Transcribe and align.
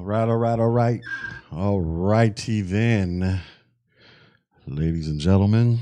All 0.00 0.06
right, 0.06 0.26
all 0.26 0.36
right, 0.38 0.58
all 0.58 0.68
right. 0.70 1.00
All 1.52 1.78
righty 1.82 2.62
then. 2.62 3.42
Ladies 4.66 5.08
and 5.08 5.20
gentlemen. 5.20 5.78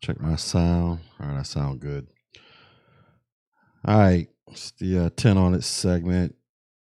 Check 0.00 0.20
my 0.20 0.36
sound. 0.36 1.00
All 1.18 1.26
right, 1.26 1.40
I 1.40 1.42
sound 1.42 1.80
good. 1.80 2.06
All 3.84 3.98
right. 3.98 4.28
It's 4.52 4.70
the 4.78 5.06
uh, 5.06 5.10
10 5.16 5.36
on 5.36 5.54
it 5.54 5.64
segment. 5.64 6.36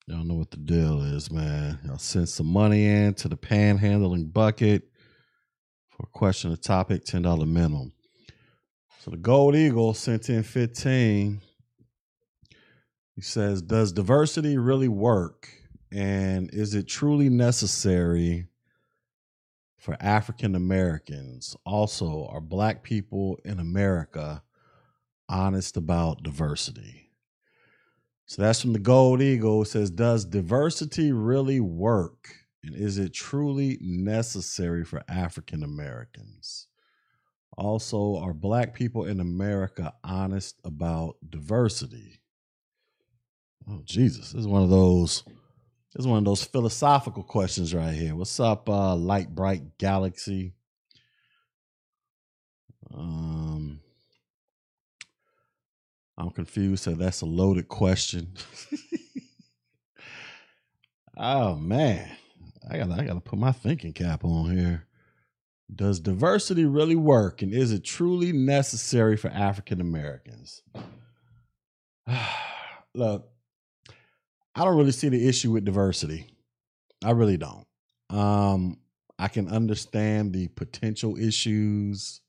Y'all 0.07 0.25
know 0.25 0.33
what 0.33 0.51
the 0.51 0.57
deal 0.57 1.01
is, 1.01 1.31
man. 1.31 1.79
Y'all 1.85 1.99
send 1.99 2.27
some 2.27 2.47
money 2.47 2.85
in 2.85 3.13
to 3.13 3.29
the 3.29 3.37
panhandling 3.37 4.33
bucket 4.33 4.89
for 5.87 6.03
a 6.03 6.17
question 6.17 6.51
of 6.51 6.59
topic, 6.59 7.05
$10 7.05 7.47
minimum. 7.47 7.93
So 8.99 9.11
the 9.11 9.17
Gold 9.17 9.55
Eagle 9.55 9.93
sent 9.93 10.29
in 10.29 10.43
15. 10.43 11.39
He 13.15 13.21
says, 13.21 13.61
Does 13.61 13.93
diversity 13.93 14.57
really 14.57 14.89
work? 14.89 15.49
And 15.91 16.49
is 16.53 16.75
it 16.75 16.87
truly 16.87 17.29
necessary 17.29 18.47
for 19.77 19.95
African 20.01 20.55
Americans? 20.55 21.55
Also, 21.65 22.27
are 22.29 22.41
Black 22.41 22.83
people 22.83 23.39
in 23.45 23.59
America 23.59 24.43
honest 25.29 25.77
about 25.77 26.23
diversity? 26.23 27.11
So 28.25 28.41
that's 28.41 28.61
from 28.61 28.73
the 28.73 28.79
Gold 28.79 29.21
Eagle. 29.21 29.61
It 29.61 29.67
says, 29.67 29.89
Does 29.89 30.25
diversity 30.25 31.13
really 31.13 31.61
work? 31.61 32.27
And 32.63 32.75
is 32.75 32.97
it 32.97 33.13
truly 33.13 33.77
necessary 33.79 34.83
for 34.83 35.03
African 35.07 35.63
Americans? 35.63 36.67
Also, 37.57 38.17
are 38.17 38.33
Black 38.33 38.73
people 38.73 39.05
in 39.05 39.21
America 39.21 39.93
honest 40.03 40.59
about 40.65 41.15
diversity? 41.29 42.19
Oh, 43.69 43.81
Jesus. 43.83 44.31
This 44.31 44.41
is 44.41 44.47
one 44.47 44.63
of 44.63 44.69
those. 44.69 45.23
This 45.93 46.01
is 46.01 46.07
one 46.07 46.19
of 46.19 46.25
those 46.25 46.43
philosophical 46.43 47.23
questions 47.23 47.73
right 47.73 47.93
here. 47.93 48.15
What's 48.15 48.39
up, 48.39 48.69
uh, 48.69 48.95
Light 48.95 49.33
Bright 49.33 49.77
Galaxy? 49.77 50.53
Um, 52.93 53.79
I'm 56.17 56.29
confused. 56.31 56.83
So 56.83 56.91
that's 56.91 57.21
a 57.21 57.25
loaded 57.25 57.67
question. 57.67 58.33
oh 61.17 61.55
man, 61.55 62.09
I 62.69 62.77
got 62.77 62.91
I 62.91 63.05
got 63.05 63.13
to 63.13 63.21
put 63.21 63.39
my 63.39 63.51
thinking 63.51 63.93
cap 63.93 64.23
on 64.23 64.55
here. 64.55 64.85
Does 65.73 65.99
diversity 65.99 66.65
really 66.65 66.95
work, 66.95 67.41
and 67.41 67.51
is 67.51 67.71
it 67.71 67.83
truly 67.83 68.31
necessary 68.31 69.17
for 69.17 69.29
African 69.29 69.81
Americans? 69.81 70.61
Look, 72.93 73.27
I 74.55 74.63
don't 74.63 74.77
really 74.77 74.91
see 74.91 75.09
the 75.09 75.27
issue 75.27 75.51
with 75.51 75.65
diversity. 75.65 76.27
I 77.03 77.11
really 77.11 77.37
don't. 77.37 77.67
Um, 78.09 78.77
I 79.19 79.27
can 79.27 79.49
understand 79.49 80.33
the 80.33 80.47
potential 80.47 81.17
issues. 81.17 82.21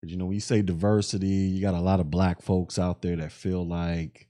But, 0.00 0.10
you 0.10 0.16
know, 0.16 0.26
when 0.26 0.34
you 0.34 0.40
say 0.40 0.62
diversity, 0.62 1.26
you 1.26 1.60
got 1.60 1.74
a 1.74 1.80
lot 1.80 1.98
of 1.98 2.10
black 2.10 2.42
folks 2.42 2.78
out 2.78 3.02
there 3.02 3.16
that 3.16 3.32
feel 3.32 3.66
like 3.66 4.28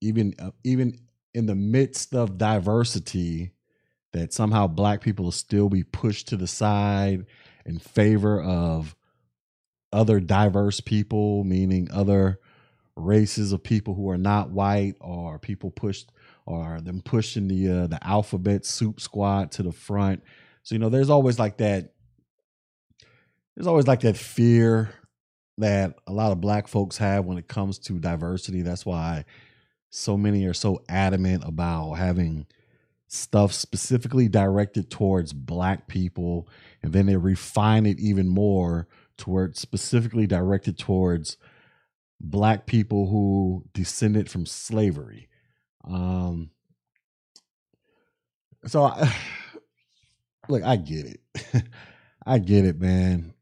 even 0.00 0.34
uh, 0.38 0.52
even 0.64 0.98
in 1.34 1.44
the 1.44 1.54
midst 1.54 2.14
of 2.14 2.38
diversity, 2.38 3.52
that 4.12 4.32
somehow 4.32 4.66
black 4.66 5.02
people 5.02 5.26
will 5.26 5.32
still 5.32 5.68
be 5.68 5.82
pushed 5.82 6.28
to 6.28 6.36
the 6.38 6.46
side 6.46 7.26
in 7.66 7.78
favor 7.78 8.40
of 8.40 8.96
other 9.92 10.20
diverse 10.20 10.80
people, 10.80 11.44
meaning 11.44 11.88
other 11.92 12.40
races 12.96 13.52
of 13.52 13.62
people 13.62 13.94
who 13.94 14.08
are 14.08 14.16
not 14.16 14.50
white 14.50 14.94
or 15.00 15.38
people 15.38 15.70
pushed 15.70 16.10
or 16.46 16.80
them 16.80 17.02
pushing 17.02 17.48
the 17.48 17.68
uh, 17.68 17.86
the 17.88 18.04
alphabet 18.06 18.64
soup 18.64 19.00
squad 19.00 19.52
to 19.52 19.62
the 19.62 19.72
front. 19.72 20.22
So 20.62 20.74
you 20.74 20.78
know, 20.78 20.88
there's 20.88 21.10
always 21.10 21.38
like 21.38 21.58
that. 21.58 21.92
There's 23.56 23.66
always 23.66 23.86
like 23.86 24.00
that 24.00 24.16
fear 24.16 24.90
that 25.58 25.94
a 26.06 26.12
lot 26.12 26.32
of 26.32 26.40
black 26.40 26.68
folks 26.68 26.98
have 26.98 27.24
when 27.24 27.38
it 27.38 27.48
comes 27.48 27.78
to 27.80 27.98
diversity. 27.98 28.62
That's 28.62 28.84
why 28.84 29.24
so 29.90 30.16
many 30.16 30.44
are 30.44 30.54
so 30.54 30.82
adamant 30.88 31.42
about 31.46 31.94
having 31.94 32.46
stuff 33.08 33.52
specifically 33.52 34.28
directed 34.28 34.90
towards 34.90 35.32
black 35.32 35.86
people 35.86 36.48
and 36.82 36.92
then 36.92 37.06
they 37.06 37.16
refine 37.16 37.86
it 37.86 37.98
even 38.00 38.28
more 38.28 38.88
towards 39.16 39.60
specifically 39.60 40.26
directed 40.26 40.76
towards 40.76 41.36
black 42.20 42.66
people 42.66 43.08
who 43.08 43.64
descended 43.72 44.28
from 44.28 44.44
slavery 44.44 45.28
um, 45.86 46.50
so 48.66 48.84
I, 48.84 49.14
look, 50.48 50.62
I 50.62 50.76
get 50.76 51.06
it. 51.06 51.20
I 52.26 52.38
get 52.38 52.64
it, 52.64 52.80
man. 52.80 53.34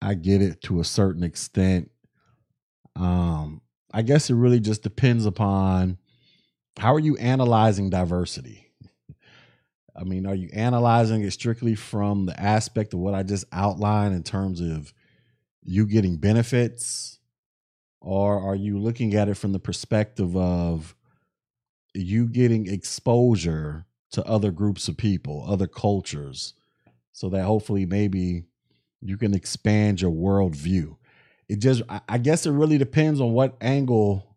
I 0.00 0.14
get 0.14 0.42
it 0.42 0.62
to 0.62 0.80
a 0.80 0.84
certain 0.84 1.24
extent. 1.24 1.90
Um, 2.94 3.60
I 3.92 4.02
guess 4.02 4.30
it 4.30 4.34
really 4.34 4.60
just 4.60 4.82
depends 4.82 5.26
upon 5.26 5.98
how 6.78 6.94
are 6.94 7.00
you 7.00 7.16
analyzing 7.16 7.90
diversity? 7.90 8.70
I 9.96 10.04
mean, 10.04 10.26
are 10.26 10.34
you 10.34 10.50
analyzing 10.52 11.22
it 11.22 11.32
strictly 11.32 11.74
from 11.74 12.26
the 12.26 12.38
aspect 12.38 12.92
of 12.92 13.00
what 13.00 13.14
I 13.14 13.22
just 13.22 13.46
outlined 13.50 14.14
in 14.14 14.22
terms 14.22 14.60
of 14.60 14.92
you 15.62 15.86
getting 15.86 16.18
benefits? 16.18 17.18
Or 18.02 18.38
are 18.38 18.54
you 18.54 18.78
looking 18.78 19.14
at 19.14 19.28
it 19.28 19.34
from 19.34 19.52
the 19.52 19.58
perspective 19.58 20.36
of 20.36 20.94
you 21.98 22.26
getting 22.26 22.66
exposure 22.66 23.86
to 24.12 24.24
other 24.24 24.50
groups 24.50 24.88
of 24.88 24.96
people, 24.96 25.44
other 25.46 25.66
cultures, 25.66 26.54
so 27.12 27.28
that 27.30 27.44
hopefully 27.44 27.86
maybe 27.86 28.44
you 29.00 29.16
can 29.16 29.34
expand 29.34 30.00
your 30.00 30.10
worldview. 30.10 30.96
It 31.48 31.60
just, 31.60 31.82
I 32.08 32.18
guess 32.18 32.44
it 32.44 32.50
really 32.50 32.78
depends 32.78 33.20
on 33.20 33.32
what 33.32 33.56
angle 33.60 34.36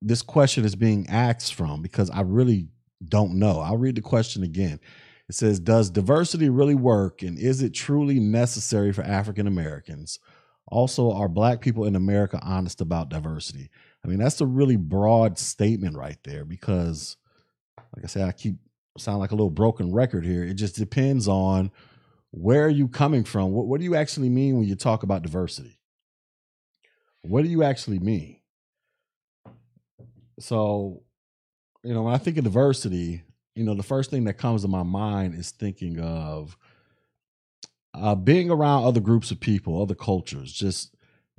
this 0.00 0.22
question 0.22 0.64
is 0.64 0.76
being 0.76 1.06
asked 1.08 1.54
from 1.54 1.82
because 1.82 2.10
I 2.10 2.22
really 2.22 2.68
don't 3.06 3.34
know. 3.34 3.60
I'll 3.60 3.76
read 3.76 3.96
the 3.96 4.02
question 4.02 4.42
again. 4.42 4.80
It 5.28 5.34
says, 5.34 5.60
Does 5.60 5.90
diversity 5.90 6.48
really 6.48 6.74
work 6.74 7.22
and 7.22 7.38
is 7.38 7.62
it 7.62 7.74
truly 7.74 8.20
necessary 8.20 8.92
for 8.92 9.02
African 9.02 9.46
Americans? 9.46 10.18
Also, 10.68 11.12
are 11.12 11.28
Black 11.28 11.60
people 11.60 11.84
in 11.84 11.96
America 11.96 12.38
honest 12.42 12.80
about 12.80 13.08
diversity? 13.08 13.70
I 14.04 14.08
mean, 14.08 14.18
that's 14.18 14.40
a 14.40 14.46
really 14.46 14.76
broad 14.76 15.38
statement 15.38 15.96
right 15.96 16.18
there 16.24 16.44
because, 16.44 17.16
like 17.94 18.04
I 18.04 18.08
said, 18.08 18.26
I 18.28 18.32
keep 18.32 18.56
sound 18.98 19.18
like 19.18 19.30
a 19.30 19.34
little 19.34 19.50
broken 19.50 19.92
record 19.92 20.24
here. 20.24 20.44
It 20.44 20.54
just 20.54 20.76
depends 20.76 21.28
on 21.28 21.70
where 22.30 22.64
are 22.64 22.70
you 22.70 22.88
coming 22.88 23.24
from. 23.24 23.52
What, 23.52 23.66
what 23.66 23.78
do 23.78 23.84
you 23.84 23.94
actually 23.94 24.28
mean 24.28 24.56
when 24.56 24.66
you 24.66 24.74
talk 24.74 25.02
about 25.02 25.22
diversity? 25.22 25.78
What 27.22 27.42
do 27.42 27.50
you 27.50 27.62
actually 27.62 27.98
mean? 27.98 28.36
So, 30.38 31.02
you 31.84 31.92
know, 31.92 32.02
when 32.02 32.14
I 32.14 32.18
think 32.18 32.38
of 32.38 32.44
diversity, 32.44 33.22
you 33.54 33.64
know, 33.64 33.74
the 33.74 33.82
first 33.82 34.10
thing 34.10 34.24
that 34.24 34.34
comes 34.34 34.62
to 34.62 34.68
my 34.68 34.82
mind 34.82 35.34
is 35.34 35.50
thinking 35.50 36.00
of 36.00 36.56
uh, 37.92 38.14
being 38.14 38.50
around 38.50 38.84
other 38.84 39.00
groups 39.00 39.30
of 39.30 39.40
people, 39.40 39.80
other 39.82 39.94
cultures, 39.94 40.52
just 40.52 40.94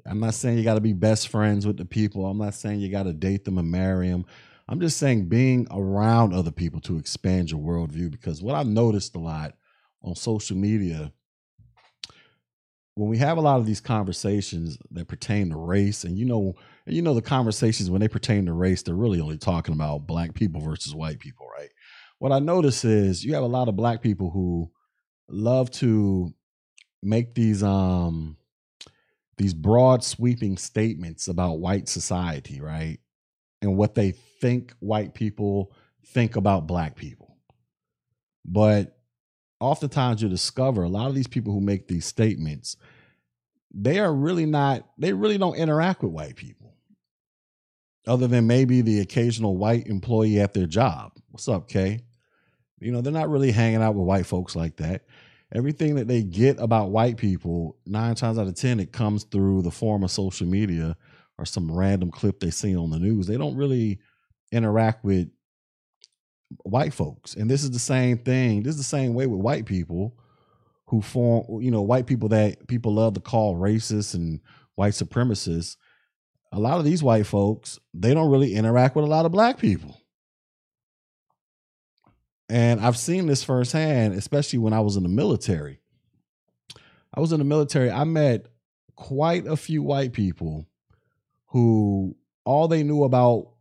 I'm 0.06 0.20
not 0.20 0.34
saying 0.34 0.58
you 0.58 0.64
got 0.64 0.76
to 0.76 0.82
be 0.82 0.94
best 0.94 1.28
friends 1.28 1.66
with 1.68 1.78
the 1.78 1.86
people. 1.86 2.26
I'm 2.26 2.38
not 2.38 2.56
saying 2.56 2.80
you 2.80 2.90
got 2.90 3.04
to 3.04 3.14
date 3.14 3.46
them 3.46 3.58
and 3.58 3.72
marry 3.72 4.10
them. 4.10 4.26
I'm 4.68 4.80
just 4.80 4.98
saying 4.98 5.28
being 5.28 5.68
around 5.70 6.34
other 6.34 6.52
people 6.52 6.80
to 6.82 6.98
expand 6.98 7.52
your 7.52 7.60
worldview. 7.60 8.12
Because 8.12 8.42
what 8.42 8.56
I've 8.56 8.68
noticed 8.68 9.16
a 9.16 9.20
lot 9.20 9.54
on 10.02 10.16
social 10.16 10.58
media, 10.58 11.12
when 12.96 13.10
we 13.10 13.18
have 13.18 13.38
a 13.38 13.42
lot 13.42 13.60
of 13.60 13.66
these 13.66 13.82
conversations 13.82 14.78
that 14.92 15.08
pertain 15.08 15.50
to 15.50 15.58
race, 15.58 16.04
and 16.04 16.18
you 16.18 16.26
know, 16.26 16.56
you 16.86 17.02
know, 17.02 17.14
the 17.14 17.22
conversations 17.22 17.90
when 17.90 18.02
they 18.02 18.08
pertain 18.08 18.46
to 18.46 18.54
race, 18.54 18.82
they're 18.82 18.96
really 18.96 19.22
only 19.22 19.38
talking 19.38 19.74
about 19.74 20.08
black 20.08 20.34
people 20.34 20.62
versus 20.62 20.96
white 20.96 21.20
people, 21.20 21.48
right? 21.58 21.70
What 22.20 22.32
I 22.32 22.40
notice 22.40 22.86
is 22.86 23.24
you 23.24 23.34
have 23.34 23.44
a 23.44 23.48
lot 23.48 23.68
of 23.68 23.76
black 23.76 24.02
people 24.02 24.30
who 24.30 24.72
love 25.28 25.72
to 25.72 26.34
make 27.02 27.34
these 27.34 27.64
um 27.64 28.38
these 29.42 29.54
broad 29.56 30.04
sweeping 30.04 30.56
statements 30.56 31.28
about 31.28 31.60
white 31.60 31.90
society, 31.90 32.62
right? 32.62 33.00
And 33.64 33.76
what 33.76 33.96
they 33.96 34.12
think 34.12 34.74
white 34.80 35.16
people 35.16 35.74
think 36.06 36.36
about 36.36 36.68
black 36.68 36.96
people. 36.96 37.38
But 38.46 38.98
oftentimes 39.60 40.22
you 40.22 40.30
discover 40.30 40.84
a 40.84 40.90
lot 40.90 41.10
of 41.10 41.16
these 41.16 41.28
people 41.28 41.54
who 41.54 41.60
make 41.60 41.88
these 41.88 42.06
statements, 42.06 42.78
they 43.74 44.00
are 44.00 44.14
really 44.14 44.46
not, 44.46 44.88
they 45.00 45.12
really 45.12 45.40
don't 45.40 45.58
interact 45.58 46.04
with 46.04 46.12
white 46.12 46.36
people. 46.36 46.76
Other 48.06 48.28
than 48.28 48.46
maybe 48.46 48.82
the 48.82 49.00
occasional 49.00 49.58
white 49.58 49.88
employee 49.88 50.40
at 50.40 50.54
their 50.54 50.68
job. 50.68 51.14
What's 51.30 51.48
up, 51.48 51.68
Kay? 51.68 52.02
You 52.80 52.92
know, 52.92 53.02
they're 53.02 53.12
not 53.12 53.30
really 53.30 53.52
hanging 53.52 53.82
out 53.82 53.96
with 53.96 54.08
white 54.08 54.28
folks 54.28 54.56
like 54.56 54.78
that 54.78 55.04
everything 55.54 55.96
that 55.96 56.08
they 56.08 56.24
get 56.24 56.60
about 56.60 56.92
white 56.92 57.18
people, 57.18 57.78
nine 57.86 58.16
times 58.16 58.38
out 58.38 58.48
of 58.48 58.56
ten, 58.56 58.80
it 58.80 58.92
comes 58.92 59.24
through 59.26 59.62
the 59.62 59.72
form 59.72 60.04
of 60.04 60.12
social 60.12 60.48
media 60.48 60.96
or 61.38 61.46
some 61.46 61.72
random 61.72 62.12
clip 62.12 62.40
they 62.40 62.52
see 62.52 62.76
on 62.76 62.90
the 62.90 63.00
news. 63.00 63.28
They 63.28 63.38
don't 63.38 63.56
really 63.56 64.00
interact 64.52 65.04
with 65.04 65.30
white 66.64 66.94
folks. 66.94 67.36
And 67.36 67.50
this 67.50 67.64
is 67.64 67.72
the 67.72 67.80
same 67.80 68.18
thing. 68.18 68.64
This 68.64 68.72
is 68.72 68.78
the 68.78 68.84
same 68.84 69.14
way 69.14 69.28
with 69.28 69.40
white 69.40 69.66
people 69.66 70.18
who 70.88 71.02
form, 71.02 71.62
you 71.62 71.72
know, 71.72 71.82
white 71.82 72.06
people 72.06 72.30
that 72.30 72.68
people 72.68 72.94
love 72.94 73.14
to 73.14 73.22
call 73.22 73.56
racist 73.56 74.14
and 74.14 74.42
white 74.76 74.94
supremacists. 74.94 75.78
A 76.52 76.60
lot 76.60 76.80
of 76.80 76.86
these 76.86 77.02
white 77.02 77.26
folks, 77.26 77.80
they 77.94 78.14
don't 78.14 78.30
really 78.30 78.56
interact 78.56 78.96
with 78.96 79.06
a 79.06 79.08
lot 79.08 79.26
of 79.26 79.32
black 79.32 79.58
people. 79.58 80.01
And 82.52 82.82
I've 82.82 82.98
seen 82.98 83.28
this 83.28 83.46
firsthand, 83.46 84.14
especially 84.14 84.60
when 84.60 84.74
I 84.74 84.82
was 84.82 84.98
in 84.98 85.04
the 85.04 85.10
military. 85.10 85.80
I 87.14 87.22
was 87.22 87.32
in 87.32 87.40
the 87.40 87.46
military, 87.46 87.90
I 87.90 88.04
met 88.04 88.48
quite 88.98 89.48
a 89.48 89.56
few 89.56 89.82
white 89.82 90.12
people 90.12 90.68
who 91.48 92.14
all 92.44 92.68
they 92.68 92.84
knew 92.84 93.06
about 93.06 93.52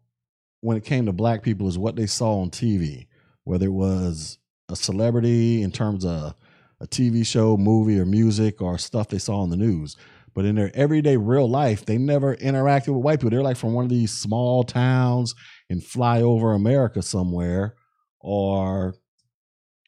when 0.60 0.76
it 0.76 0.84
came 0.84 1.06
to 1.06 1.12
black 1.12 1.44
people 1.44 1.68
is 1.68 1.78
what 1.78 1.94
they 1.94 2.06
saw 2.06 2.40
on 2.40 2.50
TV, 2.50 3.06
whether 3.44 3.66
it 3.66 3.72
was 3.72 4.38
a 4.68 4.74
celebrity 4.74 5.62
in 5.62 5.70
terms 5.70 6.04
of 6.04 6.34
a 6.80 6.86
TV 6.88 7.24
show, 7.24 7.56
movie, 7.56 8.00
or 8.00 8.04
music, 8.06 8.60
or 8.60 8.76
stuff 8.76 9.08
they 9.08 9.18
saw 9.18 9.42
on 9.42 9.50
the 9.50 9.56
news. 9.56 9.96
But 10.34 10.46
in 10.46 10.56
their 10.56 10.72
everyday 10.74 11.16
real 11.16 11.48
life, 11.48 11.84
they 11.84 11.96
never 11.96 12.34
interacted 12.36 12.88
with 12.88 13.04
white 13.04 13.20
people. 13.20 13.30
They're 13.30 13.42
like 13.42 13.56
from 13.56 13.72
one 13.72 13.84
of 13.84 13.90
these 13.90 14.12
small 14.12 14.64
towns 14.64 15.36
in 15.68 15.80
flyover 15.80 16.56
America 16.56 17.02
somewhere, 17.02 17.76
or 18.20 18.94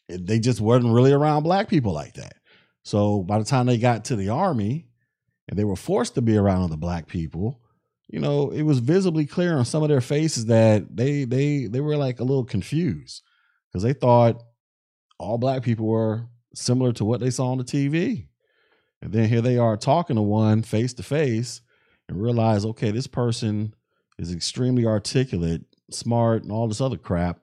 they 0.08 0.38
just 0.38 0.60
weren't 0.60 0.92
really 0.92 1.12
around 1.12 1.42
black 1.42 1.68
people 1.68 1.92
like 1.92 2.14
that. 2.14 2.34
So 2.82 3.22
by 3.22 3.38
the 3.38 3.44
time 3.44 3.66
they 3.66 3.78
got 3.78 4.06
to 4.06 4.16
the 4.16 4.30
army 4.30 4.88
and 5.48 5.58
they 5.58 5.64
were 5.64 5.76
forced 5.76 6.14
to 6.16 6.22
be 6.22 6.36
around 6.36 6.62
other 6.62 6.76
black 6.76 7.06
people, 7.06 7.60
you 8.08 8.20
know, 8.20 8.50
it 8.50 8.62
was 8.62 8.78
visibly 8.78 9.24
clear 9.24 9.56
on 9.56 9.64
some 9.64 9.82
of 9.82 9.88
their 9.88 10.00
faces 10.00 10.46
that 10.46 10.94
they 10.94 11.24
they 11.24 11.66
they 11.66 11.80
were 11.80 11.96
like 11.96 12.20
a 12.20 12.24
little 12.24 12.44
confused 12.44 13.22
because 13.68 13.82
they 13.82 13.94
thought 13.94 14.42
all 15.18 15.38
black 15.38 15.62
people 15.62 15.86
were 15.86 16.26
similar 16.54 16.92
to 16.92 17.04
what 17.04 17.20
they 17.20 17.30
saw 17.30 17.52
on 17.52 17.58
the 17.58 17.64
TV. 17.64 18.26
And 19.00 19.12
then 19.12 19.28
here 19.28 19.40
they 19.40 19.56
are 19.58 19.76
talking 19.76 20.16
to 20.16 20.22
one 20.22 20.62
face 20.62 20.92
to 20.94 21.02
face 21.02 21.62
and 22.08 22.22
realize, 22.22 22.64
okay, 22.64 22.90
this 22.90 23.06
person 23.06 23.74
is 24.18 24.32
extremely 24.32 24.86
articulate, 24.86 25.62
smart, 25.90 26.42
and 26.42 26.52
all 26.52 26.68
this 26.68 26.80
other 26.80 26.96
crap. 26.96 27.40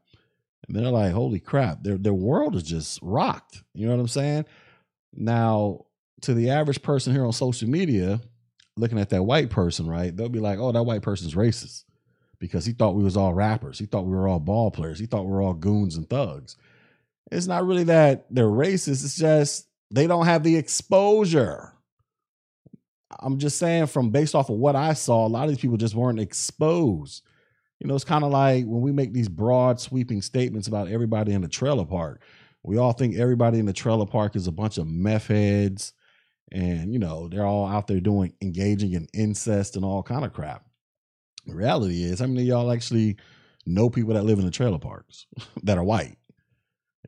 And 0.69 0.77
they're 0.77 0.91
like, 0.91 1.11
holy 1.11 1.39
crap, 1.39 1.83
their 1.83 1.97
their 1.97 2.13
world 2.13 2.55
is 2.55 2.63
just 2.63 2.99
rocked. 3.01 3.63
You 3.73 3.87
know 3.87 3.95
what 3.95 4.01
I'm 4.01 4.07
saying? 4.07 4.45
Now, 5.13 5.85
to 6.21 6.35
the 6.35 6.51
average 6.51 6.83
person 6.83 7.11
here 7.11 7.25
on 7.25 7.33
social 7.33 7.67
media, 7.67 8.21
looking 8.77 8.99
at 8.99 9.09
that 9.09 9.23
white 9.23 9.49
person, 9.49 9.87
right? 9.87 10.15
They'll 10.15 10.29
be 10.29 10.39
like, 10.39 10.59
oh, 10.59 10.71
that 10.71 10.83
white 10.83 11.01
person's 11.01 11.33
racist 11.33 11.85
because 12.37 12.65
he 12.65 12.73
thought 12.73 12.95
we 12.95 13.03
was 13.03 13.17
all 13.17 13.33
rappers. 13.33 13.79
He 13.79 13.87
thought 13.87 14.05
we 14.05 14.15
were 14.15 14.27
all 14.27 14.39
ball 14.39 14.69
players. 14.69 14.99
He 14.99 15.07
thought 15.07 15.25
we 15.25 15.31
were 15.31 15.41
all 15.41 15.55
goons 15.55 15.95
and 15.95 16.07
thugs. 16.07 16.55
It's 17.31 17.47
not 17.47 17.65
really 17.65 17.85
that 17.85 18.27
they're 18.29 18.45
racist. 18.45 19.03
It's 19.03 19.17
just 19.17 19.67
they 19.91 20.05
don't 20.05 20.25
have 20.25 20.43
the 20.43 20.55
exposure. 20.55 21.73
I'm 23.19 23.39
just 23.39 23.57
saying, 23.57 23.87
from 23.87 24.11
based 24.11 24.35
off 24.35 24.49
of 24.49 24.57
what 24.57 24.75
I 24.75 24.93
saw, 24.93 25.25
a 25.25 25.27
lot 25.27 25.45
of 25.45 25.49
these 25.49 25.59
people 25.59 25.77
just 25.77 25.95
weren't 25.95 26.19
exposed. 26.19 27.23
You 27.79 27.87
know, 27.87 27.95
it's 27.95 28.03
kind 28.03 28.23
of 28.23 28.31
like 28.31 28.65
when 28.65 28.81
we 28.81 28.91
make 28.91 29.13
these 29.13 29.29
broad, 29.29 29.79
sweeping 29.79 30.21
statements 30.21 30.67
about 30.67 30.89
everybody 30.89 31.33
in 31.33 31.41
the 31.41 31.47
trailer 31.47 31.85
park. 31.85 32.21
We 32.61 32.77
all 32.77 32.91
think 32.91 33.15
everybody 33.15 33.59
in 33.59 33.65
the 33.65 33.73
trailer 33.73 34.05
park 34.05 34.35
is 34.35 34.47
a 34.47 34.51
bunch 34.51 34.77
of 34.77 34.85
meth 34.85 35.27
heads, 35.27 35.93
and 36.51 36.91
you 36.91 36.99
know 36.99 37.29
they're 37.29 37.45
all 37.45 37.65
out 37.65 37.87
there 37.87 38.01
doing 38.01 38.33
engaging 38.41 38.93
in 38.93 39.07
incest 39.13 39.77
and 39.77 39.85
all 39.85 40.03
kind 40.03 40.25
of 40.25 40.33
crap. 40.33 40.65
The 41.47 41.55
reality 41.55 42.03
is, 42.03 42.19
how 42.19 42.27
many 42.27 42.41
of 42.41 42.47
y'all 42.47 42.71
actually 42.71 43.15
know 43.65 43.89
people 43.89 44.13
that 44.13 44.23
live 44.23 44.39
in 44.39 44.45
the 44.45 44.51
trailer 44.51 44.79
parks 44.79 45.25
that 45.63 45.77
are 45.77 45.83
white? 45.83 46.17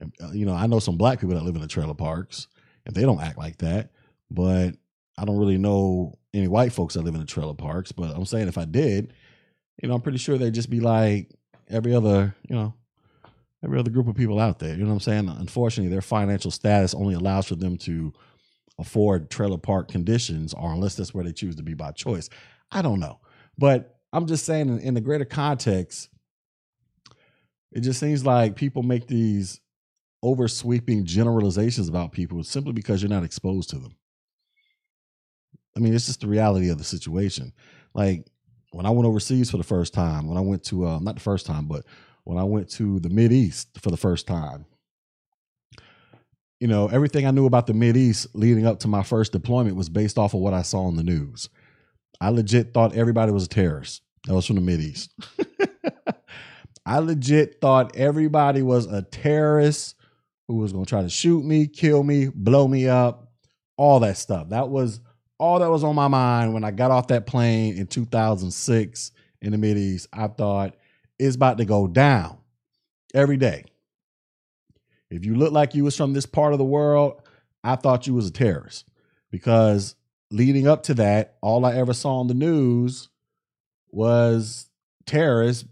Uh, 0.01 0.31
you 0.31 0.45
know, 0.45 0.53
I 0.53 0.68
know 0.68 0.79
some 0.79 0.97
black 0.97 1.19
people 1.19 1.35
that 1.35 1.44
live 1.44 1.56
in 1.56 1.62
the 1.62 1.68
trailer 1.68 1.94
parks, 1.94 2.47
and 2.85 2.95
they 2.95 3.01
don't 3.01 3.21
act 3.21 3.38
like 3.38 3.57
that. 3.57 3.91
But 4.29 4.75
I 5.18 5.25
don't 5.25 5.38
really 5.38 5.57
know 5.57 6.18
any 6.33 6.47
white 6.47 6.71
folks 6.71 6.94
that 6.94 7.01
live 7.01 7.13
in 7.13 7.19
the 7.19 7.27
trailer 7.27 7.53
parks. 7.53 7.91
But 7.91 8.15
I'm 8.15 8.25
saying 8.25 8.47
if 8.47 8.57
I 8.57 8.65
did, 8.65 9.13
you 9.81 9.89
know, 9.89 9.95
I'm 9.95 10.01
pretty 10.01 10.19
sure 10.19 10.38
they'd 10.38 10.54
just 10.54 10.69
be 10.69 10.80
like 10.80 11.30
every 11.69 11.94
other, 11.94 12.36
you 12.48 12.56
know, 12.56 12.74
every 13.63 13.80
other 13.80 13.89
group 13.89 14.07
of 14.07 14.16
people 14.16 14.39
out 14.39 14.60
there. 14.60 14.75
You 14.75 14.83
know 14.83 14.89
what 14.89 14.94
I'm 14.94 15.00
saying? 15.00 15.30
Unfortunately, 15.30 15.92
their 15.92 16.01
financial 16.01 16.51
status 16.51 16.94
only 16.94 17.16
allows 17.16 17.48
for 17.48 17.56
them 17.56 17.78
to 17.80 18.13
afford 18.80 19.30
trailer 19.30 19.57
park 19.57 19.88
conditions, 19.89 20.54
or 20.54 20.72
unless 20.72 20.95
that's 20.95 21.13
where 21.13 21.24
they 21.24 21.33
choose 21.33 21.56
to 21.56 21.63
be 21.63 21.74
by 21.74 21.92
choice. 21.92 22.30
I 22.72 22.81
don't 22.81 23.00
know. 23.00 23.19
But 23.57 23.98
I'm 24.13 24.28
just 24.28 24.45
saying, 24.45 24.69
in, 24.69 24.80
in 24.80 24.94
the 24.94 25.01
greater 25.01 25.25
context, 25.25 26.10
it 27.72 27.81
just 27.81 28.00
seems 28.00 28.25
like 28.25 28.56
people 28.56 28.83
make 28.83 29.07
these 29.07 29.60
over 30.24 30.48
sweeping 30.48 31.06
generalizations 31.06 31.89
about 31.89 32.12
people 32.12 32.44
simply 32.44 32.74
because 32.74 33.01
you're 33.01 33.10
not 33.10 33.24
exposed 33.24 33.69
to 33.72 33.78
them. 33.78 33.95
I 35.75 35.80
mean, 35.80 35.94
it's 35.94 36.06
just 36.06 36.22
the 36.22 36.28
reality 36.28 36.69
of 36.69 36.78
the 36.78 36.83
situation. 36.83 37.54
Like 37.94 38.28
when 38.71 38.85
I 38.85 38.89
went 38.89 39.07
overseas 39.07 39.51
for 39.51 39.57
the 39.57 39.63
first 39.63 39.94
time, 39.94 40.27
when 40.27 40.38
I 40.38 40.41
went 40.41 40.63
to 40.65 40.88
uh, 40.88 41.00
not 41.00 41.15
the 41.15 41.21
first 41.21 41.45
time, 41.45 41.68
but 41.68 41.85
when 42.23 42.38
I 42.38 42.44
went 42.44 42.69
to 42.71 43.00
the 43.00 43.09
Mid 43.09 43.31
East 43.31 43.69
for 43.79 43.91
the 43.91 43.97
first 43.97 44.27
time, 44.27 44.65
you 46.59 46.68
know, 46.68 46.88
everything 46.88 47.25
I 47.25 47.31
knew 47.31 47.45
about 47.45 47.68
the 47.68 47.73
Mid 47.73 47.97
East 47.97 48.27
leading 48.33 48.65
up 48.65 48.79
to 48.79 48.88
my 48.88 49.03
first 49.03 49.31
deployment 49.31 49.75
was 49.75 49.89
based 49.89 50.18
off 50.18 50.33
of 50.33 50.39
what 50.39 50.53
I 50.53 50.62
saw 50.62 50.85
on 50.85 50.95
the 50.95 51.03
news. 51.03 51.50
I 52.19 52.29
legit 52.29 52.73
thought 52.73 52.95
everybody 52.95 53.31
was 53.31 53.45
a 53.45 53.50
terrorist. 53.50 54.03
That 54.27 54.35
was 54.35 54.45
from 54.45 54.57
the 54.57 54.62
Mid 54.62 54.79
East. 54.79 55.12
I 56.85 57.00
legit 57.00 57.59
thought 57.62 57.95
everybody 57.95 58.62
was 58.62 58.85
a 58.85 59.01
terrorist 59.01 59.95
who 60.47 60.57
was 60.57 60.71
going 60.71 60.85
to 60.85 60.89
try 60.89 61.01
to 61.01 61.09
shoot 61.09 61.44
me, 61.44 61.68
kill 61.68 62.03
me, 62.03 62.27
blow 62.27 62.68
me 62.68 62.88
up, 62.88 63.31
all 63.77 64.00
that 64.01 64.18
stuff. 64.18 64.50
That 64.50 64.69
was 64.69 65.00
all 65.42 65.58
that 65.58 65.72
was 65.72 65.84
on 65.84 65.96
my 65.96 66.08
mind 66.08 66.54
when 66.54 66.64
I 66.64 66.70
got 66.70 66.92
off 66.92 67.08
that 67.08 67.26
plane 67.26 67.76
in 67.76 67.88
2006 67.88 69.12
in 69.42 69.52
the 69.52 69.58
Mid 69.58 69.76
East. 69.76 70.08
I 70.14 70.28
thought 70.28 70.76
it's 71.18 71.36
about 71.36 71.58
to 71.58 71.66
go 71.66 71.88
down 71.88 72.38
every 73.16 73.38
day. 73.38 73.66
If 75.10 75.26
you 75.26 75.36
look 75.36 75.52
like 75.52 75.74
you 75.74 75.84
was 75.84 75.98
from 75.98 76.14
this 76.14 76.28
part 76.28 76.54
of 76.54 76.60
the 76.60 76.64
world, 76.64 77.24
I 77.64 77.76
thought 77.76 78.06
you 78.06 78.14
was 78.14 78.28
a 78.28 78.32
terrorist 78.32 78.86
because 79.32 79.96
leading 80.30 80.68
up 80.68 80.84
to 80.84 80.94
that, 80.94 81.38
all 81.42 81.66
I 81.66 81.74
ever 81.74 81.94
saw 81.94 82.20
on 82.20 82.28
the 82.28 82.36
news 82.36 83.10
was 83.90 84.70
terrorists 85.08 85.66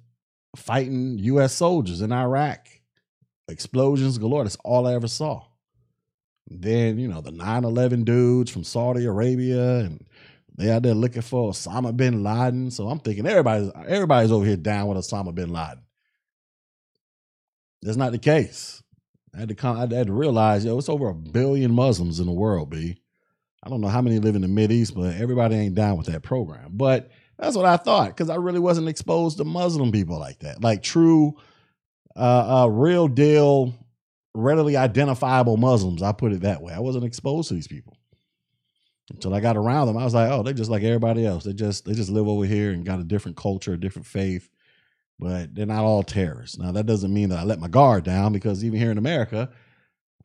fighting 0.55 1.19
U.S. 1.19 1.53
soldiers 1.53 2.01
in 2.01 2.11
Iraq 2.11 2.67
explosions 3.47 4.17
galore. 4.17 4.45
That's 4.45 4.57
all 4.65 4.87
I 4.87 4.95
ever 4.95 5.07
saw. 5.07 5.45
Then, 6.49 6.97
you 6.97 7.07
know, 7.07 7.21
the 7.21 7.31
9 7.31 7.63
11 7.63 8.03
dudes 8.03 8.51
from 8.51 8.63
Saudi 8.63 9.05
Arabia 9.05 9.79
and 9.79 10.05
they 10.55 10.71
out 10.71 10.83
there 10.83 10.93
looking 10.93 11.21
for 11.21 11.51
Osama 11.51 11.95
bin 11.95 12.23
Laden. 12.23 12.71
So 12.71 12.89
I'm 12.89 12.99
thinking 12.99 13.25
everybody's 13.25 13.71
everybody's 13.87 14.31
over 14.31 14.45
here 14.45 14.57
down 14.57 14.87
with 14.87 14.97
Osama 14.97 15.33
bin 15.33 15.53
Laden. 15.53 15.83
That's 17.81 17.97
not 17.97 18.11
the 18.11 18.19
case. 18.19 18.83
I 19.33 19.39
had 19.39 19.49
to 19.49 19.55
come, 19.55 19.77
I 19.77 19.81
had 19.81 20.07
to 20.07 20.13
realize, 20.13 20.65
yo, 20.65 20.77
it's 20.77 20.89
over 20.89 21.07
a 21.07 21.13
billion 21.13 21.71
Muslims 21.71 22.19
in 22.19 22.25
the 22.25 22.33
world, 22.33 22.69
B. 22.71 22.97
I 23.63 23.69
don't 23.69 23.79
know 23.79 23.87
how 23.87 24.01
many 24.01 24.19
live 24.19 24.35
in 24.35 24.41
the 24.41 24.47
Mid 24.47 24.71
East, 24.71 24.95
but 24.95 25.15
everybody 25.15 25.55
ain't 25.55 25.75
down 25.75 25.97
with 25.97 26.07
that 26.07 26.23
program. 26.23 26.71
But 26.71 27.09
that's 27.37 27.55
what 27.55 27.65
I 27.65 27.77
thought 27.77 28.09
because 28.09 28.29
I 28.29 28.35
really 28.35 28.59
wasn't 28.59 28.89
exposed 28.89 29.37
to 29.37 29.45
Muslim 29.45 29.91
people 29.91 30.19
like 30.19 30.39
that, 30.39 30.61
like 30.61 30.83
true 30.83 31.37
uh, 32.15 32.63
uh, 32.63 32.67
real 32.67 33.07
deal, 33.07 33.73
readily 34.39 34.77
identifiable 34.77 35.57
Muslims. 35.57 36.01
I 36.01 36.11
put 36.11 36.33
it 36.33 36.41
that 36.41 36.61
way. 36.61 36.73
I 36.73 36.79
wasn't 36.79 37.05
exposed 37.05 37.49
to 37.49 37.53
these 37.53 37.67
people 37.67 37.97
until 39.11 39.33
I 39.33 39.39
got 39.39 39.57
around 39.57 39.87
them. 39.87 39.97
I 39.97 40.03
was 40.03 40.13
like, 40.13 40.31
oh, 40.31 40.43
they're 40.43 40.53
just 40.53 40.69
like 40.69 40.83
everybody 40.83 41.25
else. 41.25 41.43
They 41.43 41.53
just 41.53 41.85
they 41.85 41.93
just 41.93 42.09
live 42.09 42.27
over 42.27 42.45
here 42.45 42.71
and 42.71 42.85
got 42.85 42.99
a 42.99 43.03
different 43.03 43.37
culture, 43.37 43.73
a 43.73 43.79
different 43.79 44.05
faith, 44.05 44.49
but 45.19 45.53
they're 45.53 45.65
not 45.65 45.83
all 45.83 46.03
terrorists. 46.03 46.57
Now 46.57 46.71
that 46.71 46.85
doesn't 46.85 47.13
mean 47.13 47.29
that 47.29 47.39
I 47.39 47.43
let 47.43 47.59
my 47.59 47.67
guard 47.67 48.03
down 48.03 48.33
because 48.33 48.63
even 48.63 48.79
here 48.79 48.91
in 48.91 48.97
America, 48.97 49.49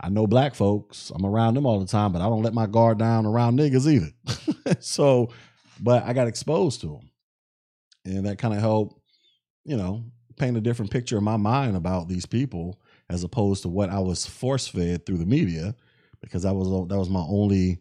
I 0.01 0.09
know 0.09 0.27
black 0.27 0.55
folks. 0.55 1.11
I'm 1.15 1.25
around 1.25 1.55
them 1.55 1.67
all 1.67 1.81
the 1.81 1.87
time, 1.87 2.13
but 2.13 2.23
I 2.23 2.27
don't 2.27 2.43
let 2.43 2.55
my 2.55 2.67
guard 2.67 2.99
down 2.99 3.27
around 3.27 3.59
niggas 3.59 3.87
either. 3.87 4.81
so, 4.81 5.31
but 5.81 6.05
I 6.05 6.13
got 6.13 6.29
exposed 6.29 6.81
to 6.83 6.89
them, 6.89 7.11
and 8.05 8.27
that 8.27 8.39
kind 8.39 8.55
of 8.55 8.61
helped, 8.61 9.01
you 9.65 9.77
know, 9.77 10.05
paint 10.37 10.57
a 10.57 10.61
different 10.61 10.91
picture 10.91 11.17
in 11.17 11.25
my 11.25 11.37
mind 11.37 11.77
about 11.77 12.09
these 12.09 12.27
people 12.27 12.81
as 13.15 13.23
opposed 13.23 13.63
to 13.63 13.69
what 13.69 13.91
I 13.91 14.01
was 14.01 14.27
force 14.27 14.67
fed 14.67 15.07
through 15.07 15.19
the 15.19 15.27
media 15.27 15.77
because 16.21 16.43
that 16.43 16.55
was 16.55 16.69
that 16.89 16.99
was 16.99 17.09
my 17.09 17.21
only 17.21 17.79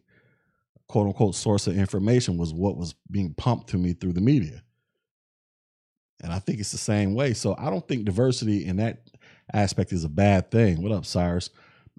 quote 0.87 1.07
unquote 1.07 1.33
source 1.33 1.65
of 1.65 1.75
information 1.75 2.37
was 2.37 2.53
what 2.53 2.77
was 2.77 2.93
being 3.09 3.33
pumped 3.33 3.69
to 3.69 3.77
me 3.77 3.93
through 3.93 4.13
the 4.13 4.21
media. 4.21 4.61
And 6.21 6.31
I 6.31 6.39
think 6.39 6.59
it's 6.59 6.71
the 6.71 6.77
same 6.77 7.15
way. 7.15 7.33
So 7.33 7.55
I 7.57 7.71
don't 7.71 7.85
think 7.87 8.05
diversity 8.05 8.63
in 8.63 8.77
that 8.77 9.09
aspect 9.53 9.91
is 9.91 10.03
a 10.03 10.09
bad 10.09 10.51
thing. 10.51 10.83
What 10.83 10.91
up, 10.91 11.05
Cyrus? 11.05 11.49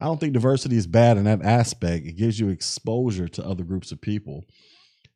I 0.00 0.06
don't 0.06 0.20
think 0.20 0.32
diversity 0.32 0.76
is 0.76 0.86
bad 0.86 1.16
in 1.16 1.24
that 1.24 1.42
aspect. 1.42 2.06
It 2.06 2.12
gives 2.16 2.38
you 2.38 2.48
exposure 2.50 3.28
to 3.28 3.44
other 3.44 3.64
groups 3.64 3.90
of 3.92 4.00
people, 4.00 4.44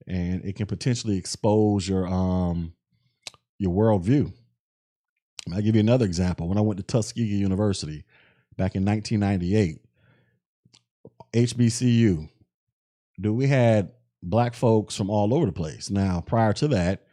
and 0.06 0.44
it 0.44 0.56
can 0.56 0.66
potentially 0.66 1.16
expose 1.16 1.88
your 1.88 2.06
um 2.08 2.72
your 3.58 3.72
worldview 3.72 4.32
I'll 5.52 5.62
give 5.62 5.74
you 5.74 5.80
another 5.80 6.04
example. 6.04 6.48
When 6.48 6.58
I 6.58 6.62
went 6.62 6.78
to 6.78 6.84
Tuskegee 6.84 7.24
University 7.24 8.04
back 8.56 8.74
in 8.74 8.84
1998, 8.84 9.80
HBCU, 11.32 12.28
do 13.20 13.32
we 13.32 13.46
had 13.46 13.92
black 14.22 14.54
folks 14.54 14.96
from 14.96 15.10
all 15.10 15.32
over 15.34 15.46
the 15.46 15.52
place. 15.52 15.90
Now, 15.90 16.20
prior 16.20 16.52
to 16.54 16.68
that, 16.68 17.04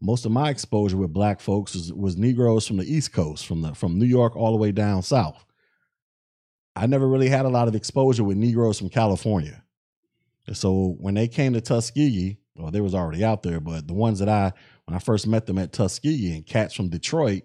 most 0.00 0.26
of 0.26 0.32
my 0.32 0.50
exposure 0.50 0.96
with 0.96 1.12
black 1.12 1.40
folks 1.40 1.74
was, 1.74 1.92
was 1.92 2.16
Negroes 2.16 2.66
from 2.66 2.76
the 2.76 2.84
East 2.84 3.12
Coast, 3.12 3.46
from 3.46 3.62
the 3.62 3.74
from 3.74 3.98
New 3.98 4.06
York 4.06 4.36
all 4.36 4.50
the 4.50 4.58
way 4.58 4.72
down 4.72 5.02
south. 5.02 5.44
I 6.76 6.86
never 6.86 7.08
really 7.08 7.28
had 7.28 7.44
a 7.44 7.50
lot 7.50 7.68
of 7.68 7.76
exposure 7.76 8.24
with 8.24 8.36
Negroes 8.36 8.78
from 8.78 8.88
California. 8.88 9.62
So 10.52 10.96
when 10.98 11.14
they 11.14 11.28
came 11.28 11.52
to 11.52 11.60
Tuskegee, 11.60 12.38
well, 12.56 12.70
they 12.70 12.80
was 12.80 12.94
already 12.94 13.24
out 13.24 13.42
there, 13.42 13.60
but 13.60 13.86
the 13.86 13.94
ones 13.94 14.18
that 14.18 14.28
I 14.28 14.52
when 14.84 14.94
I 14.94 14.98
first 14.98 15.26
met 15.26 15.46
them 15.46 15.58
at 15.58 15.72
Tuskegee 15.72 16.34
and 16.34 16.46
cats 16.46 16.74
from 16.74 16.88
Detroit, 16.88 17.42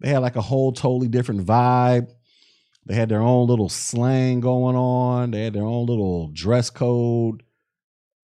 they 0.00 0.08
had 0.08 0.18
like 0.18 0.36
a 0.36 0.42
whole 0.42 0.72
totally 0.72 1.08
different 1.08 1.46
vibe. 1.46 2.10
They 2.86 2.94
had 2.94 3.08
their 3.08 3.20
own 3.22 3.46
little 3.46 3.68
slang 3.68 4.40
going 4.40 4.76
on. 4.76 5.30
They 5.30 5.44
had 5.44 5.52
their 5.52 5.64
own 5.64 5.86
little 5.86 6.28
dress 6.28 6.70
code. 6.70 7.42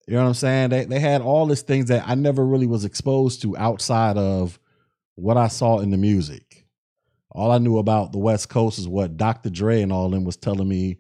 You 0.09 0.15
know 0.15 0.23
what 0.23 0.29
I'm 0.29 0.35
saying? 0.35 0.71
They 0.71 0.85
they 0.85 1.01
had 1.01 1.21
all 1.21 1.47
these 1.47 1.63
things 1.63 1.89
that 1.89 2.09
I 2.09 2.15
never 2.15 2.45
really 2.47 2.67
was 2.67 2.85
exposed 2.85 3.43
to 3.43 3.57
outside 3.57 4.17
of 4.17 4.59
what 5.17 5.37
I 5.37 5.49
saw 5.49 5.81
in 5.81 5.91
the 5.91 5.97
music. 5.97 6.67
All 7.33 7.51
I 7.51 7.59
knew 7.59 7.79
about 7.79 8.13
the 8.13 8.19
West 8.19 8.49
Coast 8.49 8.79
is 8.79 8.89
what 8.89 9.17
Dr. 9.17 9.51
Dre 9.51 9.83
and 9.83 9.93
all 9.93 10.09
them 10.09 10.25
was 10.25 10.37
telling 10.37 10.69
me 10.69 10.99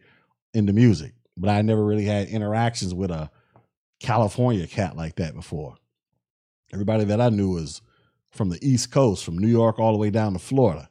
in 0.52 0.66
the 0.66 0.72
music. 0.72 1.14
But 1.36 1.50
I 1.50 1.62
never 1.62 1.84
really 1.84 2.04
had 2.04 2.28
interactions 2.28 2.92
with 2.92 3.10
a 3.10 3.30
California 4.00 4.66
cat 4.66 4.96
like 4.96 5.16
that 5.16 5.34
before. 5.34 5.76
Everybody 6.76 7.04
that 7.04 7.22
I 7.22 7.30
knew 7.30 7.52
was 7.52 7.80
from 8.30 8.50
the 8.50 8.58
East 8.60 8.90
Coast, 8.90 9.24
from 9.24 9.38
New 9.38 9.48
York 9.48 9.78
all 9.78 9.92
the 9.92 9.98
way 9.98 10.10
down 10.10 10.34
to 10.34 10.38
Florida. 10.38 10.90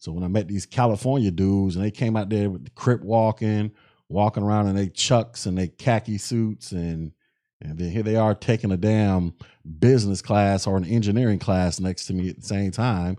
So 0.00 0.10
when 0.10 0.24
I 0.24 0.26
met 0.26 0.48
these 0.48 0.66
California 0.66 1.30
dudes 1.30 1.76
and 1.76 1.84
they 1.84 1.92
came 1.92 2.16
out 2.16 2.28
there 2.28 2.50
with 2.50 2.64
the 2.64 2.70
crip 2.70 3.02
walking, 3.02 3.70
walking 4.08 4.42
around 4.42 4.66
in 4.66 4.74
their 4.74 4.88
chucks 4.88 5.46
and 5.46 5.56
their 5.56 5.68
khaki 5.68 6.18
suits 6.18 6.72
and 6.72 7.12
and 7.60 7.78
then 7.78 7.92
here 7.92 8.02
they 8.02 8.16
are 8.16 8.34
taking 8.34 8.72
a 8.72 8.76
damn 8.76 9.32
business 9.78 10.22
class 10.22 10.66
or 10.66 10.76
an 10.76 10.84
engineering 10.84 11.38
class 11.38 11.78
next 11.78 12.06
to 12.06 12.12
me 12.12 12.28
at 12.28 12.40
the 12.40 12.42
same 12.42 12.72
time. 12.72 13.16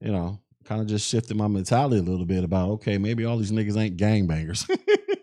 You 0.00 0.10
know, 0.10 0.40
kind 0.64 0.80
of 0.80 0.88
just 0.88 1.08
shifted 1.08 1.36
my 1.36 1.46
mentality 1.46 1.98
a 1.98 2.02
little 2.02 2.26
bit 2.26 2.42
about 2.42 2.70
okay, 2.70 2.98
maybe 2.98 3.24
all 3.24 3.38
these 3.38 3.52
niggas 3.52 3.76
ain't 3.76 3.96
gangbangers. 3.96 4.68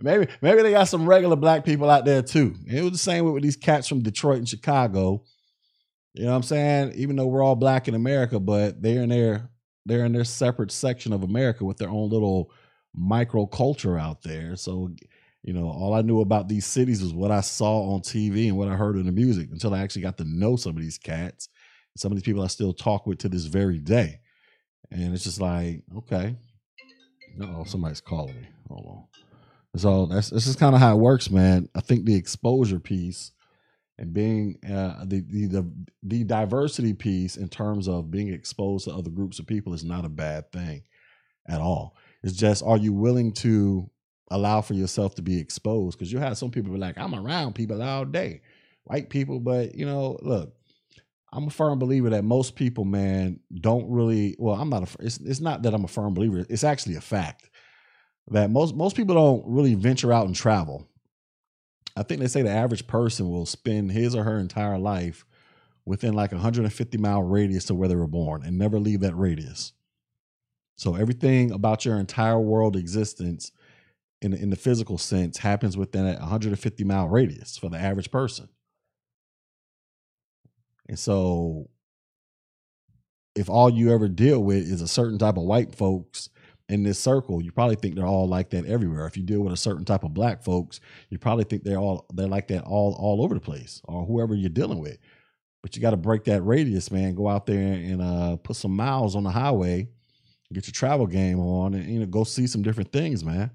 maybe 0.00 0.28
maybe 0.40 0.62
they 0.62 0.72
got 0.72 0.88
some 0.88 1.06
regular 1.06 1.36
black 1.36 1.64
people 1.64 1.90
out 1.90 2.04
there 2.04 2.22
too. 2.22 2.54
It 2.66 2.82
was 2.82 2.92
the 2.92 2.98
same 2.98 3.30
with 3.32 3.42
these 3.42 3.56
cats 3.56 3.88
from 3.88 4.02
Detroit 4.02 4.38
and 4.38 4.48
Chicago. 4.48 5.24
You 6.14 6.24
know 6.24 6.30
what 6.30 6.36
I'm 6.36 6.42
saying? 6.42 6.92
Even 6.96 7.16
though 7.16 7.26
we're 7.26 7.42
all 7.42 7.56
black 7.56 7.88
in 7.88 7.94
America, 7.94 8.40
but 8.40 8.82
they're 8.82 9.02
in 9.02 9.10
their 9.10 9.50
they're 9.86 10.04
in 10.04 10.12
their 10.12 10.24
separate 10.24 10.70
section 10.70 11.12
of 11.12 11.22
America 11.22 11.64
with 11.64 11.78
their 11.78 11.88
own 11.88 12.10
little 12.10 12.50
microculture 12.96 14.00
out 14.00 14.22
there. 14.22 14.54
So, 14.56 14.90
you 15.42 15.52
know, 15.52 15.68
all 15.68 15.94
I 15.94 16.02
knew 16.02 16.20
about 16.20 16.48
these 16.48 16.66
cities 16.66 17.02
was 17.02 17.14
what 17.14 17.30
I 17.30 17.40
saw 17.40 17.94
on 17.94 18.00
TV 18.00 18.48
and 18.48 18.58
what 18.58 18.68
I 18.68 18.76
heard 18.76 18.96
in 18.96 19.06
the 19.06 19.12
music 19.12 19.48
until 19.50 19.74
I 19.74 19.80
actually 19.80 20.02
got 20.02 20.18
to 20.18 20.24
know 20.24 20.56
some 20.56 20.76
of 20.76 20.82
these 20.82 20.98
cats. 20.98 21.48
Some 21.96 22.12
of 22.12 22.16
these 22.16 22.24
people 22.24 22.42
I 22.42 22.48
still 22.48 22.72
talk 22.72 23.06
with 23.06 23.18
to 23.18 23.28
this 23.28 23.46
very 23.46 23.78
day. 23.78 24.20
And 24.90 25.14
it's 25.14 25.24
just 25.24 25.40
like, 25.40 25.82
okay. 25.98 26.36
Oh, 27.40 27.64
somebody's 27.64 28.00
calling 28.00 28.34
me. 28.34 28.48
Hold 28.68 28.86
on. 28.86 29.04
So 29.76 30.06
that's 30.06 30.30
this 30.30 30.46
is 30.46 30.56
kind 30.56 30.74
of 30.74 30.80
how 30.80 30.94
it 30.94 31.00
works, 31.00 31.30
man. 31.30 31.68
I 31.74 31.80
think 31.80 32.04
the 32.04 32.16
exposure 32.16 32.80
piece 32.80 33.32
and 33.98 34.14
being 34.14 34.58
uh, 34.64 35.04
the, 35.04 35.20
the 35.20 35.46
the 35.46 35.72
the 36.02 36.24
diversity 36.24 36.94
piece 36.94 37.36
in 37.36 37.48
terms 37.48 37.88
of 37.88 38.10
being 38.10 38.32
exposed 38.32 38.86
to 38.86 38.94
other 38.94 39.10
groups 39.10 39.38
of 39.38 39.46
people 39.46 39.74
is 39.74 39.84
not 39.84 40.04
a 40.04 40.08
bad 40.08 40.50
thing 40.52 40.82
at 41.46 41.60
all. 41.60 41.96
It's 42.22 42.34
just, 42.34 42.62
are 42.64 42.76
you 42.76 42.92
willing 42.92 43.32
to 43.34 43.90
allow 44.30 44.60
for 44.60 44.74
yourself 44.74 45.14
to 45.16 45.22
be 45.22 45.38
exposed? 45.38 45.98
Because 45.98 46.12
you 46.12 46.18
have 46.18 46.38
some 46.38 46.50
people 46.50 46.72
be 46.72 46.78
like, 46.78 46.98
I'm 46.98 47.14
around 47.14 47.54
people 47.54 47.82
all 47.82 48.04
day, 48.04 48.42
white 48.84 49.10
people, 49.10 49.40
but 49.40 49.74
you 49.74 49.86
know, 49.86 50.18
look, 50.22 50.54
I'm 51.32 51.46
a 51.46 51.50
firm 51.50 51.78
believer 51.78 52.10
that 52.10 52.24
most 52.24 52.56
people, 52.56 52.84
man, 52.84 53.40
don't 53.60 53.90
really. 53.90 54.34
Well, 54.38 54.54
I'm 54.54 54.70
not 54.70 54.82
a. 54.82 55.04
It's, 55.04 55.18
it's 55.18 55.40
not 55.40 55.62
that 55.62 55.74
I'm 55.74 55.84
a 55.84 55.88
firm 55.88 56.14
believer. 56.14 56.46
It's 56.48 56.64
actually 56.64 56.94
a 56.96 57.00
fact 57.02 57.50
that 58.30 58.50
most 58.50 58.74
most 58.74 58.96
people 58.96 59.14
don't 59.14 59.44
really 59.46 59.74
venture 59.74 60.12
out 60.12 60.26
and 60.26 60.34
travel. 60.34 60.88
I 61.96 62.02
think 62.02 62.20
they 62.20 62.28
say 62.28 62.42
the 62.42 62.50
average 62.50 62.86
person 62.86 63.30
will 63.30 63.46
spend 63.46 63.92
his 63.92 64.14
or 64.14 64.24
her 64.24 64.38
entire 64.38 64.78
life 64.78 65.24
within 65.84 66.12
like 66.14 66.32
a 66.32 66.36
150 66.36 66.98
mile 66.98 67.22
radius 67.22 67.64
to 67.64 67.74
where 67.74 67.88
they 67.88 67.96
were 67.96 68.06
born 68.06 68.42
and 68.44 68.58
never 68.58 68.78
leave 68.78 69.00
that 69.00 69.16
radius. 69.16 69.72
So 70.76 70.94
everything 70.94 71.50
about 71.50 71.84
your 71.84 71.98
entire 71.98 72.38
world 72.38 72.76
existence 72.76 73.50
in, 74.20 74.32
in 74.32 74.50
the 74.50 74.56
physical 74.56 74.98
sense 74.98 75.38
happens 75.38 75.76
within 75.76 76.06
a 76.06 76.18
150 76.18 76.84
mile 76.84 77.08
radius 77.08 77.56
for 77.56 77.68
the 77.68 77.78
average 77.78 78.10
person. 78.10 78.48
And 80.88 80.98
so 80.98 81.68
if 83.34 83.48
all 83.48 83.70
you 83.70 83.92
ever 83.92 84.08
deal 84.08 84.42
with 84.42 84.70
is 84.70 84.82
a 84.82 84.88
certain 84.88 85.18
type 85.18 85.36
of 85.36 85.44
white 85.44 85.74
folks 85.74 86.28
in 86.68 86.82
this 86.82 86.98
circle, 86.98 87.42
you 87.42 87.50
probably 87.50 87.76
think 87.76 87.94
they're 87.94 88.06
all 88.06 88.28
like 88.28 88.50
that 88.50 88.66
everywhere. 88.66 89.06
If 89.06 89.16
you 89.16 89.22
deal 89.22 89.40
with 89.40 89.52
a 89.52 89.56
certain 89.56 89.84
type 89.84 90.04
of 90.04 90.12
black 90.12 90.42
folks, 90.42 90.80
you 91.08 91.18
probably 91.18 91.44
think 91.44 91.64
they're 91.64 91.78
all 91.78 92.06
they're 92.12 92.26
like 92.26 92.48
that 92.48 92.64
all 92.64 92.94
all 92.98 93.22
over 93.22 93.34
the 93.34 93.40
place, 93.40 93.80
or 93.84 94.04
whoever 94.04 94.34
you're 94.34 94.50
dealing 94.50 94.78
with. 94.78 94.98
But 95.62 95.74
you 95.74 95.82
got 95.82 95.90
to 95.90 95.96
break 95.96 96.24
that 96.24 96.42
radius, 96.42 96.90
man. 96.90 97.14
Go 97.14 97.28
out 97.28 97.46
there 97.46 97.72
and 97.72 98.00
uh, 98.00 98.36
put 98.36 98.56
some 98.56 98.76
miles 98.76 99.16
on 99.16 99.24
the 99.24 99.30
highway 99.30 99.88
get 100.52 100.66
your 100.66 100.72
travel 100.72 101.06
game 101.06 101.38
on 101.38 101.74
and 101.74 101.86
you 101.86 102.00
know 102.00 102.06
go 102.06 102.24
see 102.24 102.46
some 102.46 102.62
different 102.62 102.90
things 102.90 103.24
man 103.24 103.50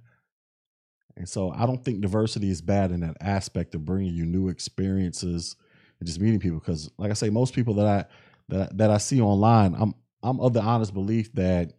and 1.18 1.28
so 1.28 1.52
i 1.52 1.66
don't 1.66 1.84
think 1.84 2.02
diversity 2.02 2.50
is 2.50 2.62
bad 2.62 2.92
in 2.92 3.00
that 3.00 3.18
aspect 3.20 3.74
of 3.74 3.86
bringing 3.86 4.14
you 4.14 4.26
new 4.26 4.50
experiences 4.50 5.56
and 6.00 6.08
just 6.08 6.20
meeting 6.20 6.40
people 6.40 6.60
because 6.60 6.92
like 6.98 7.10
i 7.10 7.14
say 7.14 7.30
most 7.30 7.56
people 7.56 7.74
that 7.74 7.88
i 7.88 8.06
that 8.50 8.62
I, 8.62 8.76
that 8.76 8.90
i 8.92 8.98
see 8.98 9.22
online 9.22 9.76
i'm 9.78 9.96
i'm 10.22 10.40
of 10.40 10.54
the 10.54 10.62
honest 10.62 10.94
belief 10.94 11.34
that 11.34 11.74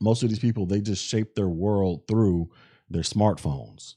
most 0.00 0.22
of 0.22 0.28
these 0.28 0.38
people 0.38 0.66
they 0.66 0.80
just 0.80 1.04
shape 1.04 1.34
their 1.34 1.48
world 1.48 2.06
through 2.08 2.50
their 2.90 3.02
smartphones. 3.02 3.94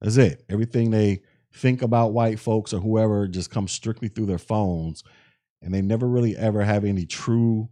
That's 0.00 0.16
it. 0.16 0.44
Everything 0.48 0.90
they 0.90 1.22
think 1.52 1.82
about 1.82 2.12
white 2.12 2.38
folks 2.38 2.72
or 2.72 2.80
whoever 2.80 3.26
just 3.26 3.50
comes 3.50 3.72
strictly 3.72 4.08
through 4.08 4.26
their 4.26 4.38
phones 4.38 5.02
and 5.62 5.74
they 5.74 5.82
never 5.82 6.06
really 6.06 6.36
ever 6.36 6.62
have 6.62 6.84
any 6.84 7.06
true 7.06 7.68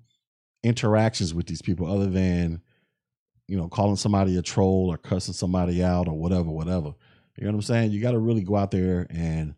interactions 0.63 1.33
with 1.33 1.47
these 1.47 1.63
people 1.63 1.91
other 1.91 2.09
than 2.11 2.61
you 3.47 3.57
know 3.57 3.69
calling 3.69 3.97
somebody 3.97 4.37
a 4.37 4.43
troll 4.43 4.89
or 4.91 4.99
cussing 4.99 5.35
somebody 5.35 5.83
out 5.83 6.09
or 6.09 6.19
whatever 6.19 6.51
whatever. 6.51 6.95
You 7.37 7.45
know 7.45 7.53
what 7.53 7.59
i'm 7.59 7.63
saying? 7.63 7.93
You 7.93 8.03
got 8.03 8.13
to 8.13 8.19
really 8.19 8.43
go 8.43 8.57
out 8.57 8.73
there 8.73 9.07
and 9.11 9.55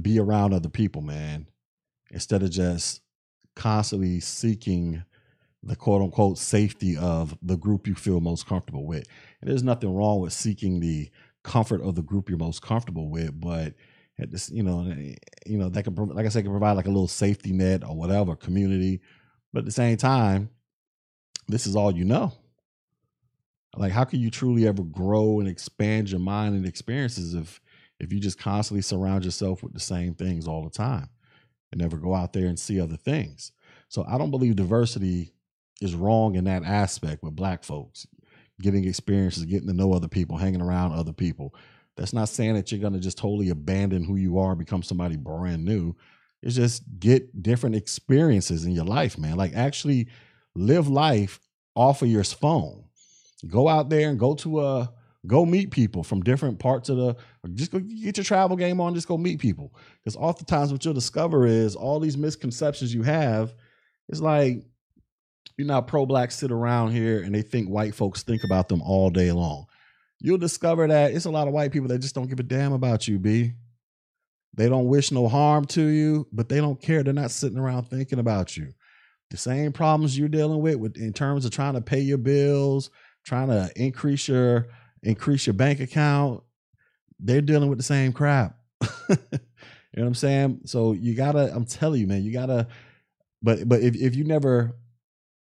be 0.00 0.18
around 0.18 0.54
other 0.54 0.68
people 0.68 1.02
man 1.02 1.48
instead 2.10 2.42
of 2.42 2.50
just 2.50 3.02
constantly 3.56 4.20
seeking 4.20 5.02
the 5.62 5.76
quote 5.76 6.02
unquote 6.02 6.38
safety 6.38 6.96
of 6.96 7.36
the 7.42 7.56
group 7.56 7.86
you 7.86 7.94
feel 7.94 8.20
most 8.20 8.46
comfortable 8.46 8.86
with 8.86 9.04
and 9.40 9.50
there's 9.50 9.62
nothing 9.62 9.94
wrong 9.94 10.20
with 10.20 10.32
seeking 10.32 10.80
the 10.80 11.08
comfort 11.44 11.80
of 11.82 11.94
the 11.94 12.02
group 12.02 12.28
you're 12.28 12.38
most 12.38 12.62
comfortable 12.62 13.08
with 13.08 13.38
but 13.40 13.74
at 14.18 14.30
this 14.30 14.50
you 14.50 14.62
know 14.62 14.86
eh, 14.90 15.14
you 15.46 15.58
know 15.58 15.68
that 15.68 15.84
can 15.84 15.94
like 15.94 16.26
i 16.26 16.28
said 16.28 16.42
can 16.42 16.52
provide 16.52 16.72
like 16.72 16.86
a 16.86 16.90
little 16.90 17.08
safety 17.08 17.52
net 17.52 17.82
or 17.84 17.96
whatever 17.96 18.34
community 18.34 19.00
but 19.52 19.60
at 19.60 19.64
the 19.66 19.72
same 19.72 19.96
time, 19.96 20.50
this 21.48 21.66
is 21.66 21.76
all 21.76 21.94
you 21.94 22.04
know. 22.04 22.32
Like, 23.76 23.92
how 23.92 24.04
can 24.04 24.20
you 24.20 24.30
truly 24.30 24.66
ever 24.66 24.82
grow 24.82 25.40
and 25.40 25.48
expand 25.48 26.10
your 26.10 26.20
mind 26.20 26.54
and 26.54 26.66
experiences 26.66 27.34
if 27.34 27.60
if 28.00 28.12
you 28.12 28.18
just 28.18 28.38
constantly 28.38 28.82
surround 28.82 29.24
yourself 29.24 29.62
with 29.62 29.74
the 29.74 29.80
same 29.80 30.14
things 30.14 30.48
all 30.48 30.64
the 30.64 30.70
time 30.70 31.08
and 31.70 31.80
never 31.80 31.96
go 31.96 32.14
out 32.14 32.32
there 32.32 32.46
and 32.46 32.58
see 32.58 32.80
other 32.80 32.96
things? 32.96 33.52
So 33.88 34.04
I 34.08 34.18
don't 34.18 34.30
believe 34.30 34.56
diversity 34.56 35.34
is 35.82 35.94
wrong 35.94 36.34
in 36.36 36.44
that 36.44 36.64
aspect 36.64 37.22
with 37.22 37.36
black 37.36 37.64
folks 37.64 38.06
getting 38.60 38.86
experiences, 38.86 39.44
getting 39.44 39.66
to 39.66 39.74
know 39.74 39.92
other 39.92 40.08
people, 40.08 40.36
hanging 40.36 40.62
around 40.62 40.92
other 40.92 41.12
people. 41.12 41.54
That's 41.96 42.12
not 42.12 42.28
saying 42.28 42.54
that 42.54 42.70
you're 42.70 42.80
going 42.80 42.94
to 42.94 43.00
just 43.00 43.18
totally 43.18 43.50
abandon 43.50 44.04
who 44.04 44.16
you 44.16 44.38
are, 44.38 44.54
become 44.54 44.82
somebody 44.82 45.16
brand 45.16 45.64
new 45.64 45.94
It's 46.42 46.54
just 46.54 46.82
get 46.98 47.42
different 47.42 47.76
experiences 47.76 48.64
in 48.64 48.72
your 48.72 48.84
life, 48.84 49.18
man. 49.18 49.36
Like 49.36 49.54
actually 49.54 50.08
live 50.54 50.88
life 50.88 51.40
off 51.74 52.02
of 52.02 52.08
your 52.08 52.24
phone. 52.24 52.84
Go 53.48 53.68
out 53.68 53.90
there 53.90 54.08
and 54.08 54.18
go 54.18 54.34
to 54.36 54.60
a 54.62 54.92
go 55.26 55.44
meet 55.44 55.70
people 55.70 56.02
from 56.02 56.22
different 56.22 56.58
parts 56.58 56.88
of 56.88 56.96
the 56.96 57.16
just 57.54 57.70
go 57.70 57.78
get 57.78 58.16
your 58.16 58.24
travel 58.24 58.56
game 58.56 58.80
on, 58.80 58.94
just 58.94 59.08
go 59.08 59.18
meet 59.18 59.40
people. 59.40 59.74
Because 59.98 60.16
oftentimes 60.16 60.72
what 60.72 60.84
you'll 60.84 60.94
discover 60.94 61.46
is 61.46 61.76
all 61.76 62.00
these 62.00 62.16
misconceptions 62.16 62.94
you 62.94 63.02
have 63.02 63.52
it's 64.08 64.20
like 64.20 64.64
you're 65.56 65.66
not 65.66 65.86
pro 65.86 66.06
blacks 66.06 66.36
sit 66.36 66.50
around 66.50 66.92
here 66.92 67.22
and 67.22 67.34
they 67.34 67.42
think 67.42 67.68
white 67.68 67.94
folks 67.94 68.22
think 68.22 68.42
about 68.44 68.68
them 68.68 68.82
all 68.82 69.10
day 69.10 69.32
long. 69.32 69.66
You'll 70.20 70.38
discover 70.38 70.86
that 70.86 71.12
it's 71.12 71.24
a 71.24 71.30
lot 71.30 71.48
of 71.48 71.54
white 71.54 71.72
people 71.72 71.88
that 71.88 71.98
just 71.98 72.14
don't 72.14 72.28
give 72.28 72.40
a 72.40 72.44
damn 72.44 72.72
about 72.72 73.08
you, 73.08 73.18
B. 73.18 73.52
They 74.54 74.68
don't 74.68 74.86
wish 74.86 75.10
no 75.10 75.28
harm 75.28 75.64
to 75.66 75.82
you, 75.82 76.28
but 76.32 76.48
they 76.48 76.58
don't 76.58 76.80
care. 76.80 77.02
They're 77.02 77.12
not 77.12 77.30
sitting 77.30 77.58
around 77.58 77.84
thinking 77.84 78.18
about 78.18 78.56
you. 78.56 78.72
The 79.30 79.36
same 79.36 79.72
problems 79.72 80.18
you're 80.18 80.28
dealing 80.28 80.60
with, 80.60 80.76
with 80.76 80.96
in 80.96 81.12
terms 81.12 81.44
of 81.44 81.52
trying 81.52 81.74
to 81.74 81.80
pay 81.80 82.00
your 82.00 82.18
bills, 82.18 82.90
trying 83.24 83.48
to 83.48 83.70
increase 83.76 84.28
your 84.28 84.68
increase 85.02 85.46
your 85.46 85.54
bank 85.54 85.80
account, 85.80 86.42
they're 87.18 87.40
dealing 87.40 87.68
with 87.68 87.78
the 87.78 87.84
same 87.84 88.12
crap. 88.12 88.56
you 89.08 89.16
know 89.18 89.18
what 89.94 90.06
I'm 90.06 90.14
saying? 90.14 90.60
So 90.66 90.92
you 90.92 91.14
gotta, 91.14 91.52
I'm 91.54 91.64
telling 91.64 92.00
you, 92.00 92.06
man, 92.06 92.22
you 92.22 92.32
gotta, 92.32 92.68
but 93.42 93.68
but 93.68 93.80
if, 93.80 93.96
if 93.96 94.14
you 94.14 94.24
never 94.24 94.76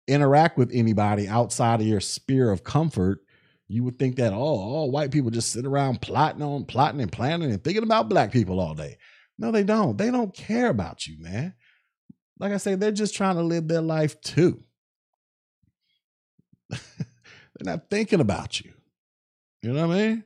interact 0.09 0.59
with 0.59 0.71
anybody 0.73 1.29
outside 1.29 1.81
of 1.81 1.87
your 1.87 2.01
sphere 2.01 2.51
of 2.51 2.65
comfort, 2.65 3.21
you 3.69 3.85
would 3.85 3.99
think 3.99 4.17
that 4.17 4.33
oh, 4.33 4.37
all 4.37 4.91
white 4.91 5.11
people 5.11 5.31
just 5.31 5.53
sit 5.53 5.67
around 5.67 6.01
plotting 6.01 6.43
on, 6.43 6.65
plotting 6.65 7.01
and 7.01 7.13
planning 7.13 7.53
and 7.53 7.63
thinking 7.63 7.83
about 7.83 8.09
black 8.09 8.33
people 8.33 8.59
all 8.61 8.75
day. 8.75 8.97
No, 9.39 9.53
they 9.53 9.63
don't. 9.63 9.97
They 9.97 10.11
don't 10.11 10.35
care 10.35 10.69
about 10.69 11.07
you, 11.07 11.19
man. 11.21 11.55
Like 12.41 12.53
I 12.53 12.57
say, 12.57 12.75
they're 12.75 12.91
just 12.91 13.15
trying 13.15 13.37
to 13.37 13.43
live 13.43 13.69
their 13.69 13.83
life 13.83 14.21
too. 14.21 14.63
they're 16.71 16.79
not 17.61 17.91
thinking 17.91 18.21
about 18.21 18.61
you. 18.61 18.73
You 19.63 19.73
know 19.73 19.87
what 19.87 19.97
I 19.97 19.99
mean? 19.99 20.25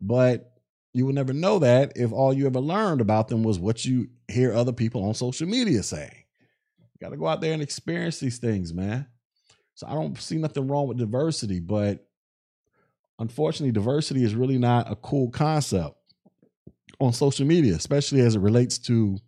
But 0.00 0.52
you 0.94 1.06
would 1.06 1.14
never 1.14 1.32
know 1.32 1.58
that 1.60 1.92
if 1.96 2.12
all 2.12 2.32
you 2.32 2.46
ever 2.46 2.60
learned 2.60 3.00
about 3.00 3.28
them 3.28 3.42
was 3.42 3.58
what 3.58 3.84
you 3.84 4.08
hear 4.28 4.52
other 4.52 4.72
people 4.72 5.04
on 5.04 5.14
social 5.14 5.48
media 5.48 5.82
saying. 5.82 6.21
Got 7.02 7.10
to 7.10 7.16
go 7.16 7.26
out 7.26 7.40
there 7.40 7.52
and 7.52 7.60
experience 7.60 8.20
these 8.20 8.38
things, 8.38 8.72
man. 8.72 9.08
So 9.74 9.88
I 9.88 9.94
don't 9.94 10.16
see 10.20 10.36
nothing 10.36 10.68
wrong 10.68 10.86
with 10.86 10.98
diversity, 10.98 11.58
but 11.58 12.06
unfortunately, 13.18 13.72
diversity 13.72 14.22
is 14.22 14.36
really 14.36 14.56
not 14.56 14.88
a 14.88 14.94
cool 14.94 15.28
concept 15.28 15.96
on 17.00 17.12
social 17.12 17.44
media, 17.44 17.74
especially 17.74 18.20
as 18.20 18.36
it 18.36 18.40
relates 18.40 18.78
to 18.78 19.18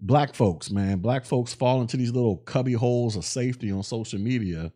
black 0.00 0.34
folks, 0.34 0.70
man. 0.70 1.00
Black 1.00 1.26
folks 1.26 1.52
fall 1.52 1.82
into 1.82 1.98
these 1.98 2.12
little 2.12 2.38
cubby 2.38 2.72
holes 2.72 3.14
of 3.14 3.26
safety 3.26 3.70
on 3.70 3.82
social 3.82 4.18
media. 4.18 4.72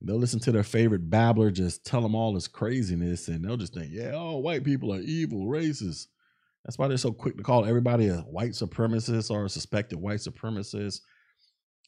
They'll 0.00 0.16
listen 0.16 0.40
to 0.40 0.52
their 0.52 0.64
favorite 0.64 1.08
babbler 1.08 1.52
just 1.52 1.86
tell 1.86 2.00
them 2.00 2.16
all 2.16 2.32
this 2.32 2.48
craziness, 2.48 3.28
and 3.28 3.44
they'll 3.44 3.56
just 3.56 3.74
think, 3.74 3.92
yeah, 3.92 4.14
all 4.14 4.42
white 4.42 4.64
people 4.64 4.92
are 4.92 4.98
evil, 4.98 5.46
racist. 5.46 6.08
That's 6.66 6.78
why 6.78 6.88
they're 6.88 6.96
so 6.96 7.12
quick 7.12 7.36
to 7.36 7.44
call 7.44 7.64
everybody 7.64 8.08
a 8.08 8.16
white 8.18 8.50
supremacist 8.50 9.30
or 9.30 9.44
a 9.44 9.48
suspected 9.48 10.00
white 10.00 10.18
supremacist. 10.18 11.00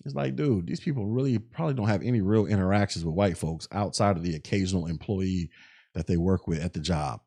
It's 0.04 0.14
like, 0.14 0.36
dude, 0.36 0.68
these 0.68 0.78
people 0.78 1.06
really 1.06 1.38
probably 1.38 1.74
don't 1.74 1.88
have 1.88 2.02
any 2.02 2.20
real 2.20 2.46
interactions 2.46 3.04
with 3.04 3.16
white 3.16 3.36
folks 3.36 3.66
outside 3.72 4.16
of 4.16 4.22
the 4.22 4.36
occasional 4.36 4.86
employee 4.86 5.50
that 5.94 6.06
they 6.06 6.16
work 6.16 6.46
with 6.46 6.62
at 6.62 6.74
the 6.74 6.80
job. 6.80 7.20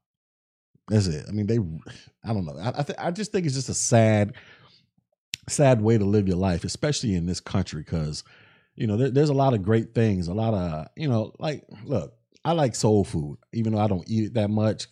That's 0.88 1.08
it. 1.08 1.26
I 1.28 1.32
mean, 1.34 1.48
they, 1.48 1.60
I 2.24 2.34
don't 2.34 2.46
know. 2.46 2.58
I, 2.58 2.70
I, 2.70 2.84
th- 2.84 2.98
I 2.98 3.12
just 3.12 3.34
think 3.34 3.46
it's 3.46 3.56
just 3.56 3.68
a 3.68 3.74
sad, 3.74 4.36
sad 5.50 5.82
way 5.82 5.98
to 5.98 6.06
live 6.06 6.30
your 6.30 6.38
life, 6.38 6.64
especially 6.64 7.16
in 7.16 7.26
this 7.26 7.42
country, 7.42 7.82
because, 7.82 8.24
you 8.76 8.88
know, 8.88 8.96
there, 8.96 9.12
there's 9.12 9.30
a 9.30 9.34
lot 9.34 9.54
of 9.54 9.62
great 9.62 9.94
things, 9.94 10.30
a 10.30 10.34
lot 10.34 10.54
of, 10.54 10.88
you 10.96 11.10
know, 11.10 11.34
like, 11.38 11.66
look, 11.84 12.14
I 12.46 12.54
like 12.54 12.76
soul 12.76 13.04
food, 13.04 13.38
even 13.52 13.74
though 13.74 13.82
I 13.82 13.88
don't 13.88 14.08
eat 14.08 14.28
it 14.28 14.34
that 14.36 14.50
much. 14.50 14.88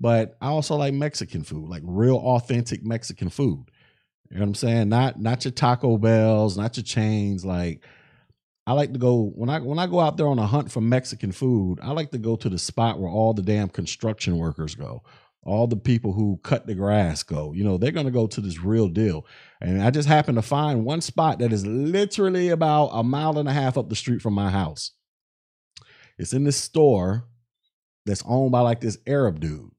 But 0.00 0.36
I 0.40 0.46
also 0.48 0.76
like 0.76 0.94
Mexican 0.94 1.44
food, 1.44 1.68
like 1.68 1.82
real 1.84 2.16
authentic 2.16 2.82
Mexican 2.82 3.28
food. 3.28 3.66
You 4.30 4.36
know 4.36 4.40
what 4.40 4.48
I'm 4.48 4.54
saying? 4.54 4.88
Not 4.88 5.20
not 5.20 5.44
your 5.44 5.52
Taco 5.52 5.98
Bells, 5.98 6.56
not 6.56 6.76
your 6.76 6.84
chains. 6.84 7.44
Like 7.44 7.84
I 8.66 8.72
like 8.72 8.92
to 8.92 8.98
go 8.98 9.32
when 9.34 9.50
I 9.50 9.58
when 9.58 9.78
I 9.78 9.86
go 9.86 10.00
out 10.00 10.16
there 10.16 10.28
on 10.28 10.38
a 10.38 10.46
hunt 10.46 10.70
for 10.70 10.80
Mexican 10.80 11.32
food. 11.32 11.80
I 11.82 11.90
like 11.90 12.12
to 12.12 12.18
go 12.18 12.36
to 12.36 12.48
the 12.48 12.58
spot 12.58 12.98
where 12.98 13.10
all 13.10 13.34
the 13.34 13.42
damn 13.42 13.68
construction 13.68 14.38
workers 14.38 14.74
go, 14.74 15.02
all 15.42 15.66
the 15.66 15.76
people 15.76 16.12
who 16.12 16.40
cut 16.44 16.66
the 16.66 16.74
grass 16.74 17.22
go. 17.22 17.52
You 17.52 17.64
know, 17.64 17.76
they're 17.76 17.90
gonna 17.90 18.10
go 18.10 18.26
to 18.28 18.40
this 18.40 18.60
real 18.60 18.88
deal. 18.88 19.26
And 19.60 19.82
I 19.82 19.90
just 19.90 20.08
happened 20.08 20.36
to 20.36 20.42
find 20.42 20.84
one 20.84 21.02
spot 21.02 21.40
that 21.40 21.52
is 21.52 21.66
literally 21.66 22.48
about 22.48 22.90
a 22.92 23.02
mile 23.02 23.38
and 23.38 23.48
a 23.48 23.52
half 23.52 23.76
up 23.76 23.90
the 23.90 23.96
street 23.96 24.22
from 24.22 24.32
my 24.32 24.50
house. 24.50 24.92
It's 26.16 26.32
in 26.32 26.44
this 26.44 26.56
store 26.56 27.26
that's 28.06 28.22
owned 28.26 28.52
by 28.52 28.60
like 28.60 28.80
this 28.80 28.98
Arab 29.06 29.40
dude. 29.40 29.69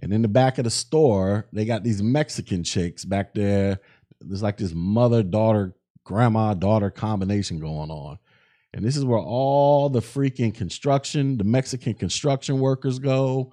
And 0.00 0.12
in 0.12 0.22
the 0.22 0.28
back 0.28 0.58
of 0.58 0.64
the 0.64 0.70
store, 0.70 1.46
they 1.52 1.64
got 1.64 1.82
these 1.82 2.02
Mexican 2.02 2.62
chicks 2.62 3.04
back 3.04 3.34
there. 3.34 3.80
There's 4.20 4.42
like 4.42 4.58
this 4.58 4.74
mother 4.74 5.22
daughter, 5.22 5.74
grandma 6.04 6.54
daughter 6.54 6.90
combination 6.90 7.58
going 7.58 7.90
on. 7.90 8.18
And 8.74 8.84
this 8.84 8.96
is 8.96 9.04
where 9.04 9.18
all 9.18 9.88
the 9.88 10.00
freaking 10.00 10.54
construction, 10.54 11.38
the 11.38 11.44
Mexican 11.44 11.94
construction 11.94 12.58
workers 12.60 12.98
go. 12.98 13.52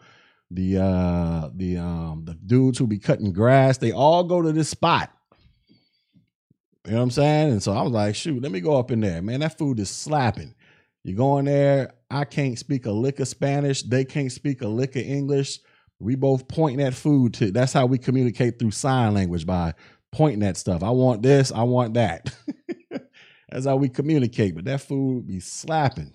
The 0.52 0.78
uh 0.78 1.50
the 1.56 1.78
um 1.78 2.26
the 2.26 2.36
dudes 2.36 2.78
who 2.78 2.86
be 2.86 3.00
cutting 3.00 3.32
grass, 3.32 3.78
they 3.78 3.92
all 3.92 4.24
go 4.24 4.42
to 4.42 4.52
this 4.52 4.70
spot. 4.70 5.12
You 6.86 6.92
know 6.92 6.98
what 6.98 7.04
I'm 7.04 7.12
saying? 7.12 7.52
And 7.54 7.64
so 7.64 7.72
I 7.72 7.82
was 7.82 7.94
like, 7.94 8.16
shoot, 8.16 8.44
let 8.44 8.52
me 8.52 8.60
go 8.60 8.78
up 8.78 8.92
in 8.92 9.00
there. 9.00 9.22
Man, 9.22 9.40
that 9.40 9.58
food 9.58 9.80
is 9.80 9.90
slapping. 9.90 10.54
You 11.04 11.16
go 11.16 11.38
in 11.38 11.46
there, 11.46 11.94
I 12.12 12.26
can't 12.26 12.60
speak 12.60 12.86
a 12.86 12.92
lick 12.92 13.20
of 13.22 13.28
Spanish. 13.28 13.84
They 13.84 14.04
can't 14.04 14.32
speak 14.32 14.62
a 14.62 14.68
lick 14.68 14.96
of 14.98 15.04
English. 15.04 15.60
We 16.00 16.16
both 16.16 16.48
pointing 16.48 16.86
at 16.86 16.94
food 16.94 17.34
to 17.36 17.52
that's 17.52 17.74
how 17.74 17.86
we 17.86 17.98
communicate 17.98 18.60
through 18.60 18.72
sign 18.72 19.14
language 19.14 19.46
by 19.46 19.74
pointing 20.12 20.44
at 20.44 20.58
stuff. 20.58 20.84
I 20.84 20.90
want 20.90 21.22
this, 21.22 21.52
I 21.52 21.64
want 21.64 21.94
that. 21.96 22.36
that's 23.50 23.66
how 23.66 23.76
we 23.76 23.90
communicate. 23.90 24.56
But 24.56 24.66
that 24.66 24.82
food 24.82 25.28
be 25.28 25.40
slapping. 25.40 26.14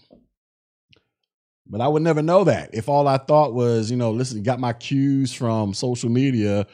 But 1.66 1.80
I 1.82 1.88
would 1.88 2.02
never 2.02 2.22
know 2.22 2.44
that 2.44 2.70
if 2.72 2.88
all 2.88 3.06
I 3.06 3.18
thought 3.18 3.52
was, 3.52 3.90
you 3.90 3.96
know, 3.96 4.10
listen, 4.10 4.42
got 4.42 4.58
my 4.58 4.72
cues 4.72 5.34
from 5.34 5.74
social 5.74 6.08
media. 6.08 6.66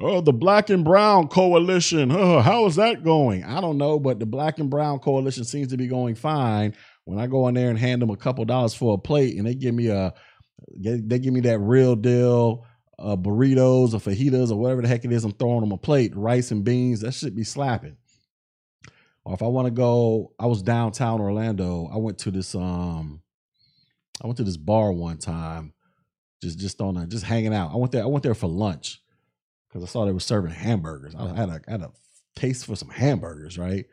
Oh, 0.00 0.22
the 0.22 0.32
Black 0.32 0.70
and 0.70 0.84
Brown 0.84 1.28
Coalition. 1.28 2.10
Oh, 2.10 2.40
how 2.42 2.64
is 2.66 2.76
that 2.76 3.04
going? 3.04 3.44
I 3.44 3.60
don't 3.60 3.76
know, 3.76 4.00
but 4.00 4.18
the 4.18 4.26
Black 4.26 4.58
and 4.58 4.70
Brown 4.70 5.00
Coalition 5.00 5.44
seems 5.44 5.68
to 5.68 5.76
be 5.76 5.86
going 5.86 6.14
fine. 6.14 6.74
When 7.04 7.18
I 7.18 7.26
go 7.26 7.48
in 7.48 7.54
there 7.54 7.68
and 7.68 7.78
hand 7.78 8.00
them 8.00 8.10
a 8.10 8.16
couple 8.16 8.44
dollars 8.44 8.74
for 8.74 8.94
a 8.94 8.98
plate 8.98 9.36
and 9.36 9.46
they 9.46 9.54
give 9.54 9.74
me 9.74 9.88
a 9.88 10.14
they 10.76 11.18
give 11.18 11.32
me 11.32 11.40
that 11.40 11.58
real 11.58 11.96
deal 11.96 12.64
uh, 12.98 13.16
burritos 13.16 13.94
or 13.94 13.98
fajitas 13.98 14.50
or 14.50 14.56
whatever 14.56 14.82
the 14.82 14.88
heck 14.88 15.04
it 15.04 15.12
is 15.12 15.24
I'm 15.24 15.32
throwing 15.32 15.64
on 15.64 15.72
a 15.72 15.76
plate, 15.76 16.16
rice 16.16 16.50
and 16.50 16.64
beans. 16.64 17.00
That 17.00 17.12
should 17.12 17.34
be 17.34 17.44
slapping. 17.44 17.96
Or 19.24 19.34
if 19.34 19.42
I 19.42 19.46
want 19.46 19.66
to 19.66 19.72
go, 19.72 20.32
I 20.38 20.46
was 20.46 20.62
downtown 20.62 21.20
Orlando. 21.20 21.88
I 21.92 21.96
went 21.96 22.18
to 22.18 22.30
this 22.30 22.54
um, 22.54 23.22
I 24.22 24.26
went 24.26 24.36
to 24.38 24.44
this 24.44 24.56
bar 24.56 24.92
one 24.92 25.18
time, 25.18 25.74
just 26.42 26.58
just 26.58 26.80
on 26.80 26.96
a, 26.96 27.06
just 27.06 27.24
hanging 27.24 27.54
out. 27.54 27.72
I 27.72 27.76
went 27.76 27.92
there. 27.92 28.02
I 28.02 28.06
went 28.06 28.22
there 28.22 28.34
for 28.34 28.48
lunch 28.48 29.00
because 29.68 29.82
I 29.82 29.86
saw 29.86 30.04
they 30.04 30.12
were 30.12 30.20
serving 30.20 30.52
hamburgers. 30.52 31.14
I 31.14 31.34
had 31.34 31.48
a 31.48 31.60
I 31.66 31.70
had 31.70 31.82
a 31.82 31.92
taste 32.36 32.66
for 32.66 32.76
some 32.76 32.90
hamburgers, 32.90 33.58
right? 33.58 33.86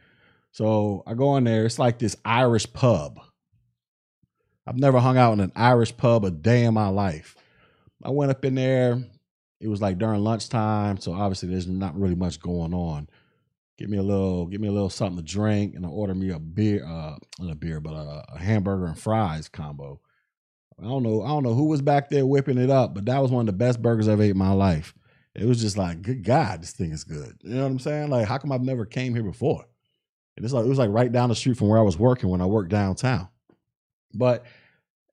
So 0.51 1.03
I 1.05 1.13
go 1.13 1.35
in 1.37 1.43
there. 1.43 1.65
It's 1.65 1.79
like 1.79 1.99
this 1.99 2.15
Irish 2.25 2.71
pub 2.73 3.19
I've 4.67 4.77
never 4.77 4.99
hung 4.99 5.17
out 5.17 5.33
in 5.33 5.39
an 5.39 5.51
Irish 5.55 5.95
pub 5.97 6.25
a 6.25 6.31
day 6.31 6.63
in 6.63 6.73
my 6.73 6.87
life. 6.87 7.35
I 8.03 8.11
went 8.11 8.31
up 8.31 8.45
in 8.45 8.55
there. 8.55 9.03
It 9.59 9.67
was 9.67 9.81
like 9.81 9.97
during 9.97 10.23
lunchtime, 10.23 10.97
so 10.97 11.13
obviously 11.13 11.49
there's 11.49 11.67
not 11.67 11.99
really 11.99 12.15
much 12.15 12.39
going 12.39 12.73
on. 12.73 13.09
Give 13.77 13.89
me 13.89 13.97
a 13.97 14.03
little, 14.03 14.45
give 14.45 14.61
me 14.61 14.67
a 14.67 14.71
little 14.71 14.89
something 14.89 15.17
to 15.17 15.23
drink, 15.23 15.75
and 15.75 15.85
I 15.85 15.89
order 15.89 16.15
me 16.15 16.31
a 16.31 16.39
beer, 16.39 16.85
uh, 16.85 17.17
not 17.39 17.51
a 17.51 17.55
beer, 17.55 17.79
but 17.79 17.93
a, 17.93 18.23
a 18.33 18.39
hamburger 18.39 18.85
and 18.85 18.97
fries 18.97 19.49
combo. 19.49 19.99
I 20.79 20.83
don't 20.83 21.03
know, 21.03 21.23
I 21.23 21.27
don't 21.27 21.43
know 21.43 21.53
who 21.53 21.65
was 21.65 21.81
back 21.81 22.09
there 22.09 22.25
whipping 22.25 22.57
it 22.57 22.69
up, 22.69 22.93
but 22.93 23.05
that 23.05 23.21
was 23.21 23.31
one 23.31 23.41
of 23.41 23.45
the 23.47 23.53
best 23.53 23.81
burgers 23.81 24.07
I've 24.07 24.21
ate 24.21 24.31
in 24.31 24.37
my 24.37 24.51
life. 24.51 24.93
It 25.35 25.45
was 25.45 25.61
just 25.61 25.77
like, 25.77 26.01
good 26.01 26.23
God, 26.23 26.61
this 26.61 26.71
thing 26.71 26.91
is 26.91 27.03
good. 27.03 27.37
You 27.43 27.55
know 27.55 27.63
what 27.63 27.71
I'm 27.71 27.79
saying? 27.79 28.09
Like, 28.09 28.27
how 28.27 28.37
come 28.37 28.51
I've 28.51 28.61
never 28.61 28.85
came 28.85 29.13
here 29.13 29.23
before? 29.23 29.65
And 30.35 30.45
it's 30.45 30.53
like 30.53 30.65
it 30.65 30.69
was 30.69 30.77
like 30.77 30.89
right 30.89 31.11
down 31.11 31.29
the 31.29 31.35
street 31.35 31.57
from 31.57 31.67
where 31.67 31.79
I 31.79 31.83
was 31.83 31.97
working 31.97 32.29
when 32.29 32.41
I 32.41 32.45
worked 32.45 32.69
downtown. 32.69 33.27
But 34.13 34.45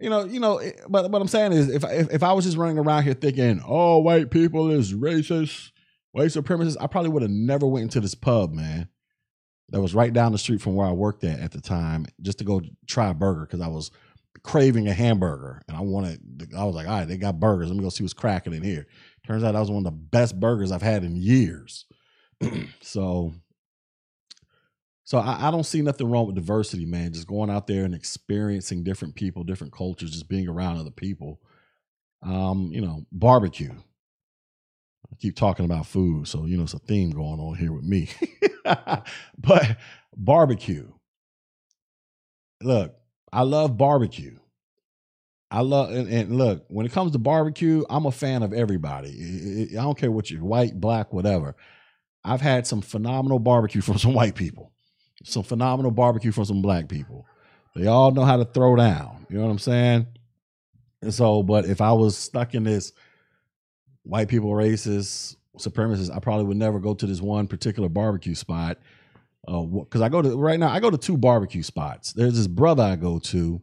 you 0.00 0.11
know, 0.11 0.24
you 0.24 0.40
know, 0.40 0.59
eh, 0.59 0.72
but 0.88 1.11
what 1.11 1.22
I'm 1.22 1.28
saying 1.28 1.52
is, 1.52 1.68
if, 1.68 1.85
if 1.85 2.12
if 2.12 2.22
I 2.22 2.32
was 2.32 2.44
just 2.44 2.56
running 2.56 2.78
around 2.78 3.04
here 3.04 3.14
thinking, 3.14 3.62
"Oh, 3.66 3.98
white 3.98 4.30
people 4.30 4.70
is 4.70 4.92
racist, 4.92 5.70
white 6.12 6.28
supremacists," 6.28 6.76
I 6.80 6.87
probably 6.87 7.11
would 7.11 7.22
have 7.22 7.30
never 7.30 7.66
went 7.66 7.85
into 7.85 8.00
this 8.00 8.14
pub, 8.14 8.52
man. 8.52 8.88
That 9.70 9.80
was 9.80 9.94
right 9.94 10.12
down 10.12 10.32
the 10.32 10.38
street 10.38 10.61
from 10.61 10.76
where 10.76 10.87
I 10.87 10.92
worked 10.92 11.24
at 11.24 11.40
at 11.40 11.52
the 11.52 11.61
time, 11.61 12.06
just 12.20 12.38
to 12.38 12.44
go 12.44 12.61
try 12.87 13.09
a 13.09 13.14
burger 13.14 13.46
because 13.46 13.61
I 13.61 13.68
was 13.68 13.90
craving 14.42 14.87
a 14.87 14.92
hamburger 14.92 15.62
and 15.66 15.76
I 15.76 15.80
wanted. 15.80 16.20
I 16.56 16.64
was 16.64 16.74
like, 16.74 16.87
"All 16.87 16.98
right, 16.98 17.09
they 17.09 17.16
got 17.16 17.40
burgers. 17.40 17.68
Let 17.68 17.76
me 17.76 17.82
go 17.82 17.88
see 17.88 18.04
what's 18.04 18.12
cracking 18.12 18.52
in 18.52 18.62
here." 18.62 18.87
Turns 19.26 19.42
out 19.42 19.52
that 19.52 19.61
was 19.61 19.70
one 19.70 19.85
of 19.87 19.92
the 19.92 19.98
best 19.98 20.38
burgers 20.38 20.70
I've 20.70 20.82
had 20.82 21.04
in 21.04 21.16
years. 21.16 21.87
so 22.82 23.32
so 25.07 25.19
I, 25.19 25.47
I, 25.47 25.51
don't 25.53 25.64
see 25.64 25.83
nothing 25.83 26.11
wrong 26.11 26.27
with 26.27 26.35
diversity, 26.35 26.85
man. 26.85 27.12
Just 27.12 27.29
going 27.29 27.49
out 27.49 27.69
there 27.69 27.85
and 27.85 27.95
experiencing 27.95 28.83
different 28.83 29.14
people, 29.14 29.45
different 29.45 29.73
cultures, 29.73 30.11
just 30.11 30.29
being 30.29 30.49
around 30.49 30.79
other 30.79 30.90
people. 30.90 31.40
Um, 32.23 32.71
you 32.73 32.81
know, 32.81 33.07
barbecue. 33.12 33.71
I 33.73 35.14
keep 35.21 35.37
talking 35.37 35.64
about 35.64 35.87
food, 35.87 36.27
so 36.27 36.45
you 36.45 36.57
know 36.57 36.64
it's 36.64 36.75
a 36.75 36.81
theme 36.81 37.11
going 37.11 37.38
on 37.38 37.55
here 37.55 37.73
with 37.73 37.85
me. 37.85 38.09
but 39.38 39.79
barbecue. 40.16 40.90
Look, 42.61 42.97
I 43.33 43.42
love 43.42 43.77
barbecue. 43.79 44.37
I 45.53 45.61
love 45.61 45.92
and, 45.92 46.09
and, 46.09 46.37
look 46.37 46.64
when 46.66 46.85
it 46.85 46.90
comes 46.90 47.12
to 47.12 47.19
barbecue, 47.19 47.85
I'm 47.88 48.07
a 48.07 48.11
fan 48.11 48.42
of 48.42 48.53
everybody. 48.53 49.69
I 49.71 49.83
don't 49.83 49.97
care 49.97 50.11
what 50.11 50.33
you're 50.33 50.42
white, 50.42 50.81
black, 50.81 51.12
whatever. 51.12 51.55
I've 52.25 52.40
had 52.40 52.66
some 52.66 52.81
phenomenal 52.81 53.38
barbecue 53.38 53.81
from 53.83 53.99
some 53.99 54.14
white 54.14 54.35
people, 54.35 54.73
some 55.24 55.42
phenomenal 55.42 55.90
barbecue 55.90 56.33
from 56.33 56.44
some 56.44 56.62
black 56.62 56.88
people. 56.88 57.26
They 57.74 57.87
all 57.87 58.11
know 58.11 58.24
how 58.24 58.37
to 58.37 58.44
throw 58.44 58.76
down. 58.76 59.26
You 59.29 59.38
know 59.38 59.44
what 59.44 59.50
I'm 59.50 59.59
saying? 59.59 60.07
And 61.02 61.12
so, 61.12 61.42
but 61.42 61.66
if 61.66 61.81
I 61.81 61.92
was 61.92 62.16
stuck 62.16 62.55
in 62.55 62.64
this 62.64 62.92
white 64.02 64.29
people 64.29 64.50
racist 64.50 65.37
supremacists, 65.59 66.14
I 66.14 66.20
probably 66.20 66.46
would 66.46 66.57
never 66.57 66.79
go 66.79 66.94
to 66.94 67.07
this 67.07 67.20
one 67.20 67.46
particular 67.46 67.88
barbecue 67.88 68.35
spot. 68.35 68.79
Because 69.46 70.00
uh, 70.00 70.05
I 70.05 70.09
go 70.09 70.22
to 70.22 70.37
right 70.37 70.59
now, 70.59 70.68
I 70.68 70.81
go 70.81 70.90
to 70.90 70.98
two 70.98 71.16
barbecue 71.16 71.62
spots. 71.62 72.12
There's 72.12 72.37
this 72.37 72.48
brother 72.48 72.83
I 72.83 72.96
go 72.96 73.18
to. 73.18 73.61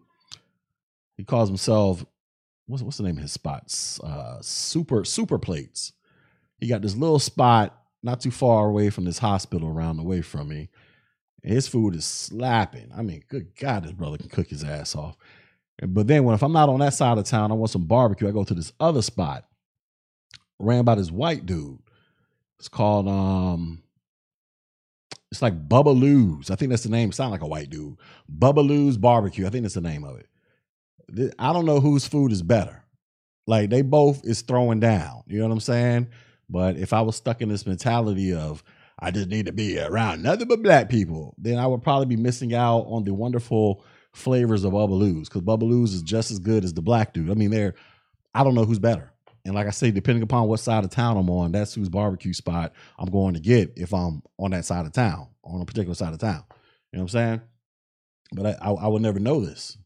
He 1.18 1.24
calls 1.24 1.50
himself 1.50 2.06
what's 2.68 2.84
what's 2.84 2.98
the 2.98 3.04
name 3.04 3.18
of 3.18 3.24
his 3.24 3.32
spots? 3.32 4.00
Uh, 4.00 4.38
super 4.42 5.04
super 5.04 5.38
plates. 5.38 5.94
He 6.60 6.68
got 6.68 6.82
this 6.82 6.96
little 6.96 7.20
spot 7.20 7.78
not 8.02 8.22
too 8.22 8.32
far 8.32 8.68
away 8.68 8.90
from 8.90 9.06
this 9.06 9.20
hospital 9.20 9.68
around 9.68 9.98
the 9.98 10.04
way 10.04 10.22
from 10.22 10.50
me. 10.50 10.70
His 11.44 11.68
food 11.68 11.96
is 11.96 12.06
slapping. 12.06 12.90
I 12.96 13.02
mean, 13.02 13.24
good 13.28 13.56
God, 13.58 13.84
this 13.84 13.92
brother 13.92 14.18
can 14.18 14.30
cook 14.30 14.48
his 14.48 14.64
ass 14.64 14.96
off. 14.96 15.18
But 15.86 16.08
then 16.08 16.24
when 16.24 16.36
if 16.36 16.44
I'm 16.44 16.54
not 16.54 16.70
on 16.70 16.80
that 16.80 16.94
side 16.94 17.18
of 17.18 17.26
town, 17.26 17.52
I 17.52 17.56
want 17.56 17.72
some 17.72 17.86
barbecue. 17.86 18.28
I 18.28 18.32
go 18.32 18.44
to 18.44 18.54
this 18.54 18.72
other 18.80 19.02
spot 19.02 19.46
ran 20.60 20.86
by 20.86 20.96
this 20.96 21.12
white 21.12 21.46
dude. 21.46 21.80
It's 22.60 22.70
called 22.70 23.08
um 23.08 23.84
it's 25.32 25.42
like 25.42 25.68
Bubba 25.68 26.00
Lou's. 26.00 26.52
I 26.52 26.56
think 26.56 26.70
that's 26.70 26.84
the 26.84 26.90
name. 26.90 27.12
Sound 27.12 27.32
like 27.32 27.42
a 27.42 27.48
white 27.48 27.70
dude. 27.72 27.98
Bubba 28.32 28.66
Lou's 28.66 28.98
barbecue. 28.98 29.48
I 29.48 29.50
think 29.50 29.64
that's 29.64 29.74
the 29.74 29.82
name 29.82 30.04
of 30.04 30.20
it. 30.20 31.34
I 31.40 31.52
don't 31.52 31.66
know 31.66 31.80
whose 31.80 32.08
food 32.08 32.32
is 32.32 32.44
better. 32.44 32.84
Like 33.48 33.70
they 33.70 33.82
both 33.82 34.24
is 34.26 34.42
throwing 34.42 34.80
down. 34.80 35.24
You 35.28 35.40
know 35.40 35.48
what 35.48 35.54
I'm 35.54 35.60
saying? 35.60 36.08
But 36.50 36.78
if 36.78 36.94
I 36.94 37.02
was 37.02 37.16
stuck 37.16 37.42
in 37.42 37.50
this 37.50 37.66
mentality 37.66 38.34
of 38.34 38.64
I 39.00 39.12
just 39.12 39.30
need 39.30 39.48
to 39.48 39.52
be 39.52 39.80
around 39.80 40.24
nothing 40.24 40.48
but 40.48 40.64
black 40.64 40.90
people, 40.90 41.36
then 41.38 41.58
I 41.58 41.68
would 41.68 41.84
probably 41.84 42.06
be 42.06 42.22
missing 42.22 42.54
out 42.54 42.86
on 42.88 43.04
the 43.04 43.14
wonderful 43.14 43.84
flavors 44.14 44.64
of 44.64 44.74
Bubba 44.74 44.92
Lou's 44.92 45.28
because 45.28 45.42
Bubba 45.42 45.64
Lou's 45.64 45.94
is 45.94 46.04
just 46.04 46.32
as 46.32 46.40
good 46.40 46.64
as 46.64 46.74
the 46.74 46.82
black 46.82 47.14
dude. 47.14 47.32
I 47.32 47.34
mean, 47.34 47.52
they're 47.52 47.74
I 48.34 48.44
don't 48.44 48.56
know 48.56 48.66
who's 48.66 48.80
better. 48.80 49.12
And 49.46 49.54
like 49.54 49.68
I 49.68 49.72
say, 49.72 49.92
depending 49.92 50.24
upon 50.24 50.48
what 50.48 50.60
side 50.60 50.84
of 50.84 50.90
town 50.90 51.18
I'm 51.18 51.30
on, 51.30 51.52
that's 51.52 51.74
whose 51.74 51.90
barbecue 51.90 52.34
spot 52.34 52.74
I'm 52.98 53.10
going 53.10 53.34
to 53.34 53.40
get 53.40 53.74
if 53.76 53.94
I'm 53.94 54.24
on 54.40 54.52
that 54.52 54.66
side 54.66 54.86
of 54.86 54.94
town, 54.94 55.28
on 55.44 55.62
a 55.62 55.66
particular 55.66 55.96
side 55.96 56.14
of 56.14 56.20
town. 56.20 56.44
You 56.92 57.00
know 57.00 57.00
what 57.00 57.02
I'm 57.02 57.08
saying? 57.10 57.42
But 58.34 58.46
I, 58.46 58.70
I, 58.70 58.72
I 58.72 58.88
would 58.88 59.02
never 59.02 59.20
know 59.20 59.42
this. 59.42 59.78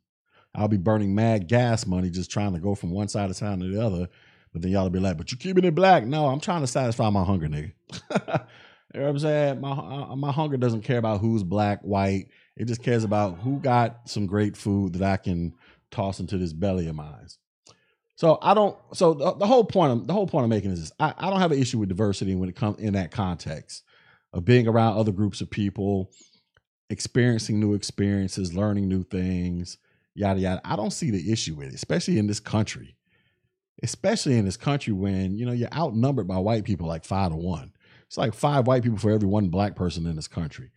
I'll 0.54 0.68
be 0.68 0.78
burning 0.78 1.16
mad 1.16 1.48
gas 1.48 1.86
money 1.86 2.10
just 2.10 2.32
trying 2.32 2.54
to 2.54 2.60
go 2.60 2.76
from 2.76 2.92
one 2.92 3.08
side 3.08 3.30
of 3.30 3.38
town 3.38 3.60
to 3.60 3.68
the 3.68 3.84
other. 3.84 4.08
But 4.54 4.62
then 4.62 4.72
y'all 4.72 4.84
will 4.84 4.90
be 4.90 5.00
like, 5.00 5.18
but 5.18 5.32
you're 5.32 5.38
keeping 5.38 5.66
it 5.66 5.76
black. 5.76 6.04
No, 6.06 6.28
I'm 6.28 6.40
trying 6.40 6.62
to 6.62 6.68
satisfy 6.68 7.10
my 7.10 7.24
hunger, 7.24 7.48
nigga. 7.48 7.74
you 8.94 9.02
know 9.02 9.06
what 9.08 9.12
I'm 9.12 9.20
saying? 9.20 9.62
My, 9.62 9.72
uh, 9.72 10.16
my 10.16 10.32
hunger 10.32 10.58
doesn't 10.58 10.82
care 10.82 10.98
about 10.98 11.20
who's 11.20 11.44
black, 11.44 11.82
white. 11.82 12.28
It 12.56 12.66
just 12.66 12.82
cares 12.82 13.04
about 13.04 13.40
who 13.40 13.60
got 13.60 14.10
some 14.10 14.26
great 14.26 14.56
food 14.56 14.94
that 14.94 15.04
I 15.04 15.18
can 15.18 15.54
toss 15.92 16.20
into 16.20 16.38
this 16.38 16.54
belly 16.54 16.88
of 16.88 16.96
mine. 16.96 17.28
So 18.16 18.40
I 18.42 18.56
don't. 18.56 18.76
So 18.94 19.14
the, 19.14 19.36
the 19.36 19.46
whole 19.46 19.64
point. 19.64 19.92
I'm, 19.92 20.06
the 20.06 20.14
whole 20.14 20.26
point 20.26 20.44
I'm 20.44 20.50
making 20.50 20.72
is 20.72 20.80
this: 20.80 20.92
I, 21.00 21.14
I 21.18 21.30
don't 21.30 21.40
have 21.40 21.52
an 21.52 21.60
issue 21.60 21.78
with 21.78 21.90
diversity 21.90 22.36
when 22.36 22.50
it 22.50 22.56
comes 22.56 22.80
in 22.80 22.94
that 22.94 23.12
context 23.12 23.84
of 24.34 24.44
being 24.44 24.68
around 24.68 24.98
other 24.98 25.12
groups 25.12 25.40
of 25.40 25.52
people, 25.52 26.12
experiencing 26.90 27.60
new 27.60 27.76
experiences, 27.76 28.56
learning 28.56 28.88
new 28.88 29.04
things, 29.04 29.78
yada 30.16 30.40
yada. 30.40 30.62
I 30.66 30.76
don't 30.76 30.92
see 30.92 31.12
the 31.12 31.32
issue 31.32 31.56
with 31.56 31.68
it, 31.68 31.76
especially 31.76 32.18
in 32.18 32.28
this 32.28 32.40
country. 32.40 32.96
Especially 33.84 34.40
in 34.40 34.46
this 34.46 34.58
country 34.58 34.94
when 34.94 35.38
you 35.38 35.46
know 35.46 35.52
you're 35.52 35.72
outnumbered 35.72 36.28
by 36.28 36.40
white 36.40 36.64
people 36.64 36.88
like 36.88 37.06
five 37.06 37.30
to 37.30 37.38
one. 37.38 37.72
It's 38.08 38.18
like 38.18 38.34
five 38.34 38.68
white 38.68 38.84
people 38.84 38.98
for 38.98 39.12
every 39.12 39.28
one 39.28 39.50
black 39.50 39.76
person 39.76 40.06
in 40.06 40.16
this 40.16 40.28
country. 40.28 40.72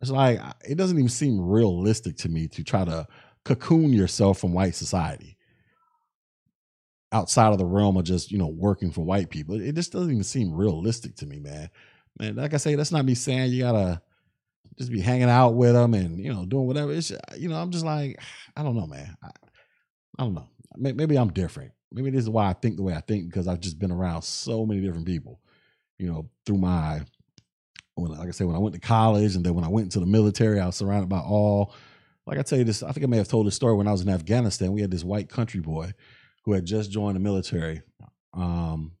It's 0.00 0.10
like 0.10 0.40
it 0.68 0.76
doesn't 0.76 0.98
even 0.98 1.08
seem 1.08 1.40
realistic 1.40 2.16
to 2.18 2.28
me 2.28 2.48
to 2.48 2.64
try 2.64 2.84
to 2.84 3.06
cocoon 3.44 3.92
yourself 3.92 4.38
from 4.38 4.52
white 4.52 4.74
society 4.74 5.36
outside 7.12 7.52
of 7.52 7.58
the 7.58 7.66
realm 7.66 7.96
of 7.96 8.04
just 8.04 8.30
you 8.30 8.38
know 8.38 8.48
working 8.48 8.90
for 8.90 9.04
white 9.04 9.30
people. 9.30 9.60
It 9.60 9.74
just 9.74 9.92
doesn't 9.92 10.10
even 10.10 10.24
seem 10.24 10.54
realistic 10.54 11.16
to 11.16 11.26
me, 11.26 11.38
man. 11.40 11.70
Man, 12.18 12.36
like 12.36 12.54
I 12.54 12.58
say, 12.58 12.74
that's 12.74 12.92
not 12.92 13.04
me 13.04 13.14
saying 13.14 13.52
you 13.52 13.62
gotta 13.62 14.00
just 14.78 14.90
be 14.90 15.00
hanging 15.00 15.28
out 15.28 15.54
with 15.54 15.74
them 15.74 15.94
and 15.94 16.18
you 16.18 16.32
know 16.32 16.46
doing 16.46 16.66
whatever. 16.66 16.92
It's 16.92 17.12
you 17.36 17.48
know 17.48 17.56
I'm 17.56 17.70
just 17.70 17.84
like 17.84 18.20
I 18.56 18.62
don't 18.62 18.76
know, 18.76 18.86
man. 18.86 19.16
I, 19.22 19.28
I 20.18 20.24
don't 20.24 20.34
know. 20.34 20.48
Maybe 20.76 21.18
I'm 21.18 21.32
different. 21.32 21.72
Maybe 21.92 22.10
this 22.10 22.22
is 22.22 22.30
why 22.30 22.48
I 22.48 22.52
think 22.52 22.76
the 22.76 22.82
way 22.82 22.94
I 22.94 23.00
think 23.00 23.26
because 23.26 23.48
I've 23.48 23.60
just 23.60 23.78
been 23.78 23.90
around 23.90 24.22
so 24.22 24.64
many 24.64 24.80
different 24.80 25.06
people. 25.06 25.40
You 26.00 26.10
know, 26.10 26.30
through 26.46 26.58
my 26.58 27.02
when 27.94 28.12
like 28.12 28.28
I 28.28 28.30
said 28.30 28.46
when 28.46 28.56
I 28.56 28.60
went 28.60 28.74
to 28.74 28.80
college 28.80 29.36
and 29.36 29.44
then 29.44 29.54
when 29.54 29.64
I 29.64 29.68
went 29.68 29.84
into 29.84 30.00
the 30.00 30.06
military, 30.06 30.58
I 30.60 30.66
was 30.66 30.76
surrounded 30.76 31.08
by 31.08 31.20
all. 31.20 31.74
Like 32.26 32.38
I 32.38 32.42
tell 32.42 32.58
you 32.58 32.64
this, 32.64 32.82
I 32.82 32.92
think 32.92 33.04
I 33.04 33.08
may 33.08 33.16
have 33.16 33.28
told 33.28 33.46
this 33.46 33.54
story 33.54 33.74
when 33.74 33.88
I 33.88 33.92
was 33.92 34.02
in 34.02 34.08
Afghanistan. 34.08 34.72
We 34.72 34.82
had 34.82 34.90
this 34.90 35.04
white 35.04 35.28
country 35.28 35.60
boy 35.60 35.92
who 36.44 36.52
had 36.52 36.64
just 36.64 36.90
joined 36.90 37.16
the 37.16 37.20
military. 37.20 37.82
Um, 38.32 38.92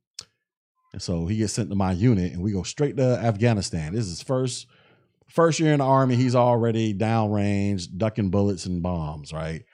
and 0.92 1.00
so 1.00 1.26
he 1.26 1.36
gets 1.36 1.52
sent 1.52 1.70
to 1.70 1.76
my 1.76 1.92
unit, 1.92 2.32
and 2.32 2.42
we 2.42 2.52
go 2.52 2.62
straight 2.62 2.96
to 2.96 3.18
Afghanistan. 3.22 3.94
This 3.94 4.04
is 4.04 4.18
his 4.18 4.22
first 4.22 4.66
first 5.28 5.60
year 5.60 5.72
in 5.72 5.78
the 5.78 5.84
army. 5.84 6.16
He's 6.16 6.34
already 6.34 6.92
downrange, 6.92 7.86
ducking 7.96 8.30
bullets 8.30 8.66
and 8.66 8.82
bombs. 8.82 9.32
Right. 9.32 9.64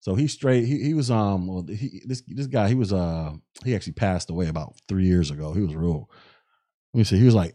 So 0.00 0.14
he 0.14 0.26
straight. 0.26 0.64
He, 0.64 0.82
he 0.82 0.94
was 0.94 1.10
um. 1.10 1.66
He, 1.68 2.02
this 2.04 2.22
this 2.26 2.46
guy. 2.46 2.68
He 2.68 2.74
was 2.74 2.92
uh. 2.92 3.32
He 3.64 3.74
actually 3.74 3.92
passed 3.92 4.30
away 4.30 4.48
about 4.48 4.74
three 4.88 5.06
years 5.06 5.30
ago. 5.30 5.52
He 5.52 5.60
was 5.60 5.76
real. 5.76 6.10
Let 6.92 6.98
me 6.98 7.04
see. 7.04 7.18
He 7.18 7.24
was 7.24 7.34
like 7.34 7.54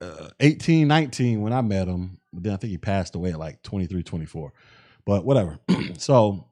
uh, 0.00 0.30
18, 0.40 0.86
19 0.88 1.42
when 1.42 1.52
I 1.52 1.60
met 1.60 1.88
him. 1.88 2.18
But 2.32 2.44
then 2.44 2.52
I 2.52 2.56
think 2.56 2.70
he 2.70 2.78
passed 2.78 3.14
away 3.14 3.30
at 3.30 3.38
like 3.38 3.62
23, 3.62 4.02
24. 4.02 4.52
But 5.04 5.24
whatever. 5.24 5.58
so 5.98 6.46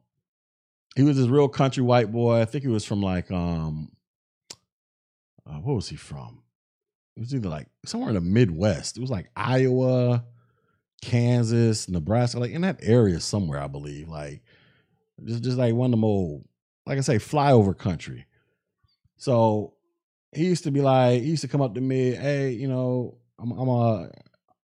he 0.95 1.03
was 1.03 1.17
this 1.17 1.27
real 1.27 1.47
country 1.47 1.83
white 1.83 2.11
boy. 2.11 2.41
I 2.41 2.45
think 2.45 2.63
he 2.63 2.69
was 2.69 2.85
from 2.85 3.01
like 3.01 3.31
um 3.31 3.91
uh, 5.47 5.59
what 5.59 5.75
was 5.75 5.89
he 5.89 5.95
from? 5.95 6.41
It 7.15 7.21
was 7.21 7.33
either 7.33 7.49
like 7.49 7.67
somewhere 7.85 8.09
in 8.09 8.15
the 8.15 8.21
Midwest. 8.21 8.97
It 8.97 9.01
was 9.01 9.09
like 9.09 9.29
Iowa, 9.35 10.23
Kansas, 11.01 11.89
Nebraska, 11.89 12.39
like 12.39 12.51
in 12.51 12.61
that 12.61 12.79
area 12.81 13.19
somewhere, 13.19 13.59
I 13.59 13.67
believe. 13.67 14.07
Like 14.07 14.41
just 15.23 15.43
just 15.43 15.57
like 15.57 15.73
one 15.73 15.87
of 15.87 15.91
them 15.91 16.03
old, 16.03 16.45
like 16.85 16.97
I 16.97 17.01
say, 17.01 17.15
flyover 17.15 17.77
country. 17.77 18.25
So 19.17 19.73
he 20.33 20.45
used 20.45 20.63
to 20.63 20.71
be 20.71 20.81
like, 20.81 21.21
he 21.21 21.29
used 21.29 21.41
to 21.41 21.47
come 21.47 21.61
up 21.61 21.75
to 21.75 21.81
me, 21.81 22.11
hey, 22.11 22.51
you 22.51 22.67
know, 22.67 23.17
I'm, 23.39 23.51
I'm 23.51 23.67
a, 23.67 24.09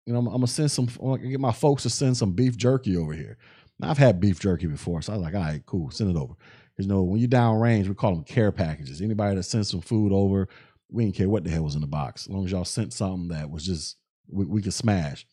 you 0.06 0.13
know, 0.13 0.19
I'm, 0.19 0.28
I'm 0.28 0.34
gonna 0.34 0.47
send 0.47 0.71
some, 0.71 0.88
I'm 1.01 1.17
gonna 1.17 1.30
get 1.30 1.39
my 1.39 1.51
folks 1.51 1.84
to 1.84 1.89
send 1.89 2.17
some 2.17 2.34
beef 2.34 2.58
jerky 2.58 2.97
over 2.97 3.13
here. 3.13 3.38
Now, 3.80 3.89
I've 3.89 3.97
had 3.97 4.19
beef 4.19 4.39
jerky 4.39 4.67
before, 4.67 5.01
so 5.01 5.13
I 5.13 5.17
was 5.17 5.23
like, 5.23 5.36
all 5.36 5.41
right, 5.41 5.65
cool, 5.65 5.91
send 5.91 6.12
it 6.12 6.17
over. 6.17 6.34
Because 6.75 6.88
you 6.88 6.93
know, 6.93 7.04
when 7.04 7.19
you're 7.19 7.28
down 7.28 7.60
range, 7.60 7.88
we 7.88 7.95
call 7.95 8.13
them 8.13 8.23
care 8.23 8.51
packages. 8.51 9.01
Anybody 9.01 9.36
that 9.36 9.43
sends 9.43 9.69
some 9.69 9.82
food 9.82 10.12
over, 10.12 10.47
we 10.89 11.04
didn't 11.06 11.15
care 11.15 11.30
what 11.30 11.43
the 11.43 11.49
hell 11.49 11.63
was 11.63 11.75
in 11.75 11.82
the 11.82 11.88
box, 11.88 12.28
as 12.28 12.30
long 12.30 12.45
as 12.45 12.51
y'all 12.51 12.65
sent 12.65 12.93
something 12.93 13.30
that 13.30 13.49
was 13.49 13.65
just 13.65 13.97
we, 14.28 14.45
we 14.45 14.62
could 14.62 14.73
smash. 14.73 15.25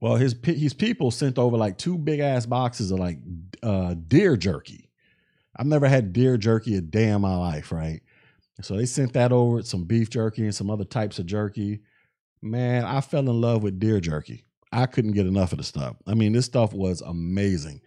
Well, 0.00 0.16
his 0.16 0.34
his 0.44 0.74
people 0.74 1.10
sent 1.10 1.38
over 1.38 1.56
like 1.56 1.78
two 1.78 1.96
big 1.96 2.20
ass 2.20 2.46
boxes 2.46 2.90
of 2.90 2.98
like 2.98 3.18
uh, 3.62 3.94
deer 3.94 4.36
jerky. 4.36 4.90
I've 5.56 5.66
never 5.66 5.88
had 5.88 6.12
deer 6.12 6.36
jerky 6.36 6.76
a 6.76 6.80
day 6.80 7.08
in 7.08 7.20
my 7.20 7.36
life, 7.36 7.70
right? 7.70 8.02
So 8.60 8.76
they 8.76 8.86
sent 8.86 9.12
that 9.14 9.32
over, 9.32 9.62
some 9.62 9.84
beef 9.84 10.10
jerky 10.10 10.42
and 10.42 10.54
some 10.54 10.70
other 10.70 10.84
types 10.84 11.18
of 11.18 11.26
jerky. 11.26 11.80
Man, 12.40 12.84
I 12.84 13.00
fell 13.00 13.28
in 13.28 13.40
love 13.40 13.62
with 13.62 13.80
deer 13.80 14.00
jerky. 14.00 14.44
I 14.70 14.86
couldn't 14.86 15.12
get 15.12 15.26
enough 15.26 15.52
of 15.52 15.58
the 15.58 15.64
stuff. 15.64 15.96
I 16.06 16.14
mean, 16.14 16.32
this 16.32 16.46
stuff 16.46 16.72
was 16.72 17.00
amazing. 17.00 17.80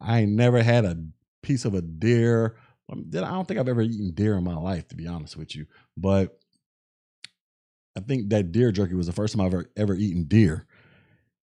I 0.00 0.24
never 0.24 0.62
had 0.62 0.84
a 0.84 0.96
piece 1.42 1.64
of 1.64 1.74
a 1.74 1.82
deer. 1.82 2.56
Um, 2.90 3.10
I 3.14 3.20
don't 3.20 3.46
think 3.46 3.60
I've 3.60 3.68
ever 3.68 3.82
eaten 3.82 4.12
deer 4.12 4.36
in 4.36 4.44
my 4.44 4.56
life, 4.56 4.88
to 4.88 4.96
be 4.96 5.06
honest 5.06 5.36
with 5.36 5.54
you. 5.54 5.66
But 5.96 6.38
I 7.96 8.00
think 8.00 8.30
that 8.30 8.52
deer 8.52 8.72
jerky 8.72 8.94
was 8.94 9.06
the 9.06 9.12
first 9.12 9.34
time 9.34 9.46
I've 9.46 9.52
ever, 9.52 9.70
ever 9.76 9.94
eaten 9.94 10.24
deer. 10.24 10.66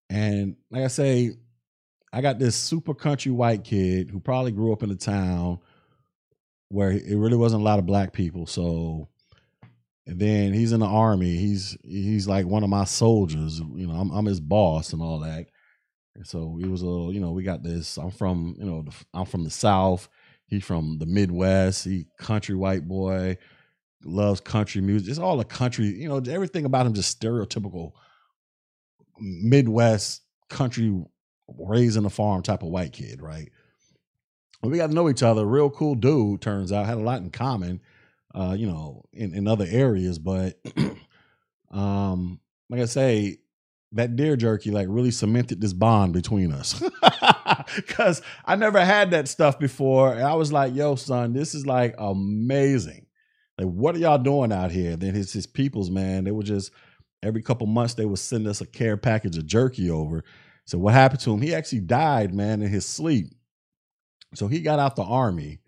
And 0.09 0.55
like 0.71 0.83
I 0.83 0.87
say, 0.87 1.31
I 2.13 2.21
got 2.21 2.39
this 2.39 2.55
super 2.55 2.93
country 2.93 3.31
white 3.31 3.63
kid 3.63 4.09
who 4.09 4.19
probably 4.19 4.51
grew 4.51 4.71
up 4.71 4.83
in 4.83 4.91
a 4.91 4.95
town 4.95 5.59
where 6.69 6.91
it 6.91 7.17
really 7.17 7.37
wasn't 7.37 7.61
a 7.61 7.65
lot 7.65 7.79
of 7.79 7.85
black 7.85 8.13
people. 8.13 8.45
So 8.45 9.09
and 10.07 10.19
then 10.19 10.53
he's 10.53 10.71
in 10.71 10.79
the 10.79 10.85
army. 10.85 11.35
He's 11.35 11.77
he's 11.83 12.27
like 12.27 12.45
one 12.45 12.63
of 12.63 12.69
my 12.69 12.85
soldiers. 12.85 13.59
You 13.59 13.87
know, 13.87 13.93
I'm, 13.93 14.09
I'm 14.11 14.25
his 14.25 14.39
boss 14.39 14.93
and 14.93 15.01
all 15.01 15.19
that. 15.19 15.47
And 16.15 16.25
so 16.25 16.57
it 16.61 16.67
was 16.67 16.81
a 16.81 16.85
little, 16.85 17.13
you 17.13 17.19
know 17.19 17.31
we 17.31 17.43
got 17.43 17.61
this. 17.61 17.97
I'm 17.97 18.11
from 18.11 18.55
you 18.57 18.65
know 18.65 18.83
the, 18.83 18.95
I'm 19.13 19.25
from 19.25 19.43
the 19.43 19.49
South. 19.49 20.07
He's 20.47 20.63
from 20.63 20.97
the 20.97 21.05
Midwest. 21.05 21.83
He 21.83 22.07
country 22.17 22.55
white 22.55 22.87
boy, 22.87 23.37
loves 24.05 24.39
country 24.39 24.81
music. 24.81 25.09
It's 25.09 25.19
all 25.19 25.41
a 25.41 25.45
country. 25.45 25.87
You 25.87 26.07
know 26.07 26.17
everything 26.17 26.63
about 26.63 26.85
him 26.85 26.93
just 26.93 27.19
stereotypical 27.19 27.91
Midwest 29.19 30.21
country 30.49 31.03
raised 31.59 31.97
in 31.97 32.05
a 32.05 32.09
farm 32.09 32.43
type 32.43 32.63
of 32.63 32.69
white 32.69 32.93
kid, 32.93 33.21
right? 33.21 33.49
We 34.63 34.77
got 34.77 34.87
to 34.87 34.93
know 34.93 35.09
each 35.09 35.23
other. 35.23 35.45
Real 35.45 35.69
cool 35.69 35.95
dude, 35.95 36.41
turns 36.41 36.71
out, 36.71 36.85
had 36.85 36.97
a 36.97 37.01
lot 37.01 37.21
in 37.21 37.29
common, 37.29 37.81
uh, 38.33 38.55
you 38.57 38.67
know, 38.67 39.03
in, 39.13 39.33
in 39.33 39.47
other 39.47 39.67
areas. 39.69 40.19
But 40.19 40.59
um, 41.71 42.39
like 42.69 42.81
I 42.81 42.85
say, 42.85 43.37
that 43.93 44.15
deer 44.15 44.35
jerky 44.35 44.71
like 44.71 44.87
really 44.89 45.11
cemented 45.11 45.61
this 45.61 45.73
bond 45.73 46.13
between 46.13 46.51
us. 46.51 46.83
Cause 47.87 48.21
I 48.45 48.55
never 48.55 48.83
had 48.83 49.11
that 49.11 49.27
stuff 49.27 49.59
before. 49.59 50.13
And 50.13 50.23
I 50.23 50.35
was 50.35 50.51
like, 50.51 50.75
yo, 50.75 50.95
son, 50.95 51.33
this 51.33 51.55
is 51.55 51.65
like 51.65 51.95
amazing. 51.97 53.05
Like, 53.57 53.67
what 53.67 53.95
are 53.95 53.99
y'all 53.99 54.17
doing 54.17 54.51
out 54.51 54.71
here? 54.71 54.95
Then 54.95 55.15
his 55.15 55.33
his 55.33 55.47
peoples, 55.47 55.89
man, 55.89 56.25
they 56.25 56.31
were 56.31 56.43
just 56.43 56.71
every 57.23 57.41
couple 57.41 57.65
months 57.67 57.93
they 57.93 58.05
would 58.05 58.19
send 58.19 58.47
us 58.47 58.61
a 58.61 58.65
care 58.65 58.97
package 58.97 59.37
of 59.37 59.45
jerky 59.45 59.89
over. 59.89 60.23
So 60.65 60.77
what 60.77 60.93
happened 60.93 61.21
to 61.21 61.33
him? 61.33 61.41
He 61.41 61.55
actually 61.55 61.79
died, 61.79 62.33
man, 62.33 62.61
in 62.61 62.69
his 62.69 62.85
sleep. 62.85 63.33
So 64.35 64.47
he 64.47 64.61
got 64.61 64.79
out 64.79 64.95
the 64.95 65.03
army. 65.03 65.59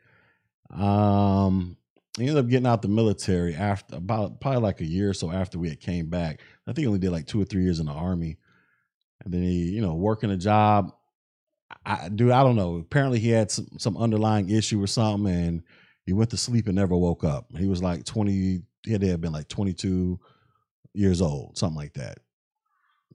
Um, 0.70 1.78
he 2.18 2.28
ended 2.28 2.44
up 2.44 2.50
getting 2.50 2.68
out 2.68 2.82
the 2.82 2.88
military 2.88 3.56
after 3.56 3.96
about 3.96 4.42
probably 4.42 4.62
like 4.62 4.82
a 4.82 4.86
year 4.86 5.10
or 5.10 5.14
so 5.14 5.32
after 5.32 5.58
we 5.58 5.70
had 5.70 5.80
came 5.80 6.08
back. 6.08 6.42
I 6.68 6.72
think 6.72 6.80
he 6.80 6.88
only 6.88 7.00
did 7.00 7.12
like 7.12 7.28
two 7.28 7.42
or 7.42 7.46
three 7.46 7.64
years 7.64 7.80
in 7.80 7.86
the 7.86 7.94
army, 7.94 8.38
and 9.24 9.34
then 9.34 9.42
he, 9.42 9.70
you 9.70 9.82
know, 9.82 9.96
working 9.96 10.32
a 10.32 10.38
job. 10.38 10.94
I, 11.86 12.10
dude, 12.10 12.32
I 12.32 12.44
don't 12.44 12.56
know. 12.56 12.78
Apparently, 12.78 13.20
he 13.20 13.30
had 13.30 13.52
some 13.52 13.68
some 13.78 13.98
underlying 13.98 14.50
issue 14.50 14.82
or 14.82 14.88
something, 14.88 15.34
and 15.34 15.64
he 16.06 16.14
went 16.14 16.32
to 16.32 16.38
sleep 16.38 16.68
and 16.68 16.76
never 16.76 16.96
woke 16.96 17.24
up. 17.24 17.46
He 17.58 17.68
was 17.68 17.82
like 17.82 18.04
twenty. 18.04 18.64
He 18.86 18.92
had 18.92 19.02
to 19.02 19.08
have 19.08 19.22
been 19.22 19.34
like 19.34 19.48
twenty 19.48 19.74
two 19.74 20.20
years 20.94 21.22
old, 21.22 21.58
something 21.58 21.78
like 21.78 21.94
that. 21.94 22.20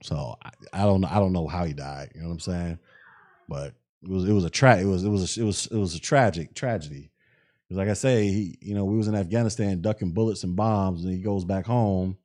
So 0.03 0.35
I, 0.43 0.49
I 0.73 0.81
don't 0.83 1.01
know. 1.01 1.09
I 1.11 1.19
don't 1.19 1.33
know 1.33 1.47
how 1.47 1.65
he 1.65 1.73
died. 1.73 2.11
You 2.15 2.21
know 2.21 2.27
what 2.27 2.33
I'm 2.33 2.39
saying? 2.39 2.79
But 3.47 3.73
it 4.05 4.11
was 4.11 4.29
it 4.29 4.33
was 4.33 4.45
a 4.45 4.49
tra- 4.49 4.79
it 4.79 4.85
was 4.85 5.03
it 5.03 5.09
was 5.09 5.37
a, 5.37 5.41
it 5.41 5.43
was 5.43 5.65
it 5.67 5.77
was 5.77 5.95
a 5.95 5.99
tragic 5.99 6.53
tragedy. 6.53 7.11
Because 7.63 7.77
like 7.77 7.89
I 7.89 7.93
say, 7.93 8.27
he 8.27 8.57
you 8.61 8.75
know 8.75 8.85
we 8.85 8.97
was 8.97 9.07
in 9.07 9.15
Afghanistan 9.15 9.81
ducking 9.81 10.11
bullets 10.11 10.43
and 10.43 10.55
bombs, 10.55 11.03
and 11.03 11.13
he 11.13 11.19
goes 11.19 11.45
back 11.45 11.65
home, 11.65 12.17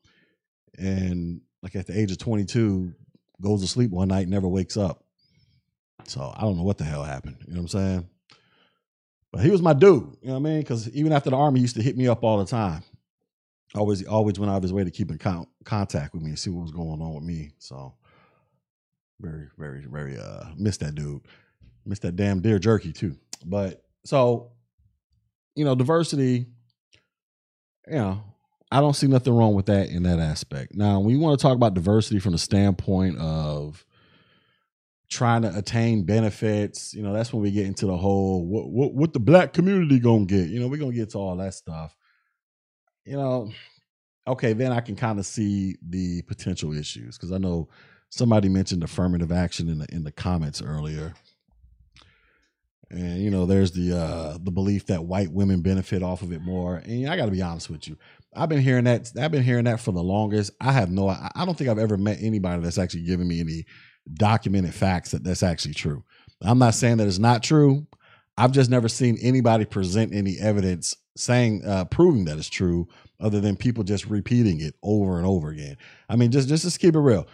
and 0.79 1.40
like 1.62 1.75
at 1.77 1.87
the 1.87 1.99
age 1.99 2.11
of 2.11 2.19
22, 2.19 2.93
goes 3.40 3.62
to 3.62 3.69
sleep 3.69 3.90
one 3.90 4.09
night, 4.09 4.29
never 4.29 4.49
wakes 4.49 4.77
up. 4.77 5.05
So 6.07 6.33
I 6.35 6.43
don't 6.43 6.57
know 6.57 6.62
what 6.62 6.79
the 6.79 6.85
hell 6.85 7.05
happened. 7.05 7.37
You 7.47 7.55
know 7.55 7.62
what 7.62 7.75
I'm 7.75 7.81
saying? 7.81 8.09
But 9.33 9.43
he 9.43 9.51
was 9.51 9.62
my 9.62 9.73
dude. 9.73 10.16
You 10.23 10.29
know 10.29 10.33
what 10.35 10.40
I 10.40 10.53
mean? 10.53 10.61
Because 10.61 10.88
even 10.90 11.12
after 11.12 11.31
the 11.31 11.37
army, 11.37 11.61
used 11.61 11.77
to 11.77 11.83
hit 11.83 11.97
me 11.97 12.09
up 12.09 12.25
all 12.25 12.38
the 12.38 12.47
time. 12.47 12.83
Always, 13.75 14.05
always 14.05 14.38
went 14.38 14.51
out 14.51 14.57
of 14.57 14.62
his 14.62 14.73
way 14.73 14.83
to 14.83 14.90
keep 14.90 15.11
in 15.11 15.19
con- 15.19 15.47
contact 15.64 16.12
with 16.12 16.23
me 16.23 16.31
and 16.31 16.38
see 16.38 16.51
what 16.51 16.62
was 16.62 16.73
going 16.73 17.01
on 17.01 17.14
with 17.14 17.23
me. 17.23 17.53
So 17.59 17.95
very, 19.21 19.49
very, 19.57 19.85
very 19.87 20.19
uh 20.19 20.47
miss 20.57 20.79
that 20.79 20.95
dude. 20.95 21.21
Miss 21.85 22.01
that 22.01 22.16
damn 22.16 22.40
deer 22.40 22.59
jerky 22.59 22.93
too. 22.93 23.16
But 23.45 23.83
so, 24.05 24.53
you 25.55 25.64
know, 25.64 25.75
diversity, 25.75 26.47
you 27.87 27.95
know, 27.95 28.23
I 28.71 28.81
don't 28.81 28.95
see 28.95 29.09
nothing 29.09 29.35
wrong 29.35 29.55
with 29.55 29.66
that 29.66 29.88
in 29.88 30.05
that 30.05 30.21
aspect. 30.21 30.75
Now, 30.75 31.01
we 31.01 31.16
want 31.16 31.38
to 31.38 31.43
talk 31.43 31.57
about 31.57 31.75
diversity 31.75 32.21
from 32.21 32.33
the 32.33 32.38
standpoint 32.38 33.19
of 33.19 33.85
trying 35.11 35.43
to 35.43 35.57
attain 35.59 36.05
benefits, 36.05 36.95
you 36.95 37.03
know, 37.03 37.12
that's 37.12 37.33
when 37.33 37.43
we 37.43 37.51
get 37.51 37.66
into 37.66 37.87
the 37.87 37.97
whole 37.97 38.47
what 38.47 38.71
what, 38.71 38.95
what 38.95 39.12
the 39.12 39.21
black 39.21 39.53
community 39.53 39.99
gonna 39.99 40.25
get. 40.25 40.49
You 40.49 40.61
know, 40.61 40.69
we're 40.69 40.79
gonna 40.79 40.93
get 40.93 41.11
to 41.11 41.19
all 41.19 41.37
that 41.37 41.55
stuff. 41.55 41.97
You 43.05 43.16
know, 43.16 43.51
okay, 44.27 44.53
then 44.53 44.73
I 44.73 44.81
can 44.81 44.95
kind 44.95 45.19
of 45.19 45.27
see 45.27 45.77
the 45.83 46.23
potential 46.23 46.73
issues 46.73 47.16
because 47.19 47.33
I 47.33 47.38
know 47.38 47.69
somebody 48.09 48.49
mentioned 48.49 48.85
affirmative 48.85 49.33
action 49.33 49.69
in 49.69 49.79
the 49.79 49.87
in 49.93 50.05
the 50.05 50.12
comments 50.12 50.62
earlier. 50.62 51.14
And 52.90 53.22
you 53.22 53.31
know, 53.31 53.46
there's 53.46 53.72
the 53.72 53.96
uh 53.96 54.38
the 54.42 54.50
belief 54.50 54.87
that 54.87 55.05
white 55.05 55.31
women 55.31 55.62
benefit 55.62 56.03
off 56.03 56.22
of 56.22 56.33
it 56.33 56.42
more. 56.42 56.76
And 56.76 57.09
I 57.09 57.16
got 57.16 57.26
to 57.26 57.31
be 57.31 57.42
honest 57.42 57.70
with 57.70 57.87
you, 57.88 57.96
I've 58.35 58.48
been 58.48 58.61
hearing 58.61 58.85
that. 58.85 59.11
I've 59.20 59.31
been 59.31 59.42
hearing 59.42 59.64
that 59.64 59.81
for 59.81 59.92
the 59.92 60.03
longest. 60.03 60.53
I 60.61 60.72
have 60.72 60.90
no. 60.90 61.09
I 61.09 61.44
don't 61.44 61.57
think 61.57 61.70
I've 61.70 61.79
ever 61.79 61.96
met 61.96 62.18
anybody 62.20 62.62
that's 62.62 62.79
actually 62.79 63.03
given 63.03 63.29
me 63.29 63.40
any 63.40 63.64
documented 64.14 64.74
facts 64.74 65.12
that 65.12 65.24
that's 65.24 65.42
actually 65.42 65.74
true. 65.74 66.05
I'm 66.42 66.59
not 66.59 66.74
saying 66.74 66.96
that 66.98 67.07
it's 67.07 67.18
not 67.18 67.42
true. 67.42 67.87
I've 68.37 68.53
just 68.53 68.70
never 68.70 68.88
seen 68.88 69.18
anybody 69.20 69.64
present 69.66 70.14
any 70.14 70.38
evidence 70.38 70.94
saying 71.16 71.62
uh, 71.66 71.85
proving 71.87 72.24
that 72.24 72.38
it's 72.38 72.48
true, 72.48 72.88
other 73.20 73.40
than 73.40 73.57
people 73.57 73.85
just 73.85 74.07
repeating 74.07 74.61
it 74.61 74.74
over 74.83 75.18
and 75.18 75.26
over 75.26 75.50
again. 75.50 75.76
I 76.09 76.16
mean, 76.16 76.31
just 76.31 76.48
just 76.48 76.70
to 76.70 76.79
keep 76.79 76.94
it 76.94 77.00
real. 77.00 77.26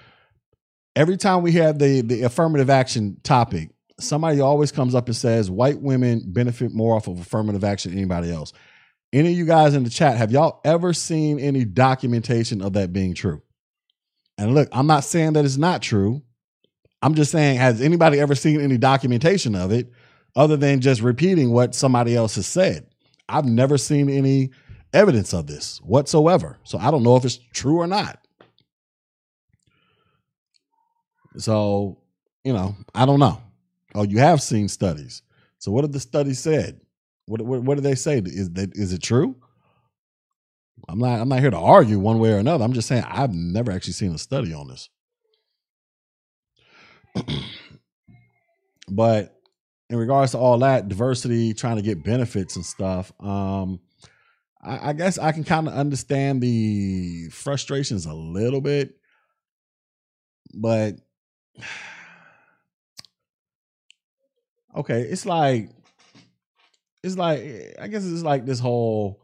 Every 0.97 1.17
time 1.17 1.43
we 1.43 1.53
have 1.53 1.79
the 1.79 2.01
the 2.01 2.23
affirmative 2.23 2.71
action 2.71 3.19
topic, 3.23 3.71
somebody 3.99 4.41
always 4.41 4.73
comes 4.73 4.95
up 4.95 5.07
and 5.07 5.17
says 5.17 5.51
white 5.51 5.81
women 5.81 6.23
benefit 6.27 6.73
more 6.73 6.97
off 6.97 7.09
of 7.09 7.19
affirmative 7.19 7.65
action 7.65 7.91
than 7.91 7.99
anybody 7.99 8.31
else. 8.31 8.53
Any 9.13 9.31
of 9.31 9.37
you 9.37 9.47
guys 9.47 9.75
in 9.75 9.85
the 9.85 9.91
chat, 9.91 10.17
have 10.17 10.33
y'all 10.33 10.61
ever 10.65 10.93
seen 10.93 11.39
any 11.39 11.65
documentation 11.65 12.61
of 12.61 12.75
that 12.75 12.93
being 12.93 13.15
true? 13.15 13.43
And 14.37 14.55
look, 14.55 14.69
I'm 14.73 14.87
not 14.87 15.05
saying 15.05 15.35
that 15.35 15.45
it's 15.45 15.57
not 15.57 15.81
true. 15.81 16.23
I'm 17.01 17.15
just 17.15 17.31
saying, 17.31 17.59
has 17.59 17.81
anybody 17.81 18.21
ever 18.21 18.35
seen 18.35 18.61
any 18.61 18.77
documentation 18.77 19.55
of 19.55 19.73
it 19.73 19.91
other 20.35 20.57
than 20.57 20.81
just 20.81 21.01
repeating 21.01 21.53
what 21.53 21.75
somebody 21.75 22.17
else 22.17 22.35
has 22.35 22.47
said? 22.47 22.87
I've 23.29 23.45
never 23.45 23.79
seen 23.79 24.11
any 24.11 24.51
evidence 24.93 25.33
of 25.33 25.47
this 25.47 25.79
whatsoever. 25.79 26.59
So 26.65 26.79
I 26.79 26.91
don't 26.91 27.03
know 27.03 27.17
if 27.17 27.25
it's 27.25 27.39
true 27.53 27.79
or 27.79 27.87
not. 27.87 28.19
So, 31.39 31.99
you 32.45 32.53
know, 32.53 32.77
I 32.95 33.07
don't 33.07 33.21
know. 33.21 33.41
Oh, 33.97 34.03
you 34.03 34.19
have 34.19 34.43
seen 34.43 34.69
studies. 34.69 35.23
So 35.59 35.73
what 35.73 35.83
have 35.83 35.93
the 35.93 36.01
studies 36.01 36.39
said? 36.39 36.81
What 37.25 37.41
what, 37.41 37.63
what 37.63 37.77
do 37.77 37.81
they 37.81 37.95
say? 37.95 38.19
Is 38.19 38.51
that 38.53 38.77
is 38.77 38.93
it 38.93 39.03
true? 39.03 39.35
I'm 40.87 40.99
not 40.99 41.19
I'm 41.21 41.31
not 41.31 41.41
here 41.41 41.51
to 41.51 41.59
argue 41.59 41.99
one 41.99 42.19
way 42.19 42.33
or 42.33 42.39
another. 42.39 42.63
I'm 42.63 42.75
just 42.75 42.89
saying 42.89 43.05
I've 43.09 43.33
never 43.35 43.73
actually 43.73 43.95
seen 43.95 44.15
a 44.15 44.19
study 44.19 44.53
on 44.53 44.69
this. 44.69 44.91
but 48.91 49.41
in 49.89 49.97
regards 49.97 50.33
to 50.33 50.39
all 50.39 50.59
that 50.59 50.89
diversity, 50.89 51.55
trying 51.55 51.77
to 51.77 51.83
get 51.83 52.05
benefits 52.05 52.57
and 52.57 52.67
stuff, 52.67 53.13
um, 53.21 53.81
I, 54.63 54.91
I 54.91 54.93
guess 54.93 55.17
I 55.17 55.33
can 55.33 55.45
kind 55.45 55.69
of 55.69 55.75
understand 55.75 56.43
the 56.43 57.29
frustrations 57.31 58.05
a 58.05 58.13
little 58.13 58.61
bit, 58.61 58.97
but 60.55 60.97
okay, 64.77 65.03
it's 65.03 65.27
like 65.27 65.71
it's 67.03 67.17
like 67.17 67.41
I 67.81 67.89
guess 67.89 68.05
it's 68.05 68.23
like 68.23 68.45
this 68.45 68.61
whole 68.61 69.23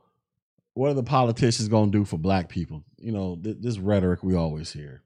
what 0.74 0.90
are 0.90 0.94
the 0.94 1.02
politicians 1.02 1.68
going 1.68 1.92
to 1.92 1.98
do 1.98 2.04
for 2.04 2.16
black 2.16 2.48
people? 2.48 2.82
You 2.98 3.12
know, 3.12 3.38
th- 3.42 3.58
this 3.60 3.78
rhetoric 3.78 4.22
we 4.22 4.34
always 4.34 4.72
hear. 4.72 5.02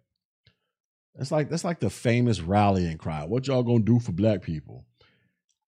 It's 1.18 1.32
like 1.32 1.48
that's 1.48 1.64
like 1.64 1.80
the 1.80 1.90
famous 1.90 2.40
rallying 2.40 2.98
cry. 2.98 3.24
What 3.24 3.46
y'all 3.46 3.62
going 3.62 3.84
to 3.84 3.92
do 3.92 3.98
for 3.98 4.12
black 4.12 4.42
people? 4.42 4.86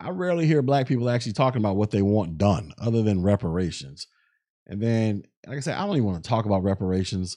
I 0.01 0.11
rarely 0.11 0.47
hear 0.47 0.62
black 0.62 0.87
people 0.87 1.11
actually 1.11 1.33
talking 1.33 1.61
about 1.61 1.77
what 1.77 1.91
they 1.91 2.03
want 2.03 2.38
done 2.38 2.73
other 2.79 3.03
than 3.03 3.23
reparations. 3.23 4.07
And 4.67 4.81
then, 4.81 5.25
like 5.47 5.57
I 5.57 5.61
said, 5.61 5.77
I 5.77 5.87
don't 5.87 5.97
even 5.97 6.07
want 6.07 6.23
to 6.23 6.29
talk 6.29 6.45
about 6.45 6.62
reparations 6.62 7.37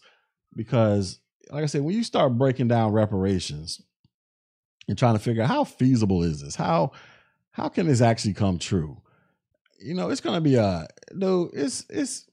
because, 0.56 1.20
like 1.50 1.64
I 1.64 1.68
said, 1.68 1.82
when 1.82 1.96
you 1.96 2.04
start 2.04 2.38
breaking 2.38 2.68
down 2.68 2.92
reparations 2.92 3.82
and 4.88 4.98
trying 4.98 5.16
to 5.16 5.20
figure 5.20 5.42
out 5.42 5.50
how 5.50 5.64
feasible 5.64 6.22
is 6.22 6.42
this, 6.42 6.56
how 6.56 6.92
how 7.52 7.70
can 7.70 7.88
this 7.88 8.02
actually 8.02 8.34
come 8.34 8.58
true? 8.58 9.02
You 9.80 9.94
know, 9.94 10.10
it's 10.10 10.22
gonna 10.22 10.42
be 10.42 10.56
a 10.56 10.88
no. 11.14 11.50
It's 11.54 11.86
it's 11.90 12.26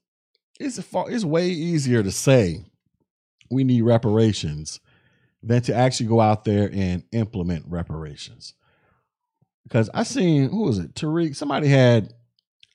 it's 0.60 0.78
a 0.78 0.82
far, 0.82 1.10
it's 1.10 1.24
way 1.24 1.48
easier 1.48 2.02
to 2.02 2.12
say 2.12 2.64
we 3.50 3.64
need 3.64 3.82
reparations 3.82 4.80
than 5.42 5.62
to 5.62 5.74
actually 5.74 6.06
go 6.06 6.20
out 6.20 6.44
there 6.44 6.70
and 6.72 7.04
implement 7.12 7.64
reparations. 7.68 8.54
Because 9.64 9.90
I 9.94 10.02
seen 10.02 10.50
who 10.50 10.62
was 10.62 10.78
it? 10.78 10.94
Tariq. 10.94 11.36
Somebody 11.36 11.68
had. 11.68 12.12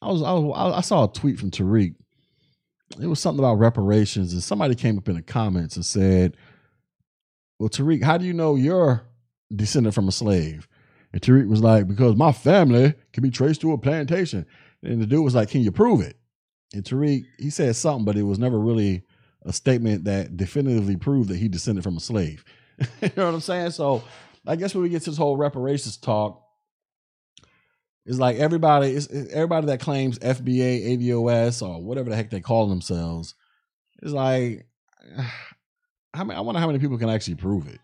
I 0.01 0.07
was 0.07 0.21
I 0.21 0.33
was 0.33 0.73
I 0.75 0.81
saw 0.81 1.05
a 1.05 1.13
tweet 1.13 1.39
from 1.39 1.51
Tariq. 1.51 1.95
It 3.01 3.07
was 3.07 3.19
something 3.19 3.39
about 3.39 3.55
reparations, 3.55 4.33
and 4.33 4.43
somebody 4.43 4.75
came 4.75 4.97
up 4.97 5.07
in 5.07 5.15
the 5.15 5.21
comments 5.21 5.75
and 5.75 5.85
said, 5.85 6.35
"Well, 7.57 7.69
Tariq, 7.69 8.03
how 8.03 8.17
do 8.17 8.25
you 8.25 8.33
know 8.33 8.55
you're 8.55 9.03
descended 9.55 9.93
from 9.93 10.07
a 10.07 10.11
slave?" 10.11 10.67
And 11.13 11.21
Tariq 11.21 11.47
was 11.47 11.61
like, 11.61 11.87
"Because 11.87 12.15
my 12.15 12.31
family 12.31 12.95
can 13.13 13.23
be 13.23 13.29
traced 13.29 13.61
to 13.61 13.71
a 13.71 13.77
plantation." 13.77 14.45
And 14.81 15.01
the 15.01 15.05
dude 15.05 15.23
was 15.23 15.35
like, 15.35 15.49
"Can 15.49 15.61
you 15.61 15.71
prove 15.71 16.01
it?" 16.01 16.17
And 16.73 16.83
Tariq 16.83 17.23
he 17.37 17.49
said 17.49 17.75
something, 17.75 18.03
but 18.03 18.17
it 18.17 18.23
was 18.23 18.39
never 18.39 18.59
really 18.59 19.03
a 19.45 19.53
statement 19.53 20.05
that 20.05 20.35
definitively 20.35 20.97
proved 20.97 21.29
that 21.29 21.37
he 21.37 21.47
descended 21.47 21.83
from 21.83 21.97
a 21.97 21.99
slave. 21.99 22.43
you 22.79 23.11
know 23.15 23.25
what 23.25 23.35
I'm 23.35 23.41
saying? 23.41 23.71
So 23.71 24.03
I 24.47 24.55
guess 24.55 24.73
when 24.73 24.83
we 24.83 24.89
get 24.89 25.03
to 25.03 25.11
this 25.11 25.17
whole 25.17 25.37
reparations 25.37 25.97
talk, 25.97 26.41
it's 28.05 28.17
like 28.17 28.37
everybody, 28.37 28.91
it's, 28.91 29.07
everybody 29.31 29.67
that 29.67 29.79
claims 29.79 30.19
FBA, 30.19 30.97
ADOS, 30.97 31.65
or 31.65 31.81
whatever 31.81 32.09
the 32.09 32.15
heck 32.15 32.29
they 32.29 32.41
call 32.41 32.67
themselves, 32.67 33.35
it's 34.01 34.11
like, 34.11 34.65
how 36.13 36.23
many, 36.23 36.37
I 36.37 36.41
wonder 36.41 36.59
how 36.59 36.67
many 36.67 36.79
people 36.79 36.97
can 36.97 37.09
actually 37.09 37.35
prove 37.35 37.67
it 37.67 37.79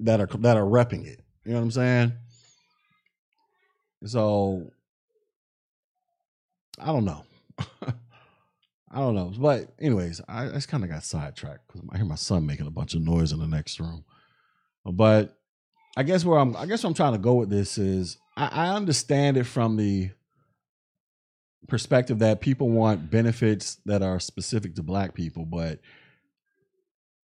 that 0.00 0.20
are 0.20 0.26
that 0.38 0.56
are 0.56 0.64
repping 0.64 1.06
it. 1.06 1.20
You 1.44 1.52
know 1.52 1.58
what 1.58 1.64
I'm 1.64 1.70
saying? 1.70 2.12
So 4.06 4.70
I 6.78 6.86
don't 6.86 7.04
know. 7.04 7.24
I 8.90 8.98
don't 8.98 9.14
know. 9.14 9.32
But 9.36 9.72
anyways, 9.80 10.20
I, 10.28 10.46
I 10.46 10.52
just 10.52 10.68
kind 10.68 10.84
of 10.84 10.90
got 10.90 11.02
sidetracked 11.02 11.66
because 11.66 11.82
I 11.92 11.96
hear 11.96 12.06
my 12.06 12.14
son 12.14 12.46
making 12.46 12.66
a 12.66 12.70
bunch 12.70 12.94
of 12.94 13.02
noise 13.02 13.32
in 13.32 13.40
the 13.40 13.46
next 13.46 13.80
room. 13.80 14.04
But 14.84 15.36
I 15.96 16.02
guess 16.02 16.24
where 16.24 16.38
I'm 16.38 16.56
I 16.56 16.66
guess 16.66 16.82
where 16.82 16.88
I'm 16.88 16.94
trying 16.94 17.12
to 17.12 17.18
go 17.18 17.34
with 17.34 17.50
this 17.50 17.78
is 17.78 18.18
I, 18.36 18.48
I 18.52 18.68
understand 18.76 19.36
it 19.36 19.44
from 19.44 19.76
the 19.76 20.10
perspective 21.68 22.18
that 22.18 22.40
people 22.40 22.68
want 22.68 23.10
benefits 23.10 23.76
that 23.86 24.02
are 24.02 24.20
specific 24.20 24.74
to 24.76 24.82
black 24.82 25.14
people, 25.14 25.44
but 25.44 25.80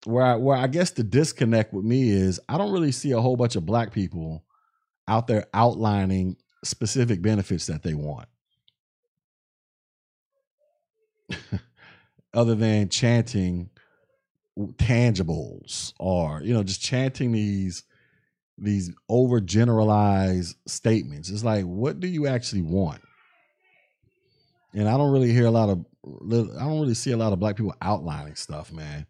where 0.05 0.25
I, 0.25 0.35
where 0.35 0.57
I 0.57 0.67
guess 0.67 0.91
the 0.91 1.03
disconnect 1.03 1.73
with 1.73 1.85
me 1.85 2.09
is 2.09 2.39
I 2.49 2.57
don't 2.57 2.71
really 2.71 2.91
see 2.91 3.11
a 3.11 3.21
whole 3.21 3.35
bunch 3.35 3.55
of 3.55 3.65
black 3.65 3.93
people 3.93 4.43
out 5.07 5.27
there 5.27 5.45
outlining 5.53 6.37
specific 6.63 7.21
benefits 7.21 7.67
that 7.67 7.83
they 7.83 7.93
want. 7.93 8.27
Other 12.33 12.55
than 12.55 12.89
chanting 12.89 13.69
tangibles 14.57 15.93
or 15.97 16.41
you 16.43 16.53
know 16.53 16.63
just 16.63 16.81
chanting 16.81 17.31
these 17.31 17.83
these 18.57 18.91
overgeneralized 19.09 20.55
statements. 20.67 21.29
It's 21.29 21.43
like 21.43 21.65
what 21.65 21.99
do 21.99 22.07
you 22.07 22.27
actually 22.27 22.61
want? 22.61 23.01
And 24.73 24.87
I 24.87 24.97
don't 24.97 25.11
really 25.11 25.33
hear 25.33 25.45
a 25.45 25.51
lot 25.51 25.69
of 25.69 25.85
I 26.03 26.63
don't 26.63 26.81
really 26.81 26.93
see 26.93 27.11
a 27.11 27.17
lot 27.17 27.33
of 27.33 27.39
black 27.39 27.57
people 27.57 27.75
outlining 27.81 28.35
stuff, 28.35 28.71
man. 28.71 29.05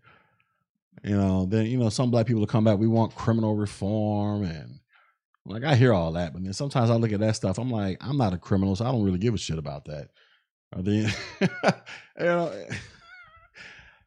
You 1.03 1.17
know, 1.17 1.45
then 1.45 1.65
you 1.65 1.77
know 1.77 1.89
some 1.89 2.11
black 2.11 2.27
people 2.27 2.41
will 2.41 2.47
come 2.47 2.63
back. 2.63 2.77
We 2.77 2.87
want 2.87 3.15
criminal 3.15 3.55
reform, 3.55 4.43
and 4.43 4.79
like 5.45 5.63
I 5.63 5.75
hear 5.75 5.93
all 5.93 6.11
that, 6.13 6.33
but 6.33 6.43
then 6.43 6.53
sometimes 6.53 6.89
I 6.89 6.95
look 6.95 7.11
at 7.11 7.19
that 7.21 7.35
stuff. 7.35 7.57
I'm 7.57 7.71
like, 7.71 7.97
I'm 8.01 8.17
not 8.17 8.33
a 8.33 8.37
criminal, 8.37 8.75
so 8.75 8.85
I 8.85 8.91
don't 8.91 9.03
really 9.03 9.17
give 9.17 9.33
a 9.33 9.37
shit 9.37 9.57
about 9.57 9.85
that. 9.85 10.09
Or 10.75 10.83
then, 10.83 11.11
you 11.41 11.47
know, 12.19 12.53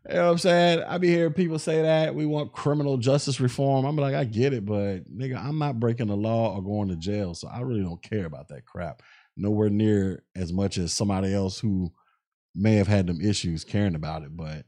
you 0.09 0.15
know 0.15 0.25
what 0.27 0.33
I'm 0.33 0.39
saying? 0.39 0.85
I 0.85 0.99
be 0.99 1.09
hearing 1.09 1.33
people 1.33 1.59
say 1.59 1.83
that 1.83 2.15
we 2.15 2.27
want 2.27 2.53
criminal 2.53 2.97
justice 2.97 3.41
reform. 3.41 3.87
I'm 3.87 3.97
like, 3.97 4.15
I 4.15 4.25
get 4.25 4.53
it, 4.53 4.65
but 4.65 5.11
nigga, 5.13 5.43
I'm 5.43 5.59
not 5.59 5.81
breaking 5.81 6.07
the 6.07 6.17
law 6.17 6.55
or 6.55 6.63
going 6.63 6.89
to 6.91 6.97
jail, 6.97 7.35
so 7.35 7.49
I 7.49 7.61
really 7.61 7.83
don't 7.83 8.03
care 8.03 8.27
about 8.27 8.49
that 8.49 8.67
crap. 8.67 9.03
Nowhere 9.37 9.71
near 9.71 10.23
as 10.37 10.53
much 10.53 10.79
as 10.79 10.93
somebody 10.93 11.35
else 11.35 11.59
who 11.59 11.93
may 12.55 12.75
have 12.75 12.87
had 12.87 13.09
them 13.09 13.21
issues 13.21 13.65
caring 13.65 13.97
about 13.97 14.23
it, 14.23 14.37
but 14.37 14.65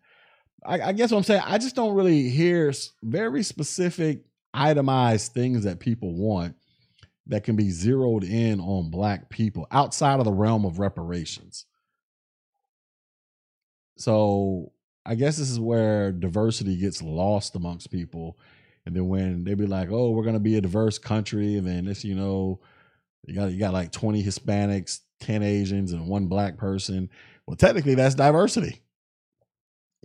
I, 0.66 0.88
I 0.88 0.92
guess 0.92 1.10
what 1.10 1.18
I'm 1.18 1.24
saying, 1.24 1.42
I 1.44 1.58
just 1.58 1.76
don't 1.76 1.94
really 1.94 2.28
hear 2.28 2.72
very 3.02 3.42
specific, 3.42 4.24
itemized 4.52 5.32
things 5.32 5.64
that 5.64 5.80
people 5.80 6.14
want 6.14 6.56
that 7.28 7.44
can 7.44 7.56
be 7.56 7.70
zeroed 7.70 8.24
in 8.24 8.60
on 8.60 8.90
black 8.90 9.28
people 9.28 9.66
outside 9.70 10.18
of 10.18 10.24
the 10.24 10.32
realm 10.32 10.64
of 10.64 10.78
reparations. 10.78 11.66
So 13.96 14.72
I 15.04 15.14
guess 15.14 15.36
this 15.36 15.50
is 15.50 15.60
where 15.60 16.12
diversity 16.12 16.76
gets 16.76 17.02
lost 17.02 17.56
amongst 17.56 17.90
people. 17.90 18.38
And 18.84 18.94
then 18.94 19.08
when 19.08 19.44
they 19.44 19.54
be 19.54 19.66
like, 19.66 19.90
"Oh, 19.90 20.10
we're 20.10 20.24
gonna 20.24 20.38
be 20.38 20.56
a 20.56 20.60
diverse 20.60 20.98
country," 20.98 21.56
and 21.56 21.66
then 21.66 21.86
this, 21.86 22.04
you 22.04 22.14
know, 22.14 22.60
you 23.26 23.34
got 23.34 23.50
you 23.50 23.58
got 23.58 23.72
like 23.72 23.90
twenty 23.90 24.22
Hispanics, 24.22 25.00
ten 25.18 25.42
Asians, 25.42 25.92
and 25.92 26.06
one 26.06 26.26
black 26.26 26.56
person. 26.56 27.10
Well, 27.46 27.56
technically, 27.56 27.96
that's 27.96 28.14
diversity 28.14 28.82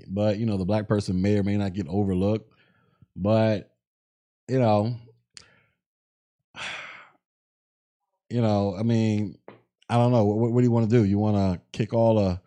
but 0.07 0.37
you 0.37 0.45
know 0.45 0.57
the 0.57 0.65
black 0.65 0.87
person 0.87 1.21
may 1.21 1.37
or 1.37 1.43
may 1.43 1.57
not 1.57 1.73
get 1.73 1.87
overlooked. 1.87 2.51
But 3.15 3.71
you 4.47 4.59
know 4.59 4.95
you 8.29 8.41
know 8.41 8.75
i 8.77 8.83
mean 8.83 9.37
i 9.89 9.95
don't 9.95 10.11
know. 10.11 10.25
What, 10.25 10.51
what 10.51 10.59
do 10.59 10.65
you 10.65 10.71
want 10.71 10.89
to 10.89 10.95
do? 10.95 11.05
You 11.05 11.17
want 11.19 11.37
to 11.37 11.61
kick 11.77 11.93
all 11.93 12.15
the 12.15 12.41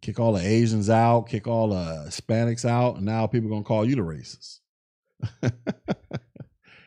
kick 0.00 0.18
all 0.18 0.32
the 0.32 0.44
asians 0.44 0.90
out 0.90 1.28
kick 1.28 1.46
all 1.46 1.68
the 1.68 2.04
hispanics 2.08 2.64
out 2.64 2.96
and 2.96 3.06
now 3.06 3.26
people 3.26 3.56
to 3.56 3.62
call 3.64 3.84
you 3.84 3.96
the 3.96 4.02
racist? 4.02 4.60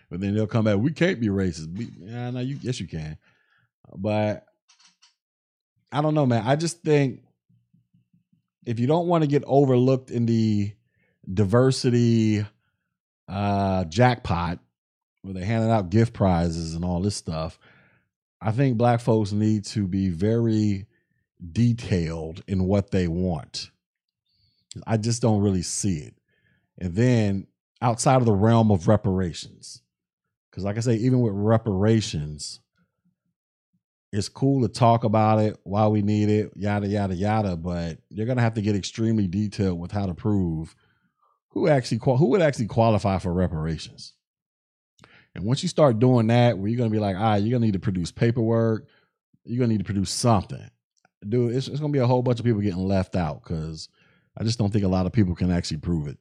But 0.08 0.22
then 0.22 0.36
they'll 0.36 0.48
come 0.48 0.66
back 0.66 0.78
we 0.78 0.92
can't 0.94 1.20
be 1.20 1.28
racist. 1.28 1.76
We, 1.76 1.90
yeah 1.98 2.30
no 2.30 2.40
you 2.40 2.58
yes 2.62 2.80
you 2.80 2.88
can. 2.88 3.18
But 3.98 4.46
i 5.92 6.02
don't 6.02 6.14
know 6.14 6.26
man. 6.26 6.44
I 6.46 6.56
just 6.56 6.82
think 6.84 7.25
if 8.66 8.80
you 8.80 8.88
don't 8.88 9.08
want 9.08 9.24
to 9.24 9.28
get 9.28 9.44
overlooked 9.46 10.12
in 10.12 10.26
the 10.26 10.74
diversity 11.32 12.46
uh, 13.28 13.86
jackpot 13.86 14.60
where 15.22 15.34
they're 15.34 15.46
handing 15.46 15.72
out 15.72 15.90
gift 15.90 16.14
prizes 16.14 16.76
and 16.76 16.84
all 16.84 17.00
this 17.00 17.16
stuff, 17.16 17.60
I 18.42 18.52
think 18.52 18.78
black 18.78 19.00
folks 19.00 19.32
need 19.32 19.66
to 19.66 19.88
be 19.88 20.10
very 20.10 20.86
detailed 21.52 22.44
in 22.48 22.66
what 22.66 22.92
they 22.92 23.08
want. 23.08 23.72
I 24.86 24.98
just 24.98 25.22
don't 25.22 25.42
really 25.42 25.62
see 25.62 26.00
it. 26.00 26.16
And 26.78 26.96
then 26.96 27.48
outside 27.82 28.18
of 28.18 28.26
the 28.26 28.34
realm 28.34 28.72
of 28.72 28.88
reparations, 28.88 29.82
because 30.50 30.64
like 30.64 30.78
I 30.78 30.82
say, 30.82 30.96
even 30.96 31.22
with 31.22 31.34
reparations, 31.34 32.60
it's 34.16 34.30
cool 34.30 34.62
to 34.62 34.70
talk 34.70 35.04
about 35.04 35.40
it 35.40 35.58
why 35.64 35.88
we 35.88 36.02
need 36.02 36.30
it 36.30 36.50
yada 36.56 36.88
yada 36.88 37.14
yada 37.14 37.58
but 37.58 37.98
you're 38.10 38.26
gonna 38.26 38.42
have 38.42 38.54
to 38.54 38.62
get 38.62 38.76
extremely 38.76 39.28
detailed 39.28 39.78
with 39.78 39.92
how 39.92 40.06
to 40.06 40.14
prove 40.14 40.74
who 41.50 41.68
actually 41.68 42.00
who 42.04 42.28
would 42.28 42.42
actually 42.42 42.68
qualify 42.68 43.18
for 43.18 43.34
reparations. 43.34 44.14
And 45.34 45.46
once 45.46 45.64
you 45.64 45.70
start 45.70 46.00
doing 46.00 46.28
that 46.28 46.58
where 46.58 46.70
you're 46.70 46.78
gonna 46.78 46.90
be 46.90 47.00
like 47.00 47.16
all 47.16 47.24
right 47.24 47.38
you're 47.38 47.52
gonna 47.52 47.66
need 47.66 47.74
to 47.74 47.80
produce 47.80 48.12
paperwork. 48.12 48.88
You're 49.46 49.60
gonna 49.60 49.74
need 49.74 49.80
to 49.80 49.86
produce 49.86 50.12
something. 50.12 50.70
Dude 51.28 51.56
it's, 51.56 51.68
it's 51.68 51.80
gonna 51.80 51.92
be 51.92 52.00
a 52.00 52.08
whole 52.08 52.22
bunch 52.22 52.40
of 52.40 52.46
people 52.46 52.62
getting 52.62 52.88
left 52.88 53.16
out 53.16 53.44
because 53.44 53.90
i 54.38 54.44
just 54.44 54.60
don't 54.60 54.72
think 54.72 54.84
a 54.84 54.90
lot 54.90 55.06
of 55.06 55.14
people 55.14 55.36
can 55.36 55.52
actually 55.52 55.78
prove 55.78 56.08
it. 56.08 56.20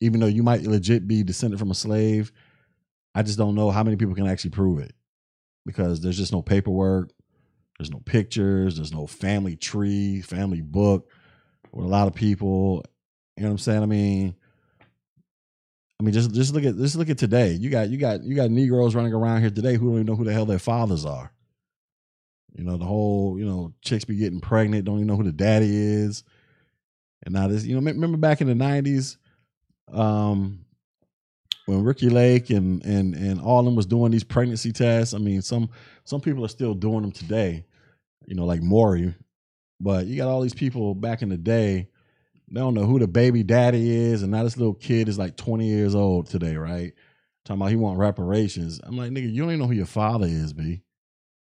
Even 0.00 0.20
though 0.20 0.26
you 0.26 0.42
might 0.42 0.62
legit 0.62 1.08
be 1.08 1.22
descended 1.22 1.58
from 1.58 1.70
a 1.70 1.74
slave 1.74 2.32
i 3.14 3.22
just 3.22 3.38
don't 3.38 3.54
know 3.54 3.70
how 3.70 3.82
many 3.82 3.96
people 3.96 4.14
can 4.14 4.26
actually 4.26 4.50
prove 4.50 4.78
it 4.78 4.94
because 5.64 6.00
there's 6.00 6.16
just 6.16 6.32
no 6.32 6.42
paperwork, 6.42 7.10
there's 7.78 7.90
no 7.90 8.00
pictures, 8.00 8.76
there's 8.76 8.92
no 8.92 9.06
family 9.06 9.56
tree, 9.56 10.20
family 10.20 10.60
book 10.60 11.08
with 11.72 11.84
a 11.84 11.88
lot 11.88 12.08
of 12.08 12.14
people. 12.14 12.84
You 13.36 13.44
know 13.44 13.48
what 13.48 13.52
I'm 13.52 13.58
saying? 13.58 13.82
I 13.82 13.86
mean, 13.86 14.34
I 15.98 16.04
mean, 16.04 16.12
just 16.12 16.34
just 16.34 16.52
look 16.52 16.64
at 16.64 16.76
just 16.76 16.96
look 16.96 17.10
at 17.10 17.18
today. 17.18 17.52
You 17.52 17.70
got 17.70 17.88
you 17.88 17.96
got 17.96 18.24
you 18.24 18.34
got 18.34 18.50
Negroes 18.50 18.94
running 18.94 19.12
around 19.12 19.40
here 19.40 19.50
today 19.50 19.76
who 19.76 19.86
don't 19.86 19.94
even 19.94 20.06
know 20.06 20.16
who 20.16 20.24
the 20.24 20.32
hell 20.32 20.46
their 20.46 20.58
fathers 20.58 21.04
are. 21.04 21.32
You 22.54 22.64
know, 22.64 22.76
the 22.76 22.84
whole, 22.84 23.38
you 23.38 23.46
know, 23.46 23.72
chicks 23.82 24.04
be 24.04 24.16
getting 24.16 24.40
pregnant, 24.40 24.84
don't 24.84 24.96
even 24.96 25.06
know 25.06 25.16
who 25.16 25.22
the 25.22 25.32
daddy 25.32 25.74
is. 25.74 26.24
And 27.22 27.34
now 27.34 27.48
this, 27.48 27.64
you 27.64 27.74
know, 27.74 27.80
remember 27.80 28.18
back 28.18 28.40
in 28.40 28.48
the 28.48 28.54
nineties, 28.54 29.16
um, 29.92 30.64
when 31.66 31.82
Ricki 31.82 32.08
Lake 32.08 32.50
and 32.50 32.84
and 32.84 33.14
and 33.14 33.40
all 33.40 33.62
them 33.62 33.76
was 33.76 33.86
doing 33.86 34.10
these 34.10 34.24
pregnancy 34.24 34.72
tests. 34.72 35.14
I 35.14 35.18
mean, 35.18 35.42
some 35.42 35.70
some 36.04 36.20
people 36.20 36.44
are 36.44 36.48
still 36.48 36.74
doing 36.74 37.02
them 37.02 37.12
today. 37.12 37.64
You 38.26 38.34
know, 38.34 38.44
like 38.44 38.62
Maury, 38.62 39.14
but 39.80 40.06
you 40.06 40.16
got 40.16 40.28
all 40.28 40.40
these 40.40 40.54
people 40.54 40.94
back 40.94 41.22
in 41.22 41.28
the 41.28 41.36
day. 41.36 41.88
They 42.50 42.60
don't 42.60 42.74
know 42.74 42.84
who 42.84 42.98
the 42.98 43.08
baby 43.08 43.42
daddy 43.42 43.90
is, 43.90 44.22
and 44.22 44.30
now 44.30 44.44
this 44.44 44.56
little 44.56 44.74
kid 44.74 45.08
is 45.08 45.18
like 45.18 45.36
20 45.36 45.66
years 45.66 45.94
old 45.94 46.26
today, 46.26 46.56
right? 46.56 46.92
Talking 47.44 47.60
about 47.60 47.70
he 47.70 47.76
want 47.76 47.98
reparations. 47.98 48.78
I'm 48.82 48.96
like, 48.96 49.10
nigga, 49.10 49.32
you 49.32 49.42
don't 49.42 49.50
even 49.50 49.60
know 49.60 49.66
who 49.66 49.72
your 49.72 49.86
father 49.86 50.26
is, 50.26 50.52
b. 50.52 50.82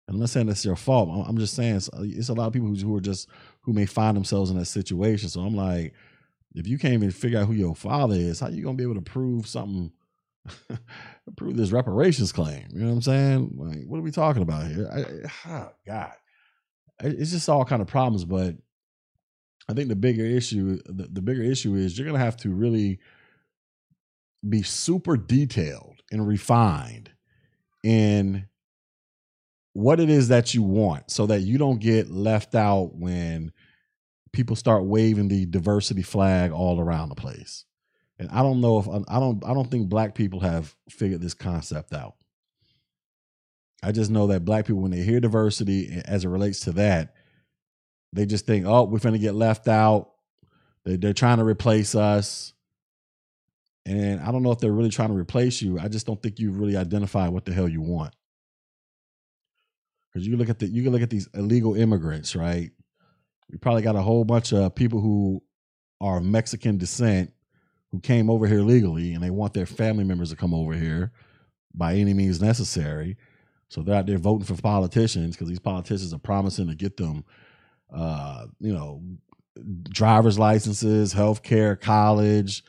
And 0.07 0.15
I'm 0.15 0.19
not 0.19 0.29
saying 0.29 0.47
that's 0.47 0.65
your 0.65 0.75
fault. 0.75 1.25
I'm 1.27 1.37
just 1.37 1.55
saying 1.55 1.77
it's, 1.77 1.89
it's 1.99 2.29
a 2.29 2.33
lot 2.33 2.47
of 2.47 2.53
people 2.53 2.67
who 2.67 2.95
are 2.95 3.01
just 3.01 3.29
who 3.61 3.73
may 3.73 3.85
find 3.85 4.17
themselves 4.17 4.51
in 4.51 4.57
that 4.57 4.65
situation. 4.65 5.29
So 5.29 5.41
I'm 5.41 5.55
like, 5.55 5.93
if 6.53 6.67
you 6.67 6.77
can't 6.77 6.95
even 6.95 7.11
figure 7.11 7.39
out 7.39 7.47
who 7.47 7.53
your 7.53 7.75
father 7.75 8.15
is, 8.15 8.39
how 8.39 8.49
you 8.49 8.63
gonna 8.63 8.75
be 8.75 8.83
able 8.83 8.95
to 8.95 9.01
prove 9.01 9.47
something 9.47 9.91
prove 11.37 11.55
this 11.55 11.71
reparations 11.71 12.31
claim. 12.31 12.65
You 12.71 12.79
know 12.79 12.87
what 12.87 12.93
I'm 12.93 13.01
saying? 13.01 13.51
Like, 13.55 13.85
what 13.85 13.97
are 13.97 14.03
we 14.03 14.11
talking 14.11 14.41
about 14.41 14.67
here? 14.67 14.89
I, 14.91 15.49
oh 15.49 15.71
God, 15.85 16.13
it's 17.01 17.31
just 17.31 17.49
all 17.49 17.65
kind 17.65 17.81
of 17.81 17.87
problems. 17.87 18.25
But 18.25 18.55
I 19.67 19.73
think 19.73 19.89
the 19.89 19.95
bigger 19.95 20.25
issue, 20.25 20.79
the, 20.85 21.07
the 21.11 21.21
bigger 21.21 21.43
issue 21.43 21.75
is 21.75 21.97
you're 21.97 22.07
gonna 22.07 22.19
have 22.19 22.37
to 22.37 22.49
really 22.49 22.99
be 24.47 24.63
super 24.63 25.17
detailed 25.17 26.01
and 26.11 26.27
refined 26.27 27.11
in 27.83 28.47
what 29.73 29.99
it 29.99 30.09
is 30.09 30.29
that 30.29 30.53
you 30.53 30.63
want, 30.63 31.11
so 31.11 31.27
that 31.27 31.41
you 31.41 31.57
don't 31.57 31.79
get 31.79 32.09
left 32.09 32.55
out 32.55 32.95
when 32.95 33.51
people 34.33 34.55
start 34.55 34.85
waving 34.85 35.27
the 35.27 35.45
diversity 35.45 36.01
flag 36.01 36.51
all 36.51 36.79
around 36.79 37.09
the 37.09 37.15
place. 37.15 37.65
And 38.19 38.29
I 38.31 38.43
don't 38.43 38.59
know 38.59 38.79
if 38.79 38.87
I 38.87 39.19
don't 39.19 39.43
I 39.45 39.53
don't 39.53 39.71
think 39.71 39.87
black 39.87 40.13
people 40.13 40.41
have 40.41 40.75
figured 40.89 41.21
this 41.21 41.33
concept 41.33 41.93
out. 41.93 42.15
I 43.81 43.93
just 43.93 44.11
know 44.11 44.27
that 44.27 44.43
black 44.43 44.65
people, 44.65 44.81
when 44.81 44.91
they 44.91 45.03
hear 45.03 45.21
diversity 45.21 46.01
as 46.03 46.25
it 46.25 46.27
relates 46.27 46.61
to 46.61 46.73
that, 46.73 47.15
they 48.11 48.25
just 48.25 48.45
think, 48.45 48.65
oh, 48.65 48.83
we're 48.83 48.99
going 48.99 49.13
to 49.13 49.19
get 49.19 49.35
left 49.35 49.69
out. 49.69 50.11
They, 50.83 50.97
they're 50.97 51.13
trying 51.13 51.37
to 51.37 51.45
replace 51.45 51.95
us. 51.95 52.53
And 53.85 54.19
I 54.19 54.31
don't 54.33 54.43
know 54.43 54.51
if 54.51 54.59
they're 54.59 54.73
really 54.73 54.89
trying 54.89 55.09
to 55.09 55.15
replace 55.15 55.61
you. 55.61 55.79
I 55.79 55.87
just 55.87 56.05
don't 56.05 56.21
think 56.21 56.39
you've 56.39 56.59
really 56.59 56.75
identify 56.75 57.29
what 57.29 57.45
the 57.45 57.53
hell 57.53 57.69
you 57.69 57.81
want. 57.81 58.13
Because 60.11 60.27
you 60.27 60.35
look 60.35 60.49
at 60.49 60.59
the 60.59 60.67
you 60.67 60.83
can 60.83 60.91
look 60.91 61.01
at 61.01 61.09
these 61.09 61.29
illegal 61.33 61.75
immigrants, 61.75 62.35
right? 62.35 62.71
You 63.47 63.57
probably 63.59 63.81
got 63.81 63.95
a 63.95 64.01
whole 64.01 64.25
bunch 64.25 64.51
of 64.51 64.75
people 64.75 64.99
who 64.99 65.41
are 66.01 66.19
Mexican 66.19 66.77
descent 66.77 67.31
who 67.91 67.99
came 67.99 68.29
over 68.29 68.47
here 68.47 68.61
legally 68.61 69.13
and 69.13 69.23
they 69.23 69.29
want 69.29 69.53
their 69.53 69.65
family 69.65 70.03
members 70.03 70.29
to 70.29 70.35
come 70.35 70.53
over 70.53 70.73
here 70.73 71.11
by 71.73 71.95
any 71.95 72.13
means 72.13 72.41
necessary. 72.41 73.17
So 73.69 73.81
they're 73.81 73.95
out 73.95 74.07
there 74.07 74.17
voting 74.17 74.45
for 74.45 74.61
politicians 74.61 75.35
because 75.35 75.49
these 75.49 75.59
politicians 75.59 76.13
are 76.13 76.19
promising 76.19 76.67
to 76.67 76.75
get 76.75 76.97
them, 76.97 77.23
uh, 77.93 78.45
you 78.59 78.73
know, 78.73 79.01
driver's 79.89 80.39
licenses, 80.39 81.13
health 81.13 81.43
care, 81.43 81.75
college, 81.75 82.63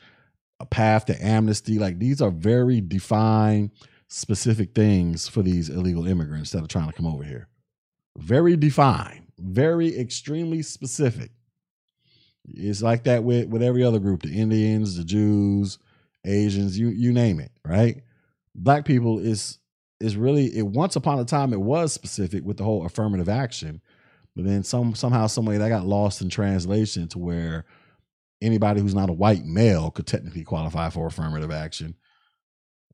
a 0.59 0.65
path 0.65 1.05
to 1.05 1.25
amnesty. 1.25 1.79
Like 1.79 1.99
these 1.99 2.21
are 2.21 2.31
very 2.31 2.81
defined, 2.81 3.71
specific 4.07 4.75
things 4.75 5.27
for 5.27 5.41
these 5.41 5.69
illegal 5.69 6.07
immigrants 6.07 6.51
that 6.51 6.63
are 6.63 6.67
trying 6.67 6.87
to 6.87 6.93
come 6.93 7.07
over 7.07 7.23
here. 7.23 7.47
Very 8.17 8.55
defined, 8.55 9.31
very 9.39 9.97
extremely 9.97 10.61
specific. 10.61 11.31
It's 12.45 12.81
like 12.81 13.03
that 13.03 13.23
with, 13.23 13.49
with 13.49 13.61
every 13.61 13.83
other 13.83 13.99
group, 13.99 14.23
the 14.23 14.39
Indians, 14.39 14.97
the 14.97 15.03
Jews, 15.03 15.77
Asians, 16.25 16.77
you 16.77 16.89
you 16.89 17.11
name 17.11 17.39
it, 17.39 17.51
right? 17.65 18.03
Black 18.55 18.85
people 18.85 19.19
is 19.19 19.59
is 19.99 20.15
really 20.17 20.45
it 20.57 20.65
once 20.65 20.95
upon 20.95 21.19
a 21.19 21.25
time 21.25 21.53
it 21.53 21.61
was 21.61 21.93
specific 21.93 22.43
with 22.43 22.57
the 22.57 22.63
whole 22.63 22.85
affirmative 22.85 23.29
action, 23.29 23.81
but 24.35 24.45
then 24.45 24.63
some 24.63 24.95
somehow, 24.95 25.27
some 25.27 25.45
way 25.45 25.57
that 25.57 25.69
got 25.69 25.85
lost 25.85 26.21
in 26.21 26.29
translation 26.29 27.07
to 27.09 27.19
where 27.19 27.65
anybody 28.41 28.81
who's 28.81 28.95
not 28.95 29.09
a 29.09 29.13
white 29.13 29.45
male 29.45 29.91
could 29.91 30.07
technically 30.07 30.43
qualify 30.43 30.89
for 30.89 31.07
affirmative 31.07 31.51
action. 31.51 31.95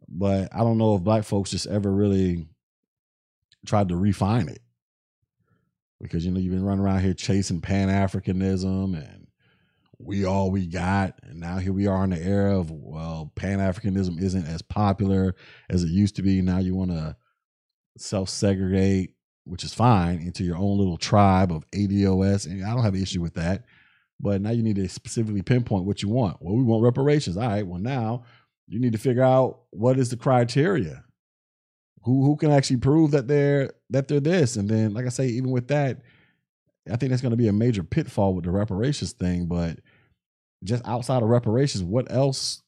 But 0.07 0.53
I 0.53 0.59
don't 0.59 0.77
know 0.77 0.95
if 0.95 1.03
black 1.03 1.23
folks 1.23 1.51
just 1.51 1.67
ever 1.67 1.91
really 1.91 2.47
tried 3.65 3.89
to 3.89 3.95
refine 3.95 4.49
it. 4.49 4.61
Because 5.99 6.25
you 6.25 6.31
know, 6.31 6.39
you've 6.39 6.53
been 6.53 6.63
running 6.63 6.83
around 6.83 7.01
here 7.01 7.13
chasing 7.13 7.59
Pan 7.59 7.89
Africanism 7.89 8.95
and 8.95 9.26
we 9.99 10.25
all 10.25 10.51
we 10.51 10.67
got. 10.67 11.15
And 11.23 11.39
now 11.39 11.57
here 11.57 11.73
we 11.73 11.87
are 11.87 12.03
in 12.03 12.11
the 12.11 12.21
era 12.21 12.57
of, 12.57 12.71
well, 12.71 13.31
Pan 13.35 13.59
Africanism 13.59 14.21
isn't 14.21 14.45
as 14.45 14.61
popular 14.61 15.35
as 15.69 15.83
it 15.83 15.89
used 15.89 16.15
to 16.17 16.21
be. 16.21 16.41
Now 16.41 16.59
you 16.59 16.75
want 16.75 16.91
to 16.91 17.15
self 17.97 18.29
segregate, 18.29 19.15
which 19.45 19.63
is 19.63 19.73
fine, 19.73 20.19
into 20.19 20.43
your 20.43 20.57
own 20.57 20.77
little 20.77 20.97
tribe 20.97 21.51
of 21.51 21.69
ADOS. 21.71 22.45
And 22.45 22.63
I 22.63 22.73
don't 22.73 22.83
have 22.83 22.93
an 22.93 23.01
issue 23.01 23.21
with 23.21 23.33
that. 23.35 23.65
But 24.19 24.41
now 24.41 24.49
you 24.49 24.63
need 24.63 24.77
to 24.77 24.89
specifically 24.89 25.43
pinpoint 25.43 25.85
what 25.85 26.01
you 26.01 26.09
want. 26.09 26.37
Well, 26.41 26.55
we 26.55 26.63
want 26.63 26.83
reparations. 26.83 27.37
All 27.37 27.47
right. 27.47 27.65
Well, 27.65 27.79
now 27.79 28.23
you 28.67 28.79
need 28.79 28.93
to 28.93 28.99
figure 28.99 29.23
out 29.23 29.61
what 29.69 29.99
is 29.99 30.09
the 30.09 30.17
criteria. 30.17 31.03
Who 32.03 32.23
who 32.23 32.35
can 32.35 32.51
actually 32.51 32.77
prove 32.77 33.11
that 33.11 33.27
they're 33.27 33.73
that 33.89 34.07
they're 34.07 34.19
this? 34.19 34.55
And 34.55 34.69
then, 34.69 34.93
like 34.93 35.05
I 35.05 35.09
say, 35.09 35.27
even 35.27 35.51
with 35.51 35.67
that, 35.67 36.01
I 36.91 36.95
think 36.95 37.09
that's 37.09 37.21
going 37.21 37.31
to 37.31 37.37
be 37.37 37.47
a 37.47 37.53
major 37.53 37.83
pitfall 37.83 38.33
with 38.33 38.45
the 38.45 38.51
reparations 38.51 39.11
thing. 39.11 39.45
But 39.47 39.79
just 40.63 40.85
outside 40.87 41.23
of 41.23 41.29
reparations, 41.29 41.83
what 41.83 42.11
else 42.11 42.61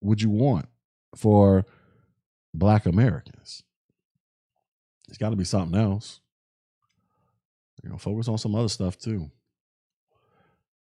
would 0.00 0.20
you 0.20 0.30
want 0.30 0.66
for 1.16 1.64
Black 2.52 2.86
Americans? 2.86 3.62
It's 5.08 5.18
got 5.18 5.30
to 5.30 5.36
be 5.36 5.44
something 5.44 5.78
else. 5.78 6.20
You 7.82 7.90
know, 7.90 7.98
focus 7.98 8.28
on 8.28 8.38
some 8.38 8.54
other 8.54 8.68
stuff 8.68 8.96
too. 8.96 9.30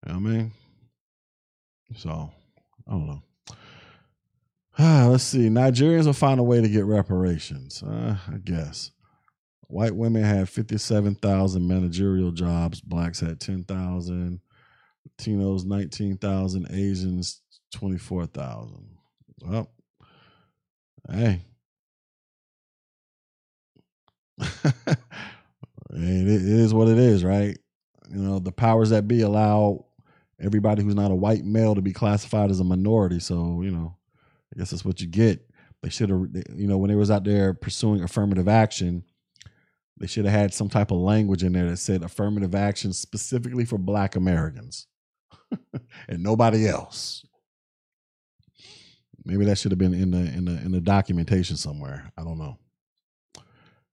You 0.05 0.13
know 0.13 0.13
what 0.13 0.15
I 0.15 0.19
mean? 0.19 0.51
So, 1.95 2.31
I 2.87 2.91
don't 2.91 3.07
know. 3.07 3.21
Ah, 4.77 5.07
let's 5.09 5.23
see. 5.23 5.49
Nigerians 5.49 6.05
will 6.05 6.13
find 6.13 6.39
a 6.39 6.43
way 6.43 6.61
to 6.61 6.69
get 6.69 6.85
reparations. 6.85 7.83
Uh, 7.83 8.17
I 8.31 8.37
guess. 8.37 8.91
White 9.67 9.95
women 9.95 10.23
had 10.23 10.47
57,000 10.47 11.67
managerial 11.67 12.31
jobs. 12.31 12.81
Blacks 12.81 13.19
had 13.19 13.39
10,000. 13.39 14.39
Latinos, 15.19 15.65
19,000. 15.65 16.67
Asians, 16.71 17.41
24,000. 17.73 18.97
Well, 19.41 19.69
hey. 21.09 21.41
it 24.39 24.97
is 25.91 26.73
what 26.73 26.87
it 26.87 26.97
is, 26.97 27.23
right? 27.23 27.57
You 28.09 28.21
know, 28.21 28.39
the 28.39 28.51
powers 28.51 28.89
that 28.89 29.07
be 29.07 29.21
allow 29.21 29.85
everybody 30.39 30.83
who's 30.83 30.95
not 30.95 31.11
a 31.11 31.15
white 31.15 31.45
male 31.45 31.75
to 31.75 31.81
be 31.81 31.93
classified 31.93 32.51
as 32.51 32.59
a 32.59 32.63
minority. 32.63 33.19
So, 33.19 33.61
you 33.61 33.71
know, 33.71 33.95
I 34.53 34.59
guess 34.59 34.71
that's 34.71 34.85
what 34.85 35.01
you 35.01 35.07
get. 35.07 35.49
They 35.81 35.89
should 35.89 36.09
have, 36.09 36.27
you 36.55 36.67
know, 36.67 36.77
when 36.77 36.89
they 36.89 36.95
was 36.95 37.11
out 37.11 37.23
there 37.23 37.53
pursuing 37.53 38.03
affirmative 38.03 38.47
action, 38.47 39.03
they 39.97 40.07
should 40.07 40.25
have 40.25 40.33
had 40.33 40.53
some 40.53 40.67
type 40.67 40.91
of 40.91 40.97
language 40.97 41.43
in 41.43 41.53
there 41.53 41.69
that 41.69 41.77
said 41.77 42.03
affirmative 42.03 42.55
action 42.55 42.91
specifically 42.91 43.65
for 43.65 43.77
Black 43.77 44.15
Americans 44.15 44.87
and 46.07 46.23
nobody 46.23 46.67
else. 46.67 47.25
Maybe 49.23 49.45
that 49.45 49.57
should 49.57 49.71
have 49.71 49.79
been 49.79 49.93
in 49.93 50.11
the 50.11 50.19
in 50.19 50.45
the 50.45 50.51
in 50.51 50.71
the 50.71 50.81
documentation 50.81 51.57
somewhere. 51.57 52.11
I 52.17 52.23
don't 52.23 52.37
know. 52.37 52.57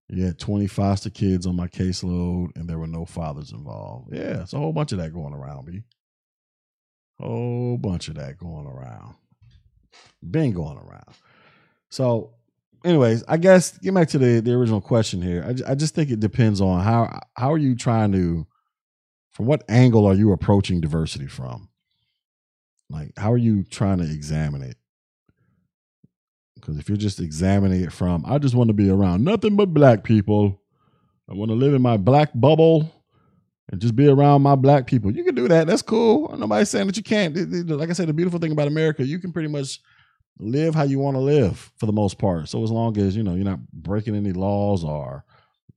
You 0.08 0.26
had 0.26 0.38
20 0.38 0.66
foster 0.66 1.08
kids 1.08 1.46
on 1.46 1.56
my 1.56 1.68
caseload, 1.68 2.54
and 2.54 2.68
there 2.68 2.78
were 2.78 2.86
no 2.86 3.06
fathers 3.06 3.50
involved. 3.50 4.14
Yeah, 4.14 4.42
it's 4.42 4.52
a 4.52 4.58
whole 4.58 4.74
bunch 4.74 4.92
of 4.92 4.98
that 4.98 5.14
going 5.14 5.32
around, 5.32 5.64
B. 5.64 5.84
Whole 7.18 7.78
bunch 7.78 8.08
of 8.08 8.16
that 8.16 8.36
going 8.36 8.66
around. 8.66 9.14
Been 10.28 10.52
going 10.52 10.76
around. 10.76 11.14
So, 11.88 12.34
anyways, 12.84 13.24
I 13.26 13.38
guess 13.38 13.78
get 13.78 13.94
back 13.94 14.08
to 14.08 14.18
the, 14.18 14.40
the 14.40 14.52
original 14.52 14.82
question 14.82 15.22
here. 15.22 15.44
I, 15.46 15.72
I 15.72 15.74
just 15.74 15.94
think 15.94 16.10
it 16.10 16.20
depends 16.20 16.60
on 16.60 16.82
how 16.82 17.20
how 17.34 17.50
are 17.50 17.58
you 17.58 17.74
trying 17.74 18.12
to, 18.12 18.46
from 19.32 19.46
what 19.46 19.64
angle 19.68 20.06
are 20.06 20.14
you 20.14 20.32
approaching 20.32 20.80
diversity 20.80 21.26
from? 21.26 21.68
Like, 22.90 23.12
how 23.16 23.32
are 23.32 23.38
you 23.38 23.64
trying 23.64 23.98
to 23.98 24.04
examine 24.04 24.62
it? 24.62 24.76
Because 26.54 26.78
if 26.78 26.88
you're 26.88 26.98
just 26.98 27.18
examining 27.18 27.82
it 27.82 27.92
from, 27.92 28.24
I 28.26 28.38
just 28.38 28.54
want 28.54 28.68
to 28.68 28.74
be 28.74 28.88
around 28.90 29.24
nothing 29.24 29.56
but 29.56 29.74
black 29.74 30.04
people. 30.04 30.60
I 31.28 31.34
want 31.34 31.50
to 31.50 31.56
live 31.56 31.74
in 31.74 31.82
my 31.82 31.96
black 31.96 32.30
bubble 32.34 32.92
and 33.70 33.80
just 33.80 33.96
be 33.96 34.06
around 34.06 34.42
my 34.42 34.54
black 34.54 34.86
people. 34.86 35.10
You 35.10 35.24
can 35.24 35.34
do 35.34 35.48
that. 35.48 35.66
That's 35.66 35.82
cool. 35.82 36.32
Nobody's 36.36 36.68
saying 36.68 36.86
that 36.86 36.96
you 36.96 37.02
can't. 37.02 37.34
Like 37.68 37.90
I 37.90 37.94
said, 37.94 38.08
the 38.08 38.12
beautiful 38.12 38.38
thing 38.38 38.52
about 38.52 38.68
America, 38.68 39.04
you 39.04 39.18
can 39.18 39.32
pretty 39.32 39.48
much 39.48 39.80
live 40.38 40.74
how 40.74 40.82
you 40.82 40.98
want 40.98 41.14
to 41.14 41.20
live 41.20 41.72
for 41.78 41.86
the 41.86 41.92
most 41.92 42.18
part. 42.18 42.48
So 42.48 42.62
as 42.62 42.70
long 42.70 42.96
as 42.98 43.16
you 43.16 43.22
know 43.22 43.34
you're 43.34 43.44
not 43.44 43.60
breaking 43.72 44.14
any 44.14 44.32
laws 44.32 44.84
or 44.84 45.24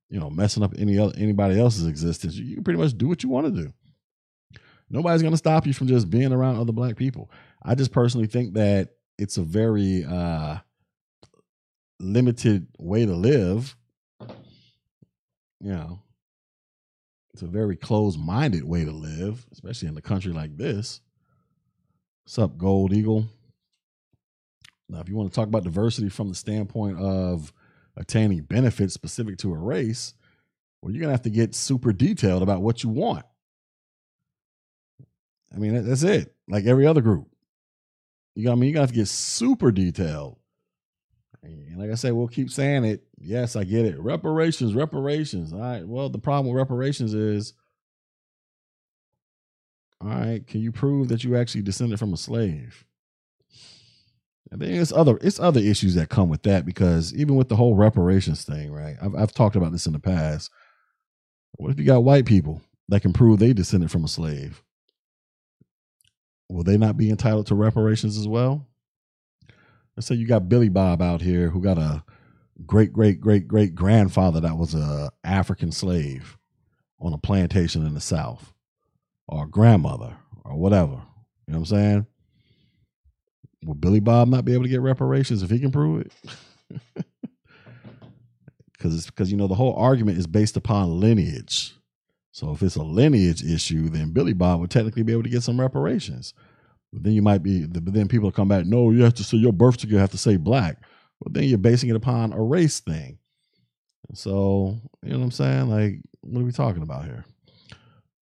you 0.09 0.19
know 0.19 0.29
messing 0.29 0.63
up 0.63 0.73
any 0.77 0.97
other, 0.97 1.13
anybody 1.17 1.59
else's 1.59 1.87
existence, 1.87 2.35
you 2.35 2.55
can 2.55 2.63
pretty 2.63 2.79
much 2.79 2.97
do 2.97 3.07
what 3.07 3.23
you 3.23 3.29
want 3.29 3.53
to 3.53 3.63
do. 3.63 3.73
Nobody's 4.89 5.21
going 5.21 5.33
to 5.33 5.37
stop 5.37 5.65
you 5.65 5.73
from 5.73 5.87
just 5.87 6.09
being 6.09 6.31
around 6.31 6.57
other 6.57 6.71
black 6.71 6.95
people. 6.95 7.31
I 7.63 7.73
just 7.75 7.91
personally 7.91 8.27
think 8.27 8.53
that 8.53 8.89
it's 9.17 9.37
a 9.37 9.41
very 9.41 10.05
uh, 10.05 10.57
limited 11.99 12.67
way 12.77 13.05
to 13.05 13.15
live. 13.15 13.75
You 15.61 15.71
know, 15.71 15.99
it's 17.33 17.41
a 17.41 17.47
very 17.47 17.75
closed 17.75 18.19
minded 18.19 18.63
way 18.63 18.85
to 18.85 18.91
live, 18.91 19.45
especially 19.51 19.87
in 19.87 19.97
a 19.97 20.01
country 20.01 20.31
like 20.31 20.55
this. 20.55 21.01
What's 22.23 22.37
up, 22.39 22.57
Gold 22.57 22.93
Eagle? 22.93 23.25
Now, 24.87 24.99
if 24.99 25.09
you 25.09 25.15
want 25.15 25.31
to 25.31 25.35
talk 25.35 25.47
about 25.47 25.63
diversity 25.63 26.09
from 26.09 26.29
the 26.29 26.35
standpoint 26.35 26.99
of 26.99 27.51
attaining 27.97 28.43
benefits 28.43 28.93
specific 28.93 29.37
to 29.37 29.53
a 29.53 29.57
race, 29.57 30.13
well, 30.81 30.91
you're 30.91 31.01
going 31.01 31.09
to 31.09 31.13
have 31.13 31.21
to 31.23 31.29
get 31.29 31.55
super 31.55 31.93
detailed 31.93 32.43
about 32.43 32.61
what 32.61 32.83
you 32.83 32.89
want. 32.89 33.25
I 35.53 35.57
mean, 35.57 35.87
that's 35.87 36.03
it. 36.03 36.35
Like 36.47 36.65
every 36.65 36.85
other 36.85 37.01
group. 37.01 37.27
You 38.35 38.43
got 38.43 38.53
I 38.53 38.55
mean, 38.55 38.67
you 38.69 38.75
got 38.75 38.89
to 38.89 38.93
get 38.93 39.07
super 39.07 39.71
detailed. 39.71 40.37
And 41.41 41.77
like 41.77 41.91
I 41.91 41.95
said, 41.95 42.13
we'll 42.13 42.27
keep 42.27 42.49
saying 42.49 42.85
it. 42.85 43.03
Yes, 43.17 43.55
I 43.55 43.63
get 43.63 43.85
it. 43.85 43.99
Reparations, 43.99 44.73
reparations. 44.73 45.53
All 45.53 45.59
right. 45.59 45.87
Well, 45.87 46.09
the 46.09 46.19
problem 46.19 46.47
with 46.47 46.57
reparations 46.59 47.13
is, 47.13 47.53
all 50.01 50.09
right, 50.09 50.45
can 50.45 50.61
you 50.61 50.71
prove 50.71 51.07
that 51.07 51.23
you 51.23 51.37
actually 51.37 51.61
descended 51.61 51.99
from 51.99 52.13
a 52.13 52.17
slave? 52.17 52.83
I 54.53 54.57
think 54.57 54.73
it's 54.73 54.91
other 54.91 55.17
it's 55.21 55.39
other 55.39 55.59
issues 55.59 55.95
that 55.95 56.09
come 56.09 56.29
with 56.29 56.43
that 56.43 56.65
because 56.65 57.13
even 57.15 57.35
with 57.35 57.49
the 57.49 57.55
whole 57.55 57.75
reparations 57.75 58.43
thing, 58.43 58.71
right? 58.71 58.95
I've 59.01 59.15
I've 59.15 59.33
talked 59.33 59.55
about 59.55 59.71
this 59.71 59.87
in 59.87 59.93
the 59.93 59.99
past. 59.99 60.51
What 61.53 61.71
if 61.71 61.79
you 61.79 61.85
got 61.85 62.03
white 62.03 62.25
people 62.25 62.61
that 62.89 63.01
can 63.01 63.13
prove 63.13 63.39
they 63.39 63.53
descended 63.53 63.91
from 63.91 64.03
a 64.03 64.07
slave? 64.07 64.61
Will 66.49 66.63
they 66.63 66.77
not 66.77 66.97
be 66.97 67.09
entitled 67.09 67.47
to 67.47 67.55
reparations 67.55 68.17
as 68.17 68.27
well? 68.27 68.67
Let's 69.95 70.07
say 70.07 70.15
you 70.15 70.27
got 70.27 70.49
Billy 70.49 70.69
Bob 70.69 71.01
out 71.01 71.21
here 71.21 71.49
who 71.49 71.61
got 71.61 71.77
a 71.77 72.03
great 72.65 72.93
great 72.93 73.19
great 73.19 73.47
great 73.47 73.73
grandfather 73.75 74.39
that 74.41 74.57
was 74.57 74.75
a 74.75 75.11
African 75.23 75.71
slave 75.71 76.37
on 76.99 77.13
a 77.13 77.17
plantation 77.17 77.85
in 77.85 77.93
the 77.93 78.01
South, 78.01 78.53
or 79.27 79.47
grandmother, 79.47 80.17
or 80.43 80.55
whatever. 80.57 81.01
You 81.47 81.53
know 81.53 81.59
what 81.59 81.71
I'm 81.71 81.77
saying? 81.77 82.07
Will 83.63 83.73
Billy 83.73 83.99
Bob 83.99 84.27
not 84.27 84.45
be 84.45 84.53
able 84.53 84.63
to 84.63 84.69
get 84.69 84.81
reparations 84.81 85.41
if 85.41 85.49
he 85.49 85.59
can 85.59 85.71
prove 85.71 86.01
it? 86.01 86.11
because 88.73 88.95
it's 88.95 89.05
because 89.07 89.31
you 89.31 89.37
know 89.37 89.47
the 89.47 89.55
whole 89.55 89.75
argument 89.75 90.17
is 90.17 90.27
based 90.27 90.57
upon 90.57 90.99
lineage. 90.99 91.73
So 92.31 92.51
if 92.51 92.61
it's 92.61 92.75
a 92.75 92.83
lineage 92.83 93.43
issue, 93.43 93.89
then 93.89 94.11
Billy 94.11 94.33
Bob 94.33 94.59
would 94.59 94.69
technically 94.69 95.03
be 95.03 95.13
able 95.13 95.23
to 95.23 95.29
get 95.29 95.43
some 95.43 95.59
reparations. 95.59 96.33
But 96.91 97.03
then 97.03 97.13
you 97.13 97.21
might 97.21 97.43
be, 97.43 97.65
but 97.65 97.93
then 97.93 98.07
people 98.07 98.31
come 98.31 98.47
back. 98.47 98.65
No, 98.65 98.91
you 98.91 99.03
have 99.03 99.13
to 99.15 99.23
say 99.23 99.37
your 99.37 99.53
birth 99.53 99.75
certificate 99.75 99.93
you 99.93 99.99
have 99.99 100.11
to 100.11 100.17
say 100.17 100.37
black. 100.37 100.77
But 101.21 101.33
then 101.33 101.45
you're 101.45 101.57
basing 101.57 101.89
it 101.89 101.95
upon 101.95 102.33
a 102.33 102.41
race 102.41 102.79
thing. 102.79 103.19
So 104.13 104.75
you 105.01 105.11
know 105.11 105.19
what 105.19 105.25
I'm 105.25 105.31
saying? 105.31 105.69
Like, 105.69 106.01
what 106.21 106.41
are 106.41 106.45
we 106.45 106.51
talking 106.51 106.83
about 106.83 107.05
here? 107.05 107.25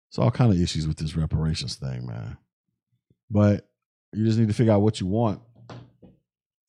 It's 0.10 0.20
all 0.20 0.32
kind 0.32 0.52
of 0.52 0.60
issues 0.60 0.88
with 0.88 0.98
this 0.98 1.16
reparations 1.16 1.76
thing, 1.76 2.06
man. 2.06 2.38
But 3.30 3.68
you 4.16 4.26
just 4.26 4.40
need 4.40 4.48
to 4.48 4.54
figure 4.54 4.74
out 4.74 4.82
what 4.82 5.00
you 5.00 5.08
want, 5.08 5.42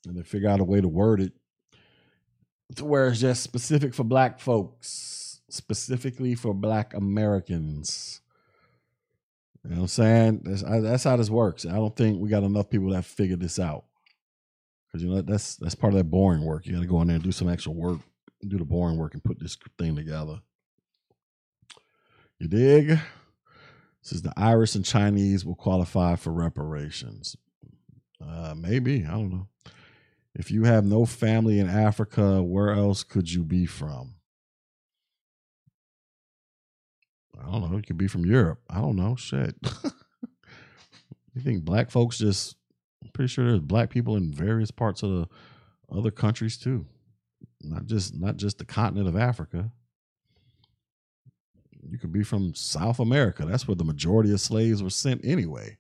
and 0.07 0.17
then 0.17 0.25
figure 0.25 0.49
out 0.49 0.61
a 0.61 0.65
way 0.65 0.81
to 0.81 0.89
word 0.89 1.21
it 1.21 1.33
to 2.75 2.85
where 2.85 3.09
it's 3.09 3.21
just 3.21 3.43
specific 3.43 3.95
for 3.95 4.05
black 4.05 4.41
folks, 4.41 5.41
specifically 5.49 6.35
for 6.35 6.53
black 6.53 6.95
Americans. 6.95 8.21
You 9.63 9.71
know 9.71 9.77
what 9.77 9.83
I'm 9.83 9.89
saying? 9.89 10.41
That's, 10.45 10.63
that's 10.63 11.05
how 11.05 11.17
this 11.17 11.31
works. 11.31 11.67
I 11.67 11.75
don't 11.75 11.95
think 11.95 12.21
we 12.21 12.29
got 12.29 12.43
enough 12.45 12.71
people 12.71 12.91
that 12.91 13.05
figured 13.05 13.41
this 13.41 13.59
out. 13.59 13.85
Because 14.87 15.05
you 15.05 15.11
know 15.11 15.23
that's 15.23 15.57
that's 15.57 15.75
part 15.75 15.93
of 15.93 15.99
that 15.99 16.11
boring 16.11 16.45
work. 16.45 16.67
You 16.67 16.75
got 16.75 16.83
to 16.83 16.87
go 16.87 17.01
in 17.03 17.09
there 17.09 17.17
and 17.17 17.25
do 17.25 17.33
some 17.33 17.49
extra 17.49 17.73
work, 17.73 17.99
do 18.47 18.59
the 18.59 18.65
boring 18.65 18.97
work, 18.97 19.15
and 19.15 19.25
put 19.25 19.41
this 19.41 19.57
thing 19.79 19.97
together. 19.97 20.41
You 22.39 22.49
dig? 22.49 22.99
Says 24.07 24.23
the 24.23 24.33
Irish 24.37 24.77
and 24.77 24.85
Chinese 24.85 25.45
will 25.45 25.57
qualify 25.57 26.15
for 26.15 26.33
reparations. 26.33 27.35
Uh, 28.25 28.55
maybe 28.57 29.05
I 29.05 29.11
don't 29.11 29.31
know. 29.31 29.49
If 30.33 30.53
you 30.53 30.63
have 30.63 30.85
no 30.85 31.07
family 31.07 31.59
in 31.59 31.69
Africa, 31.69 32.41
where 32.41 32.71
else 32.71 33.03
could 33.03 33.33
you 33.33 33.43
be 33.43 33.67
from? 33.67 34.15
I 37.37 37.51
don't 37.51 37.69
know. 37.69 37.77
You 37.77 37.83
could 37.83 37.99
be 37.99 38.07
from 38.07 38.25
Europe. 38.25 38.61
I 38.71 38.81
don't 38.81 38.95
know. 38.95 39.17
Shit. 39.17 39.57
you 41.35 41.43
think 41.43 41.65
black 41.65 41.91
folks 41.91 42.17
just? 42.17 42.55
I'm 43.03 43.11
pretty 43.11 43.27
sure 43.27 43.45
there's 43.45 43.59
black 43.59 43.91
people 43.91 44.15
in 44.15 44.33
various 44.33 44.71
parts 44.71 45.03
of 45.03 45.11
the 45.11 45.29
other 45.91 46.13
countries 46.13 46.57
too, 46.57 46.87
not 47.61 47.87
just 47.87 48.15
not 48.15 48.37
just 48.37 48.59
the 48.59 48.67
continent 48.67 49.09
of 49.09 49.17
Africa. 49.17 49.73
You 51.91 51.99
could 51.99 52.13
be 52.13 52.23
from 52.23 52.55
South 52.55 52.99
America. 53.01 53.45
That's 53.45 53.67
where 53.67 53.75
the 53.75 53.85
majority 53.85 54.33
of 54.33 54.41
slaves 54.41 54.83
were 54.83 54.91
sent 54.91 55.25
anyway. 55.25 55.77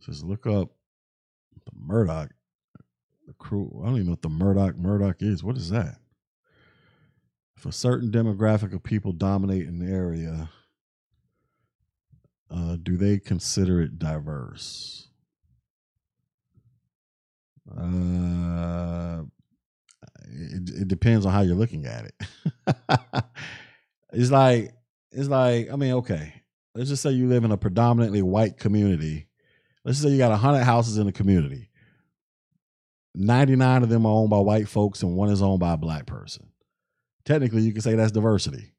Just 0.00 0.24
look 0.24 0.46
up 0.46 0.70
the 1.66 1.72
Murdoch 1.74 2.30
the 3.28 3.34
crew. 3.34 3.80
I 3.82 3.86
don't 3.86 3.96
even 3.96 4.06
know 4.06 4.12
what 4.12 4.22
the 4.22 4.28
Murdoch 4.30 4.76
Murdoch 4.76 5.16
is. 5.20 5.44
What 5.44 5.56
is 5.56 5.70
that? 5.70 5.98
If 7.56 7.66
a 7.66 7.72
certain 7.72 8.10
demographic 8.10 8.72
of 8.72 8.82
people 8.82 9.12
dominate 9.12 9.66
an 9.66 9.86
area, 9.86 10.48
uh, 12.50 12.76
do 12.82 12.96
they 12.96 13.18
consider 13.18 13.82
it 13.82 13.98
diverse? 13.98 15.08
Uh, 17.70 19.24
it, 20.30 20.70
it 20.82 20.88
depends 20.88 21.26
on 21.26 21.32
how 21.32 21.40
you're 21.40 21.56
looking 21.56 21.86
at 21.86 22.04
it. 22.06 22.14
it's 24.12 24.30
like 24.30 24.72
it's 25.10 25.28
like 25.28 25.70
I 25.72 25.76
mean, 25.76 25.94
okay, 25.94 26.42
let's 26.74 26.90
just 26.90 27.02
say 27.02 27.10
you 27.10 27.28
live 27.28 27.44
in 27.44 27.52
a 27.52 27.56
predominantly 27.56 28.22
white 28.22 28.58
community. 28.58 29.28
Let's 29.84 29.98
say 29.98 30.08
you 30.08 30.18
got 30.18 30.36
hundred 30.38 30.64
houses 30.64 30.98
in 30.98 31.06
the 31.06 31.12
community. 31.12 31.70
99 33.14 33.82
of 33.82 33.88
them 33.88 34.06
are 34.06 34.12
owned 34.12 34.30
by 34.30 34.38
white 34.38 34.68
folks 34.68 35.02
and 35.02 35.16
one 35.16 35.30
is 35.30 35.42
owned 35.42 35.60
by 35.60 35.72
a 35.72 35.78
black 35.78 36.06
person. 36.06 36.48
Technically, 37.24 37.62
you 37.62 37.72
could 37.72 37.82
say 37.82 37.94
that's 37.94 38.12
diversity. 38.12 38.72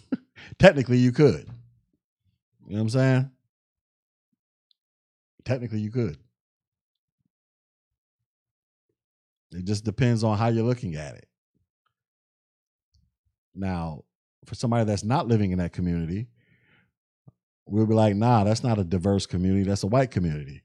Technically, 0.58 0.96
you 0.98 1.12
could. 1.12 1.46
You 2.66 2.76
know 2.76 2.76
what 2.76 2.80
I'm 2.80 2.88
saying? 2.88 3.30
Technically, 5.44 5.80
you 5.80 5.90
could. 5.90 6.16
It 9.52 9.64
just 9.64 9.84
depends 9.84 10.24
on 10.24 10.38
how 10.38 10.48
you're 10.48 10.64
looking 10.64 10.96
at 10.96 11.14
it. 11.14 11.28
Now, 13.54 14.04
for 14.46 14.54
somebody 14.54 14.84
that's 14.84 15.04
not 15.04 15.28
living 15.28 15.52
in 15.52 15.58
that 15.58 15.72
community, 15.72 16.28
we'll 17.66 17.86
be 17.86 17.94
like, 17.94 18.16
nah, 18.16 18.44
that's 18.44 18.62
not 18.62 18.78
a 18.78 18.84
diverse 18.84 19.26
community. 19.26 19.64
That's 19.64 19.82
a 19.82 19.88
white 19.88 20.10
community. 20.10 20.62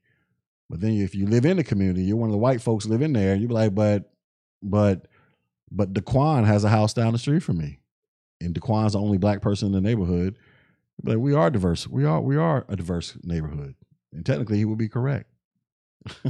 But 0.70 0.82
then 0.82 0.94
if 0.94 1.16
you 1.16 1.28
live 1.28 1.46
in 1.46 1.58
the 1.58 1.64
community, 1.64 2.04
you're 2.04 2.18
one 2.18 2.30
of 2.30 2.34
the 2.34 2.40
white 2.40 2.62
folks 2.62 2.86
live 2.86 3.02
in 3.02 3.14
there, 3.14 3.36
you'd 3.36 3.50
be 3.50 3.54
like, 3.54 3.76
but, 3.76 4.12
but, 4.62 5.08
but 5.72 5.94
Daquan 5.94 6.46
has 6.46 6.64
a 6.64 6.70
house 6.70 6.94
down 6.94 7.14
the 7.14 7.20
street 7.20 7.44
from 7.44 7.58
me. 7.58 7.80
And 8.42 8.54
Daquan's 8.54 8.94
the 8.94 9.00
only 9.00 9.18
black 9.18 9.42
person 9.42 9.68
in 9.68 9.74
the 9.74 9.82
neighborhood. 9.82 10.38
But 11.02 11.20
we 11.20 11.34
are 11.34 11.50
diverse. 11.50 11.88
We 11.88 12.06
are 12.06 12.22
we 12.22 12.38
are 12.38 12.66
a 12.68 12.76
diverse 12.76 13.18
neighborhood. 13.24 13.76
And 14.12 14.26
technically 14.26 14.58
he 14.58 14.66
would 14.66 14.78
be 14.78 14.90
correct. 14.90 15.30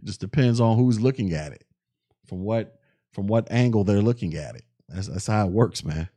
it 0.00 0.06
just 0.06 0.20
depends 0.20 0.60
on 0.60 0.78
who's 0.78 1.00
looking 1.00 1.32
at 1.32 1.52
it. 1.52 1.64
From 2.26 2.40
what 2.40 2.80
from 3.12 3.26
what 3.26 3.50
angle 3.50 3.84
they're 3.84 4.00
looking 4.00 4.34
at 4.34 4.54
it. 4.54 4.64
That's 4.88 5.08
that's 5.08 5.26
how 5.26 5.46
it 5.46 5.52
works, 5.52 5.84
man. 5.84 6.08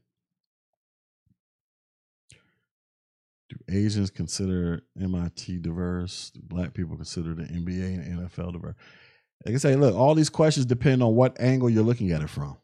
Do 3.49 3.57
Asians 3.69 4.09
consider 4.09 4.83
MIT 4.99 5.59
diverse? 5.59 6.31
Do 6.31 6.41
black 6.43 6.73
people 6.73 6.95
consider 6.95 7.33
the 7.33 7.43
NBA 7.43 8.07
and 8.07 8.29
NFL 8.29 8.53
diverse? 8.53 8.75
Like 9.45 9.55
I 9.55 9.57
say, 9.57 9.75
look, 9.75 9.95
all 9.95 10.15
these 10.15 10.29
questions 10.29 10.65
depend 10.65 11.03
on 11.03 11.15
what 11.15 11.39
angle 11.41 11.69
you're 11.69 11.83
looking 11.83 12.11
at 12.11 12.21
it 12.21 12.29
from. 12.29 12.57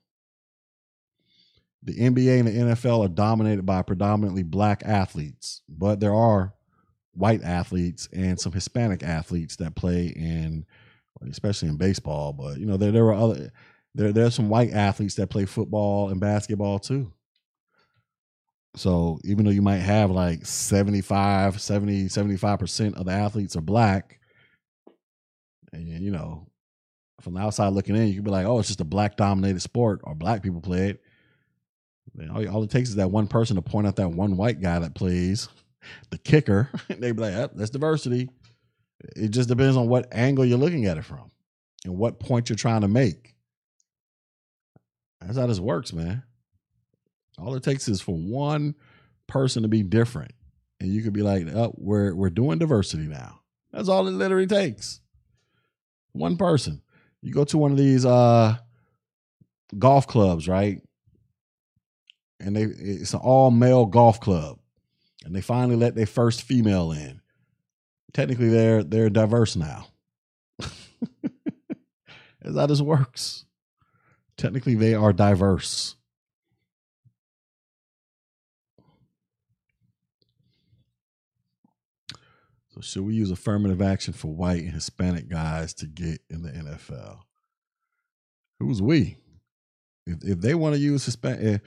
The 1.84 1.95
NBA 1.95 2.39
and 2.39 2.47
the 2.47 2.76
NFL 2.76 3.05
are 3.05 3.09
dominated 3.09 3.65
by 3.65 3.82
predominantly 3.82 4.43
black 4.43 4.84
athletes, 4.86 5.61
but 5.67 5.99
there 5.99 6.13
are 6.13 6.53
white 7.13 7.43
athletes 7.43 8.07
and 8.13 8.39
some 8.39 8.53
Hispanic 8.53 9.03
athletes 9.03 9.57
that 9.57 9.76
play 9.76 10.07
in, 10.07 10.65
especially 11.28 11.70
in 11.70 11.78
baseball. 11.78 12.34
But 12.34 12.57
you 12.57 12.65
know, 12.65 12.78
there 12.78 12.91
there 12.91 13.05
are 13.05 13.13
other 13.13 13.51
there 13.95 14.13
there's 14.13 14.36
some 14.36 14.49
white 14.49 14.72
athletes 14.72 15.15
that 15.15 15.30
play 15.30 15.45
football 15.45 16.09
and 16.09 16.20
basketball 16.20 16.80
too. 16.80 17.11
So 18.76 19.20
even 19.24 19.45
though 19.45 19.51
you 19.51 19.63
might 19.63 19.78
have 19.78 20.11
like 20.11 20.45
75, 20.45 21.59
70, 21.59 22.05
75% 22.05 22.93
of 22.95 23.05
the 23.05 23.11
athletes 23.11 23.55
are 23.55 23.61
black, 23.61 24.20
and 25.74 25.88
you 25.88 26.11
know, 26.11 26.47
from 27.22 27.34
the 27.34 27.41
outside 27.41 27.74
looking 27.74 27.95
in, 27.95 28.07
you 28.07 28.15
could 28.15 28.24
be 28.24 28.32
like, 28.32 28.45
oh, 28.45 28.59
it's 28.59 28.67
just 28.67 28.82
a 28.82 28.86
black 28.86 29.17
dominated 29.17 29.61
sport 29.61 30.01
or 30.03 30.15
black 30.15 30.43
people 30.43 30.61
play 30.61 30.89
it. 30.89 31.01
All, 32.32 32.47
all, 32.49 32.63
it 32.63 32.70
takes 32.70 32.89
is 32.89 32.95
that 32.95 33.11
one 33.11 33.28
person 33.28 33.55
to 33.55 33.61
point 33.61 33.88
out 33.88 33.95
that 33.97 34.09
one 34.09 34.38
white 34.38 34.61
guy 34.61 34.80
that 34.80 34.95
plays 34.95 35.47
the 36.09 36.17
kicker. 36.17 36.70
And 36.89 37.01
they'd 37.01 37.15
be 37.15 37.22
like, 37.22 37.34
oh, 37.34 37.49
that's 37.53 37.70
diversity. 37.70 38.30
It 39.15 39.29
just 39.29 39.49
depends 39.49 39.77
on 39.77 39.87
what 39.87 40.07
angle 40.11 40.45
you're 40.45 40.57
looking 40.57 40.85
at 40.85 40.97
it 40.97 41.05
from 41.05 41.31
and 41.85 41.97
what 41.97 42.19
point 42.19 42.49
you're 42.49 42.55
trying 42.57 42.81
to 42.81 42.87
make. 42.87 43.35
That's 45.21 45.37
how 45.37 45.47
this 45.47 45.59
works, 45.59 45.93
man. 45.93 46.23
All 47.37 47.55
it 47.55 47.63
takes 47.63 47.87
is 47.87 48.01
for 48.01 48.15
one 48.15 48.75
person 49.27 49.63
to 49.63 49.69
be 49.69 49.83
different. 49.83 50.31
And 50.79 50.91
you 50.91 51.01
could 51.01 51.13
be 51.13 51.21
like, 51.21 51.47
oh, 51.47 51.73
we're 51.77 52.15
we're 52.15 52.29
doing 52.29 52.57
diversity 52.57 53.03
now. 53.03 53.39
That's 53.71 53.89
all 53.89 54.07
it 54.07 54.11
literally 54.11 54.47
takes. 54.47 55.01
One 56.13 56.37
person. 56.37 56.81
You 57.21 57.33
go 57.33 57.43
to 57.45 57.57
one 57.57 57.71
of 57.71 57.77
these 57.77 58.05
uh 58.05 58.57
golf 59.77 60.07
clubs, 60.07 60.47
right? 60.47 60.81
And 62.39 62.55
they 62.55 62.63
it's 62.63 63.13
an 63.13 63.19
all 63.19 63.51
male 63.51 63.85
golf 63.85 64.19
club. 64.19 64.59
And 65.25 65.35
they 65.35 65.41
finally 65.41 65.75
let 65.75 65.95
their 65.95 66.05
first 66.05 66.43
female 66.43 66.91
in. 66.91 67.18
Technically 68.14 68.49
they're 68.49 68.84
they're 68.84 69.10
diverse 69.10 69.55
now. 69.55 69.88
That's 72.41 72.57
how 72.57 72.66
this 72.66 72.82
works. 72.82 73.45
Technically 74.38 74.76
they 74.76 74.93
are 74.93 75.14
diverse. 75.14 75.95
So 82.70 82.82
should 82.82 83.03
we 83.03 83.14
use 83.14 83.30
affirmative 83.30 83.82
action 83.82 84.14
for 84.14 84.28
white 84.28 84.64
and 84.64 84.74
Hispanic 84.74 85.28
guys 85.28 85.74
to 85.76 85.86
get 85.86 86.22
in 86.30 86.43
the 86.43 86.51
NFL? 86.51 87.20
Who's 88.60 88.82
we? 88.82 89.18
If 90.05 90.24
if 90.24 90.39
they 90.39 90.55
want 90.55 90.76
to 90.76 90.80
use 90.80 91.05
Hispanic, 91.05 91.62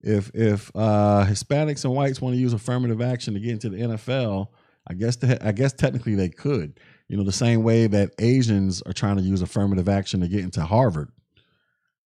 if 0.00 0.30
if 0.34 0.70
uh, 0.74 1.26
Hispanics 1.26 1.84
and 1.84 1.94
whites 1.94 2.20
want 2.20 2.34
to 2.34 2.40
use 2.40 2.52
affirmative 2.52 3.00
action 3.00 3.34
to 3.34 3.40
get 3.40 3.52
into 3.52 3.70
the 3.70 3.78
NFL, 3.78 4.48
I 4.86 4.94
guess 4.94 5.18
I 5.22 5.52
guess 5.52 5.72
technically 5.72 6.14
they 6.14 6.28
could. 6.28 6.78
You 7.08 7.16
know, 7.16 7.24
the 7.24 7.32
same 7.32 7.62
way 7.62 7.86
that 7.86 8.12
Asians 8.18 8.82
are 8.82 8.92
trying 8.92 9.16
to 9.16 9.22
use 9.22 9.42
affirmative 9.42 9.88
action 9.88 10.20
to 10.20 10.28
get 10.28 10.44
into 10.44 10.62
Harvard, 10.62 11.10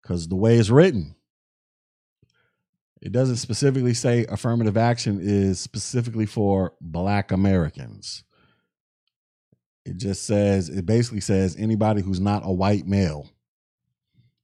because 0.03 0.29
the 0.29 0.37
way 0.37 0.57
it's 0.57 0.71
written, 0.71 1.15
it 3.01 3.13
doesn't 3.13 3.37
specifically 3.37 3.95
say 3.95 4.27
affirmative 4.29 4.77
action 4.77 5.19
is 5.21 5.61
specifically 5.61 6.27
for 6.27 6.75
black 6.81 7.33
Americans. 7.33 8.25
It 9.85 9.97
just 9.97 10.27
says 10.27 10.69
it 10.69 10.85
basically 10.85 11.21
says 11.21 11.57
anybody 11.59 12.03
who's 12.03 12.21
not 12.21 12.43
a 12.45 12.53
white 12.53 12.87
male. 12.87 13.31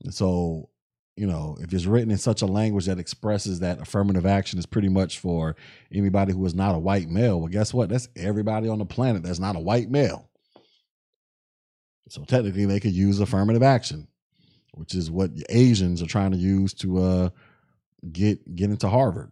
And 0.02 0.14
so, 0.14 0.70
you 1.16 1.26
know, 1.26 1.56
if 1.60 1.72
it's 1.72 1.86
written 1.86 2.10
in 2.10 2.18
such 2.18 2.42
a 2.42 2.46
language 2.46 2.86
that 2.86 2.98
expresses 2.98 3.60
that 3.60 3.80
affirmative 3.80 4.26
action 4.26 4.58
is 4.58 4.66
pretty 4.66 4.88
much 4.88 5.20
for 5.20 5.54
anybody 5.92 6.32
who 6.32 6.44
is 6.44 6.54
not 6.54 6.74
a 6.74 6.78
white 6.78 7.08
male, 7.08 7.38
well, 7.38 7.48
guess 7.48 7.72
what? 7.72 7.88
That's 7.88 8.08
everybody 8.16 8.68
on 8.68 8.78
the 8.78 8.84
planet 8.84 9.22
that's 9.22 9.38
not 9.38 9.56
a 9.56 9.60
white 9.60 9.90
male. 9.90 10.28
So 12.08 12.24
technically, 12.24 12.66
they 12.66 12.80
could 12.80 12.92
use 12.92 13.20
affirmative 13.20 13.62
action, 13.62 14.08
which 14.72 14.94
is 14.94 15.10
what 15.10 15.30
Asians 15.48 16.02
are 16.02 16.06
trying 16.06 16.32
to 16.32 16.36
use 16.36 16.74
to 16.74 16.98
uh, 16.98 17.28
get 18.12 18.54
get 18.54 18.70
into 18.70 18.88
Harvard. 18.88 19.30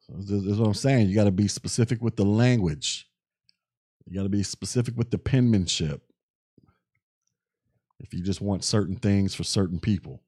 So 0.00 0.14
this 0.16 0.42
is 0.44 0.58
what 0.58 0.66
I'm 0.66 0.74
saying. 0.74 1.08
You 1.08 1.14
got 1.14 1.24
to 1.24 1.30
be 1.30 1.48
specific 1.48 2.02
with 2.02 2.16
the 2.16 2.24
language. 2.24 3.08
You 4.06 4.16
got 4.16 4.22
to 4.24 4.28
be 4.28 4.42
specific 4.42 4.96
with 4.96 5.10
the 5.10 5.18
penmanship. 5.18 6.02
If 8.00 8.14
you 8.14 8.22
just 8.22 8.40
want 8.40 8.64
certain 8.64 8.96
things 8.96 9.34
for 9.34 9.44
certain 9.44 9.80
people. 9.80 10.22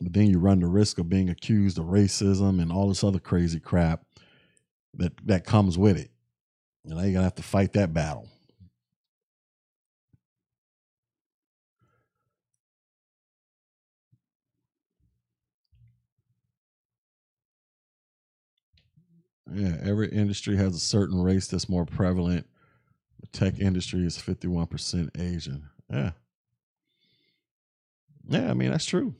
But 0.00 0.12
then 0.14 0.26
you 0.28 0.38
run 0.38 0.60
the 0.60 0.66
risk 0.66 0.98
of 0.98 1.08
being 1.08 1.28
accused 1.28 1.78
of 1.78 1.86
racism 1.86 2.60
and 2.60 2.72
all 2.72 2.88
this 2.88 3.04
other 3.04 3.20
crazy 3.20 3.60
crap 3.60 4.04
that 4.94 5.12
that 5.26 5.44
comes 5.44 5.78
with 5.78 5.98
it. 5.98 6.10
And 6.84 6.96
now 6.96 7.02
you're 7.02 7.12
gonna 7.12 7.24
have 7.24 7.34
to 7.36 7.42
fight 7.42 7.72
that 7.74 7.92
battle. 7.94 8.28
Yeah, 19.52 19.76
every 19.82 20.08
industry 20.10 20.56
has 20.56 20.74
a 20.74 20.80
certain 20.80 21.20
race 21.22 21.46
that's 21.48 21.68
more 21.68 21.84
prevalent. 21.84 22.46
Tech 23.32 23.58
industry 23.58 24.04
is 24.06 24.18
51% 24.18 25.10
Asian. 25.18 25.68
Yeah. 25.90 26.12
Yeah, 28.28 28.50
I 28.50 28.54
mean, 28.54 28.70
that's 28.70 28.86
true. 28.86 29.14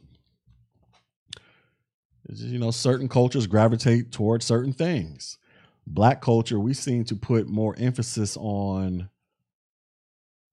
It's 2.29 2.41
you 2.41 2.59
know, 2.59 2.71
certain 2.71 3.09
cultures 3.09 3.47
gravitate 3.47 4.13
towards 4.13 4.45
certain 4.45 4.73
things. 4.73 5.39
Black 5.87 6.21
culture, 6.21 6.61
we 6.61 6.75
seem 6.75 7.05
to 7.05 7.17
put 7.17 7.49
more 7.49 7.75
emphasis 7.79 8.37
on 8.37 9.09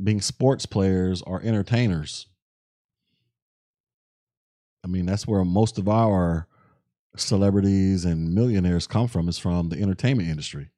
being 0.02 0.22
sports 0.22 0.66
players 0.66 1.22
or 1.22 1.42
entertainers. 1.42 2.28
I 4.84 4.88
mean, 4.88 5.06
that's 5.06 5.28
where 5.28 5.44
most 5.44 5.78
of 5.78 5.88
our 5.88 6.48
celebrities 7.16 8.06
and 8.06 8.34
millionaires 8.34 8.88
come 8.88 9.08
from 9.08 9.28
is 9.28 9.38
from 9.38 9.70
the 9.70 9.82
entertainment 9.82 10.30
industry, 10.30 10.70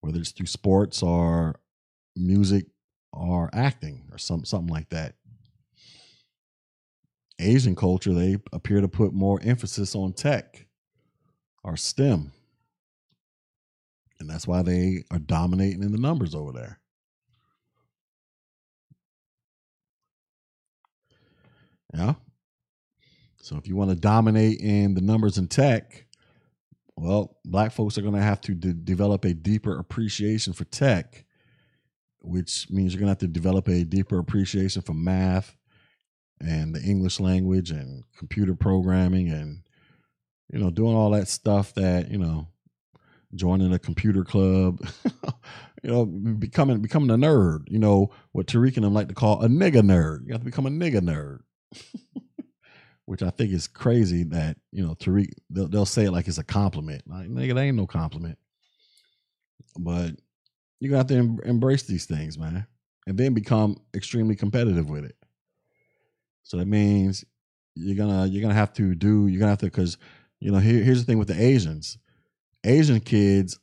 whether 0.00 0.18
it's 0.18 0.32
through 0.32 0.46
sports 0.46 1.02
or 1.02 1.56
music 2.16 2.66
or 3.12 3.50
acting 3.52 4.08
or 4.12 4.18
some 4.18 4.44
something 4.44 4.72
like 4.72 4.88
that. 4.90 5.14
Asian 7.38 7.76
culture, 7.76 8.14
they 8.14 8.36
appear 8.52 8.80
to 8.80 8.88
put 8.88 9.12
more 9.12 9.38
emphasis 9.42 9.94
on 9.94 10.12
tech 10.12 10.66
or 11.62 11.76
STEM. 11.76 12.32
And 14.18 14.30
that's 14.30 14.46
why 14.46 14.62
they 14.62 15.04
are 15.10 15.18
dominating 15.18 15.82
in 15.82 15.92
the 15.92 15.98
numbers 15.98 16.34
over 16.34 16.52
there. 16.52 16.80
Yeah. 21.92 22.14
So 23.36 23.56
if 23.56 23.68
you 23.68 23.76
want 23.76 23.90
to 23.90 23.96
dominate 23.96 24.60
in 24.60 24.94
the 24.94 25.00
numbers 25.00 25.38
in 25.38 25.48
tech, 25.48 26.06
well, 26.96 27.36
black 27.44 27.72
folks 27.72 27.98
are 27.98 28.02
going 28.02 28.14
to 28.14 28.22
have 28.22 28.40
to 28.42 28.54
de- 28.54 28.72
develop 28.72 29.24
a 29.24 29.34
deeper 29.34 29.78
appreciation 29.78 30.52
for 30.52 30.64
tech, 30.64 31.25
which 32.26 32.68
means 32.70 32.92
you're 32.92 33.00
going 33.00 33.06
to 33.06 33.12
have 33.12 33.18
to 33.18 33.28
develop 33.28 33.68
a 33.68 33.84
deeper 33.84 34.18
appreciation 34.18 34.82
for 34.82 34.94
math 34.94 35.56
and 36.40 36.74
the 36.74 36.82
English 36.82 37.20
language 37.20 37.70
and 37.70 38.04
computer 38.18 38.54
programming 38.54 39.30
and 39.30 39.62
you 40.52 40.58
know 40.58 40.70
doing 40.70 40.94
all 40.94 41.10
that 41.10 41.28
stuff 41.28 41.74
that 41.74 42.10
you 42.10 42.18
know 42.18 42.46
joining 43.34 43.72
a 43.72 43.78
computer 43.78 44.24
club 44.24 44.80
you 45.82 45.90
know 45.90 46.04
becoming 46.04 46.80
becoming 46.80 47.10
a 47.10 47.16
nerd 47.18 47.60
you 47.68 47.78
know 47.78 48.10
what 48.32 48.46
Tariq 48.46 48.76
and 48.76 48.84
them 48.84 48.94
like 48.94 49.08
to 49.08 49.14
call 49.14 49.42
a 49.42 49.48
nigga 49.48 49.82
nerd 49.82 50.26
you 50.26 50.32
have 50.32 50.42
to 50.42 50.44
become 50.44 50.66
a 50.66 50.70
nigga 50.70 51.00
nerd 51.00 51.40
which 53.06 53.22
I 53.22 53.30
think 53.30 53.52
is 53.52 53.66
crazy 53.66 54.24
that 54.24 54.58
you 54.72 54.86
know 54.86 54.94
Tariq 54.94 55.30
they'll, 55.48 55.68
they'll 55.68 55.86
say 55.86 56.04
it 56.04 56.10
like 56.10 56.28
it's 56.28 56.38
a 56.38 56.44
compliment. 56.44 57.02
Like 57.06 57.28
nigga, 57.28 57.54
that 57.54 57.60
ain't 57.60 57.76
no 57.76 57.86
compliment. 57.86 58.38
But 59.78 60.16
you 60.80 60.90
got 60.90 61.08
to 61.08 61.16
em- 61.16 61.40
embrace 61.44 61.84
these 61.84 62.06
things, 62.06 62.38
man, 62.38 62.66
and 63.06 63.16
then 63.18 63.34
become 63.34 63.76
extremely 63.94 64.36
competitive 64.36 64.88
with 64.90 65.04
it. 65.04 65.16
So 66.42 66.56
that 66.58 66.66
means 66.66 67.24
you're 67.74 67.96
gonna 67.96 68.26
you're 68.26 68.42
gonna 68.42 68.54
have 68.54 68.72
to 68.74 68.94
do 68.94 69.26
you're 69.26 69.40
gonna 69.40 69.52
have 69.52 69.58
to 69.58 69.66
because 69.66 69.98
you 70.40 70.50
know 70.50 70.58
here, 70.58 70.82
here's 70.82 71.00
the 71.00 71.06
thing 71.06 71.18
with 71.18 71.28
the 71.28 71.40
Asians, 71.40 71.98
Asian 72.64 73.00
kids 73.00 73.58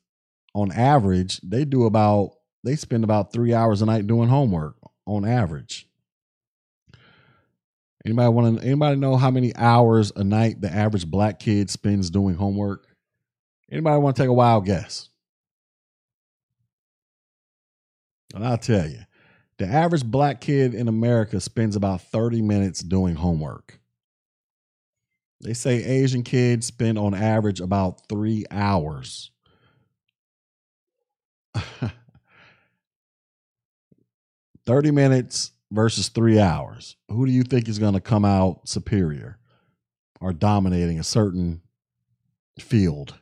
on 0.53 0.71
average 0.71 1.39
they 1.41 1.65
do 1.65 1.85
about 1.85 2.31
they 2.63 2.75
spend 2.75 3.03
about 3.03 3.33
three 3.33 3.53
hours 3.53 3.81
a 3.81 3.85
night 3.85 4.07
doing 4.07 4.29
homework 4.29 4.75
on 5.05 5.25
average. 5.25 5.87
Anybody 8.05 8.29
want 8.29 8.59
to? 8.59 8.65
Anybody 8.65 8.97
know 8.97 9.15
how 9.15 9.31
many 9.31 9.55
hours 9.55 10.11
a 10.15 10.23
night 10.23 10.59
the 10.59 10.71
average 10.71 11.09
black 11.09 11.39
kid 11.39 11.69
spends 11.69 12.09
doing 12.09 12.35
homework? 12.35 12.85
Anybody 13.71 13.99
want 13.99 14.15
to 14.15 14.21
take 14.21 14.29
a 14.29 14.33
wild 14.33 14.65
guess? 14.65 15.09
And 18.33 18.43
I'll 18.45 18.57
tell 18.57 18.89
you, 18.89 18.99
the 19.57 19.67
average 19.67 20.03
black 20.03 20.41
kid 20.41 20.73
in 20.73 20.87
America 20.87 21.39
spends 21.39 21.75
about 21.75 22.01
30 22.01 22.41
minutes 22.41 22.81
doing 22.81 23.15
homework. 23.15 23.79
They 25.41 25.53
say 25.53 25.83
Asian 25.83 26.23
kids 26.23 26.65
spend 26.67 26.97
on 26.97 27.13
average 27.13 27.59
about 27.59 28.07
three 28.07 28.45
hours. 28.49 29.29
30 34.65 34.91
minutes 34.91 35.51
versus 35.69 36.07
three 36.09 36.39
hours. 36.39 36.95
Who 37.09 37.25
do 37.25 37.31
you 37.31 37.43
think 37.43 37.67
is 37.67 37.77
going 37.77 37.93
to 37.93 38.01
come 38.01 38.25
out 38.25 38.67
superior 38.67 39.37
or 40.21 40.31
dominating 40.33 40.99
a 40.99 41.03
certain 41.03 41.61
field? 42.59 43.15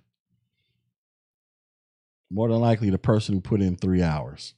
More 2.30 2.48
than 2.48 2.60
likely, 2.60 2.90
the 2.90 2.98
person 2.98 3.36
who 3.36 3.42
put 3.42 3.62
in 3.62 3.76
three 3.76 4.02
hours. 4.04 4.54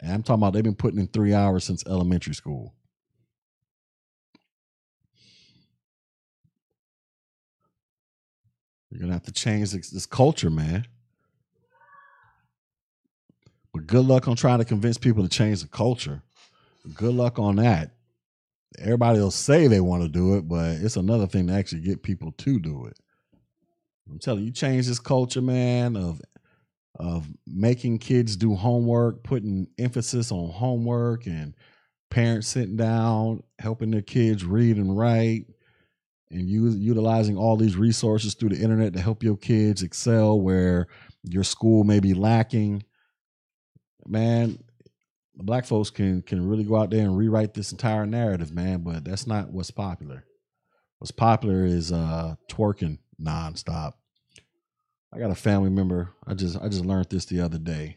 And 0.00 0.12
I'm 0.12 0.22
talking 0.22 0.42
about 0.42 0.52
they've 0.52 0.62
been 0.62 0.74
putting 0.74 1.00
in 1.00 1.08
three 1.08 1.34
hours 1.34 1.64
since 1.64 1.84
elementary 1.86 2.34
school. 2.34 2.74
You're 8.90 9.00
gonna 9.00 9.12
have 9.12 9.24
to 9.24 9.32
change 9.32 9.72
this, 9.72 9.90
this 9.90 10.06
culture, 10.06 10.50
man. 10.50 10.86
But 13.72 13.86
good 13.86 14.06
luck 14.06 14.28
on 14.28 14.36
trying 14.36 14.58
to 14.60 14.64
convince 14.64 14.96
people 14.96 15.22
to 15.22 15.28
change 15.28 15.60
the 15.60 15.68
culture 15.68 16.22
good 16.94 17.14
luck 17.14 17.38
on 17.38 17.56
that. 17.56 17.90
Everybody 18.78 19.18
will 19.18 19.30
say 19.30 19.66
they 19.66 19.80
want 19.80 20.02
to 20.02 20.08
do 20.08 20.36
it, 20.36 20.48
but 20.48 20.72
it's 20.76 20.96
another 20.96 21.26
thing 21.26 21.46
to 21.48 21.54
actually 21.54 21.80
get 21.80 22.02
people 22.02 22.32
to 22.32 22.58
do 22.58 22.86
it. 22.86 22.98
I'm 24.10 24.18
telling 24.18 24.40
you, 24.40 24.46
you 24.46 24.52
change 24.52 24.86
this 24.86 24.98
culture, 24.98 25.42
man, 25.42 25.96
of 25.96 26.20
of 26.98 27.26
making 27.46 27.98
kids 27.98 28.36
do 28.36 28.54
homework, 28.54 29.22
putting 29.22 29.68
emphasis 29.78 30.32
on 30.32 30.50
homework, 30.50 31.26
and 31.26 31.54
parents 32.10 32.48
sitting 32.48 32.76
down, 32.76 33.42
helping 33.58 33.90
their 33.90 34.02
kids 34.02 34.44
read 34.44 34.76
and 34.76 34.96
write, 34.96 35.46
and 36.30 36.48
use, 36.48 36.76
utilizing 36.76 37.36
all 37.36 37.56
these 37.56 37.76
resources 37.76 38.34
through 38.34 38.50
the 38.50 38.62
internet 38.62 38.92
to 38.94 39.00
help 39.00 39.22
your 39.22 39.36
kids 39.36 39.82
excel 39.82 40.40
where 40.40 40.88
your 41.22 41.44
school 41.44 41.84
may 41.84 42.00
be 42.00 42.14
lacking. 42.14 42.82
Man, 44.06 44.58
black 45.36 45.66
folks 45.66 45.90
can 45.90 46.22
can 46.22 46.46
really 46.46 46.64
go 46.64 46.76
out 46.76 46.90
there 46.90 47.04
and 47.04 47.16
rewrite 47.16 47.54
this 47.54 47.72
entire 47.72 48.06
narrative, 48.06 48.52
man. 48.52 48.82
But 48.82 49.04
that's 49.04 49.26
not 49.26 49.50
what's 49.50 49.70
popular. 49.70 50.24
What's 50.98 51.10
popular 51.10 51.64
is 51.64 51.92
uh 51.92 52.34
twerking 52.50 52.98
nonstop. 53.20 53.92
I 55.12 55.18
got 55.18 55.30
a 55.30 55.34
family 55.34 55.70
member. 55.70 56.10
I 56.26 56.34
just 56.34 56.56
I 56.60 56.68
just 56.68 56.84
learned 56.84 57.08
this 57.10 57.24
the 57.24 57.40
other 57.40 57.58
day. 57.58 57.96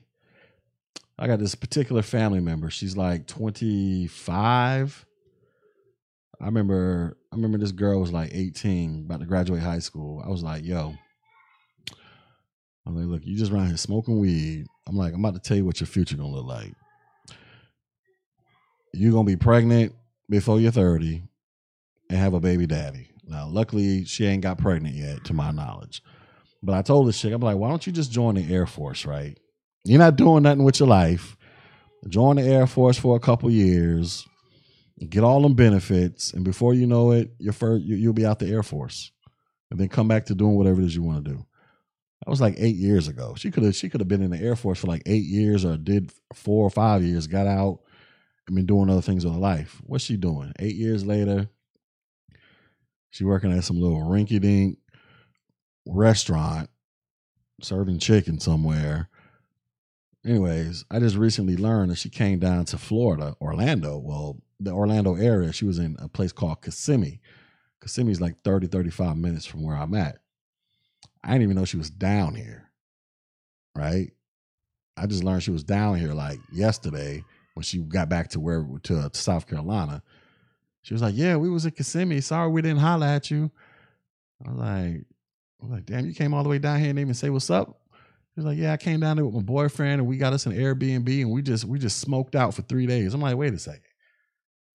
I 1.19 1.27
got 1.27 1.39
this 1.39 1.55
particular 1.55 2.01
family 2.01 2.39
member. 2.39 2.69
She's 2.69 2.97
like 2.97 3.27
25. 3.27 5.05
I 6.39 6.45
remember 6.45 7.17
I 7.31 7.35
remember 7.35 7.57
this 7.57 7.71
girl 7.71 7.99
was 7.99 8.11
like 8.11 8.31
18, 8.33 9.05
about 9.05 9.19
to 9.19 9.25
graduate 9.25 9.61
high 9.61 9.79
school. 9.79 10.21
I 10.25 10.29
was 10.29 10.43
like, 10.43 10.63
yo. 10.63 10.95
I'm 12.85 12.95
like, 12.95 13.05
look, 13.05 13.25
you 13.25 13.37
just 13.37 13.51
around 13.51 13.67
here 13.67 13.77
smoking 13.77 14.19
weed. 14.19 14.65
I'm 14.87 14.97
like, 14.97 15.13
I'm 15.13 15.23
about 15.23 15.35
to 15.35 15.47
tell 15.47 15.55
you 15.55 15.65
what 15.65 15.79
your 15.79 15.87
future 15.87 16.17
gonna 16.17 16.31
look 16.31 16.47
like 16.47 16.73
you're 18.93 19.11
gonna 19.11 19.23
be 19.23 19.35
pregnant 19.35 19.93
before 20.29 20.59
you're 20.59 20.71
30 20.71 21.23
and 22.09 22.19
have 22.19 22.33
a 22.33 22.39
baby 22.39 22.65
daddy. 22.65 23.09
Now, 23.25 23.47
luckily, 23.47 24.05
she 24.05 24.25
ain't 24.25 24.43
got 24.43 24.57
pregnant 24.57 24.95
yet, 24.95 25.23
to 25.25 25.33
my 25.33 25.51
knowledge. 25.51 26.03
But 26.63 26.75
I 26.75 26.81
told 26.81 27.07
this 27.07 27.19
chick, 27.19 27.33
I'm 27.33 27.41
like, 27.41 27.57
why 27.57 27.69
don't 27.69 27.85
you 27.85 27.93
just 27.93 28.11
join 28.11 28.35
the 28.35 28.53
Air 28.53 28.67
Force, 28.67 29.05
right? 29.05 29.37
You're 29.83 29.99
not 29.99 30.15
doing 30.15 30.43
nothing 30.43 30.63
with 30.63 30.79
your 30.79 30.89
life. 30.89 31.35
Join 32.07 32.35
the 32.35 32.43
Air 32.43 32.67
Force 32.67 32.97
for 32.97 33.15
a 33.15 33.19
couple 33.19 33.49
years, 33.49 34.27
get 35.09 35.23
all 35.23 35.41
them 35.41 35.53
benefits, 35.53 36.33
and 36.33 36.43
before 36.43 36.73
you 36.73 36.87
know 36.87 37.11
it, 37.11 37.31
you're 37.39 37.53
first, 37.53 37.83
you, 37.83 37.95
you'll 37.95 38.13
be 38.13 38.25
out 38.25 38.39
the 38.39 38.49
Air 38.49 38.63
Force, 38.63 39.11
and 39.69 39.79
then 39.79 39.87
come 39.87 40.07
back 40.07 40.25
to 40.25 40.35
doing 40.35 40.55
whatever 40.55 40.81
it 40.81 40.85
is 40.85 40.95
you 40.95 41.03
want 41.03 41.23
to 41.23 41.31
do. 41.31 41.37
That 41.37 42.29
was 42.29 42.41
like 42.41 42.55
eight 42.57 42.75
years 42.75 43.07
ago. 43.07 43.33
She 43.35 43.49
could 43.51 43.63
have 43.63 43.75
she 43.75 43.89
could 43.89 44.01
have 44.01 44.07
been 44.07 44.23
in 44.23 44.31
the 44.31 44.39
Air 44.39 44.55
Force 44.55 44.79
for 44.79 44.87
like 44.87 45.03
eight 45.05 45.25
years 45.25 45.65
or 45.65 45.77
did 45.77 46.11
four 46.33 46.65
or 46.65 46.69
five 46.69 47.03
years, 47.03 47.27
got 47.27 47.47
out, 47.47 47.79
and 48.47 48.55
been 48.55 48.65
doing 48.65 48.89
other 48.89 49.01
things 49.01 49.23
with 49.23 49.33
her 49.33 49.39
life. 49.39 49.81
What's 49.85 50.03
she 50.03 50.17
doing? 50.17 50.53
Eight 50.59 50.75
years 50.75 51.05
later, 51.05 51.49
she 53.11 53.23
working 53.23 53.55
at 53.55 53.63
some 53.63 53.79
little 53.79 54.01
rinky 54.01 54.39
dink 54.39 54.77
restaurant 55.85 56.69
serving 57.61 57.99
chicken 57.99 58.39
somewhere. 58.39 59.09
Anyways, 60.25 60.85
I 60.91 60.99
just 60.99 61.15
recently 61.15 61.57
learned 61.57 61.91
that 61.91 61.97
she 61.97 62.09
came 62.09 62.39
down 62.39 62.65
to 62.65 62.77
Florida, 62.77 63.35
Orlando. 63.41 63.97
Well, 63.97 64.37
the 64.59 64.71
Orlando 64.71 65.15
area. 65.15 65.51
She 65.51 65.65
was 65.65 65.79
in 65.79 65.95
a 65.99 66.07
place 66.07 66.31
called 66.31 66.61
Kissimmee. 66.61 67.19
Kissimmee 67.81 68.11
is 68.11 68.21
like 68.21 68.43
30, 68.43 68.67
35 68.67 69.17
minutes 69.17 69.45
from 69.45 69.63
where 69.63 69.75
I'm 69.75 69.95
at. 69.95 70.19
I 71.23 71.31
didn't 71.31 71.43
even 71.43 71.55
know 71.55 71.65
she 71.65 71.77
was 71.77 71.89
down 71.89 72.35
here. 72.35 72.69
Right? 73.75 74.11
I 74.97 75.07
just 75.07 75.23
learned 75.23 75.43
she 75.43 75.51
was 75.51 75.63
down 75.63 75.95
here 75.95 76.13
like 76.13 76.39
yesterday 76.51 77.23
when 77.55 77.63
she 77.63 77.79
got 77.79 78.09
back 78.09 78.29
to 78.29 78.39
where 78.39 78.67
to, 78.83 78.99
uh, 78.99 79.09
to 79.09 79.19
South 79.19 79.47
Carolina. 79.47 80.03
She 80.83 80.93
was 80.93 81.01
like, 81.01 81.15
"Yeah, 81.15 81.37
we 81.37 81.49
was 81.49 81.65
at 81.65 81.75
Kissimmee. 81.75 82.21
Sorry 82.21 82.49
we 82.49 82.61
didn't 82.61 82.79
holler 82.79 83.07
at 83.07 83.31
you." 83.31 83.51
I 84.45 84.51
was 84.51 84.59
like, 84.59 85.05
I 85.61 85.65
was 85.65 85.71
like, 85.71 85.85
"Damn, 85.85 86.05
you 86.05 86.13
came 86.13 86.33
all 86.33 86.43
the 86.43 86.49
way 86.49 86.59
down 86.59 86.79
here 86.79 86.89
and 86.89 86.97
didn't 86.97 87.07
even 87.07 87.13
say 87.13 87.29
what's 87.29 87.49
up." 87.49 87.79
He 88.35 88.41
was 88.41 88.45
like, 88.45 88.57
"Yeah, 88.57 88.73
I 88.73 88.77
came 88.77 88.99
down 88.99 89.17
there 89.17 89.25
with 89.25 89.35
my 89.35 89.41
boyfriend 89.41 89.99
and 90.01 90.07
we 90.07 90.17
got 90.17 90.33
us 90.33 90.45
an 90.45 90.53
Airbnb 90.53 91.21
and 91.21 91.31
we 91.31 91.41
just 91.41 91.65
we 91.65 91.77
just 91.79 91.99
smoked 91.99 92.35
out 92.35 92.53
for 92.53 92.63
three 92.63 92.87
days." 92.87 93.13
I'm 93.13 93.21
like, 93.21 93.37
"Wait 93.37 93.53
a 93.53 93.59
second, 93.59 93.81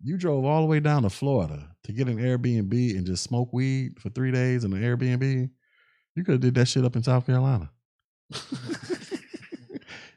you 0.03 0.16
drove 0.16 0.45
all 0.45 0.61
the 0.61 0.66
way 0.66 0.80
down 0.80 1.03
to 1.03 1.11
Florida 1.11 1.74
to 1.84 1.93
get 1.93 2.09
an 2.09 2.18
Airbnb 2.18 2.97
and 2.97 3.07
just 3.07 3.24
smoke 3.24 3.53
weed 3.53 3.99
for 4.01 4.11
three 4.11 4.30
days 4.30 4.64
in 4.64 4.72
an 4.72 4.82
Airbnb? 4.82 5.51
You 6.14 6.24
could 6.24 6.32
have 6.32 6.41
did 6.41 6.55
that 6.55 6.68
shit 6.68 6.84
up 6.84 6.97
in 6.97 7.03
South 7.03 7.26
Carolina." 7.26 7.70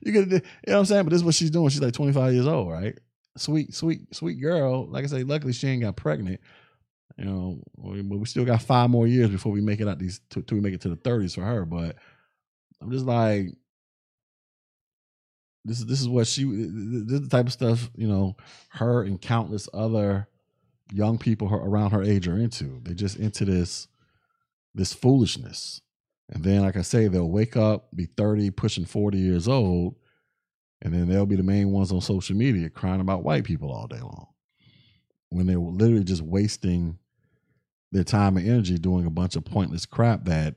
you 0.01 0.13
could 0.13 0.15
have 0.15 0.29
did, 0.29 0.43
you 0.43 0.71
know 0.71 0.73
what 0.73 0.79
I'm 0.79 0.85
saying? 0.85 1.03
But 1.03 1.09
this 1.11 1.19
is 1.19 1.23
what 1.23 1.35
she's 1.35 1.51
doing. 1.51 1.69
She's 1.69 1.81
like 1.81 1.93
25 1.93 2.33
years 2.33 2.47
old, 2.47 2.69
right? 2.69 2.97
Sweet, 3.37 3.73
sweet, 3.73 4.13
sweet 4.13 4.41
girl. 4.41 4.87
Like 4.87 5.03
I 5.03 5.07
say, 5.07 5.23
luckily 5.23 5.53
she 5.53 5.67
ain't 5.67 5.83
got 5.83 5.95
pregnant. 5.95 6.41
You 7.17 7.25
know, 7.25 7.63
but 7.77 8.17
we 8.17 8.25
still 8.25 8.45
got 8.45 8.61
five 8.61 8.89
more 8.89 9.05
years 9.05 9.29
before 9.29 9.51
we 9.51 9.61
make 9.61 9.81
it 9.81 9.87
out 9.87 9.99
these 9.99 10.21
till 10.29 10.43
we 10.51 10.61
make 10.61 10.73
it 10.73 10.81
to 10.81 10.89
the 10.89 10.95
30s 10.95 11.35
for 11.35 11.41
her. 11.41 11.65
But 11.65 11.97
I'm 12.81 12.91
just 12.91 13.05
like, 13.05 13.47
this 15.65 15.79
is 15.79 15.85
this 15.85 15.99
is 15.99 16.07
what 16.07 16.27
she 16.27 16.45
this 16.45 17.21
is 17.21 17.29
the 17.29 17.29
type 17.29 17.47
of 17.47 17.53
stuff 17.53 17.89
you 17.95 18.07
know 18.07 18.37
her 18.69 19.03
and 19.03 19.21
countless 19.21 19.67
other 19.73 20.29
young 20.91 21.17
people 21.17 21.53
around 21.53 21.91
her 21.91 22.03
age 22.03 22.27
are 22.27 22.37
into. 22.37 22.79
They're 22.83 22.95
just 22.95 23.17
into 23.17 23.45
this 23.45 23.87
this 24.73 24.93
foolishness. 24.93 25.81
And 26.29 26.43
then, 26.43 26.61
like 26.61 26.77
I 26.77 26.83
say, 26.83 27.07
they'll 27.07 27.29
wake 27.29 27.57
up, 27.57 27.87
be 27.95 28.05
30, 28.05 28.51
pushing 28.51 28.85
40 28.85 29.17
years 29.17 29.47
old, 29.47 29.95
and 30.81 30.93
then 30.93 31.09
they'll 31.09 31.25
be 31.25 31.35
the 31.35 31.43
main 31.43 31.71
ones 31.71 31.91
on 31.91 32.01
social 32.01 32.35
media 32.35 32.69
crying 32.69 33.01
about 33.01 33.23
white 33.23 33.43
people 33.43 33.71
all 33.71 33.87
day 33.87 33.99
long. 33.99 34.27
When 35.29 35.45
they're 35.45 35.59
literally 35.59 36.03
just 36.03 36.21
wasting 36.21 36.97
their 37.91 38.03
time 38.03 38.37
and 38.37 38.47
energy 38.47 38.77
doing 38.77 39.05
a 39.05 39.11
bunch 39.11 39.35
of 39.35 39.45
pointless 39.45 39.85
crap 39.85 40.25
that 40.25 40.55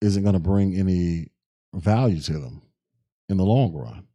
isn't 0.00 0.22
going 0.22 0.34
to 0.34 0.40
bring 0.40 0.76
any 0.76 1.28
value 1.74 2.20
to 2.20 2.32
them 2.34 2.62
in 3.28 3.36
the 3.36 3.44
long 3.44 3.72
run. 3.72 4.06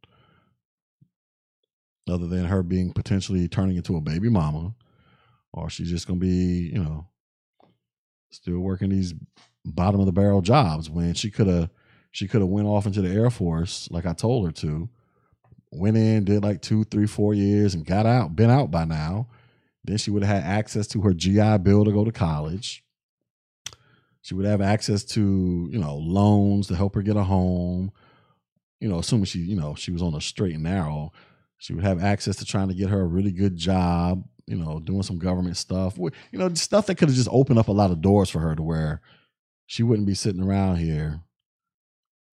Other 2.08 2.26
than 2.26 2.44
her 2.44 2.62
being 2.62 2.92
potentially 2.92 3.48
turning 3.48 3.76
into 3.76 3.96
a 3.96 4.00
baby 4.00 4.28
mama, 4.28 4.74
or 5.52 5.68
she's 5.68 5.90
just 5.90 6.06
going 6.06 6.20
to 6.20 6.26
be, 6.26 6.70
you 6.72 6.82
know, 6.82 7.08
still 8.30 8.58
working 8.58 8.90
these 8.90 9.14
bottom 9.64 10.00
of 10.00 10.06
the 10.06 10.12
barrel 10.12 10.42
jobs 10.42 10.88
when 10.88 11.14
she 11.14 11.30
could 11.30 11.46
have 11.46 11.70
she 12.12 12.28
could 12.28 12.40
have 12.40 12.48
went 12.48 12.68
off 12.68 12.86
into 12.86 13.02
the 13.02 13.10
Air 13.10 13.28
Force 13.28 13.88
like 13.90 14.06
I 14.06 14.12
told 14.12 14.46
her 14.46 14.52
to. 14.52 14.88
Went 15.72 15.96
in, 15.96 16.24
did 16.24 16.42
like 16.42 16.62
two, 16.62 16.84
three, 16.84 17.06
four 17.06 17.34
years, 17.34 17.74
and 17.74 17.84
got 17.84 18.06
out. 18.06 18.36
Been 18.36 18.50
out 18.50 18.70
by 18.70 18.84
now. 18.84 19.28
Then 19.84 19.98
she 19.98 20.10
would 20.10 20.24
have 20.24 20.42
had 20.42 20.50
access 20.50 20.86
to 20.88 21.00
her 21.02 21.12
GI 21.12 21.58
Bill 21.58 21.84
to 21.84 21.92
go 21.92 22.04
to 22.04 22.12
college. 22.12 22.84
She 24.22 24.34
would 24.34 24.46
have 24.46 24.60
access 24.60 25.04
to 25.04 25.68
you 25.70 25.78
know 25.78 25.96
loans 25.96 26.66
to 26.68 26.76
help 26.76 26.94
her 26.94 27.02
get 27.02 27.16
a 27.16 27.22
home. 27.22 27.92
You 28.80 28.88
know, 28.88 28.98
assuming 28.98 29.26
she 29.26 29.40
you 29.40 29.56
know 29.56 29.74
she 29.74 29.92
was 29.92 30.02
on 30.02 30.14
a 30.14 30.20
straight 30.20 30.54
and 30.54 30.64
narrow, 30.64 31.12
she 31.58 31.74
would 31.74 31.84
have 31.84 32.02
access 32.02 32.36
to 32.36 32.44
trying 32.44 32.68
to 32.68 32.74
get 32.74 32.90
her 32.90 33.00
a 33.00 33.06
really 33.06 33.32
good 33.32 33.56
job. 33.56 34.24
You 34.46 34.56
know, 34.56 34.80
doing 34.80 35.02
some 35.02 35.18
government 35.18 35.56
stuff. 35.56 35.98
You 35.98 36.12
know, 36.32 36.52
stuff 36.54 36.86
that 36.86 36.96
could 36.96 37.08
have 37.08 37.16
just 37.16 37.28
opened 37.30 37.58
up 37.58 37.68
a 37.68 37.72
lot 37.72 37.90
of 37.90 38.00
doors 38.00 38.30
for 38.30 38.40
her 38.40 38.54
to 38.54 38.62
where 38.62 39.00
she 39.66 39.82
wouldn't 39.82 40.06
be 40.06 40.14
sitting 40.14 40.42
around 40.42 40.76
here 40.76 41.20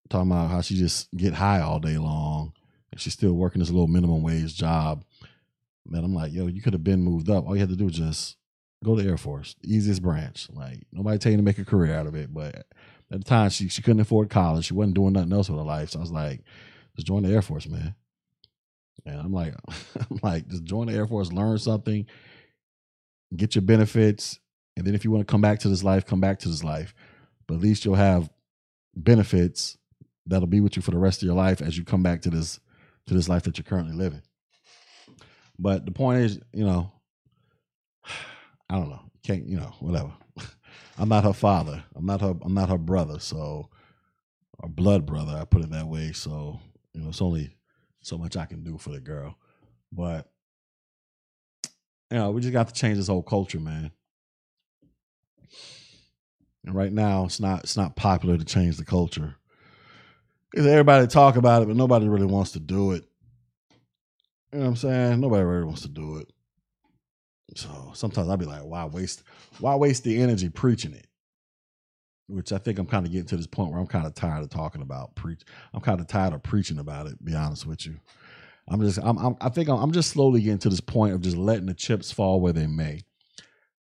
talking 0.08 0.30
about 0.30 0.50
how 0.50 0.60
she 0.60 0.76
just 0.76 1.08
get 1.16 1.34
high 1.34 1.60
all 1.60 1.80
day 1.80 1.98
long 1.98 2.52
and 2.94 3.00
she's 3.00 3.12
still 3.12 3.32
working 3.32 3.60
this 3.60 3.70
little 3.70 3.86
minimum 3.86 4.22
wage 4.22 4.56
job. 4.56 5.04
Man, 5.86 6.04
I'm 6.04 6.14
like, 6.14 6.32
yo, 6.32 6.46
you 6.46 6.62
could 6.62 6.72
have 6.72 6.84
been 6.84 7.02
moved 7.02 7.28
up. 7.28 7.46
All 7.46 7.54
you 7.54 7.60
had 7.60 7.68
to 7.68 7.76
do 7.76 7.84
was 7.84 7.94
just 7.96 8.36
go 8.82 8.96
to 8.96 9.06
Air 9.06 9.18
Force, 9.18 9.54
easiest 9.62 10.02
branch. 10.02 10.48
Like 10.52 10.86
nobody 10.92 11.18
telling 11.18 11.38
you 11.38 11.42
to 11.42 11.44
make 11.44 11.58
a 11.58 11.64
career 11.64 11.94
out 11.94 12.06
of 12.06 12.14
it. 12.14 12.32
But 12.32 12.54
at 12.54 12.66
the 13.10 13.24
time, 13.24 13.50
she 13.50 13.68
she 13.68 13.82
couldn't 13.82 14.00
afford 14.00 14.30
college. 14.30 14.66
She 14.66 14.74
wasn't 14.74 14.94
doing 14.94 15.12
nothing 15.12 15.32
else 15.32 15.50
with 15.50 15.58
her 15.58 15.64
life. 15.64 15.90
So 15.90 15.98
I 15.98 16.02
was 16.02 16.12
like, 16.12 16.40
just 16.96 17.06
join 17.06 17.22
the 17.22 17.32
Air 17.32 17.42
Force, 17.42 17.68
man. 17.68 17.94
And 19.04 19.20
I'm 19.20 19.32
like, 19.32 19.54
I'm 20.10 20.20
like, 20.22 20.48
just 20.48 20.64
join 20.64 20.86
the 20.86 20.94
Air 20.94 21.06
Force, 21.06 21.32
learn 21.32 21.58
something, 21.58 22.06
get 23.36 23.54
your 23.54 23.62
benefits, 23.62 24.38
and 24.76 24.86
then 24.86 24.94
if 24.94 25.04
you 25.04 25.10
want 25.10 25.26
to 25.26 25.30
come 25.30 25.42
back 25.42 25.58
to 25.60 25.68
this 25.68 25.84
life, 25.84 26.06
come 26.06 26.20
back 26.20 26.38
to 26.40 26.48
this 26.48 26.64
life 26.64 26.94
but 27.46 27.56
at 27.56 27.60
least 27.60 27.84
you'll 27.84 27.94
have 27.94 28.30
benefits 28.96 29.76
that'll 30.26 30.46
be 30.46 30.60
with 30.60 30.76
you 30.76 30.82
for 30.82 30.90
the 30.90 30.98
rest 30.98 31.22
of 31.22 31.26
your 31.26 31.34
life 31.34 31.60
as 31.60 31.76
you 31.76 31.84
come 31.84 32.02
back 32.02 32.22
to 32.22 32.30
this 32.30 32.60
to 33.06 33.14
this 33.14 33.28
life 33.28 33.42
that 33.44 33.58
you're 33.58 33.64
currently 33.64 33.94
living. 33.94 34.22
But 35.58 35.84
the 35.84 35.92
point 35.92 36.20
is, 36.20 36.40
you 36.52 36.64
know, 36.64 36.92
I 38.68 38.76
don't 38.76 38.90
know. 38.90 39.00
Can't 39.22 39.46
you 39.46 39.56
know, 39.56 39.74
whatever. 39.80 40.12
I'm 40.98 41.08
not 41.08 41.24
her 41.24 41.32
father. 41.32 41.84
I'm 41.94 42.06
not 42.06 42.20
her 42.20 42.34
I'm 42.42 42.54
not 42.54 42.68
her 42.68 42.78
brother, 42.78 43.18
so 43.18 43.68
or 44.60 44.68
blood 44.68 45.06
brother, 45.06 45.36
I 45.36 45.44
put 45.44 45.62
it 45.62 45.70
that 45.70 45.88
way. 45.88 46.12
So, 46.12 46.60
you 46.92 47.00
know, 47.00 47.08
it's 47.08 47.22
only 47.22 47.56
so 48.02 48.18
much 48.18 48.36
I 48.36 48.46
can 48.46 48.62
do 48.62 48.78
for 48.78 48.90
the 48.90 49.00
girl. 49.00 49.36
But 49.92 50.28
you 52.10 52.18
know, 52.18 52.30
we 52.30 52.40
just 52.40 52.52
got 52.52 52.68
to 52.68 52.74
change 52.74 52.96
this 52.96 53.08
whole 53.08 53.22
culture, 53.22 53.60
man. 53.60 53.90
And 56.64 56.74
right 56.74 56.92
now, 56.92 57.24
it's 57.24 57.40
not 57.40 57.64
it's 57.64 57.76
not 57.76 57.96
popular 57.96 58.38
to 58.38 58.44
change 58.44 58.76
the 58.76 58.84
culture. 58.84 59.36
Because 60.54 60.68
everybody 60.68 61.08
talk 61.08 61.34
about 61.34 61.62
it, 61.62 61.66
but 61.66 61.74
nobody 61.74 62.06
really 62.06 62.26
wants 62.26 62.52
to 62.52 62.60
do 62.60 62.92
it. 62.92 63.04
You 64.52 64.60
know 64.60 64.66
what 64.66 64.68
I'm 64.68 64.76
saying? 64.76 65.20
Nobody 65.20 65.42
really 65.42 65.64
wants 65.64 65.82
to 65.82 65.88
do 65.88 66.18
it. 66.18 66.32
So 67.56 67.90
sometimes 67.92 68.28
I'll 68.28 68.36
be 68.36 68.44
like, 68.44 68.62
why 68.62 68.84
waste 68.84 69.24
why 69.58 69.74
waste 69.74 70.04
the 70.04 70.22
energy 70.22 70.48
preaching 70.48 70.92
it? 70.92 71.08
Which 72.28 72.52
I 72.52 72.58
think 72.58 72.78
I'm 72.78 72.86
kind 72.86 73.04
of 73.04 73.10
getting 73.10 73.26
to 73.26 73.36
this 73.36 73.48
point 73.48 73.72
where 73.72 73.80
I'm 73.80 73.88
kind 73.88 74.06
of 74.06 74.14
tired 74.14 74.44
of 74.44 74.50
talking 74.50 74.80
about 74.80 75.16
preach. 75.16 75.42
I'm 75.72 75.80
kind 75.80 75.98
of 75.98 76.06
tired 76.06 76.32
of 76.32 76.44
preaching 76.44 76.78
about 76.78 77.08
it, 77.08 77.24
be 77.24 77.34
honest 77.34 77.66
with 77.66 77.84
you. 77.84 77.96
I'm 78.68 78.80
just 78.80 79.00
I'm, 79.02 79.18
I'm 79.18 79.36
I 79.40 79.48
think 79.48 79.68
I'm, 79.68 79.78
I'm 79.78 79.92
just 79.92 80.10
slowly 80.10 80.40
getting 80.40 80.58
to 80.58 80.68
this 80.68 80.80
point 80.80 81.14
of 81.14 81.20
just 81.20 81.36
letting 81.36 81.66
the 81.66 81.74
chips 81.74 82.12
fall 82.12 82.40
where 82.40 82.52
they 82.52 82.68
may 82.68 83.00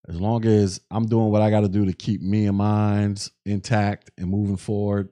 as 0.08 0.22
long 0.22 0.46
as 0.46 0.80
I'm 0.92 1.08
doing 1.08 1.32
what 1.32 1.42
I 1.42 1.50
got 1.50 1.62
to 1.62 1.68
do 1.68 1.86
to 1.86 1.94
keep 1.94 2.22
me 2.22 2.46
and 2.46 2.58
mine's 2.58 3.32
intact 3.46 4.12
and 4.18 4.30
moving 4.30 4.58
forward, 4.58 5.10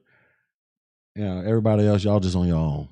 you 1.15 1.23
know, 1.23 1.39
everybody 1.39 1.87
else, 1.87 2.03
y'all 2.03 2.19
just 2.19 2.35
on 2.35 2.47
your 2.47 2.57
own. 2.57 2.89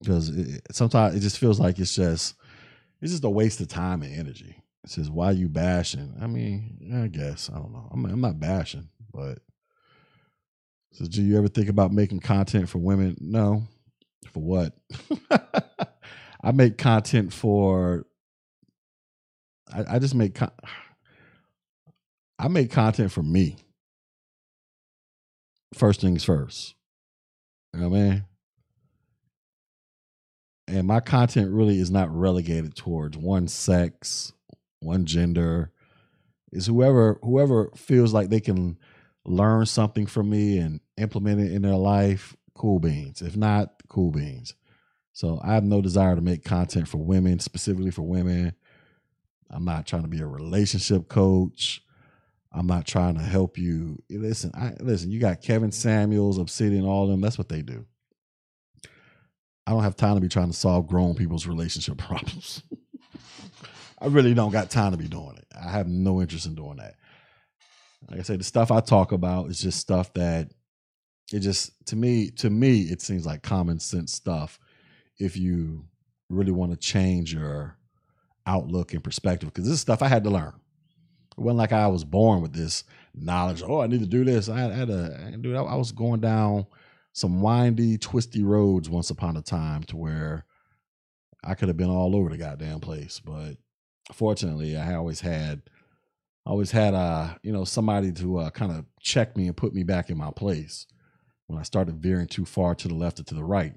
Because 0.00 0.32
sometimes 0.70 1.14
it 1.14 1.20
just 1.20 1.38
feels 1.38 1.58
like 1.58 1.78
it's 1.78 1.94
just 1.94 2.34
it's 3.00 3.12
just 3.12 3.24
a 3.24 3.30
waste 3.30 3.60
of 3.60 3.68
time 3.68 4.02
and 4.02 4.14
energy. 4.14 4.56
It 4.84 4.90
says, 4.90 5.10
"Why 5.10 5.30
you 5.30 5.48
bashing?" 5.48 6.14
I 6.20 6.26
mean, 6.26 6.92
I 6.94 7.06
guess 7.06 7.48
I 7.50 7.58
don't 7.58 7.72
know. 7.72 7.88
I'm 7.90 8.04
I'm 8.04 8.20
not 8.20 8.38
bashing, 8.38 8.88
but 9.12 9.38
so 10.92 11.06
do 11.06 11.22
you 11.22 11.38
ever 11.38 11.48
think 11.48 11.68
about 11.68 11.92
making 11.92 12.20
content 12.20 12.68
for 12.68 12.78
women? 12.78 13.16
No. 13.20 13.64
For 14.32 14.40
what? 14.40 14.74
I 16.42 16.52
make 16.52 16.78
content 16.78 17.32
for 17.32 18.06
I, 19.72 19.96
I 19.96 19.98
just 19.98 20.14
make 20.14 20.34
con- 20.34 20.52
I 22.38 22.48
make 22.48 22.70
content 22.70 23.10
for 23.10 23.22
me. 23.22 23.56
First 25.74 26.00
things 26.00 26.22
first. 26.22 26.74
Know 27.74 27.88
what 27.88 27.96
I 27.96 28.00
mean? 28.00 28.24
And 30.66 30.86
my 30.86 31.00
content 31.00 31.50
really 31.50 31.78
is 31.78 31.90
not 31.90 32.14
relegated 32.14 32.74
towards 32.74 33.16
one 33.16 33.48
sex, 33.48 34.32
one 34.80 35.04
gender. 35.04 35.70
Is 36.52 36.66
whoever 36.66 37.18
whoever 37.22 37.70
feels 37.74 38.14
like 38.14 38.30
they 38.30 38.40
can 38.40 38.78
learn 39.24 39.66
something 39.66 40.06
from 40.06 40.30
me 40.30 40.58
and 40.58 40.80
implement 40.96 41.40
it 41.40 41.52
in 41.52 41.62
their 41.62 41.74
life, 41.74 42.36
cool 42.54 42.78
beans. 42.78 43.22
If 43.22 43.36
not, 43.36 43.82
cool 43.88 44.12
beans. 44.12 44.54
So 45.12 45.40
I 45.42 45.54
have 45.54 45.64
no 45.64 45.80
desire 45.80 46.14
to 46.14 46.20
make 46.20 46.44
content 46.44 46.86
for 46.86 46.98
women, 46.98 47.40
specifically 47.40 47.90
for 47.90 48.02
women. 48.02 48.54
I'm 49.50 49.64
not 49.64 49.86
trying 49.86 50.02
to 50.02 50.08
be 50.08 50.20
a 50.20 50.26
relationship 50.26 51.08
coach. 51.08 51.82
I'm 52.54 52.66
not 52.66 52.86
trying 52.86 53.16
to 53.16 53.22
help 53.22 53.58
you. 53.58 54.00
Listen, 54.08 54.52
I 54.54 54.74
listen, 54.80 55.10
you 55.10 55.18
got 55.18 55.42
Kevin 55.42 55.72
Samuels, 55.72 56.38
Obsidian, 56.38 56.84
all 56.84 57.04
of 57.04 57.10
them. 57.10 57.20
That's 57.20 57.36
what 57.36 57.48
they 57.48 57.62
do. 57.62 57.84
I 59.66 59.72
don't 59.72 59.82
have 59.82 59.96
time 59.96 60.14
to 60.14 60.20
be 60.20 60.28
trying 60.28 60.50
to 60.50 60.56
solve 60.56 60.86
grown 60.86 61.14
people's 61.14 61.46
relationship 61.46 61.98
problems. 61.98 62.62
I 63.98 64.06
really 64.06 64.34
don't 64.34 64.52
got 64.52 64.70
time 64.70 64.92
to 64.92 64.98
be 64.98 65.08
doing 65.08 65.36
it. 65.36 65.46
I 65.58 65.70
have 65.70 65.88
no 65.88 66.20
interest 66.20 66.46
in 66.46 66.54
doing 66.54 66.76
that. 66.76 66.94
Like 68.08 68.20
I 68.20 68.22
said, 68.22 68.38
the 68.38 68.44
stuff 68.44 68.70
I 68.70 68.80
talk 68.80 69.12
about 69.12 69.48
is 69.48 69.60
just 69.60 69.80
stuff 69.80 70.12
that 70.14 70.50
it 71.32 71.40
just 71.40 71.72
to 71.86 71.96
me, 71.96 72.30
to 72.32 72.50
me, 72.50 72.82
it 72.82 73.00
seems 73.00 73.26
like 73.26 73.42
common 73.42 73.80
sense 73.80 74.12
stuff 74.12 74.58
if 75.18 75.36
you 75.36 75.86
really 76.28 76.52
want 76.52 76.72
to 76.72 76.76
change 76.76 77.32
your 77.32 77.78
outlook 78.46 78.92
and 78.92 79.02
perspective. 79.02 79.48
Because 79.48 79.64
this 79.64 79.74
is 79.74 79.80
stuff 79.80 80.02
I 80.02 80.08
had 80.08 80.24
to 80.24 80.30
learn. 80.30 80.52
It 81.36 81.40
wasn't 81.40 81.58
like 81.58 81.72
I 81.72 81.86
was 81.88 82.04
born 82.04 82.42
with 82.42 82.52
this 82.52 82.84
knowledge. 83.14 83.62
Oh, 83.66 83.80
I 83.80 83.86
need 83.86 84.00
to 84.00 84.06
do 84.06 84.24
this. 84.24 84.48
I 84.48 84.60
had, 84.60 84.88
to 84.88 85.36
do. 85.40 85.56
I 85.56 85.74
was 85.74 85.92
going 85.92 86.20
down 86.20 86.66
some 87.12 87.40
windy, 87.40 87.98
twisty 87.98 88.42
roads 88.42 88.88
once 88.88 89.10
upon 89.10 89.36
a 89.36 89.42
time 89.42 89.82
to 89.84 89.96
where 89.96 90.44
I 91.42 91.54
could 91.54 91.68
have 91.68 91.76
been 91.76 91.90
all 91.90 92.14
over 92.16 92.30
the 92.30 92.36
goddamn 92.36 92.80
place. 92.80 93.20
But 93.20 93.56
fortunately, 94.12 94.76
I 94.76 94.94
always 94.94 95.20
had, 95.20 95.62
always 96.46 96.70
had, 96.70 96.94
uh, 96.94 97.34
you 97.42 97.52
know, 97.52 97.64
somebody 97.64 98.12
to 98.12 98.38
uh, 98.38 98.50
kind 98.50 98.72
of 98.72 98.84
check 99.00 99.36
me 99.36 99.46
and 99.46 99.56
put 99.56 99.74
me 99.74 99.82
back 99.82 100.10
in 100.10 100.18
my 100.18 100.30
place 100.30 100.86
when 101.46 101.58
I 101.58 101.62
started 101.62 102.02
veering 102.02 102.26
too 102.26 102.44
far 102.44 102.74
to 102.74 102.88
the 102.88 102.94
left 102.94 103.20
or 103.20 103.24
to 103.24 103.34
the 103.34 103.44
right. 103.44 103.74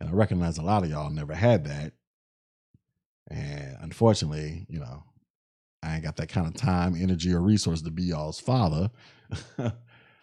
And 0.00 0.08
I 0.08 0.12
recognize 0.12 0.58
a 0.58 0.62
lot 0.62 0.84
of 0.84 0.90
y'all 0.90 1.10
never 1.10 1.34
had 1.34 1.64
that. 1.64 1.92
And 3.28 3.76
unfortunately, 3.80 4.66
you 4.68 4.78
know, 4.78 5.04
I 5.82 5.94
ain't 5.94 6.04
got 6.04 6.16
that 6.16 6.28
kind 6.28 6.46
of 6.46 6.54
time, 6.54 6.94
energy, 6.96 7.32
or 7.32 7.40
resource 7.40 7.82
to 7.82 7.90
be 7.90 8.04
y'all's 8.04 8.40
father. 8.40 8.90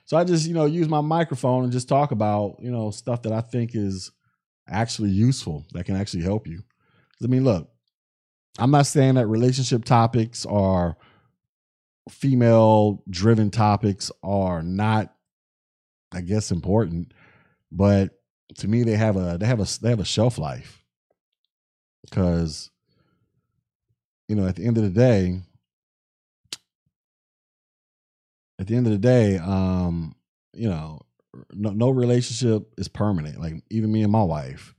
So 0.06 0.18
I 0.18 0.24
just, 0.24 0.47
you 0.47 0.54
know, 0.54 0.66
use 0.66 0.89
my 0.89 1.01
microphone 1.01 1.64
and 1.64 1.72
just 1.72 1.88
talk 1.88 2.12
about, 2.12 2.58
you 2.60 2.72
know, 2.72 2.91
stuff 2.91 3.22
that 3.24 3.32
I 3.32 3.41
think 3.41 3.72
is 3.74 4.12
actually 4.68 5.10
useful 5.10 5.66
that 5.74 5.86
can 5.86 5.95
actually 5.95 6.24
help 6.24 6.47
you. 6.47 6.62
I 7.24 7.28
mean, 7.28 7.43
look, 7.43 7.70
I'm 8.60 8.72
not 8.72 8.86
saying 8.86 9.16
that 9.16 9.28
relationship 9.28 9.86
topics 9.86 10.45
are 10.45 10.97
female 12.10 13.01
driven 13.10 13.49
topics 13.49 14.12
are 14.22 14.62
not, 14.62 15.14
I 16.12 16.22
guess, 16.22 16.51
important, 16.51 17.14
but 17.72 18.12
to 18.58 18.68
me, 18.68 18.84
they 18.84 18.97
have 18.97 19.16
a 19.16 19.38
they 19.39 19.47
have 19.47 19.62
a 19.62 19.68
they 19.82 19.89
have 19.89 20.01
a 20.01 20.06
shelf 20.06 20.38
life 20.38 20.84
because 22.04 22.70
you 24.28 24.36
know 24.36 24.48
at 24.48 24.56
the 24.56 24.66
end 24.66 24.78
of 24.78 24.84
the 24.84 24.90
day 24.90 25.42
at 28.60 28.68
the 28.68 28.76
end 28.76 28.88
of 28.88 28.94
the 28.94 29.00
day, 29.00 29.38
um, 29.38 30.16
you 30.54 30.70
know, 30.70 31.02
no, 31.52 31.72
no 31.72 31.90
relationship 31.90 32.74
is 32.78 32.88
permanent. 32.88 33.40
Like 33.40 33.56
even 33.70 33.92
me 33.92 34.04
and 34.04 34.12
my 34.12 34.24
wife, 34.24 34.74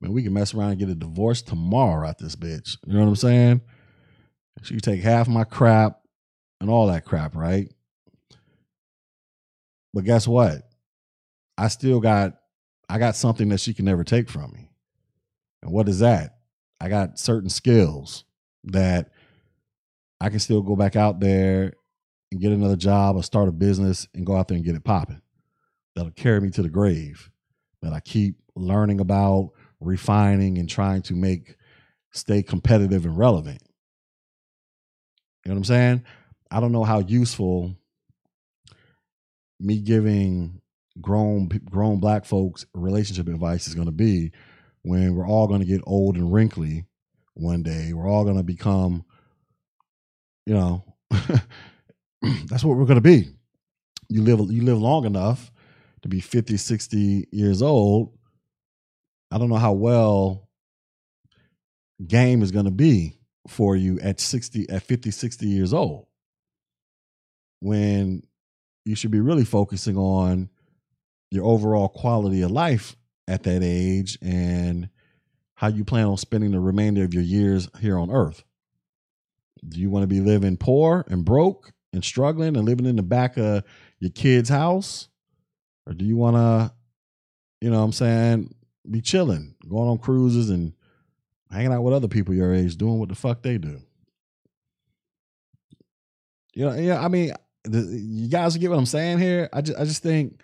I 0.00 0.06
mean, 0.06 0.14
we 0.14 0.22
can 0.22 0.32
mess 0.32 0.54
around 0.54 0.70
and 0.70 0.78
get 0.78 0.88
a 0.88 0.94
divorce 0.94 1.42
tomorrow 1.42 2.08
at 2.08 2.18
this 2.18 2.36
bitch. 2.36 2.76
You 2.86 2.94
know 2.94 3.00
what 3.00 3.08
I'm 3.08 3.16
saying? 3.16 3.60
She 4.62 4.78
take 4.78 5.02
half 5.02 5.28
my 5.28 5.44
crap 5.44 6.00
and 6.60 6.68
all 6.68 6.88
that 6.88 7.04
crap, 7.04 7.34
right? 7.34 7.72
But 9.94 10.04
guess 10.04 10.28
what? 10.28 10.68
I 11.56 11.68
still 11.68 12.00
got 12.00 12.34
I 12.88 12.98
got 12.98 13.16
something 13.16 13.48
that 13.48 13.60
she 13.60 13.74
can 13.74 13.84
never 13.84 14.04
take 14.04 14.28
from 14.28 14.52
me. 14.52 14.70
And 15.62 15.72
what 15.72 15.88
is 15.88 15.98
that? 16.00 16.38
I 16.80 16.88
got 16.88 17.18
certain 17.18 17.50
skills 17.50 18.24
that 18.64 19.10
I 20.20 20.30
can 20.30 20.38
still 20.38 20.62
go 20.62 20.76
back 20.76 20.96
out 20.96 21.20
there 21.20 21.72
and 22.30 22.40
get 22.40 22.52
another 22.52 22.76
job 22.76 23.16
or 23.16 23.22
start 23.22 23.48
a 23.48 23.52
business 23.52 24.06
and 24.14 24.26
go 24.26 24.36
out 24.36 24.48
there 24.48 24.56
and 24.56 24.64
get 24.64 24.74
it 24.74 24.84
popping. 24.84 25.22
That'll 25.94 26.12
carry 26.12 26.40
me 26.40 26.50
to 26.50 26.62
the 26.62 26.68
grave. 26.68 27.30
That 27.82 27.92
I 27.92 28.00
keep 28.00 28.36
learning 28.56 29.00
about, 29.00 29.52
refining, 29.80 30.58
and 30.58 30.68
trying 30.68 31.02
to 31.02 31.14
make 31.14 31.56
stay 32.12 32.42
competitive 32.42 33.04
and 33.04 33.16
relevant. 33.16 33.62
You 35.44 35.50
know 35.50 35.54
what 35.54 35.58
I'm 35.58 35.64
saying? 35.64 36.04
I 36.50 36.60
don't 36.60 36.72
know 36.72 36.84
how 36.84 36.98
useful 37.00 37.76
me 39.60 39.78
giving 39.78 40.60
grown 41.00 41.48
grown 41.70 42.00
black 42.00 42.24
folks 42.24 42.66
relationship 42.74 43.28
advice 43.28 43.68
is 43.68 43.74
going 43.74 43.86
to 43.86 43.92
be 43.92 44.32
when 44.82 45.14
we're 45.14 45.26
all 45.26 45.46
going 45.46 45.60
to 45.60 45.66
get 45.66 45.80
old 45.84 46.16
and 46.16 46.32
wrinkly 46.32 46.84
one 47.38 47.62
day. 47.62 47.92
We're 47.92 48.08
all 48.08 48.24
going 48.24 48.36
to 48.36 48.42
become, 48.42 49.04
you 50.46 50.54
know, 50.54 50.84
that's 51.10 52.64
what 52.64 52.76
we're 52.76 52.84
going 52.84 52.96
to 52.96 53.00
be. 53.00 53.28
You 54.08 54.22
live 54.22 54.50
you 54.50 54.62
live 54.62 54.78
long 54.78 55.04
enough 55.04 55.50
to 56.02 56.08
be 56.08 56.20
50, 56.20 56.56
60 56.56 57.28
years 57.30 57.62
old. 57.62 58.16
I 59.30 59.38
don't 59.38 59.50
know 59.50 59.56
how 59.56 59.72
well 59.72 60.48
game 62.06 62.42
is 62.42 62.52
going 62.52 62.64
to 62.64 62.70
be 62.70 63.18
for 63.48 63.76
you 63.76 63.98
at 64.00 64.20
60 64.20 64.70
at 64.70 64.82
50, 64.82 65.10
60 65.10 65.46
years 65.46 65.72
old. 65.72 66.06
When 67.60 68.22
you 68.84 68.94
should 68.94 69.10
be 69.10 69.20
really 69.20 69.44
focusing 69.44 69.96
on 69.96 70.48
your 71.30 71.44
overall 71.44 71.88
quality 71.88 72.42
of 72.42 72.50
life 72.50 72.96
at 73.26 73.42
that 73.42 73.62
age 73.62 74.16
and 74.22 74.88
how 75.58 75.66
you 75.66 75.84
plan 75.84 76.06
on 76.06 76.16
spending 76.16 76.52
the 76.52 76.60
remainder 76.60 77.02
of 77.02 77.12
your 77.12 77.22
years 77.24 77.68
here 77.80 77.98
on 77.98 78.12
earth. 78.12 78.44
Do 79.68 79.80
you 79.80 79.90
want 79.90 80.04
to 80.04 80.06
be 80.06 80.20
living 80.20 80.56
poor 80.56 81.04
and 81.08 81.24
broke 81.24 81.72
and 81.92 82.04
struggling 82.04 82.56
and 82.56 82.64
living 82.64 82.86
in 82.86 82.94
the 82.94 83.02
back 83.02 83.36
of 83.36 83.64
your 83.98 84.12
kid's 84.12 84.48
house? 84.48 85.08
Or 85.84 85.94
do 85.94 86.04
you 86.04 86.16
want 86.16 86.36
to, 86.36 86.72
you 87.60 87.70
know 87.70 87.78
what 87.80 87.86
I'm 87.86 87.92
saying, 87.92 88.54
be 88.88 89.00
chilling, 89.00 89.56
going 89.68 89.88
on 89.88 89.98
cruises 89.98 90.48
and 90.48 90.74
hanging 91.50 91.72
out 91.72 91.82
with 91.82 91.92
other 91.92 92.06
people 92.06 92.34
your 92.34 92.54
age, 92.54 92.76
doing 92.76 93.00
what 93.00 93.08
the 93.08 93.16
fuck 93.16 93.42
they 93.42 93.58
do? 93.58 93.80
You 96.54 96.66
know, 96.66 96.74
yeah, 96.74 97.04
I 97.04 97.08
mean, 97.08 97.32
the, 97.64 97.80
you 97.80 98.28
guys 98.28 98.56
get 98.56 98.70
what 98.70 98.78
I'm 98.78 98.86
saying 98.86 99.18
here? 99.18 99.48
I 99.52 99.60
just 99.60 99.76
I 99.76 99.84
just 99.84 100.04
think 100.04 100.40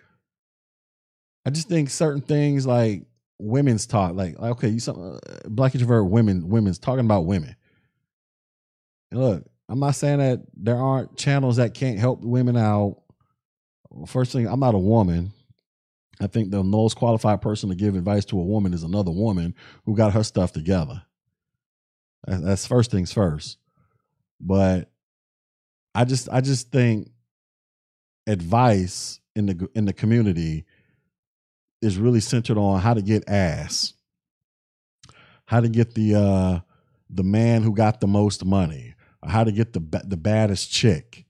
I 1.45 1.51
just 1.51 1.69
think 1.69 1.89
certain 1.89 2.21
things 2.21 2.67
like 2.67 3.05
women's 3.39 3.85
talk, 3.85 4.13
like 4.15 4.39
like 4.39 4.51
okay, 4.51 4.69
you 4.69 4.79
some 4.79 5.15
uh, 5.15 5.19
black 5.45 5.75
introvert 5.75 6.05
women, 6.05 6.47
women's 6.49 6.79
talking 6.79 7.05
about 7.05 7.25
women. 7.25 7.55
And 9.11 9.19
look, 9.21 9.45
I'm 9.69 9.79
not 9.79 9.95
saying 9.95 10.19
that 10.19 10.41
there 10.55 10.77
aren't 10.77 11.17
channels 11.17 11.57
that 11.57 11.73
can't 11.73 11.99
help 11.99 12.21
women 12.23 12.57
out. 12.57 13.01
First 14.07 14.31
thing, 14.31 14.47
I'm 14.47 14.59
not 14.59 14.75
a 14.75 14.79
woman. 14.79 15.31
I 16.21 16.27
think 16.27 16.51
the 16.51 16.63
most 16.63 16.95
qualified 16.95 17.41
person 17.41 17.69
to 17.69 17.75
give 17.75 17.95
advice 17.95 18.25
to 18.25 18.39
a 18.39 18.43
woman 18.43 18.73
is 18.73 18.83
another 18.83 19.11
woman 19.11 19.53
who 19.85 19.95
got 19.95 20.13
her 20.13 20.23
stuff 20.23 20.53
together. 20.53 21.01
That's 22.25 22.65
first 22.65 22.91
things 22.91 23.11
first. 23.11 23.57
But 24.39 24.89
I 25.93 26.05
just 26.05 26.29
I 26.29 26.41
just 26.41 26.71
think 26.71 27.09
advice 28.27 29.19
in 29.35 29.45
the 29.45 29.69
in 29.75 29.85
the 29.85 29.93
community 29.93 30.65
is 31.81 31.97
really 31.97 32.19
centered 32.19 32.57
on 32.57 32.79
how 32.79 32.93
to 32.93 33.01
get 33.01 33.29
ass. 33.29 33.93
How 35.45 35.61
to 35.61 35.69
get 35.69 35.93
the 35.93 36.15
uh 36.15 36.59
the 37.09 37.23
man 37.23 37.61
who 37.61 37.73
got 37.73 38.01
the 38.01 38.07
most 38.07 38.43
money 38.43 38.95
how 39.27 39.43
to 39.43 39.51
get 39.51 39.73
the 39.73 40.03
the 40.05 40.17
baddest 40.17 40.71
chick. 40.71 41.25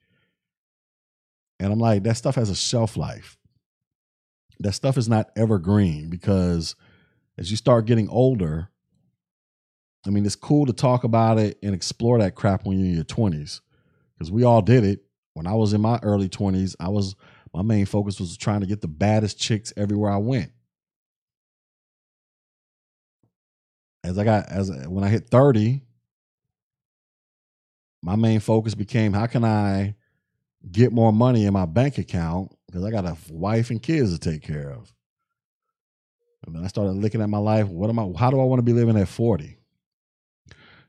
And 1.60 1.72
I'm 1.72 1.80
like, 1.80 2.04
that 2.04 2.18
stuff 2.18 2.36
has 2.36 2.50
a 2.50 2.56
shelf 2.56 2.98
life. 2.98 3.38
That 4.60 4.74
stuff 4.74 4.98
is 4.98 5.08
not 5.08 5.30
evergreen 5.36 6.10
because 6.10 6.76
as 7.38 7.52
you 7.52 7.58
start 7.58 7.86
getting 7.86 8.10
older, 8.10 8.70
I 10.06 10.10
mean, 10.10 10.26
it's 10.26 10.36
cool 10.36 10.66
to 10.66 10.74
talk 10.74 11.04
about 11.04 11.40
it 11.40 11.58
and 11.64 11.74
explore 11.74 12.20
that 12.20 12.36
crap 12.36 12.66
when 12.66 12.78
you're 12.78 12.90
in 12.90 12.96
your 12.96 13.04
20s 13.04 13.62
because 14.14 14.32
we 14.32 14.44
all 14.44 14.62
did 14.62 14.84
it. 14.84 15.02
When 15.34 15.48
I 15.48 15.54
was 15.54 15.74
in 15.74 15.82
my 15.82 16.00
early 16.02 16.30
20s, 16.30 16.76
I 16.80 16.90
was 16.90 17.16
my 17.56 17.62
main 17.62 17.86
focus 17.86 18.20
was 18.20 18.36
trying 18.36 18.60
to 18.60 18.66
get 18.66 18.82
the 18.82 18.88
baddest 18.90 19.40
chicks 19.40 19.72
everywhere 19.78 20.12
I 20.12 20.18
went. 20.18 20.52
As 24.04 24.18
I 24.18 24.26
got 24.26 24.50
as 24.50 24.70
when 24.70 25.06
I 25.06 25.08
hit 25.08 25.30
30, 25.30 25.82
my 28.02 28.18
main 28.18 28.42
focus 28.42 28.76
became 28.76 29.14
how 29.14 29.26
can 29.28 29.46
I 29.46 29.96
get 30.70 30.92
more 30.92 31.14
money 31.14 31.46
in 31.46 31.54
my 31.54 31.66
bank 31.66 31.98
account 31.98 32.54
because 32.68 32.84
I 32.84 32.92
got 32.92 33.06
a 33.06 33.16
wife 33.30 33.70
and 33.70 33.82
kids 33.82 34.12
to 34.12 34.20
take 34.20 34.42
care 34.44 34.70
of. 34.72 34.94
And 36.46 36.54
then 36.54 36.66
I 36.66 36.68
started 36.68 36.92
looking 36.92 37.22
at 37.22 37.30
my 37.30 37.38
life. 37.38 37.68
What 37.68 37.90
am 37.90 38.00
I? 38.00 38.12
How 38.20 38.32
do 38.32 38.42
I 38.42 38.44
want 38.44 38.60
to 38.60 38.64
be 38.64 38.74
living 38.74 38.98
at 38.98 39.08
40? 39.08 39.58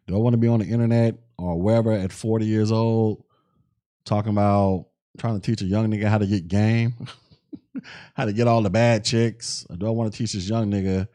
Do 0.08 0.16
I 0.16 0.18
want 0.18 0.34
to 0.34 0.38
be 0.38 0.48
on 0.48 0.58
the 0.58 0.66
internet 0.66 1.14
or 1.38 1.60
wherever 1.60 1.92
at 1.92 2.10
40 2.10 2.44
years 2.44 2.72
old 2.72 3.22
talking 4.04 4.32
about 4.32 4.86
trying 5.16 5.40
to 5.40 5.40
teach 5.40 5.62
a 5.62 5.64
young 5.66 5.88
nigga 5.88 6.08
how 6.08 6.18
to 6.18 6.26
get 6.26 6.48
game, 6.48 6.94
how 8.14 8.24
to 8.24 8.32
get 8.32 8.46
all 8.46 8.62
the 8.62 8.70
bad 8.70 9.04
chicks? 9.04 9.66
Or 9.70 9.76
do 9.76 9.86
I 9.86 9.90
want 9.90 10.12
to 10.12 10.16
teach 10.16 10.32
this 10.32 10.48
young 10.48 10.70
nigga 10.70 11.08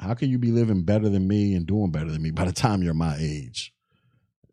how 0.00 0.14
can 0.14 0.30
you 0.30 0.38
be 0.38 0.50
living 0.50 0.82
better 0.82 1.10
than 1.10 1.28
me 1.28 1.54
and 1.54 1.66
doing 1.66 1.90
better 1.90 2.10
than 2.10 2.22
me 2.22 2.30
by 2.30 2.46
the 2.46 2.52
time 2.52 2.82
you're 2.82 2.94
my 2.94 3.16
age? 3.20 3.74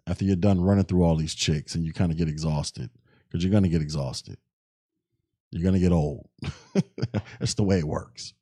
After 0.05 0.25
you're 0.25 0.35
done 0.35 0.61
running 0.61 0.85
through 0.85 1.03
all 1.03 1.15
these 1.15 1.35
chicks 1.35 1.75
and 1.75 1.85
you 1.85 1.93
kind 1.93 2.11
of 2.11 2.17
get 2.17 2.29
exhausted 2.29 2.89
because 3.27 3.43
you're 3.43 3.51
going 3.51 3.63
to 3.63 3.69
get 3.69 3.81
exhausted. 3.81 4.37
You're 5.51 5.63
going 5.63 5.73
to 5.73 5.79
get 5.79 5.91
old. 5.91 6.27
That's 7.39 7.53
the 7.55 7.63
way 7.63 7.79
it 7.79 7.87
works. 7.87 8.33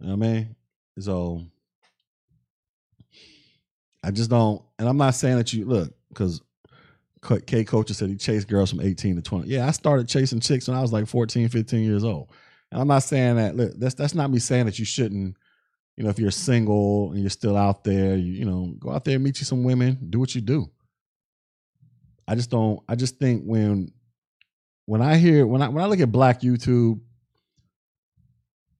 You 0.00 0.06
know 0.06 0.16
what 0.16 0.26
I 0.26 0.32
mean? 0.32 0.56
So 0.98 1.42
I 4.02 4.10
just 4.10 4.30
don't, 4.30 4.62
and 4.78 4.88
I'm 4.88 4.96
not 4.96 5.14
saying 5.14 5.36
that 5.36 5.52
you 5.52 5.64
look 5.64 5.92
because 6.08 6.40
K 7.46 7.64
Coach 7.64 7.90
said 7.90 8.08
he 8.08 8.16
chased 8.16 8.48
girls 8.48 8.70
from 8.70 8.80
18 8.80 9.16
to 9.16 9.22
20. 9.22 9.48
Yeah, 9.48 9.66
I 9.66 9.70
started 9.70 10.08
chasing 10.08 10.40
chicks 10.40 10.68
when 10.68 10.76
I 10.76 10.82
was 10.82 10.92
like 10.92 11.06
14, 11.06 11.48
15 11.48 11.84
years 11.84 12.04
old. 12.04 12.30
And 12.70 12.80
I'm 12.80 12.88
not 12.88 13.02
saying 13.02 13.36
that. 13.36 13.56
Look, 13.56 13.72
that's 13.76 13.94
that's 13.94 14.14
not 14.14 14.30
me 14.30 14.38
saying 14.38 14.66
that 14.66 14.78
you 14.78 14.84
shouldn't. 14.84 15.36
You 15.96 16.04
know, 16.04 16.10
if 16.10 16.18
you're 16.18 16.30
single 16.30 17.12
and 17.12 17.20
you're 17.20 17.30
still 17.30 17.56
out 17.56 17.84
there, 17.84 18.16
you, 18.16 18.32
you 18.32 18.44
know, 18.44 18.74
go 18.78 18.90
out 18.90 19.04
there 19.04 19.14
and 19.14 19.24
meet 19.24 19.38
you 19.38 19.46
some 19.46 19.64
women. 19.64 19.98
Do 20.10 20.18
what 20.18 20.34
you 20.34 20.40
do. 20.40 20.70
I 22.28 22.34
just 22.34 22.50
don't. 22.50 22.80
I 22.88 22.96
just 22.96 23.18
think 23.18 23.44
when 23.44 23.92
when 24.86 25.00
I 25.00 25.16
hear 25.16 25.46
when 25.46 25.62
I 25.62 25.68
when 25.68 25.82
I 25.82 25.86
look 25.86 26.00
at 26.00 26.12
Black 26.12 26.40
YouTube 26.40 27.00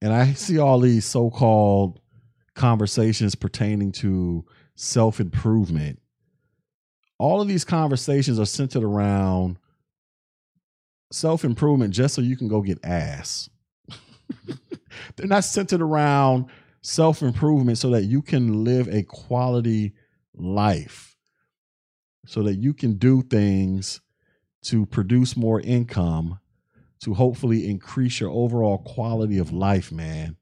and 0.03 0.12
I 0.12 0.32
see 0.32 0.59
all 0.59 0.78
these 0.78 1.05
so-called 1.05 2.01
conversations 2.55 3.34
pertaining 3.34 3.92
to 3.92 4.44
self-improvement 4.74 6.01
all 7.18 7.40
of 7.40 7.48
these 7.48 7.64
conversations 7.64 8.38
are 8.38 8.46
centered 8.46 8.82
around 8.82 9.58
self-improvement 11.12 11.94
just 11.94 12.14
so 12.14 12.20
you 12.20 12.36
can 12.36 12.48
go 12.48 12.60
get 12.60 12.84
ass 12.84 13.48
they're 15.16 15.26
not 15.26 15.44
centered 15.44 15.80
around 15.80 16.46
self-improvement 16.82 17.78
so 17.78 17.90
that 17.90 18.04
you 18.04 18.20
can 18.20 18.64
live 18.64 18.88
a 18.88 19.02
quality 19.04 19.92
life 20.34 21.16
so 22.26 22.42
that 22.42 22.56
you 22.56 22.74
can 22.74 22.94
do 22.94 23.22
things 23.22 24.00
to 24.62 24.84
produce 24.84 25.36
more 25.36 25.60
income 25.60 26.40
to 27.00 27.14
hopefully 27.14 27.68
increase 27.68 28.20
your 28.20 28.30
overall 28.30 28.78
quality 28.78 29.38
of 29.38 29.52
life, 29.52 29.92
man. 29.92 30.36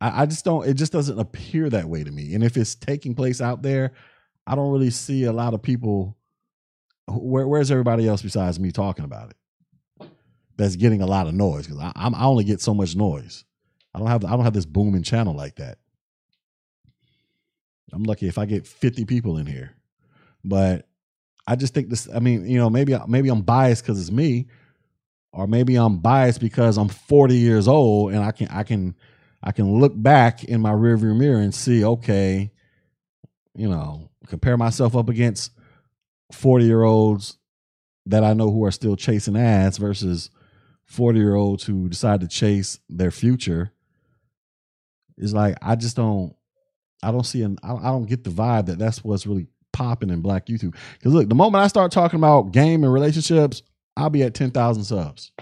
I, 0.00 0.22
I, 0.22 0.26
just 0.26 0.44
don't, 0.44 0.66
it 0.66 0.74
just 0.74 0.92
doesn't 0.92 1.18
appear 1.18 1.68
that 1.70 1.88
way 1.88 2.04
to 2.04 2.10
me. 2.10 2.34
And 2.34 2.42
if 2.42 2.56
it's 2.56 2.74
taking 2.74 3.14
place 3.14 3.40
out 3.40 3.62
there, 3.62 3.92
I 4.46 4.54
don't 4.54 4.72
really 4.72 4.90
see 4.90 5.24
a 5.24 5.32
lot 5.32 5.54
of 5.54 5.62
people. 5.62 6.16
Where, 7.06 7.46
where's 7.46 7.70
everybody 7.70 8.08
else 8.08 8.22
besides 8.22 8.58
me 8.58 8.70
talking 8.70 9.04
about 9.04 9.30
it? 9.30 10.08
That's 10.56 10.76
getting 10.76 11.02
a 11.02 11.06
lot 11.06 11.26
of 11.26 11.34
noise 11.34 11.66
because 11.66 11.80
I, 11.80 11.92
I 11.96 12.24
only 12.24 12.44
get 12.44 12.60
so 12.60 12.74
much 12.74 12.94
noise. 12.94 13.44
I 13.94 13.98
don't 13.98 14.08
have 14.08 14.24
I 14.24 14.30
don't 14.30 14.44
have 14.44 14.52
this 14.52 14.66
booming 14.66 15.02
channel 15.02 15.34
like 15.34 15.56
that. 15.56 15.78
I'm 17.92 18.04
lucky 18.04 18.28
if 18.28 18.38
I 18.38 18.44
get 18.44 18.66
50 18.66 19.04
people 19.04 19.36
in 19.38 19.46
here. 19.46 19.74
But 20.44 20.86
I 21.46 21.56
just 21.56 21.74
think 21.74 21.88
this. 21.88 22.08
I 22.14 22.20
mean, 22.20 22.46
you 22.46 22.58
know, 22.58 22.70
maybe 22.70 22.96
maybe 23.08 23.28
I'm 23.28 23.42
biased 23.42 23.82
because 23.82 24.00
it's 24.00 24.10
me, 24.10 24.46
or 25.32 25.46
maybe 25.46 25.76
I'm 25.76 25.98
biased 25.98 26.40
because 26.40 26.78
I'm 26.78 26.88
40 26.88 27.36
years 27.36 27.66
old 27.66 28.12
and 28.12 28.22
I 28.22 28.30
can 28.30 28.48
I 28.48 28.62
can 28.62 28.94
I 29.42 29.52
can 29.52 29.80
look 29.80 29.92
back 29.94 30.44
in 30.44 30.60
my 30.60 30.72
rearview 30.72 31.16
mirror 31.16 31.40
and 31.40 31.54
see, 31.54 31.84
okay, 31.84 32.50
you 33.54 33.68
know, 33.68 34.10
compare 34.26 34.56
myself 34.56 34.94
up 34.94 35.08
against 35.08 35.52
40 36.32 36.64
year 36.64 36.82
olds 36.82 37.38
that 38.06 38.24
I 38.24 38.32
know 38.32 38.50
who 38.50 38.64
are 38.64 38.70
still 38.70 38.96
chasing 38.96 39.36
ads 39.36 39.78
versus 39.78 40.30
40 40.84 41.18
year 41.18 41.34
olds 41.34 41.64
who 41.64 41.88
decide 41.88 42.20
to 42.20 42.28
chase 42.28 42.78
their 42.88 43.10
future. 43.10 43.72
Is 45.16 45.34
like 45.34 45.56
I 45.60 45.76
just 45.76 45.96
don't 45.96 46.34
I 47.02 47.10
don't 47.12 47.26
see 47.26 47.42
an 47.42 47.58
I 47.62 47.90
don't 47.90 48.08
get 48.08 48.24
the 48.24 48.30
vibe 48.30 48.66
that 48.66 48.78
that's 48.78 49.04
what's 49.04 49.26
really 49.26 49.48
popping 49.72 50.10
in 50.10 50.20
Black 50.20 50.46
YouTube. 50.46 50.74
Because 50.94 51.12
look, 51.12 51.28
the 51.28 51.34
moment 51.34 51.62
I 51.62 51.68
start 51.68 51.92
talking 51.92 52.18
about 52.18 52.52
game 52.52 52.84
and 52.84 52.92
relationships, 52.92 53.62
I'll 53.96 54.10
be 54.10 54.22
at 54.22 54.34
ten 54.34 54.50
thousand 54.50 54.84
subs. 54.84 55.32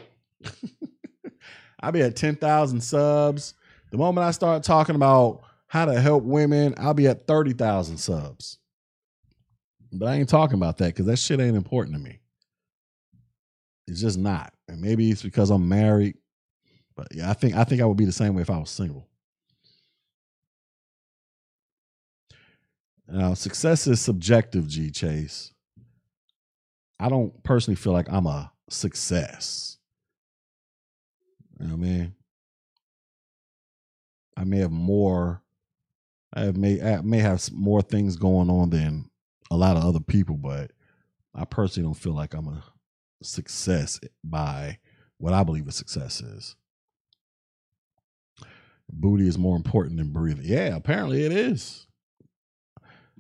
I'll 1.81 1.93
be 1.93 2.03
at 2.03 2.17
ten 2.17 2.37
thousand 2.37 2.81
subs. 2.81 3.55
The 3.91 3.99
moment 3.99 4.27
I 4.27 4.31
start 4.33 4.63
talking 4.63 4.95
about 4.95 5.43
how 5.67 5.85
to 5.87 6.01
help 6.01 6.25
women, 6.25 6.75
I'll 6.79 6.95
be 6.95 7.07
at 7.07 7.27
thirty 7.27 7.53
thousand 7.53 7.99
subs. 7.99 8.59
But 9.93 10.07
I 10.07 10.17
ain't 10.17 10.29
talking 10.29 10.57
about 10.57 10.77
that 10.79 10.89
because 10.89 11.07
that 11.07 11.19
shit 11.19 11.41
ain't 11.41 11.57
important 11.57 11.97
to 11.97 12.03
me. 12.03 12.21
It's 13.87 14.01
just 14.01 14.19
not. 14.19 14.53
And 14.69 14.81
maybe 14.81 15.11
it's 15.11 15.23
because 15.23 15.51
I'm 15.51 15.69
married. 15.69 16.17
But 16.95 17.09
yeah, 17.15 17.31
I 17.31 17.33
think 17.33 17.55
I 17.55 17.65
think 17.65 17.81
I 17.81 17.87
would 17.87 17.97
be 17.97 18.05
the 18.05 18.13
same 18.13 18.35
way 18.35 18.43
if 18.43 18.51
I 18.51 18.59
was 18.59 18.71
single. 18.71 19.09
Now, 23.11 23.33
success 23.33 23.87
is 23.87 24.03
subjective, 24.03 24.69
G 24.69 24.91
Chase. 24.91 25.55
I 27.01 27.09
don't 27.09 27.43
personally 27.43 27.77
feel 27.77 27.95
like 27.95 28.13
I'm 28.13 28.27
a 28.27 28.53
success. 28.69 29.79
You 31.59 31.69
know 31.69 31.77
what 31.77 31.87
I 31.87 31.89
mean? 31.89 32.15
I 34.39 34.45
may 34.45 34.59
have 34.59 34.71
more. 34.71 35.43
I 36.33 36.43
have 36.45 36.57
may 36.57 36.81
I 36.81 37.01
may 37.01 37.19
have 37.19 37.51
more 37.53 37.83
things 37.83 38.17
going 38.17 38.49
on 38.49 38.71
than 38.71 39.11
a 39.51 39.57
lot 39.57 39.77
of 39.77 39.85
other 39.85 40.01
people, 40.01 40.37
but 40.37 40.71
I 41.35 41.45
personally 41.45 41.89
don't 41.89 41.95
feel 41.95 42.15
like 42.15 42.35
I'm 42.35 42.49
a 42.49 42.63
success 43.23 43.99
by 44.23 44.79
what 45.19 45.33
I 45.33 45.43
believe 45.43 45.67
a 45.67 45.73
success 45.73 46.21
is. 46.21 46.55
Booty 48.91 49.27
is 49.27 49.37
more 49.37 49.57
important 49.57 49.97
than 49.97 50.13
breathing. 50.13 50.45
Yeah, 50.45 50.77
apparently 50.77 51.25
it 51.25 51.33
is. 51.33 51.87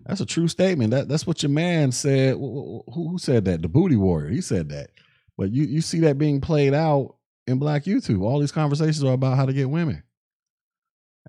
That's 0.06 0.20
a 0.20 0.26
true 0.26 0.48
statement. 0.48 0.92
That 0.92 1.08
that's 1.08 1.26
what 1.26 1.42
your 1.42 1.50
man 1.50 1.90
said. 1.90 2.34
Who, 2.34 2.84
who 2.92 3.18
said 3.18 3.44
that? 3.46 3.62
The 3.62 3.68
Booty 3.68 3.96
Warrior. 3.96 4.30
He 4.30 4.40
said 4.40 4.68
that. 4.68 4.90
But 5.36 5.50
you 5.50 5.64
you 5.64 5.80
see 5.80 6.00
that 6.00 6.16
being 6.16 6.40
played 6.40 6.74
out 6.74 7.16
in 7.48 7.58
Black 7.58 7.84
YouTube. 7.84 8.22
All 8.22 8.38
these 8.38 8.52
conversations 8.52 9.02
are 9.02 9.12
about 9.12 9.36
how 9.36 9.46
to 9.46 9.52
get 9.52 9.68
women. 9.68 10.04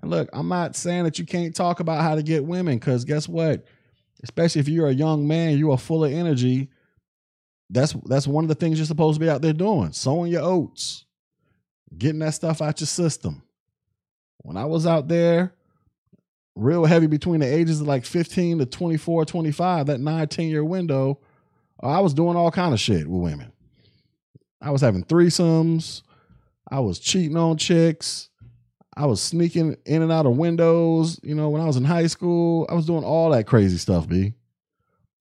And 0.02 0.10
look, 0.10 0.28
I'm 0.32 0.48
not 0.48 0.76
saying 0.76 1.04
that 1.04 1.18
you 1.18 1.26
can't 1.26 1.54
talk 1.54 1.80
about 1.80 2.02
how 2.02 2.14
to 2.14 2.22
get 2.22 2.44
women, 2.44 2.78
because 2.78 3.04
guess 3.04 3.28
what? 3.28 3.64
Especially 4.22 4.60
if 4.60 4.68
you're 4.68 4.88
a 4.88 4.94
young 4.94 5.26
man, 5.26 5.58
you 5.58 5.72
are 5.72 5.78
full 5.78 6.04
of 6.04 6.12
energy. 6.12 6.68
That's 7.68 7.94
that's 8.06 8.26
one 8.26 8.44
of 8.44 8.48
the 8.48 8.54
things 8.54 8.78
you're 8.78 8.86
supposed 8.86 9.18
to 9.18 9.24
be 9.24 9.30
out 9.30 9.42
there 9.42 9.52
doing, 9.52 9.92
sowing 9.92 10.32
your 10.32 10.42
oats, 10.42 11.04
getting 11.96 12.18
that 12.20 12.34
stuff 12.34 12.60
out 12.60 12.80
your 12.80 12.86
system. 12.86 13.42
When 14.38 14.56
I 14.56 14.64
was 14.64 14.86
out 14.86 15.06
there, 15.08 15.54
real 16.56 16.84
heavy 16.84 17.06
between 17.06 17.40
the 17.40 17.46
ages 17.46 17.80
of 17.80 17.86
like 17.86 18.04
15 18.04 18.58
to 18.58 18.66
24, 18.66 19.24
25, 19.24 19.86
that 19.86 20.00
nine, 20.00 20.26
10 20.28 20.46
year 20.46 20.64
window, 20.64 21.20
I 21.80 22.00
was 22.00 22.14
doing 22.14 22.36
all 22.36 22.50
kind 22.50 22.72
of 22.74 22.80
shit 22.80 23.06
with 23.06 23.22
women. 23.22 23.52
I 24.60 24.70
was 24.70 24.80
having 24.80 25.04
threesomes. 25.04 26.02
I 26.70 26.80
was 26.80 26.98
cheating 26.98 27.36
on 27.36 27.56
chicks. 27.56 28.29
I 29.00 29.06
was 29.06 29.22
sneaking 29.22 29.78
in 29.86 30.02
and 30.02 30.12
out 30.12 30.26
of 30.26 30.36
windows. 30.36 31.18
You 31.22 31.34
know, 31.34 31.48
when 31.48 31.62
I 31.62 31.64
was 31.64 31.78
in 31.78 31.84
high 31.84 32.06
school, 32.06 32.66
I 32.68 32.74
was 32.74 32.84
doing 32.84 33.02
all 33.02 33.30
that 33.30 33.46
crazy 33.46 33.78
stuff, 33.78 34.06
B. 34.06 34.34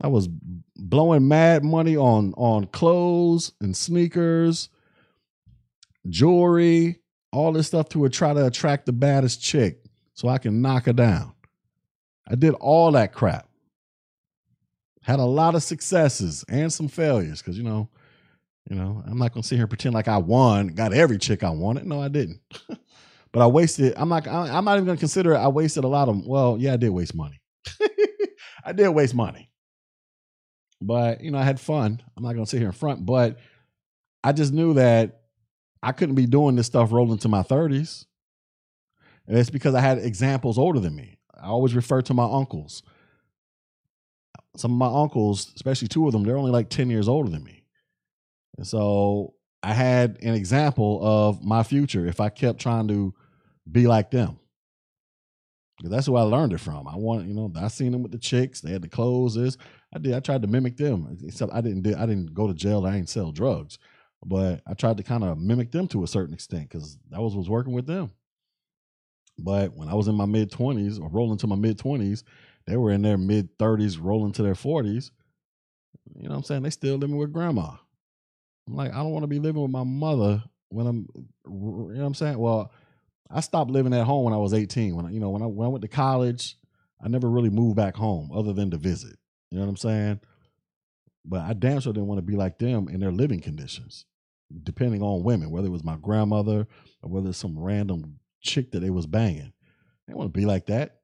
I 0.01 0.07
was 0.07 0.27
blowing 0.75 1.29
mad 1.29 1.63
money 1.63 1.95
on 1.95 2.33
on 2.35 2.65
clothes 2.67 3.53
and 3.61 3.75
sneakers, 3.75 4.67
jewelry, 6.09 6.99
all 7.31 7.53
this 7.53 7.67
stuff 7.67 7.87
to 7.89 8.09
try 8.09 8.33
to 8.33 8.45
attract 8.45 8.85
the 8.85 8.91
baddest 8.91 9.41
chick 9.41 9.85
so 10.13 10.27
I 10.27 10.39
can 10.39 10.61
knock 10.61 10.85
her 10.87 10.93
down. 10.93 11.31
I 12.27 12.35
did 12.35 12.55
all 12.55 12.91
that 12.91 13.13
crap. 13.13 13.47
Had 15.03 15.19
a 15.19 15.25
lot 15.25 15.55
of 15.55 15.63
successes 15.63 16.43
and 16.49 16.71
some 16.71 16.89
failures 16.89 17.41
because, 17.41 17.57
you 17.57 17.63
know, 17.63 17.87
you 18.69 18.75
know, 18.75 19.01
I'm 19.07 19.17
not 19.17 19.33
gonna 19.33 19.43
sit 19.43 19.55
here 19.55 19.63
and 19.63 19.69
pretend 19.69 19.95
like 19.95 20.09
I 20.09 20.17
won, 20.17 20.67
got 20.67 20.91
every 20.91 21.17
chick 21.17 21.45
I 21.45 21.49
wanted. 21.49 21.85
No, 21.85 22.01
I 22.01 22.09
didn't. 22.09 22.41
but 23.31 23.41
I 23.41 23.47
wasted. 23.47 23.93
I'm 23.95 24.09
not. 24.09 24.27
I'm 24.27 24.65
not 24.65 24.75
even 24.75 24.85
gonna 24.85 24.97
consider 24.97 25.33
it. 25.33 25.37
I 25.37 25.47
wasted 25.47 25.83
a 25.83 25.87
lot 25.87 26.09
of. 26.09 26.25
Well, 26.25 26.57
yeah, 26.59 26.73
I 26.73 26.77
did 26.77 26.89
waste 26.89 27.15
money. 27.15 27.41
I 28.65 28.71
did 28.73 28.89
waste 28.89 29.15
money, 29.15 29.49
but 30.81 31.21
you 31.21 31.31
know, 31.31 31.37
I 31.37 31.43
had 31.43 31.59
fun. 31.59 32.01
I'm 32.15 32.23
not 32.23 32.33
gonna 32.33 32.45
sit 32.45 32.59
here 32.59 32.67
in 32.67 32.73
front, 32.73 33.05
but 33.05 33.37
I 34.23 34.31
just 34.31 34.53
knew 34.53 34.73
that 34.73 35.21
I 35.81 35.91
couldn't 35.91 36.15
be 36.15 36.25
doing 36.25 36.55
this 36.55 36.67
stuff 36.67 36.91
rolling 36.91 37.19
to 37.19 37.29
my 37.29 37.41
30s. 37.41 38.05
And 39.27 39.37
it's 39.37 39.49
because 39.49 39.75
I 39.75 39.81
had 39.81 39.99
examples 39.99 40.57
older 40.57 40.79
than 40.79 40.95
me. 40.95 41.19
I 41.39 41.47
always 41.47 41.75
refer 41.75 42.01
to 42.01 42.13
my 42.13 42.25
uncles. 42.25 42.83
Some 44.57 44.73
of 44.73 44.77
my 44.77 45.01
uncles, 45.01 45.53
especially 45.55 45.87
two 45.87 46.05
of 46.07 46.11
them, 46.11 46.23
they're 46.23 46.37
only 46.37 46.51
like 46.51 46.69
10 46.69 46.89
years 46.89 47.07
older 47.07 47.29
than 47.29 47.43
me. 47.43 47.63
And 48.57 48.67
so 48.67 49.35
I 49.61 49.73
had 49.73 50.17
an 50.21 50.35
example 50.35 50.99
of 51.01 51.43
my 51.43 51.63
future 51.63 52.05
if 52.05 52.19
I 52.19 52.29
kept 52.29 52.59
trying 52.59 52.87
to 52.87 53.13
be 53.69 53.87
like 53.87 54.11
them. 54.11 54.39
That's 55.81 56.07
who 56.07 56.15
I 56.15 56.23
learned 56.23 56.53
it 56.53 56.59
from. 56.59 56.87
I 56.87 56.95
want, 56.95 57.27
you 57.27 57.33
know, 57.33 57.51
I 57.55 57.69
seen 57.69 57.91
them 57.91 58.03
with 58.03 58.11
the 58.11 58.17
chicks. 58.17 58.61
They 58.61 58.71
had 58.71 58.81
the 58.81 58.89
clothes. 58.89 59.35
This. 59.35 59.57
I 59.93 59.99
did. 59.99 60.13
I 60.13 60.19
tried 60.19 60.41
to 60.41 60.47
mimic 60.47 60.77
them. 60.77 61.17
Except 61.23 61.53
I 61.53 61.61
didn't. 61.61 61.83
Do, 61.83 61.95
I 61.97 62.05
didn't 62.05 62.33
go 62.33 62.47
to 62.47 62.53
jail. 62.53 62.85
I 62.85 62.91
didn't 62.91 63.09
sell 63.09 63.31
drugs, 63.31 63.79
but 64.25 64.61
I 64.67 64.73
tried 64.73 64.97
to 64.97 65.03
kind 65.03 65.23
of 65.23 65.37
mimic 65.37 65.71
them 65.71 65.87
to 65.89 66.03
a 66.03 66.07
certain 66.07 66.33
extent 66.33 66.69
because 66.69 66.97
that 67.11 67.21
was 67.21 67.35
was 67.35 67.49
working 67.49 67.73
with 67.73 67.87
them. 67.87 68.11
But 69.37 69.73
when 69.73 69.87
I 69.87 69.93
was 69.93 70.09
in 70.09 70.15
my 70.15 70.25
mid 70.25 70.51
twenties 70.51 70.99
or 70.99 71.09
rolling 71.09 71.37
to 71.39 71.47
my 71.47 71.55
mid 71.55 71.79
twenties, 71.79 72.25
they 72.67 72.75
were 72.75 72.91
in 72.91 73.01
their 73.01 73.17
mid 73.17 73.57
thirties, 73.57 73.97
rolling 73.97 74.33
to 74.33 74.43
their 74.43 74.55
forties. 74.55 75.11
You 76.13 76.23
know 76.23 76.31
what 76.31 76.37
I'm 76.37 76.43
saying? 76.43 76.63
They 76.63 76.71
still 76.71 76.97
living 76.97 77.17
with 77.17 77.31
grandma. 77.31 77.75
I'm 78.69 78.75
like, 78.75 78.93
I 78.93 78.97
don't 78.97 79.11
want 79.11 79.23
to 79.23 79.27
be 79.27 79.39
living 79.39 79.61
with 79.61 79.71
my 79.71 79.83
mother 79.83 80.43
when 80.69 80.87
I'm. 80.87 81.07
You 81.15 81.93
know 81.95 82.01
what 82.01 82.05
I'm 82.05 82.13
saying? 82.13 82.37
Well, 82.37 82.71
I 83.29 83.41
stopped 83.41 83.71
living 83.71 83.93
at 83.93 84.05
home 84.05 84.25
when 84.25 84.33
I 84.33 84.37
was 84.37 84.53
18. 84.53 84.95
When 84.95 85.05
I, 85.05 85.11
you 85.11 85.19
know, 85.19 85.29
when 85.29 85.41
I 85.41 85.45
when 85.45 85.65
I 85.65 85.69
went 85.69 85.81
to 85.81 85.87
college, 85.87 86.55
I 87.03 87.07
never 87.07 87.29
really 87.29 87.49
moved 87.49 87.75
back 87.75 87.95
home 87.95 88.31
other 88.33 88.53
than 88.53 88.71
to 88.71 88.77
visit. 88.77 89.17
You 89.49 89.57
know 89.57 89.65
what 89.65 89.71
I'm 89.71 89.77
saying? 89.77 90.19
But 91.25 91.41
I 91.41 91.53
damn 91.53 91.79
sure 91.79 91.93
didn't 91.93 92.07
want 92.07 92.19
to 92.19 92.23
be 92.23 92.35
like 92.35 92.59
them 92.59 92.87
in 92.87 92.99
their 92.99 93.11
living 93.11 93.41
conditions, 93.41 94.05
depending 94.63 95.01
on 95.01 95.23
women, 95.23 95.51
whether 95.51 95.67
it 95.67 95.71
was 95.71 95.83
my 95.83 95.97
grandmother 96.01 96.67
or 97.01 97.09
whether 97.09 97.29
it's 97.29 97.37
some 97.37 97.57
random 97.57 98.19
chick 98.41 98.71
that 98.71 98.79
they 98.79 98.89
was 98.89 99.05
banging. 99.05 99.53
They 100.07 100.13
want 100.13 100.33
to 100.33 100.39
be 100.39 100.45
like 100.45 100.67
that. 100.67 100.97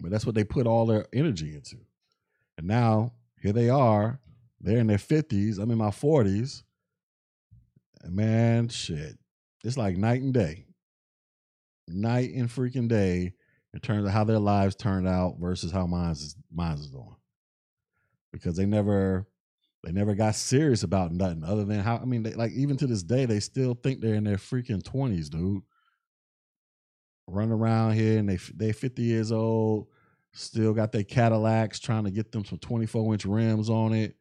But 0.00 0.10
that's 0.10 0.26
what 0.26 0.34
they 0.34 0.44
put 0.44 0.66
all 0.66 0.86
their 0.86 1.06
energy 1.12 1.54
into. 1.54 1.76
And 2.58 2.66
now 2.66 3.12
here 3.40 3.52
they 3.52 3.70
are. 3.70 4.20
They're 4.66 4.78
in 4.78 4.88
their 4.88 4.98
50s. 4.98 5.60
I'm 5.60 5.70
in 5.70 5.78
my 5.78 5.90
40s. 5.90 6.64
And 8.02 8.16
man, 8.16 8.68
shit. 8.68 9.16
It's 9.62 9.76
like 9.76 9.96
night 9.96 10.22
and 10.22 10.34
day. 10.34 10.66
Night 11.86 12.34
and 12.34 12.48
freaking 12.48 12.88
day 12.88 13.34
in 13.72 13.78
terms 13.78 14.04
of 14.04 14.10
how 14.10 14.24
their 14.24 14.40
lives 14.40 14.74
turned 14.74 15.06
out 15.06 15.36
versus 15.38 15.70
how 15.70 15.86
mine's 15.86 16.20
is 16.20 16.36
mine's 16.52 16.80
is 16.80 16.90
doing. 16.90 17.14
Because 18.32 18.56
they 18.56 18.66
never 18.66 19.28
they 19.84 19.92
never 19.92 20.16
got 20.16 20.34
serious 20.34 20.82
about 20.82 21.12
nothing 21.12 21.44
other 21.44 21.64
than 21.64 21.78
how 21.78 21.98
I 21.98 22.04
mean 22.04 22.24
they, 22.24 22.32
like 22.32 22.50
even 22.50 22.76
to 22.78 22.88
this 22.88 23.04
day 23.04 23.24
they 23.24 23.38
still 23.38 23.74
think 23.74 24.00
they're 24.00 24.14
in 24.14 24.24
their 24.24 24.36
freaking 24.36 24.82
20s, 24.82 25.30
dude. 25.30 25.62
Run 27.28 27.52
around 27.52 27.92
here 27.92 28.18
and 28.18 28.28
they 28.28 28.38
they 28.52 28.72
50 28.72 29.00
years 29.00 29.30
old, 29.30 29.86
still 30.32 30.72
got 30.72 30.90
their 30.90 31.04
Cadillacs 31.04 31.78
trying 31.78 32.02
to 32.02 32.10
get 32.10 32.32
them 32.32 32.44
some 32.44 32.58
24 32.58 33.12
inch 33.12 33.24
rims 33.26 33.70
on 33.70 33.92
it. 33.92 34.16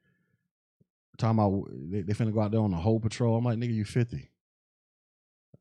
Talking 1.18 1.40
about 1.40 1.70
they, 1.92 2.02
they 2.02 2.14
finna 2.14 2.34
go 2.34 2.42
out 2.42 2.52
there 2.52 2.62
on 2.62 2.72
the 2.72 2.78
whole 2.78 3.00
patrol. 3.00 3.38
I'm 3.38 3.46
like, 3.46 3.58
nigga, 3.58 3.74
you 3.74 3.86
50. 3.86 4.30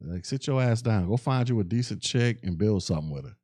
Like, 0.01 0.25
sit 0.25 0.47
your 0.47 0.61
ass 0.61 0.83
down. 0.83 1.09
Go 1.09 1.17
find 1.17 1.49
you 1.49 1.61
a 1.61 1.65
decent 1.65 2.03
chick 2.03 2.41
and 2.43 2.59
build 2.59 2.83
something 2.83 3.11
with 3.11 3.25
her. 3.25 3.37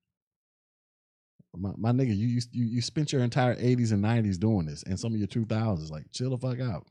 My, 1.56 1.70
my 1.76 1.92
nigga, 1.92 2.16
you, 2.16 2.40
you 2.52 2.64
you 2.66 2.82
spent 2.82 3.12
your 3.12 3.22
entire 3.22 3.56
80s 3.56 3.92
and 3.92 4.04
90s 4.04 4.38
doing 4.38 4.66
this, 4.66 4.82
and 4.82 4.98
some 4.98 5.12
of 5.12 5.18
your 5.18 5.28
2000s. 5.28 5.90
Like, 5.90 6.04
chill 6.12 6.30
the 6.30 6.38
fuck 6.38 6.61
out. 6.61 6.86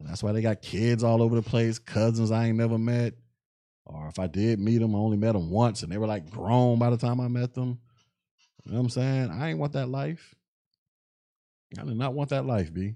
That's 0.00 0.22
why 0.22 0.32
they 0.32 0.42
got 0.42 0.60
kids 0.60 1.04
all 1.04 1.22
over 1.22 1.36
the 1.36 1.42
place, 1.42 1.78
cousins 1.78 2.30
I 2.30 2.46
ain't 2.46 2.58
never 2.58 2.78
met. 2.78 3.14
Or 3.86 4.08
if 4.08 4.18
I 4.18 4.26
did 4.26 4.58
meet 4.60 4.78
them, 4.78 4.94
I 4.94 4.98
only 4.98 5.16
met 5.16 5.32
them 5.32 5.50
once, 5.50 5.82
and 5.82 5.92
they 5.92 5.98
were 5.98 6.06
like 6.06 6.30
grown 6.30 6.78
by 6.78 6.90
the 6.90 6.96
time 6.96 7.20
I 7.20 7.28
met 7.28 7.54
them. 7.54 7.78
You 8.64 8.72
know 8.72 8.78
what 8.78 8.84
I'm 8.84 8.90
saying? 8.90 9.30
I 9.30 9.50
ain't 9.50 9.58
want 9.58 9.74
that 9.74 9.88
life. 9.88 10.34
I 11.78 11.84
did 11.84 11.96
not 11.96 12.14
want 12.14 12.30
that 12.30 12.46
life, 12.46 12.72
B. 12.72 12.94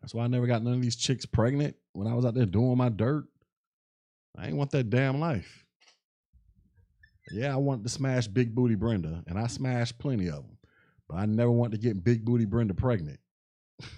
That's 0.00 0.14
why 0.14 0.24
I 0.24 0.28
never 0.28 0.46
got 0.46 0.62
none 0.62 0.74
of 0.74 0.82
these 0.82 0.96
chicks 0.96 1.26
pregnant 1.26 1.76
when 1.92 2.06
I 2.06 2.14
was 2.14 2.24
out 2.24 2.34
there 2.34 2.46
doing 2.46 2.76
my 2.76 2.88
dirt. 2.88 3.24
I 4.36 4.46
ain't 4.46 4.56
want 4.56 4.70
that 4.70 4.90
damn 4.90 5.20
life. 5.20 5.64
Yeah, 7.32 7.52
I 7.52 7.56
wanted 7.56 7.84
to 7.84 7.90
smash 7.90 8.26
Big 8.26 8.54
Booty 8.54 8.74
Brenda, 8.74 9.22
and 9.26 9.38
I 9.38 9.46
smashed 9.46 9.98
plenty 9.98 10.28
of 10.28 10.36
them. 10.36 10.58
But 11.08 11.16
I 11.18 11.26
never 11.26 11.50
wanted 11.50 11.80
to 11.80 11.86
get 11.86 12.02
Big 12.02 12.24
Booty 12.24 12.44
Brenda 12.44 12.74
pregnant. 12.74 13.20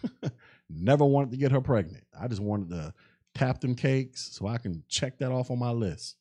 never 0.70 1.05
wanted 1.05 1.30
to 1.32 1.36
get 1.36 1.53
her 1.53 1.61
pregnant. 1.61 2.05
I 2.18 2.28
just 2.28 2.42
wanted 2.42 2.70
to 2.70 2.94
tap 3.34 3.61
them 3.61 3.74
cakes 3.74 4.30
so 4.32 4.46
I 4.46 4.59
can 4.59 4.82
check 4.88 5.18
that 5.18 5.32
off 5.32 5.50
on 5.50 5.59
my 5.59 5.70
list. 5.70 6.16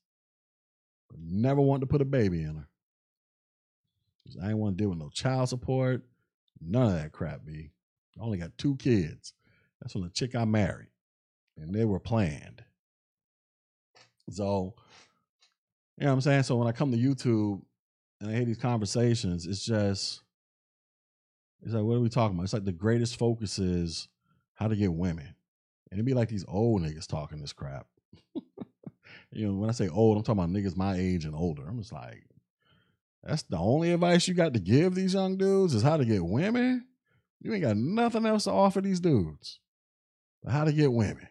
But 1.10 1.20
never 1.20 1.62
wanted 1.62 1.82
to 1.82 1.88
put 1.88 2.02
a 2.02 2.06
baby 2.06 2.44
in 2.44 2.56
her. 2.56 2.68
I 4.42 4.50
ain't 4.50 4.58
want 4.58 4.78
to 4.78 4.82
deal 4.82 4.90
with 4.90 5.00
no 5.00 5.10
child 5.10 5.50
support. 5.50 6.04
None 6.62 6.88
of 6.88 6.94
that 6.94 7.12
crap, 7.12 7.44
B. 7.46 7.72
I 8.20 8.24
only 8.24 8.38
got 8.38 8.58
two 8.58 8.76
kids. 8.78 9.34
That's 9.82 9.94
from 9.94 10.04
the 10.04 10.10
chick 10.10 10.36
I 10.36 10.46
married. 10.46 10.90
And 11.58 11.74
they 11.74 11.86
were 11.86 12.00
planned. 12.00 12.64
So, 14.30 14.76
you 15.98 16.06
know 16.06 16.12
what 16.12 16.14
I'm 16.14 16.22
saying? 16.22 16.44
So 16.44 16.56
when 16.56 16.68
I 16.68 16.72
come 16.72 16.92
to 16.92 16.98
YouTube 16.98 17.62
and 18.20 18.30
I 18.30 18.36
hear 18.36 18.46
these 18.46 18.58
conversations, 18.58 19.46
it's 19.46 19.66
just, 19.66 20.22
it's 21.64 21.74
like, 21.74 21.84
what 21.84 21.96
are 21.96 22.02
we 22.02 22.10
talking 22.10 22.36
about? 22.36 22.44
It's 22.44 22.54
like 22.54 22.66
the 22.66 22.72
greatest 22.72 23.18
focus 23.18 23.60
is 23.60 24.08
how 24.54 24.68
to 24.68 24.76
get 24.76 24.94
women. 24.94 25.36
And 25.90 25.98
it'd 25.98 26.06
be 26.06 26.14
like 26.14 26.30
these 26.30 26.46
old 26.48 26.82
niggas 26.82 27.08
talking 27.08 27.42
this 27.42 27.54
crap. 27.54 27.88
you 29.32 29.48
know, 29.48 29.54
when 29.54 29.70
I 29.70 29.74
say 29.74 29.90
old, 29.90 30.18
I'm 30.18 30.24
talking 30.24 30.44
about 30.44 30.56
niggas 30.56 30.78
my 30.78 30.96
age 30.96 31.26
and 31.26 31.36
older. 31.36 31.64
I'm 31.68 31.80
just 31.80 31.92
like, 31.92 32.24
that's 33.24 33.44
the 33.44 33.58
only 33.58 33.92
advice 33.92 34.28
you 34.28 34.34
got 34.34 34.54
to 34.54 34.60
give 34.60 34.96
these 34.96 35.14
young 35.14 35.38
dudes 35.38 35.76
is 35.76 35.84
how 35.84 35.98
to 35.98 36.06
get 36.06 36.24
women. 36.24 36.86
You 37.42 37.54
ain't 37.54 37.64
got 37.64 37.78
nothing 37.78 38.26
else 38.26 38.46
to 38.46 38.52
offer 38.52 38.82
these 38.82 39.00
dudes. 39.00 39.60
How 40.50 40.64
to 40.64 40.72
get 40.72 40.92
women. 40.92 41.28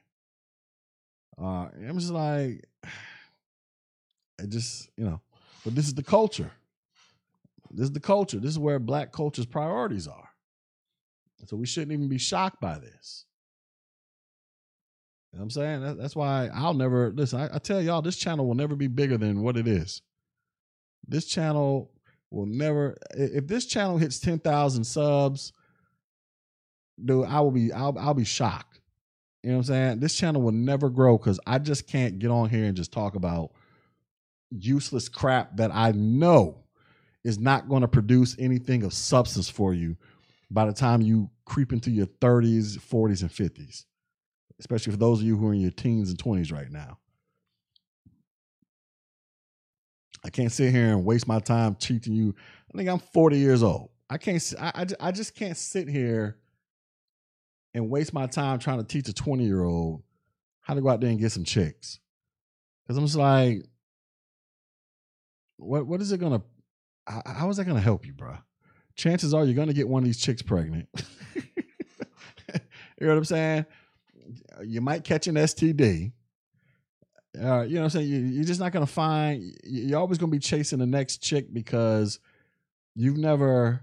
Uh, 1.41 1.69
I'm 1.89 1.99
just 1.99 2.13
like, 2.13 2.65
it 4.39 4.49
just, 4.49 4.89
you 4.97 5.05
know, 5.05 5.21
but 5.65 5.75
this 5.75 5.87
is 5.87 5.95
the 5.95 6.03
culture. 6.03 6.53
This 7.71 7.85
is 7.85 7.93
the 7.93 8.01
culture. 8.01 8.39
This 8.39 8.51
is 8.51 8.59
where 8.59 8.79
black 8.79 9.13
culture's 9.13 9.47
priorities 9.47 10.09
are. 10.09 10.29
So 11.47 11.57
we 11.57 11.67
shouldn't 11.67 11.93
even 11.93 12.09
be 12.09 12.19
shocked 12.19 12.61
by 12.61 12.79
this. 12.79 13.25
You 15.33 15.39
know 15.39 15.43
what 15.43 15.45
I'm 15.45 15.51
saying? 15.51 15.81
That, 15.83 15.99
that's 15.99 16.17
why 16.17 16.51
I'll 16.53 16.75
never 16.75 17.11
listen. 17.11 17.41
I, 17.41 17.55
I 17.55 17.59
tell 17.59 17.81
y'all, 17.81 18.03
this 18.03 18.17
channel 18.17 18.47
will 18.47 18.55
never 18.55 18.75
be 18.75 18.89
bigger 18.89 19.17
than 19.17 19.43
what 19.43 19.57
it 19.57 19.69
is. 19.69 20.03
This 21.07 21.27
channel 21.27 21.93
will 22.31 22.47
never. 22.47 22.97
If 23.13 23.47
this 23.47 23.67
channel 23.67 23.97
hits 23.97 24.19
ten 24.19 24.39
thousand 24.39 24.85
subs, 24.85 25.53
dude, 27.03 27.27
I 27.27 27.41
will 27.41 27.53
be. 27.53 27.73
I'll. 27.73 27.97
I'll 27.99 28.15
be 28.15 28.25
shocked. 28.25 28.70
You 29.43 29.51
know 29.51 29.57
what 29.57 29.61
I'm 29.61 29.65
saying? 29.65 30.01
This 30.01 30.15
channel 30.15 30.43
will 30.43 30.53
never 30.53 30.91
grow 30.91 31.17
because 31.17 31.41
I 31.47 31.59
just 31.59 31.87
can't 31.87 32.19
get 32.19 32.31
on 32.31 32.51
here 32.51 32.65
and 32.65 32.77
just 32.77 32.93
talk 32.93 33.15
about 33.15 33.53
useless 34.51 35.09
crap 35.09 35.57
that 35.57 35.71
I 35.73 35.93
know 35.93 36.65
is 37.25 37.39
not 37.39 37.69
going 37.69 37.83
to 37.83 37.89
produce 37.89 38.37
anything 38.39 38.83
of 38.83 38.93
substance 38.93 39.49
for 39.49 39.73
you 39.73 39.97
by 40.51 40.67
the 40.67 40.73
time 40.73 41.01
you 41.01 41.31
creep 41.45 41.73
into 41.73 41.91
your 41.91 42.07
30s, 42.07 42.79
40s, 42.79 43.23
and 43.23 43.31
50s, 43.31 43.85
especially 44.59 44.93
for 44.93 44.99
those 44.99 45.21
of 45.21 45.27
you 45.27 45.37
who 45.37 45.49
are 45.49 45.55
in 45.55 45.61
your 45.61 45.71
teens 45.71 46.11
and 46.11 46.19
20s 46.19 46.53
right 46.53 46.71
now. 46.71 46.99
I 50.25 50.29
can't 50.29 50.53
sit 50.53 50.73
here 50.73 50.89
and 50.89 51.05
waste 51.05 51.27
my 51.27 51.39
time 51.39 51.75
teaching 51.77 52.13
you. 52.13 52.35
I 52.73 52.77
think 52.77 52.91
I'm 52.91 52.99
40 52.99 53.39
years 53.39 53.63
old. 53.63 53.91
I 54.11 54.19
can't. 54.19 54.43
I, 54.61 54.73
I, 54.75 54.87
I 55.09 55.13
just 55.13 55.35
can't 55.35 55.57
sit 55.57 55.89
here 55.89 56.37
and 57.75 57.91
waste 57.91 58.13
my 58.13 58.27
time 58.27 58.59
trying 58.59 58.79
to 58.79 58.85
teach 58.85 59.09
a 59.09 59.13
20 59.13 59.45
year 59.45 59.63
old 59.63 60.03
how 60.61 60.75
to 60.75 60.81
go 60.81 60.89
out 60.89 61.01
there 61.01 61.11
and 61.11 61.19
get 61.19 61.33
some 61.33 61.45
chicks. 61.45 61.99
Because 62.83 62.97
I'm 62.97 63.05
just 63.05 63.17
like, 63.17 63.65
what 65.57 65.87
what 65.87 66.01
is 66.01 66.13
it 66.13 66.19
gonna? 66.19 66.43
How, 67.07 67.23
how 67.27 67.49
is 67.51 67.57
that 67.57 67.65
gonna 67.65 67.81
help 67.81 68.07
you, 68.07 68.13
bro? 68.13 68.37
Chances 68.97 69.33
are 69.35 69.45
you're 69.45 69.55
gonna 69.55 69.73
get 69.73 69.89
one 69.89 70.03
of 70.03 70.07
these 70.07 70.19
chicks 70.19 70.43
pregnant. 70.43 70.89
you 71.35 72.61
know 73.01 73.09
what 73.09 73.19
I'm 73.19 73.25
saying? 73.25 73.67
You 74.65 74.81
might 74.81 75.05
catch 75.05 75.27
an 75.27 75.37
STD. 75.37 76.13
Uh, 77.41 77.63
you 77.63 77.77
know 77.77 77.83
what 77.83 77.85
I'm 77.85 77.91
saying? 77.91 78.09
You, 78.09 78.19
you're 78.19 78.45
just 78.45 78.61
not 78.61 78.73
gonna 78.73 78.87
find. 78.87 79.43
You're 79.65 79.99
always 79.99 80.19
gonna 80.19 80.33
be 80.33 80.39
chasing 80.39 80.79
the 80.79 80.87
next 80.87 81.19
chick 81.19 81.53
because 81.53 82.19
you've 82.95 83.19
never 83.19 83.83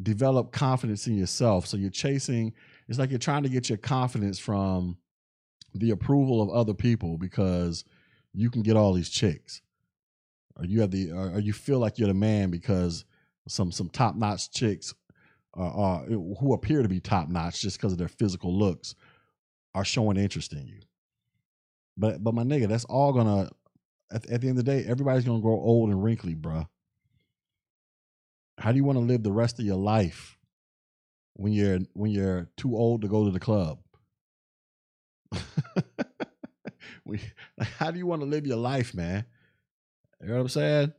developed 0.00 0.52
confidence 0.52 1.06
in 1.06 1.16
yourself. 1.16 1.66
So 1.66 1.76
you're 1.76 1.90
chasing. 1.90 2.54
It's 2.90 2.98
like 2.98 3.10
you're 3.10 3.20
trying 3.20 3.44
to 3.44 3.48
get 3.48 3.68
your 3.68 3.78
confidence 3.78 4.40
from 4.40 4.98
the 5.74 5.92
approval 5.92 6.42
of 6.42 6.50
other 6.50 6.74
people 6.74 7.18
because 7.18 7.84
you 8.34 8.50
can 8.50 8.62
get 8.62 8.76
all 8.76 8.92
these 8.92 9.08
chicks 9.08 9.62
or 10.56 10.64
you 10.64 10.80
have 10.80 10.90
the 10.90 11.12
or, 11.12 11.38
you 11.38 11.52
feel 11.52 11.78
like 11.78 12.00
you're 12.00 12.08
the 12.08 12.14
man 12.14 12.50
because 12.50 13.04
some 13.46 13.70
some 13.70 13.88
top 13.88 14.16
notch 14.16 14.50
chicks 14.50 14.92
uh, 15.56 15.98
who 16.00 16.52
appear 16.52 16.82
to 16.82 16.88
be 16.88 16.98
top 16.98 17.28
notch 17.28 17.60
just 17.62 17.78
because 17.78 17.92
of 17.92 17.98
their 17.98 18.08
physical 18.08 18.52
looks 18.52 18.96
are 19.72 19.84
showing 19.84 20.16
interest 20.16 20.52
in 20.52 20.66
you. 20.66 20.80
But 21.96 22.24
but 22.24 22.34
my 22.34 22.42
nigga, 22.42 22.66
that's 22.66 22.86
all 22.86 23.12
gonna 23.12 23.50
at, 24.12 24.28
at 24.28 24.40
the 24.40 24.48
end 24.48 24.58
of 24.58 24.64
the 24.64 24.70
day, 24.70 24.84
everybody's 24.84 25.24
gonna 25.24 25.40
grow 25.40 25.60
old 25.60 25.90
and 25.90 26.02
wrinkly, 26.02 26.34
bruh. 26.34 26.66
How 28.58 28.72
do 28.72 28.76
you 28.76 28.84
want 28.84 28.98
to 28.98 29.04
live 29.04 29.22
the 29.22 29.30
rest 29.30 29.60
of 29.60 29.64
your 29.64 29.76
life 29.76 30.39
when 31.34 31.52
you're 31.52 31.80
when 31.94 32.10
you're 32.10 32.48
too 32.56 32.76
old 32.76 33.02
to 33.02 33.08
go 33.08 33.24
to 33.24 33.30
the 33.30 33.40
club? 33.40 33.78
how 37.60 37.90
do 37.90 37.98
you 37.98 38.06
want 38.06 38.22
to 38.22 38.26
live 38.26 38.46
your 38.46 38.56
life, 38.56 38.94
man? 38.94 39.24
You 40.20 40.28
know 40.28 40.34
what 40.34 40.40
I'm 40.40 40.48
saying? 40.48 40.92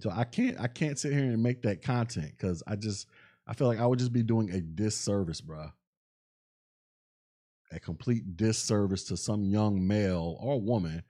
So 0.00 0.10
I 0.10 0.24
can't 0.24 0.58
I 0.60 0.66
can't 0.66 0.98
sit 0.98 1.12
here 1.12 1.22
and 1.22 1.42
make 1.42 1.62
that 1.62 1.82
content 1.82 2.32
because 2.36 2.62
I 2.66 2.76
just 2.76 3.06
I 3.46 3.54
feel 3.54 3.66
like 3.66 3.80
I 3.80 3.86
would 3.86 3.98
just 3.98 4.12
be 4.12 4.22
doing 4.22 4.50
a 4.50 4.60
disservice, 4.60 5.40
bruh. 5.40 5.72
A 7.72 7.80
complete 7.80 8.36
disservice 8.36 9.04
to 9.04 9.16
some 9.16 9.44
young 9.44 9.86
male 9.86 10.36
or 10.40 10.60
woman 10.60 11.02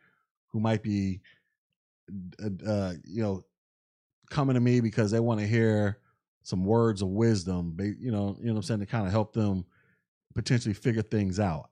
who 0.49 0.61
might 0.61 0.83
be, 0.83 1.21
uh, 2.43 2.49
uh 2.67 2.93
you 3.05 3.23
know, 3.23 3.43
coming 4.31 4.55
to 4.55 4.61
me 4.61 4.81
because 4.81 5.11
they 5.11 5.21
want 5.21 5.41
to 5.41 5.47
hear 5.47 5.99
some 6.45 6.65
words 6.65 7.03
of 7.03 7.09
wisdom, 7.09 7.77
you 7.81 8.13
know, 8.13 8.37
you 8.39 8.47
know 8.47 8.53
what 8.53 8.59
I'm 8.59 8.63
saying, 8.63 8.81
to 8.81 8.87
kind 8.87 9.07
of 9.07 9.13
help 9.13 9.33
them 9.33 9.65
potentially 10.35 10.75
figure 10.75 11.03
things 11.03 11.41
out. 11.41 11.71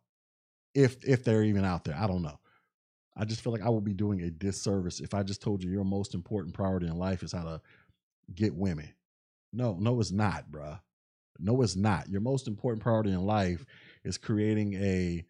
If 0.75 1.05
if 1.05 1.23
they're 1.23 1.45
even 1.45 1.65
out 1.65 1.85
there. 1.85 1.97
I 1.97 2.07
don't 2.07 2.23
know. 2.23 2.39
I 3.15 3.27
just 3.27 3.43
feel 3.43 3.53
like 3.53 3.63
I 3.63 3.69
will 3.69 3.83
be 3.83 3.93
doing 3.93 4.23
a 4.23 4.31
disservice 4.31 5.01
if 5.01 5.13
I 5.13 5.23
just 5.23 5.43
told 5.43 5.63
you 5.63 5.71
your 5.71 5.85
most 5.85 6.15
important 6.15 6.55
priority 6.55 6.87
in 6.87 6.97
life 6.97 7.23
is 7.23 7.33
how 7.33 7.45
to 7.45 7.61
get 8.35 8.55
women. 8.55 8.89
No, 9.53 9.77
no, 9.79 10.01
it's 10.01 10.11
not, 10.11 10.51
bruh. 10.51 10.81
No, 11.39 11.61
it's 11.61 11.77
not. 11.77 12.09
Your 12.09 12.23
most 12.23 12.49
important 12.49 12.83
priority 12.83 13.11
in 13.11 13.21
life 13.21 13.67
is 14.05 14.17
creating 14.17 14.75
a 14.75 15.25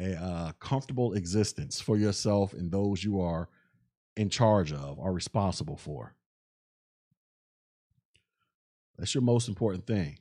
a 0.00 0.14
uh, 0.14 0.52
comfortable 0.60 1.14
existence 1.14 1.80
for 1.80 1.96
yourself 1.96 2.52
and 2.52 2.70
those 2.70 3.02
you 3.02 3.20
are 3.20 3.48
in 4.16 4.30
charge 4.30 4.72
of, 4.72 5.00
are 5.00 5.12
responsible 5.12 5.76
for. 5.76 6.14
That's 8.98 9.14
your 9.14 9.22
most 9.22 9.48
important 9.48 9.86
thing. 9.86 10.18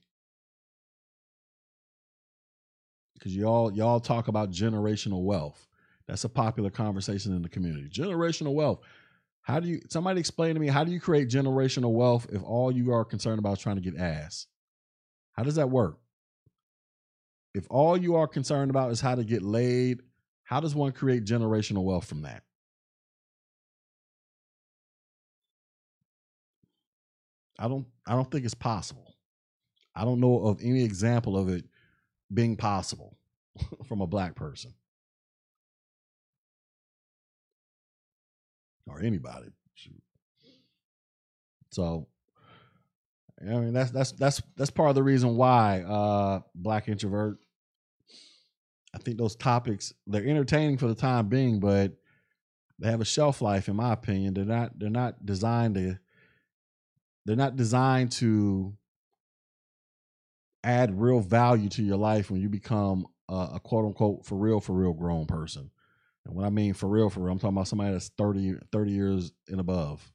Because 3.16 3.36
y'all 3.36 3.72
y'all 3.72 3.99
talk 3.99 4.28
about 4.28 4.52
generational 4.52 5.24
wealth. 5.24 5.68
That's 6.08 6.24
a 6.24 6.30
popular 6.30 6.70
conversation 6.70 7.36
in 7.36 7.41
the 7.41 7.49
community. 7.49 7.90
Generational 7.90 8.54
wealth. 8.54 8.80
How 9.41 9.60
do 9.60 9.68
you 9.68 9.82
somebody 9.90 10.20
explain 10.20 10.54
to 10.54 10.60
me 10.60 10.68
how 10.68 10.84
do 10.84 10.91
you 10.91 10.99
create 10.99 11.30
generational 11.30 11.94
wealth 11.94 12.28
if 12.32 12.44
all 12.44 12.72
you 12.72 12.94
are 12.94 13.04
concerned 13.04 13.40
about 13.40 13.58
is 13.58 13.64
trying 13.64 13.78
to 13.78 13.82
get 13.82 13.98
ass? 13.98 14.45
How 15.32 15.44
does 15.44 15.56
that 15.56 15.70
work? 15.70 15.98
If 17.54 17.66
all 17.70 17.98
you 17.98 18.16
are 18.16 18.28
concerned 18.28 18.70
about 18.70 18.91
is 18.91 19.02
how 19.02 19.16
to 19.16 19.24
get 19.24 19.41
laid, 19.41 20.02
how 20.44 20.60
does 20.60 20.76
one 20.76 20.91
create 20.91 21.26
generational 21.26 21.84
wealth 21.84 22.06
from 22.06 22.22
that? 22.22 22.44
I 27.60 27.68
don't 27.68 27.86
I 28.06 28.14
don't 28.14 28.30
think 28.30 28.46
it's 28.46 28.54
possible. 28.54 29.16
I 29.96 30.06
don't 30.06 30.20
know 30.20 30.46
of 30.46 30.62
any 30.62 30.84
example 30.84 31.38
of 31.38 31.50
it 31.50 31.66
being 32.34 32.56
possible 32.56 33.18
from 33.88 34.02
a 34.02 34.08
black 34.08 34.36
person 34.36 34.74
or 38.88 39.02
anybody. 39.02 39.48
So 41.70 42.08
I 43.42 43.54
mean 43.56 43.74
that's 43.74 43.92
that's 43.92 44.12
that's 44.14 44.42
that's 44.56 44.72
part 44.72 44.90
of 44.90 44.96
the 44.96 45.04
reason 45.04 45.36
why 45.36 45.82
uh 45.82 46.40
black 46.56 46.88
introvert 46.88 47.38
I 48.94 49.00
think 49.00 49.18
those 49.18 49.36
topics 49.36 49.94
they're 50.08 50.26
entertaining 50.26 50.78
for 50.78 50.88
the 50.88 50.96
time 50.96 51.28
being, 51.28 51.60
but 51.60 51.94
they 52.80 52.90
have 52.90 53.02
a 53.02 53.06
shelf 53.06 53.42
life 53.42 53.68
in 53.68 53.76
my 53.76 53.94
opinion. 53.94 54.34
They're 54.34 54.46
not 54.46 54.80
they're 54.80 54.90
not 54.90 55.26
designed 55.26 55.76
to 55.76 56.00
they're 57.28 57.36
not 57.36 57.58
designed 57.58 58.14
to 58.14 58.74
add 60.64 60.99
real 60.99 61.20
value 61.20 61.68
to 61.68 61.84
your 61.84 61.98
life 61.98 62.32
when 62.32 62.41
you 62.41 62.48
become 62.48 63.06
a, 63.28 63.49
a 63.56 63.60
quote 63.60 63.86
unquote 63.86 64.26
for 64.26 64.36
real 64.36 64.62
for 64.62 64.72
real 64.72 64.94
grown 64.94 65.26
person. 65.26 65.70
And 66.26 66.34
what 66.34 66.45
I 66.45 66.49
mean 66.49 66.74
for 66.74 66.88
real 66.88 67.10
for 67.10 67.20
real, 67.20 67.34
I'm 67.34 67.40
talking 67.40 67.56
about 67.56 67.68
somebody 67.68 67.91
that's 67.91 68.10
30 68.18 68.56
30 68.72 68.91
years 68.91 69.34
and 69.49 69.60
above. 69.60 70.10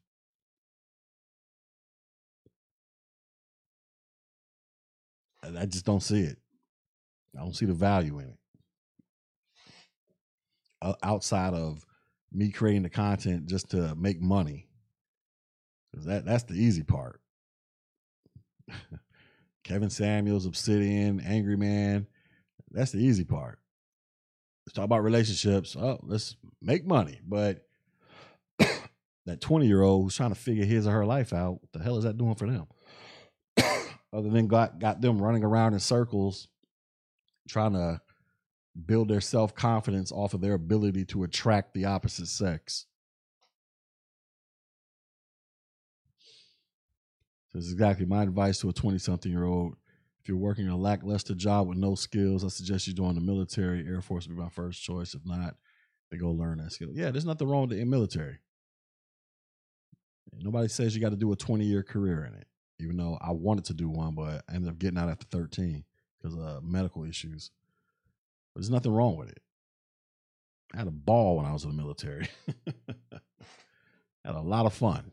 I 5.45 5.67
just 5.67 5.85
don't 5.85 6.03
see 6.03 6.23
it. 6.23 6.39
I 7.37 7.41
don't 7.41 7.55
see 7.55 7.67
the 7.67 7.75
value 7.75 8.21
in 8.21 8.29
it. 8.29 8.39
outside 11.03 11.53
of 11.53 11.85
me 12.33 12.51
creating 12.51 12.85
the 12.85 12.91
content 12.91 13.47
just 13.47 13.71
to 13.71 13.95
make 13.97 14.21
money 14.21 14.69
that 15.93 16.25
that's 16.25 16.45
the 16.45 16.55
easy 16.55 16.83
part. 16.83 17.21
Kevin 19.65 19.91
Samuels, 19.91 20.47
Obsidian, 20.47 21.21
Angry 21.21 21.57
Man. 21.57 22.07
That's 22.71 22.93
the 22.93 22.99
easy 22.99 23.25
part. 23.25 23.59
Let's 24.67 24.75
talk 24.75 24.85
about 24.85 25.05
relationships. 25.05 25.77
Oh, 25.77 25.99
let's 26.03 26.37
make 26.61 26.87
money. 26.87 27.21
But 27.27 27.67
that 29.27 29.41
20 29.41 29.67
year 29.67 29.83
old 29.83 30.05
who's 30.05 30.17
trying 30.17 30.31
to 30.31 30.41
figure 30.41 30.65
his 30.65 30.87
or 30.87 30.93
her 30.93 31.07
life 31.07 31.33
out, 31.33 31.61
what 31.61 31.73
the 31.73 31.83
hell 31.83 31.99
is 31.99 32.05
that 32.05 32.19
doing 32.19 32.35
for 32.35 32.49
them? 32.49 32.67
Other 34.13 34.31
than 34.31 34.47
got, 34.47 34.79
got 34.79 35.01
them 35.01 35.21
running 35.21 35.45
around 35.45 35.75
in 35.75 35.81
circles 35.81 36.49
trying 37.49 37.73
to 37.73 38.01
build 38.87 39.09
their 39.09 39.21
self 39.21 39.55
confidence 39.55 40.13
off 40.13 40.35
of 40.35 40.41
their 40.41 40.55
ability 40.55 41.05
to 41.07 41.25
attract 41.25 41.75
the 41.75 41.85
opposite 41.85 42.29
sex. 42.29 42.87
This 47.55 47.67
is 47.67 47.73
exactly 47.73 48.07
my 48.07 48.23
advice 48.23 48.59
to 48.61 48.69
a 48.71 48.73
20 48.73 48.99
something 48.99 49.31
year 49.31 49.45
old. 49.45 49.77
If 50.21 50.29
you're 50.29 50.39
working 50.39 50.69
a 50.69 50.77
lackluster 50.77 51.35
job 51.35 51.69
with 51.69 51.79
no 51.79 51.95
skills, 51.95 52.45
I 52.45 52.49
suggest 52.49 52.87
you 52.87 52.95
join 52.95 53.15
the 53.15 53.21
military. 53.21 53.87
Air 53.87 54.01
Force 54.01 54.27
would 54.27 54.37
be 54.37 54.43
my 54.43 54.49
first 54.49 54.83
choice. 54.83 55.15
If 55.15 55.23
not, 55.25 55.57
they 56.11 56.17
go 56.17 56.31
learn 56.31 56.59
that 56.59 56.73
skill. 56.73 56.91
Yeah, 56.93 57.11
there's 57.11 57.27
nothing 57.27 57.49
wrong 57.49 57.69
with 57.69 57.79
the 57.79 57.85
military. 57.85 58.39
Nobody 60.41 60.69
says 60.69 60.95
you 60.95 61.01
got 61.01 61.11
to 61.11 61.17
do 61.17 61.33
a 61.33 61.37
20 61.37 61.65
year 61.65 61.83
career 61.83 62.25
in 62.25 62.35
it, 62.35 62.47
even 62.79 62.97
though 62.97 63.19
I 63.21 63.33
wanted 63.33 63.65
to 63.67 63.75
do 63.75 63.89
one, 63.89 64.15
but 64.15 64.45
I 64.49 64.55
ended 64.55 64.71
up 64.71 64.79
getting 64.79 64.99
out 64.99 65.11
after 65.11 65.27
13 65.27 65.85
because 66.19 66.39
of 66.39 66.63
medical 66.63 67.05
issues. 67.05 67.51
But 68.55 68.61
there's 68.61 68.71
nothing 68.71 68.93
wrong 68.93 69.17
with 69.17 69.31
it. 69.31 69.43
I 70.73 70.79
had 70.79 70.87
a 70.87 70.93
ball 70.93 71.37
when 71.37 71.47
I 71.47 71.53
was 71.53 71.65
in 71.65 71.71
the 71.71 71.77
military. 71.77 72.29
had 74.25 74.35
a 74.35 74.41
lot 74.41 74.67
of 74.67 74.73
fun. 74.73 75.11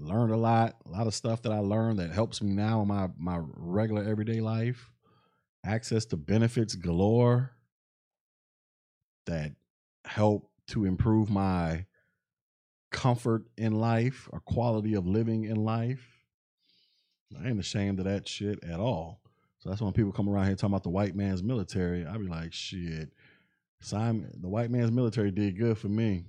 Learned 0.00 0.32
a 0.32 0.36
lot, 0.36 0.76
a 0.86 0.90
lot 0.90 1.06
of 1.06 1.14
stuff 1.14 1.42
that 1.42 1.52
I 1.52 1.58
learned 1.58 1.98
that 1.98 2.10
helps 2.10 2.42
me 2.42 2.52
now 2.52 2.82
in 2.82 2.88
my 2.88 3.08
my 3.18 3.38
regular 3.40 4.02
everyday 4.02 4.40
life. 4.40 4.90
Access 5.64 6.06
to 6.06 6.16
benefits 6.16 6.74
galore 6.74 7.52
that 9.26 9.52
help 10.04 10.50
to 10.68 10.86
improve 10.86 11.30
my 11.30 11.84
comfort 12.90 13.44
in 13.56 13.74
life 13.74 14.28
or 14.32 14.40
quality 14.40 14.94
of 14.94 15.06
living 15.06 15.44
in 15.44 15.56
life. 15.56 16.06
I 17.38 17.48
ain't 17.48 17.60
ashamed 17.60 17.98
of 18.00 18.06
that 18.06 18.26
shit 18.26 18.62
at 18.64 18.80
all. 18.80 19.20
So 19.60 19.68
that's 19.68 19.82
when 19.82 19.92
people 19.92 20.12
come 20.12 20.28
around 20.28 20.46
here 20.46 20.56
talking 20.56 20.72
about 20.72 20.82
the 20.82 20.90
white 20.90 21.14
man's 21.14 21.42
military. 21.42 22.04
I'd 22.06 22.18
be 22.18 22.26
like, 22.26 22.52
shit, 22.52 23.10
Simon, 23.80 24.30
the 24.40 24.48
white 24.48 24.70
man's 24.70 24.90
military 24.90 25.30
did 25.30 25.58
good 25.58 25.78
for 25.78 25.88
me. 25.88 26.24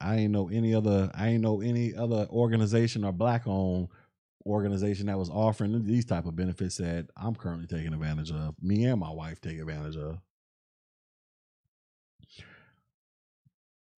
I 0.00 0.16
ain't 0.16 0.32
know 0.32 0.48
any 0.48 0.74
other 0.74 1.10
I 1.14 1.28
ain't 1.28 1.42
know 1.42 1.60
any 1.60 1.94
other 1.94 2.26
organization 2.30 3.04
or 3.04 3.12
black 3.12 3.46
owned 3.46 3.88
organization 4.46 5.06
that 5.06 5.18
was 5.18 5.30
offering 5.30 5.84
these 5.84 6.04
type 6.04 6.26
of 6.26 6.36
benefits 6.36 6.76
that 6.78 7.08
I'm 7.16 7.34
currently 7.34 7.66
taking 7.66 7.92
advantage 7.92 8.30
of. 8.30 8.54
Me 8.60 8.84
and 8.84 9.00
my 9.00 9.10
wife 9.10 9.40
take 9.40 9.58
advantage 9.58 9.96
of. 9.96 10.18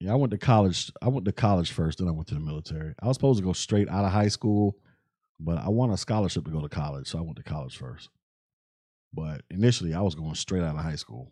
Yeah, 0.01 0.13
I 0.13 0.17
went 0.17 0.33
to 0.33 0.39
college. 0.39 0.93
I 1.01 1.09
went 1.09 1.25
to 1.25 1.33
college 1.33 1.73
first, 1.73 1.99
then 1.99 2.09
I 2.09 2.11
went 2.11 2.29
to 2.29 2.35
the 2.35 2.41
military. 2.41 2.95
I 3.01 3.07
was 3.07 3.17
supposed 3.17 3.39
to 3.39 3.45
go 3.45 3.53
straight 3.53 3.89
out 3.89 4.05
of 4.05 4.13
high 4.13 4.29
school, 4.29 4.77
but 5.41 5.57
I 5.59 5.69
won 5.69 5.91
a 5.91 5.97
scholarship 5.97 6.45
to 6.45 6.51
go 6.51 6.61
to 6.61 6.69
college, 6.69 7.07
so 7.07 7.19
I 7.19 7.23
went 7.23 7.37
to 7.37 7.43
college 7.43 7.77
first. 7.77 8.11
But 9.15 9.43
initially, 9.51 9.95
I 9.95 10.01
was 10.03 10.15
going 10.15 10.35
straight 10.35 10.63
out 10.63 10.77
of 10.77 10.83
high 10.83 10.97
school. 10.97 11.31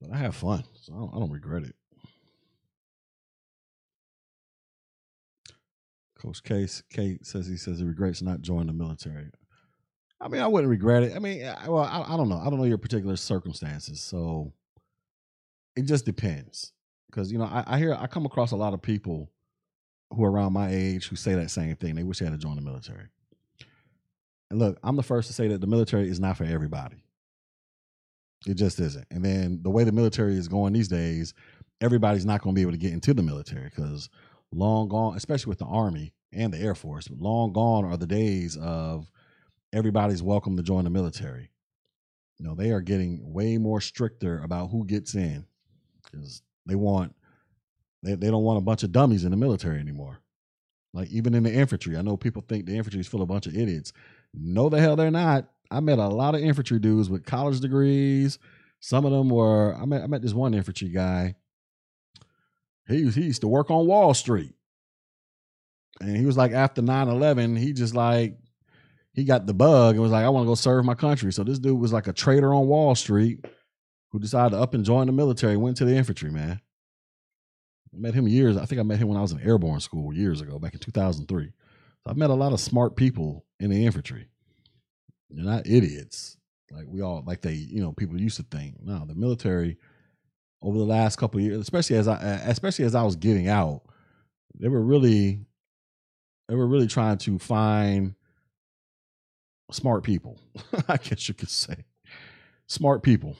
But 0.00 0.12
I 0.12 0.18
have 0.18 0.36
fun, 0.36 0.64
so 0.80 0.94
I 0.94 0.96
don't, 0.96 1.14
I 1.14 1.18
don't 1.18 1.30
regret 1.30 1.64
it. 1.64 1.74
Coach 6.18 6.42
Case 6.42 6.82
Kate 6.90 7.24
says 7.24 7.46
he 7.46 7.56
says 7.56 7.78
he 7.78 7.84
regrets 7.84 8.22
not 8.22 8.42
joining 8.42 8.66
the 8.66 8.72
military. 8.72 9.30
I 10.20 10.28
mean, 10.28 10.40
I 10.40 10.48
wouldn't 10.48 10.70
regret 10.70 11.04
it. 11.04 11.14
I 11.14 11.20
mean, 11.20 11.44
I, 11.44 11.68
well, 11.68 11.84
I, 11.84 12.14
I 12.14 12.16
don't 12.16 12.28
know. 12.28 12.38
I 12.38 12.50
don't 12.50 12.58
know 12.58 12.64
your 12.64 12.78
particular 12.78 13.16
circumstances, 13.16 14.00
so 14.00 14.52
it 15.76 15.82
just 15.82 16.04
depends. 16.04 16.72
Because 17.08 17.30
you 17.30 17.38
know, 17.38 17.44
I, 17.44 17.64
I 17.66 17.78
hear 17.78 17.94
I 17.94 18.06
come 18.08 18.26
across 18.26 18.50
a 18.50 18.56
lot 18.56 18.74
of 18.74 18.82
people 18.82 19.30
who 20.10 20.24
are 20.24 20.30
around 20.30 20.52
my 20.52 20.70
age 20.70 21.08
who 21.08 21.16
say 21.16 21.34
that 21.34 21.50
same 21.50 21.76
thing. 21.76 21.94
They 21.94 22.02
wish 22.02 22.18
they 22.18 22.24
had 22.24 22.32
to 22.32 22.38
join 22.38 22.56
the 22.56 22.62
military. 22.62 23.08
And 24.50 24.58
look, 24.58 24.78
I'm 24.82 24.96
the 24.96 25.02
first 25.02 25.28
to 25.28 25.34
say 25.34 25.48
that 25.48 25.60
the 25.60 25.66
military 25.66 26.08
is 26.08 26.18
not 26.18 26.36
for 26.36 26.44
everybody. 26.44 27.04
It 28.46 28.54
just 28.54 28.78
isn't. 28.80 29.06
And 29.10 29.24
then 29.24 29.60
the 29.62 29.70
way 29.70 29.84
the 29.84 29.92
military 29.92 30.36
is 30.36 30.48
going 30.48 30.72
these 30.72 30.88
days, 30.88 31.34
everybody's 31.80 32.24
not 32.24 32.40
going 32.42 32.54
to 32.54 32.58
be 32.58 32.62
able 32.62 32.72
to 32.72 32.78
get 32.78 32.92
into 32.92 33.14
the 33.14 33.22
military 33.22 33.64
because 33.64 34.08
long 34.52 34.88
gone, 34.88 35.16
especially 35.16 35.50
with 35.50 35.58
the 35.58 35.66
army, 35.66 36.12
and 36.32 36.52
the 36.52 36.58
Air 36.58 36.74
Force. 36.74 37.08
Long 37.10 37.52
gone 37.52 37.84
are 37.84 37.96
the 37.96 38.06
days 38.06 38.56
of 38.56 39.10
everybody's 39.72 40.22
welcome 40.22 40.56
to 40.56 40.62
join 40.62 40.84
the 40.84 40.90
military. 40.90 41.50
You 42.38 42.46
know, 42.46 42.54
they 42.54 42.70
are 42.70 42.80
getting 42.80 43.32
way 43.32 43.58
more 43.58 43.80
stricter 43.80 44.42
about 44.42 44.70
who 44.70 44.84
gets 44.84 45.14
in 45.14 45.46
because 46.04 46.42
they 46.66 46.74
want 46.74 47.14
they, 48.02 48.14
they 48.14 48.30
don't 48.30 48.44
want 48.44 48.58
a 48.58 48.62
bunch 48.62 48.84
of 48.84 48.92
dummies 48.92 49.24
in 49.24 49.32
the 49.32 49.36
military 49.36 49.80
anymore. 49.80 50.20
Like 50.94 51.10
even 51.10 51.34
in 51.34 51.42
the 51.42 51.52
infantry, 51.52 51.96
I 51.96 52.02
know 52.02 52.16
people 52.16 52.44
think 52.46 52.66
the 52.66 52.76
infantry 52.76 53.00
is 53.00 53.08
full 53.08 53.22
of 53.22 53.28
a 53.28 53.32
bunch 53.32 53.46
of 53.46 53.56
idiots. 53.56 53.92
No, 54.32 54.68
the 54.68 54.80
hell 54.80 54.94
they're 54.94 55.10
not. 55.10 55.48
I 55.70 55.80
met 55.80 55.98
a 55.98 56.08
lot 56.08 56.34
of 56.34 56.40
infantry 56.40 56.78
dudes 56.78 57.10
with 57.10 57.26
college 57.26 57.60
degrees. 57.60 58.38
Some 58.80 59.04
of 59.04 59.12
them 59.12 59.28
were. 59.28 59.74
I 59.74 59.84
met. 59.84 60.02
I 60.02 60.06
met 60.06 60.22
this 60.22 60.34
one 60.34 60.54
infantry 60.54 60.88
guy. 60.88 61.34
He 62.86 63.08
he 63.10 63.22
used 63.22 63.42
to 63.42 63.48
work 63.48 63.70
on 63.70 63.86
Wall 63.86 64.14
Street, 64.14 64.54
and 66.00 66.16
he 66.16 66.24
was 66.24 66.36
like 66.36 66.52
after 66.52 66.80
9-11, 66.80 67.58
he 67.58 67.72
just 67.72 67.94
like 67.94 68.38
he 69.12 69.24
got 69.24 69.46
the 69.46 69.54
bug 69.54 69.94
and 69.94 70.02
was 70.02 70.12
like, 70.12 70.24
I 70.24 70.28
want 70.28 70.44
to 70.44 70.48
go 70.48 70.54
serve 70.54 70.84
my 70.84 70.94
country. 70.94 71.32
So 71.32 71.42
this 71.42 71.58
dude 71.58 71.78
was 71.78 71.92
like 71.92 72.06
a 72.06 72.12
trader 72.12 72.54
on 72.54 72.68
Wall 72.68 72.94
Street 72.94 73.44
who 74.10 74.18
decided 74.18 74.54
to 74.54 74.62
up 74.62 74.74
and 74.74 74.84
join 74.84 75.06
the 75.06 75.12
military, 75.12 75.56
went 75.56 75.76
to 75.78 75.84
the 75.84 75.94
infantry, 75.94 76.30
man. 76.30 76.60
I 77.92 77.96
met 77.98 78.14
him 78.14 78.28
years. 78.28 78.56
I 78.56 78.64
think 78.64 78.80
I 78.80 78.84
met 78.84 78.98
him 78.98 79.08
when 79.08 79.18
I 79.18 79.22
was 79.22 79.32
in 79.32 79.40
airborne 79.40 79.80
school 79.80 80.12
years 80.12 80.40
ago, 80.40 80.58
back 80.58 80.74
in 80.74 80.80
2003. 80.80 81.46
So 81.46 81.52
I've 82.06 82.16
met 82.16 82.30
a 82.30 82.34
lot 82.34 82.52
of 82.52 82.60
smart 82.60 82.96
people 82.96 83.44
in 83.58 83.70
the 83.70 83.84
infantry. 83.84 84.28
They're 85.30 85.44
not 85.44 85.66
idiots 85.66 86.38
like 86.70 86.86
we 86.88 87.00
all 87.00 87.22
like 87.26 87.40
they 87.40 87.54
you 87.54 87.80
know 87.80 87.92
people 87.92 88.20
used 88.20 88.36
to 88.36 88.42
think. 88.42 88.76
No, 88.82 89.04
the 89.06 89.14
military 89.14 89.78
over 90.62 90.76
the 90.76 90.84
last 90.84 91.16
couple 91.16 91.40
years, 91.40 91.58
especially 91.58 91.96
as 91.96 92.08
I 92.08 92.16
especially 92.46 92.84
as 92.84 92.94
I 92.94 93.02
was 93.02 93.16
getting 93.16 93.48
out, 93.48 93.82
they 94.58 94.68
were 94.68 94.82
really 94.82 95.40
they 96.48 96.54
were 96.54 96.66
really 96.66 96.86
trying 96.86 97.18
to 97.18 97.38
find 97.38 98.14
smart 99.70 100.04
people. 100.04 100.40
I 100.88 100.96
guess 100.96 101.28
you 101.28 101.34
could 101.34 101.50
say 101.50 101.84
smart 102.66 103.02
people 103.02 103.36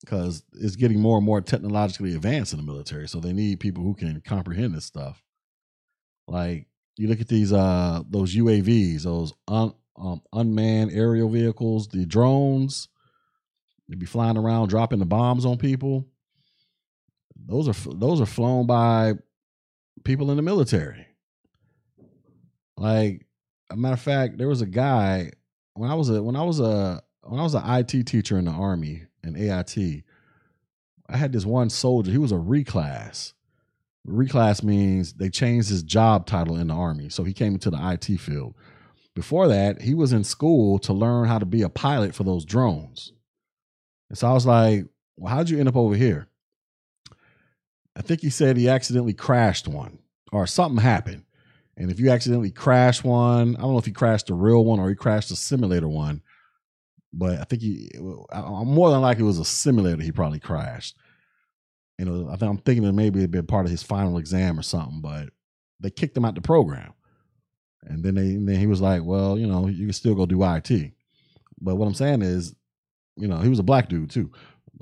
because 0.00 0.44
it's 0.52 0.76
getting 0.76 1.00
more 1.00 1.16
and 1.16 1.26
more 1.26 1.40
technologically 1.40 2.14
advanced 2.14 2.52
in 2.52 2.58
the 2.58 2.64
military. 2.64 3.08
So 3.08 3.18
they 3.18 3.32
need 3.32 3.58
people 3.58 3.82
who 3.82 3.94
can 3.94 4.20
comprehend 4.20 4.74
this 4.74 4.84
stuff. 4.84 5.22
Like 6.28 6.66
you 6.96 7.08
look 7.08 7.20
at 7.20 7.28
these 7.28 7.52
uh 7.52 8.02
those 8.08 8.34
UAVs, 8.34 9.02
those 9.02 9.32
un, 9.48 9.74
um, 9.96 10.22
unmanned 10.32 10.92
aerial 10.92 11.28
vehicles, 11.28 11.88
the 11.88 12.06
drones. 12.06 12.88
They 13.88 13.94
be 13.94 14.06
flying 14.06 14.36
around 14.36 14.68
dropping 14.68 14.98
the 14.98 15.06
bombs 15.06 15.46
on 15.46 15.58
people. 15.58 16.06
Those 17.46 17.68
are 17.68 17.94
those 17.94 18.20
are 18.20 18.26
flown 18.26 18.66
by 18.66 19.14
people 20.04 20.30
in 20.30 20.36
the 20.36 20.42
military. 20.42 21.06
Like 22.76 23.26
a 23.70 23.76
matter 23.76 23.94
of 23.94 24.00
fact, 24.00 24.38
there 24.38 24.48
was 24.48 24.60
a 24.60 24.66
guy 24.66 25.30
when 25.74 25.90
I 25.90 25.94
was 25.94 26.10
a 26.10 26.22
when 26.22 26.36
I 26.36 26.42
was 26.42 26.60
a 26.60 27.02
when 27.22 27.40
I 27.40 27.42
was 27.42 27.54
an 27.54 27.62
IT 27.64 28.06
teacher 28.06 28.38
in 28.38 28.46
the 28.46 28.50
army 28.50 29.04
in 29.22 29.36
AIT. 29.36 30.04
I 31.08 31.16
had 31.16 31.32
this 31.32 31.44
one 31.44 31.70
soldier. 31.70 32.10
He 32.10 32.18
was 32.18 32.32
a 32.32 32.36
reclass. 32.36 33.32
Reclass 34.06 34.62
means 34.62 35.14
they 35.14 35.28
changed 35.28 35.68
his 35.68 35.82
job 35.82 36.26
title 36.26 36.56
in 36.56 36.68
the 36.68 36.74
army, 36.74 37.08
so 37.08 37.24
he 37.24 37.32
came 37.32 37.54
into 37.54 37.70
the 37.70 37.90
IT 37.92 38.18
field. 38.20 38.54
Before 39.14 39.48
that, 39.48 39.82
he 39.82 39.94
was 39.94 40.12
in 40.12 40.24
school 40.24 40.78
to 40.80 40.92
learn 40.92 41.26
how 41.26 41.38
to 41.38 41.46
be 41.46 41.62
a 41.62 41.68
pilot 41.68 42.14
for 42.14 42.22
those 42.22 42.44
drones. 42.44 43.12
And 44.08 44.18
so 44.18 44.28
I 44.28 44.32
was 44.32 44.46
like, 44.46 44.86
well, 45.16 45.34
how'd 45.34 45.48
you 45.48 45.58
end 45.58 45.68
up 45.68 45.76
over 45.76 45.94
here? 45.96 46.28
I 47.96 48.02
think 48.02 48.20
he 48.20 48.30
said 48.30 48.56
he 48.56 48.68
accidentally 48.68 49.14
crashed 49.14 49.66
one 49.66 49.98
or 50.30 50.46
something 50.46 50.82
happened. 50.82 51.24
And 51.78 51.90
if 51.90 51.98
you 51.98 52.10
accidentally 52.10 52.50
crash 52.50 53.02
one, 53.02 53.56
I 53.56 53.60
don't 53.60 53.72
know 53.72 53.78
if 53.78 53.86
he 53.86 53.92
crashed 53.92 54.30
a 54.30 54.34
real 54.34 54.64
one 54.64 54.78
or 54.78 54.88
he 54.88 54.94
crashed 54.94 55.30
a 55.30 55.36
simulator 55.36 55.88
one, 55.88 56.22
but 57.12 57.40
I 57.40 57.44
think 57.44 57.62
he, 57.62 57.90
I'm 58.30 58.68
more 58.68 58.90
than 58.90 59.00
likely 59.00 59.24
it 59.24 59.26
was 59.26 59.38
a 59.38 59.44
simulator 59.44 60.02
he 60.02 60.12
probably 60.12 60.40
crashed. 60.40 60.96
You 61.98 62.04
know, 62.04 62.28
I 62.28 62.36
think 62.36 62.50
I'm 62.50 62.58
thinking 62.58 62.84
that 62.84 62.92
maybe 62.92 63.20
it'd 63.20 63.30
been 63.30 63.46
part 63.46 63.64
of 63.64 63.70
his 63.70 63.82
final 63.82 64.18
exam 64.18 64.58
or 64.58 64.62
something, 64.62 65.00
but 65.00 65.30
they 65.80 65.90
kicked 65.90 66.16
him 66.16 66.24
out 66.24 66.34
the 66.34 66.42
program. 66.42 66.92
And 67.82 68.02
then 68.02 68.16
they, 68.16 68.30
and 68.30 68.48
then 68.48 68.58
he 68.58 68.66
was 68.66 68.80
like, 68.80 69.04
well, 69.04 69.38
you 69.38 69.46
know, 69.46 69.68
you 69.68 69.86
can 69.86 69.92
still 69.92 70.14
go 70.14 70.26
do 70.26 70.44
IT. 70.44 70.92
But 71.60 71.76
what 71.76 71.86
I'm 71.86 71.94
saying 71.94 72.22
is, 72.22 72.54
you 73.16 73.28
know, 73.28 73.38
he 73.38 73.48
was 73.48 73.58
a 73.58 73.64
black 73.64 73.88
dude 73.88 74.10
too. 74.10 74.30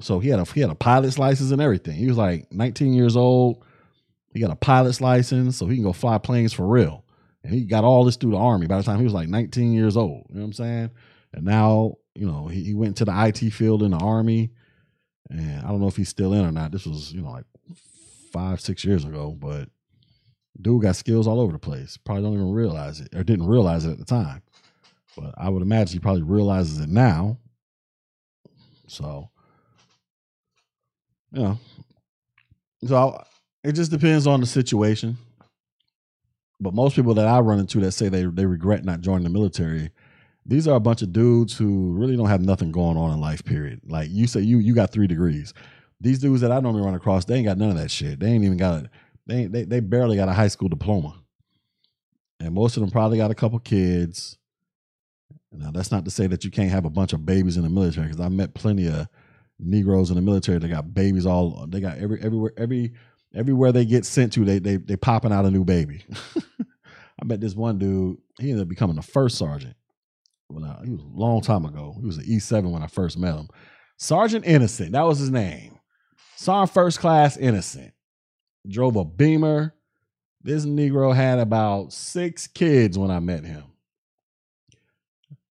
So 0.00 0.18
he 0.18 0.28
had 0.28 0.40
a 0.40 0.44
he 0.44 0.60
had 0.60 0.70
a 0.70 0.74
pilot's 0.74 1.18
license 1.18 1.52
and 1.52 1.62
everything. 1.62 1.94
He 1.94 2.08
was 2.08 2.16
like 2.16 2.50
19 2.52 2.94
years 2.94 3.16
old. 3.16 3.64
He 4.32 4.40
got 4.40 4.50
a 4.50 4.56
pilot's 4.56 5.00
license, 5.00 5.56
so 5.56 5.66
he 5.66 5.76
can 5.76 5.84
go 5.84 5.92
fly 5.92 6.18
planes 6.18 6.52
for 6.52 6.66
real. 6.66 7.04
And 7.44 7.52
he 7.52 7.64
got 7.64 7.84
all 7.84 8.04
this 8.04 8.16
through 8.16 8.32
the 8.32 8.38
army 8.38 8.66
by 8.66 8.78
the 8.78 8.82
time 8.82 8.98
he 8.98 9.04
was 9.04 9.12
like 9.12 9.28
19 9.28 9.72
years 9.72 9.96
old. 9.96 10.26
You 10.30 10.36
know 10.36 10.40
what 10.40 10.46
I'm 10.46 10.52
saying? 10.54 10.90
And 11.34 11.44
now, 11.44 11.94
you 12.14 12.26
know, 12.26 12.48
he, 12.48 12.64
he 12.64 12.74
went 12.74 12.96
to 12.96 13.04
the 13.04 13.26
IT 13.26 13.50
field 13.50 13.82
in 13.82 13.92
the 13.92 13.98
army. 13.98 14.50
And 15.30 15.64
I 15.64 15.68
don't 15.68 15.80
know 15.80 15.88
if 15.88 15.96
he's 15.96 16.08
still 16.08 16.32
in 16.34 16.44
or 16.44 16.52
not. 16.52 16.72
This 16.72 16.86
was, 16.86 17.12
you 17.12 17.22
know, 17.22 17.30
like 17.30 17.46
five, 18.32 18.60
six 18.60 18.84
years 18.84 19.04
ago, 19.04 19.30
but 19.30 19.68
dude 20.60 20.82
got 20.82 20.96
skills 20.96 21.26
all 21.26 21.40
over 21.40 21.52
the 21.52 21.58
place. 21.58 21.96
Probably 21.96 22.22
don't 22.22 22.34
even 22.34 22.52
realize 22.52 23.00
it 23.00 23.14
or 23.14 23.24
didn't 23.24 23.46
realize 23.46 23.84
it 23.84 23.92
at 23.92 23.98
the 23.98 24.04
time. 24.04 24.42
But 25.16 25.34
I 25.36 25.48
would 25.48 25.62
imagine 25.62 25.94
he 25.94 26.00
probably 26.00 26.22
realizes 26.22 26.80
it 26.80 26.88
now. 26.88 27.38
So, 28.86 29.30
you 31.32 31.42
know, 31.42 31.58
so 32.84 33.22
it 33.62 33.72
just 33.72 33.90
depends 33.90 34.26
on 34.26 34.40
the 34.40 34.46
situation. 34.46 35.16
But 36.60 36.74
most 36.74 36.96
people 36.96 37.14
that 37.14 37.26
I 37.26 37.40
run 37.40 37.58
into 37.58 37.80
that 37.80 37.92
say 37.92 38.08
they 38.08 38.24
they 38.24 38.46
regret 38.46 38.84
not 38.84 39.00
joining 39.00 39.24
the 39.24 39.30
military, 39.30 39.90
these 40.46 40.68
are 40.68 40.76
a 40.76 40.80
bunch 40.80 41.02
of 41.02 41.12
dudes 41.12 41.56
who 41.56 41.92
really 41.94 42.16
don't 42.16 42.28
have 42.28 42.42
nothing 42.42 42.70
going 42.70 42.96
on 42.96 43.12
in 43.12 43.20
life. 43.20 43.44
Period. 43.44 43.80
Like 43.86 44.08
you 44.10 44.26
say, 44.26 44.40
you 44.40 44.58
you 44.58 44.74
got 44.74 44.92
three 44.92 45.06
degrees. 45.06 45.54
These 46.00 46.18
dudes 46.18 46.42
that 46.42 46.52
I 46.52 46.60
normally 46.60 46.84
run 46.84 46.94
across, 46.94 47.24
they 47.24 47.36
ain't 47.36 47.46
got 47.46 47.58
none 47.58 47.70
of 47.70 47.76
that 47.76 47.90
shit. 47.90 48.20
They 48.20 48.28
ain't 48.28 48.44
even 48.44 48.58
got 48.58 48.86
they 49.26 49.46
they 49.46 49.64
they 49.64 49.80
barely 49.80 50.16
got 50.16 50.28
a 50.28 50.32
high 50.32 50.48
school 50.48 50.68
diploma, 50.68 51.14
and 52.40 52.54
most 52.54 52.76
of 52.76 52.82
them 52.82 52.90
probably 52.90 53.18
got 53.18 53.30
a 53.30 53.34
couple 53.34 53.58
kids. 53.58 54.36
Now 55.50 55.70
that's 55.70 55.90
not 55.90 56.04
to 56.04 56.10
say 56.10 56.26
that 56.26 56.44
you 56.44 56.50
can't 56.50 56.70
have 56.70 56.84
a 56.84 56.90
bunch 56.90 57.12
of 57.12 57.24
babies 57.24 57.56
in 57.56 57.62
the 57.62 57.70
military 57.70 58.08
because 58.08 58.20
I 58.20 58.28
met 58.28 58.54
plenty 58.54 58.88
of 58.88 59.08
Negroes 59.58 60.10
in 60.10 60.16
the 60.16 60.22
military. 60.22 60.58
They 60.58 60.68
got 60.68 60.92
babies 60.92 61.26
all. 61.26 61.66
They 61.68 61.80
got 61.80 61.98
every 61.98 62.20
everywhere 62.20 62.52
every 62.58 62.92
everywhere 63.34 63.72
they 63.72 63.86
get 63.86 64.04
sent 64.04 64.32
to. 64.34 64.44
They 64.44 64.58
they 64.58 64.76
they 64.76 64.96
popping 64.96 65.32
out 65.32 65.46
a 65.46 65.50
new 65.50 65.64
baby. 65.64 66.04
I 67.20 67.24
met 67.24 67.40
this 67.40 67.54
one 67.54 67.78
dude. 67.78 68.18
He 68.38 68.50
ended 68.50 68.62
up 68.62 68.68
becoming 68.68 68.96
the 68.96 69.02
first 69.02 69.38
sergeant. 69.38 69.76
I, 70.50 70.84
he 70.84 70.90
was 70.90 71.02
a 71.02 71.18
long 71.18 71.40
time 71.40 71.64
ago. 71.64 71.96
He 72.00 72.06
was 72.06 72.18
an 72.18 72.24
E 72.26 72.38
seven 72.38 72.70
when 72.70 72.82
I 72.82 72.86
first 72.86 73.18
met 73.18 73.34
him. 73.34 73.48
Sergeant 73.96 74.44
Innocent. 74.46 74.92
That 74.92 75.06
was 75.06 75.18
his 75.18 75.30
name. 75.30 75.78
Sergeant 76.36 76.74
First 76.74 77.00
Class 77.00 77.36
Innocent 77.36 77.92
drove 78.68 78.96
a 78.96 79.04
Beamer. 79.04 79.74
This 80.42 80.66
Negro 80.66 81.14
had 81.14 81.38
about 81.38 81.92
six 81.92 82.46
kids 82.46 82.98
when 82.98 83.10
I 83.10 83.20
met 83.20 83.44
him. 83.44 83.64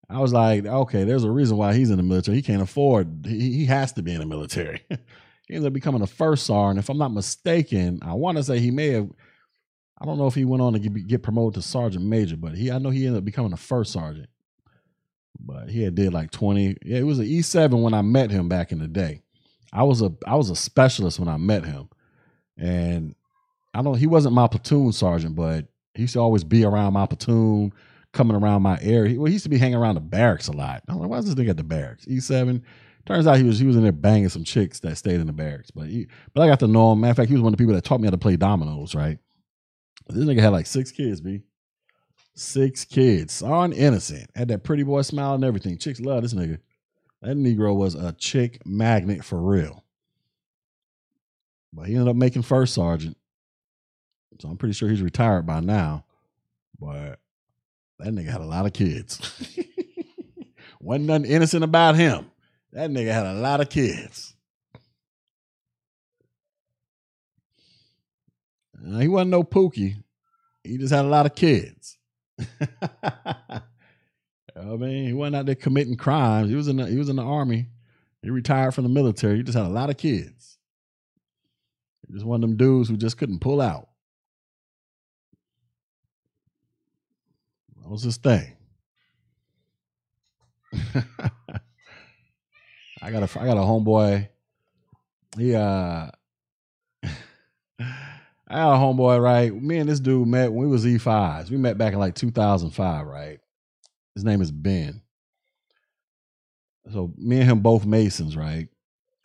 I 0.10 0.20
was 0.20 0.34
like, 0.34 0.66
okay, 0.66 1.06
there's 1.06 1.24
a 1.24 1.32
reason 1.32 1.58
why 1.58 1.74
he's 1.74 1.90
in 1.90 1.98
the 1.98 2.04
military. 2.04 2.38
He 2.38 2.44
can't 2.44 2.62
afford, 2.62 3.26
he, 3.28 3.52
he 3.52 3.66
has 3.66 3.94
to 3.94 4.04
be 4.04 4.14
in 4.14 4.20
the 4.20 4.26
military. 4.26 4.84
he 5.48 5.56
ended 5.56 5.68
up 5.68 5.74
becoming 5.74 6.04
a 6.04 6.08
first 6.08 6.46
sergeant. 6.46 6.80
If 6.80 6.90
I'm 6.90 7.00
not 7.00 7.12
mistaken, 7.14 8.00
I 8.04 8.14
want 8.14 8.38
to 8.38 8.44
say 8.44 8.60
he 8.60 8.70
may 8.70 8.90
have, 8.90 9.10
I 10.00 10.06
don't 10.06 10.20
know 10.20 10.28
if 10.28 10.36
he 10.36 10.46
went 10.46 10.62
on 10.62 10.74
to 10.74 10.80
get, 10.80 11.08
get 11.08 11.24
promoted 11.24 11.56
to 11.56 11.68
sergeant 11.68 12.06
major, 12.06 12.38
but 12.38 12.56
he, 12.56 12.70
I 12.70 12.78
know 12.78 12.92
he 12.92 13.08
ended 13.08 13.20
up 13.20 13.26
becoming 13.26 13.54
a 13.54 13.58
first 13.58 13.94
sergeant. 13.94 14.30
But 15.40 15.70
he 15.70 15.84
had 15.84 15.96
did 15.96 16.14
like 16.14 16.32
20. 16.32 16.78
Yeah, 16.84 17.00
it 17.00 17.06
was 17.06 17.20
an 17.20 17.26
E7 17.26 17.82
when 17.82 17.94
I 17.94 18.02
met 18.02 18.32
him 18.32 18.48
back 18.48 18.72
in 18.72 18.80
the 18.80 18.88
day. 18.88 19.22
I 19.72 19.84
was 19.84 20.02
a 20.02 20.14
I 20.28 20.36
was 20.36 20.50
a 20.50 20.56
specialist 20.56 21.20
when 21.20 21.28
I 21.28 21.38
met 21.38 21.66
him. 21.66 21.90
And 22.58 23.16
I 23.74 23.82
don't 23.82 23.98
he 23.98 24.08
wasn't 24.08 24.36
my 24.36 24.48
platoon 24.48 24.92
sergeant, 24.92 25.36
but 25.36 25.66
he 25.96 26.04
used 26.04 26.14
to 26.14 26.20
always 26.20 26.44
be 26.44 26.64
around 26.64 26.94
my 26.94 27.06
platoon, 27.06 27.74
coming 28.14 28.38
around 28.38 28.62
my 28.62 28.80
area. 28.82 29.12
He, 29.12 29.18
well, 29.18 29.28
he 29.28 29.34
used 29.34 29.44
to 29.44 29.50
be 29.50 29.58
hanging 29.58 29.76
around 29.76 29.96
the 29.96 30.02
barracks 30.02 30.48
a 30.48 30.52
lot. 30.52 30.84
I'm 30.88 31.00
like, 31.00 31.10
why 31.10 31.18
is 31.18 31.26
this 31.26 31.36
nigga 31.36 31.52
at 31.52 31.58
the 31.58 31.64
barracks? 31.64 32.06
E7. 32.06 32.62
Turns 33.06 33.28
out 33.28 33.38
he 33.38 33.44
was 33.44 33.60
he 33.60 33.66
was 33.66 33.76
in 33.76 33.84
there 33.84 33.92
banging 33.92 34.30
some 34.30 34.44
chicks 34.44 34.80
that 34.82 34.98
stayed 34.98 35.20
in 35.20 35.28
the 35.28 35.34
barracks. 35.34 35.72
But 35.72 35.88
he, 35.88 36.08
but 36.34 36.42
I 36.42 36.48
got 36.48 36.60
to 36.62 36.68
know 36.68 36.94
him. 36.94 37.02
Matter 37.02 37.12
of 37.12 37.18
fact, 37.18 37.30
he 37.30 37.36
was 37.36 37.42
one 37.42 37.54
of 37.54 37.58
the 37.58 37.62
people 37.62 37.76
that 37.76 37.84
taught 37.84 38.00
me 38.00 38.08
how 38.08 38.12
to 38.12 38.18
play 38.18 38.38
dominoes, 38.38 38.96
right? 38.96 39.18
This 40.08 40.24
nigga 40.24 40.40
had 40.40 40.50
like 40.50 40.68
six 40.68 40.92
kids, 40.92 41.20
B. 41.20 41.42
Six 42.36 42.86
kids. 42.86 43.42
On 43.42 43.72
innocent. 43.72 44.30
Had 44.36 44.48
that 44.48 44.64
pretty 44.64 44.84
boy 44.84 45.02
smile 45.04 45.36
and 45.36 45.44
everything. 45.44 45.78
Chicks 45.78 46.00
love 46.00 46.24
this 46.24 46.34
nigga. 46.34 46.60
That 47.22 47.38
Negro 47.38 47.76
was 47.76 47.96
a 47.96 48.12
chick 48.14 48.66
magnet 48.66 49.24
for 49.24 49.40
real. 49.40 49.84
But 51.72 51.88
he 51.88 51.94
ended 51.96 52.10
up 52.10 52.16
making 52.16 52.42
first 52.42 52.74
sergeant. 52.74 53.18
So 54.40 54.50
I'm 54.50 54.58
pretty 54.58 54.74
sure 54.74 54.90
he's 54.90 55.02
retired 55.02 55.46
by 55.46 55.60
now. 55.60 56.06
But 56.80 57.20
that 58.00 58.14
nigga 58.14 58.30
had 58.30 58.42
a 58.42 58.46
lot 58.46 58.66
of 58.66 58.74
kids. 58.74 59.20
Wasn't 60.80 61.06
nothing 61.06 61.32
innocent 61.32 61.64
about 61.64 61.96
him. 61.96 62.30
That 62.74 62.90
nigga 62.90 63.14
had 63.14 63.26
a 63.26 63.34
lot 63.34 63.62
of 63.62 63.70
kids. 63.70 64.34
he 69.00 69.08
wasn't 69.08 69.32
no 69.32 69.44
pookie. 69.44 69.96
he 70.64 70.78
just 70.78 70.94
had 70.94 71.06
a 71.06 71.08
lot 71.08 71.26
of 71.26 71.36
kids. 71.36 71.98
I 73.04 73.62
mean, 74.56 75.08
he 75.08 75.14
wasn't 75.14 75.36
out 75.38 75.46
there 75.46 75.56
committing 75.56 75.98
crimes. 75.98 76.50
He 76.50 76.56
was 76.56 76.68
in 76.68 76.78
the, 76.78 76.88
he 76.88 76.98
was 76.98 77.10
in 77.10 77.16
the 77.16 77.24
army. 77.24 77.68
He 78.22 78.30
retired 78.30 78.74
from 78.74 78.86
the 78.86 78.90
military. 78.90 79.38
He 79.38 79.44
just 79.44 79.58
had 79.58 79.68
a 79.68 79.70
lot 79.70 79.90
of 79.90 79.98
kids. 79.98 80.58
He 82.08 82.14
just 82.14 82.26
one 82.26 82.44
of 82.44 82.50
them 82.50 82.58
dudes 82.58 82.90
who 82.90 82.98
just 82.98 83.18
couldn't 83.18 83.40
pull 83.40 83.60
out. 83.62 83.90
That 87.82 87.90
was 87.90 88.04
his 88.04 88.18
thing. 88.18 88.56
I 93.02 93.12
got 93.12 93.24
a 93.24 93.40
I 93.40 93.46
got 93.46 93.58
a 93.58 93.62
homeboy. 93.62 94.30
He 95.38 95.54
uh 95.54 96.10
I 98.54 98.58
got 98.58 98.76
a 98.76 98.78
homeboy, 98.78 99.22
right? 99.22 99.54
Me 99.54 99.78
and 99.78 99.90
this 99.90 100.00
dude 100.00 100.28
met 100.28 100.52
when 100.54 100.68
we 100.68 100.72
was 100.72 100.86
E5s. 100.86 101.50
We 101.50 101.58
met 101.58 101.78
back 101.78 101.94
in 101.94 102.00
like 102.00 102.14
2005, 102.14 103.08
right? 103.08 103.40
His 104.14 104.24
name 104.24 104.42
is 104.42 104.52
Ben. 104.52 105.02
So 106.92 107.14
me 107.18 107.40
and 107.40 107.50
him 107.50 107.60
both 107.62 107.86
Masons, 107.86 108.38
right? 108.38 108.68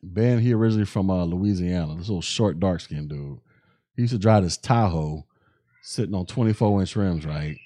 Ben, 0.02 0.38
he 0.38 0.54
originally 0.54 0.86
from 0.86 1.10
uh, 1.10 1.24
Louisiana. 1.24 1.94
This 1.96 2.08
little 2.08 2.22
short, 2.22 2.58
dark 2.58 2.80
skinned 2.80 3.10
dude. 3.10 3.38
He 3.96 4.02
used 4.02 4.14
to 4.14 4.18
drive 4.18 4.44
this 4.44 4.56
Tahoe 4.56 5.26
sitting 5.82 6.14
on 6.14 6.24
24 6.24 6.80
inch 6.80 6.96
rims, 6.96 7.26
right? 7.26 7.58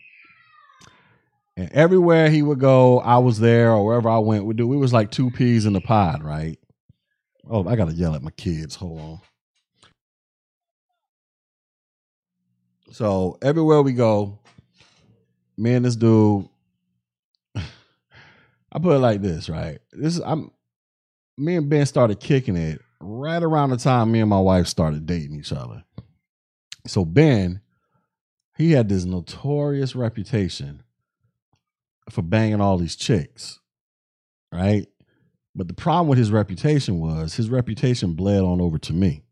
And 1.57 1.71
everywhere 1.73 2.31
he 2.31 2.43
would 2.43 2.59
go, 2.59 2.99
I 3.01 3.19
was 3.19 3.39
there, 3.39 3.71
or 3.73 3.85
wherever 3.85 4.09
I 4.09 4.19
went, 4.19 4.47
we 4.47 4.55
do. 4.55 4.67
We 4.67 4.79
was 4.79 4.93
like 4.93 5.11
two 5.11 5.31
peas 5.31 5.67
in 5.67 5.75
the 5.75 5.81
pod, 5.81 6.25
right? 6.25 6.59
Oh, 7.49 7.69
I 7.69 7.77
gotta 7.77 7.93
yell 7.93 8.15
at 8.15 8.23
my 8.23 8.31
kids. 8.31 8.75
Hold 8.77 9.01
on. 9.01 9.21
So 12.93 13.39
everywhere 13.40 13.81
we 13.81 13.94
go, 13.94 14.39
me 15.56 15.73
and 15.73 15.82
this 15.85 15.97
dude, 15.97 16.47
I 17.56 18.78
put 18.78 18.97
it 18.97 18.98
like 18.98 19.23
this, 19.23 19.48
right? 19.48 19.78
This 19.93 20.16
is 20.16 20.20
I'm 20.20 20.51
me 21.39 21.56
and 21.56 21.70
Ben 21.70 21.86
started 21.86 22.20
kicking 22.20 22.55
it 22.56 22.82
right 23.01 23.43
around 23.43 23.70
the 23.70 23.78
time 23.78 24.12
me 24.12 24.20
and 24.20 24.28
my 24.28 24.40
wife 24.40 24.66
started 24.66 25.06
dating 25.06 25.39
each 25.39 25.52
other. 25.52 25.85
So 26.86 27.06
Ben, 27.06 27.62
he 28.59 28.73
had 28.73 28.90
this 28.90 29.06
notorious 29.06 29.97
reputation 29.97 30.82
for 32.10 32.20
banging 32.20 32.60
all 32.60 32.77
these 32.77 32.97
chicks, 32.97 33.59
right? 34.52 34.86
But 35.55 35.66
the 35.69 35.74
problem 35.74 36.09
with 36.09 36.19
his 36.19 36.31
reputation 36.31 37.01
was 37.01 37.36
his 37.36 37.48
reputation 37.48 38.12
bled 38.12 38.43
on 38.43 38.60
over 38.60 38.77
to 38.81 38.93
me, 38.93 39.23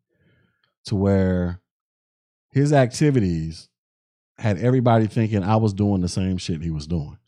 to 0.87 0.97
where 0.97 1.60
his 2.53 2.73
activities 2.73 3.69
had 4.39 4.59
everybody 4.59 5.07
thinking 5.07 5.43
I 5.45 5.57
was 5.57 5.73
doing 5.73 6.01
the 6.01 6.09
same 6.09 6.39
shit 6.39 6.63
he 6.63 6.71
was 6.71 6.87
doing. 6.87 7.19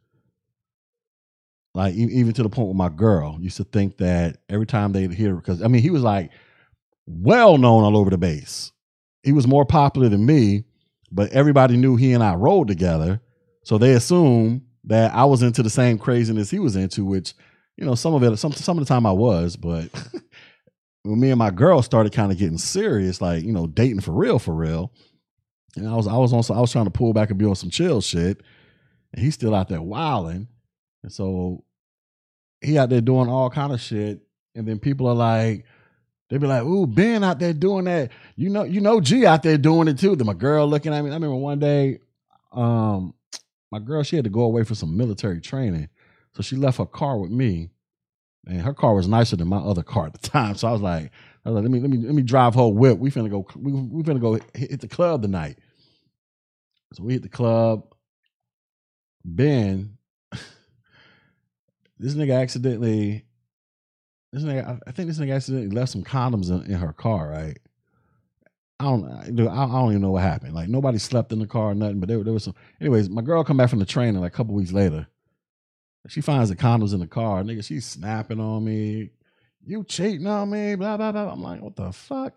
Like 1.75 1.95
even 1.95 2.33
to 2.35 2.43
the 2.43 2.51
point 2.51 2.69
where 2.69 2.75
my 2.75 2.95
girl 2.95 3.39
used 3.41 3.57
to 3.57 3.65
think 3.65 3.99
that 3.99 4.39
every 4.49 4.67
time 4.67 4.93
they'd 4.93 5.13
hear 5.13 5.35
because 5.35 5.63
I 5.63 5.69
mean 5.69 5.83
he 5.83 5.91
was 5.91 6.03
like 6.03 6.31
well 7.07 7.57
known 7.57 7.85
all 7.85 7.97
over 7.97 8.11
the 8.11 8.19
base. 8.19 8.73
He 9.23 9.33
was 9.33 9.47
more 9.47 9.65
popular 9.65 10.09
than 10.09 10.27
me, 10.27 10.65
but 11.11 11.31
everybody 11.33 11.77
knew 11.77 11.97
he 11.97 12.13
and 12.13 12.23
I 12.23 12.35
rolled 12.35 12.69
together, 12.69 13.21
so 13.65 13.79
they 13.79 13.93
assumed 13.93 14.63
that 14.85 15.15
I 15.15 15.25
was 15.25 15.43
into 15.43 15.63
the 15.63 15.71
same 15.71 15.97
craziness 15.99 16.51
he 16.51 16.59
was 16.59 16.77
into, 16.77 17.05
which 17.05 17.35
you 17.77 17.87
know 17.87 17.95
some 17.95 18.15
of 18.15 18.23
it 18.23 18.37
some 18.37 18.53
some 18.53 18.79
of 18.79 18.85
the 18.85 18.89
time 18.89 19.07
I 19.07 19.13
was, 19.13 19.57
but 19.57 19.89
when 21.05 21.21
me 21.21 21.31
and 21.31 21.39
my 21.39 21.51
girl 21.51 21.81
started 21.81 22.13
kind 22.13 22.33
of 22.33 22.39
getting 22.39 22.59
serious, 22.59 23.23
like 23.23 23.45
you 23.45 23.53
know 23.53 23.67
dating 23.67 24.01
for 24.01 24.13
real 24.13 24.39
for 24.39 24.55
real, 24.55 24.93
and 25.77 25.89
I 25.89 25.95
was 25.95 26.07
I 26.07 26.17
was 26.17 26.33
on 26.33 26.57
I 26.57 26.61
was 26.61 26.73
trying 26.73 26.85
to 26.85 26.91
pull 26.91 27.13
back 27.13 27.31
and 27.31 27.39
be 27.39 27.47
on 27.47 27.55
some 27.55 27.71
chill 27.71 28.01
shit, 28.01 28.43
and 29.13 29.23
he's 29.23 29.35
still 29.35 29.55
out 29.55 29.69
there 29.69 29.83
wilding. 29.83 30.49
And 31.03 31.13
so 31.13 31.65
he 32.61 32.79
out 32.79 32.91
there 32.91 33.01
doing 33.01 33.29
all 33.29 33.51
kind 33.51 33.73
of 33.73 33.81
shit. 33.81 34.21
And 34.55 34.67
then 34.67 34.79
people 34.79 35.09
are 35.09 35.15
like, 35.15 35.65
they 36.29 36.39
be 36.39 36.47
like, 36.47 36.63
ooh, 36.63 36.87
Ben 36.87 37.25
out 37.25 37.39
there 37.39 37.53
doing 37.53 37.85
that. 37.87 38.11
You 38.37 38.51
know, 38.51 38.65
you 38.65 38.81
know 38.81 39.01
G 39.01 39.27
out 39.27 39.43
there 39.43 39.59
doing 39.59 39.89
it 39.89 39.99
too. 39.99 40.17
Then 40.17 40.27
my 40.27 40.35
girl 40.35 40.67
looking 40.67 40.93
at 40.93 41.03
me. 41.03 41.11
I 41.11 41.15
remember 41.15 41.37
one 41.37 41.59
day, 41.59 41.99
um, 42.53 43.15
my 43.71 43.79
girl, 43.79 44.03
she 44.03 44.17
had 44.17 44.25
to 44.25 44.31
go 44.31 44.43
away 44.43 44.65
for 44.65 44.75
some 44.75 44.97
military 44.97 45.41
training. 45.41 45.89
So 46.35 46.43
she 46.43 46.57
left 46.57 46.79
her 46.79 46.87
car 46.87 47.19
with 47.19 47.31
me. 47.31 47.71
And 48.47 48.61
her 48.63 48.75
car 48.75 48.95
was 48.95 49.07
nicer 49.07 49.37
than 49.37 49.49
my 49.49 49.59
other 49.59 49.83
car 49.83 50.07
at 50.07 50.15
the 50.15 50.29
time. 50.29 50.55
So 50.57 50.69
I 50.69 50.73
was 50.73 50.81
like, 50.81 51.11
I 51.45 51.51
was 51.51 51.57
like, 51.57 51.63
let 51.63 51.71
me 51.71 51.81
let 51.81 51.91
me 51.91 51.99
let 51.99 52.15
me 52.15 52.23
drive 52.23 52.55
her 52.55 52.69
whip. 52.69 52.99
We 52.99 53.11
finna 53.11 53.31
go, 53.31 53.47
we 53.57 53.73
we 53.73 54.03
finna 54.03 54.21
go 54.21 54.35
hit, 54.35 54.45
hit 54.55 54.81
the 54.81 54.89
club 54.89 55.23
tonight. 55.23 55.59
So 56.93 57.03
we 57.03 57.15
hit 57.15 57.23
the 57.23 57.29
club. 57.29 57.85
Ben 59.25 59.99
this 61.99 62.15
nigga 62.15 62.41
accidentally, 62.41 63.25
this 64.33 64.43
nigga, 64.43 64.81
I 64.87 64.91
think 64.93 65.09
this 65.09 65.19
nigga 65.19 65.35
accidentally 65.35 65.71
left 65.71 65.93
some 65.93 66.03
condoms 66.03 66.51
in, 66.51 66.73
in 66.73 66.79
her 66.79 66.93
car, 66.93 67.29
right? 67.29 67.59
I 68.81 68.85
don't, 68.85 69.05
I, 69.49 69.63
I 69.63 69.67
don't 69.67 69.91
even 69.91 70.03
know 70.03 70.11
what 70.11 70.23
happened. 70.23 70.55
Like 70.55 70.69
nobody 70.69 70.99
slept 70.99 71.33
in 71.33 71.39
the 71.39 71.47
car 71.47 71.71
or 71.71 71.75
nothing, 71.75 72.01
but 72.01 72.09
there, 72.09 72.23
there 72.25 72.33
was 72.33 72.45
some. 72.45 72.55
Anyways, 72.81 73.09
my 73.09 73.23
girl 73.23 73.45
come 73.45 73.57
back 73.57 73.71
from 73.71 73.79
the 73.79 73.87
training 73.87 74.21
like 74.21 74.33
a 74.33 74.37
couple 74.37 74.55
weeks 74.55 74.73
later. 74.73 75.07
She 76.09 76.21
finds 76.21 76.51
the 76.51 76.57
condoms 76.57 76.93
in 76.93 76.99
the 76.99 77.07
car. 77.07 77.43
Nigga, 77.43 77.65
she's 77.65 77.87
snapping 77.87 78.41
on 78.41 78.65
me. 78.65 79.11
You 79.65 79.85
cheating 79.85 80.27
on 80.27 80.51
me? 80.51 80.75
Blah 80.75 80.97
blah 80.97 81.13
blah. 81.13 81.33
I'm 81.33 81.43
like, 81.43 81.61
what 81.61 81.77
the 81.77 81.93
fuck? 81.93 82.35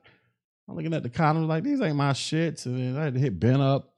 I'm 0.67 0.75
looking 0.75 0.93
at 0.93 1.03
the 1.03 1.09
condoms 1.09 1.47
like 1.47 1.63
these 1.63 1.81
ain't 1.81 1.95
my 1.95 2.13
shit. 2.13 2.59
So 2.59 2.71
then 2.71 2.97
I 2.97 3.05
had 3.05 3.13
to 3.13 3.19
hit 3.19 3.39
Ben 3.39 3.61
up. 3.61 3.93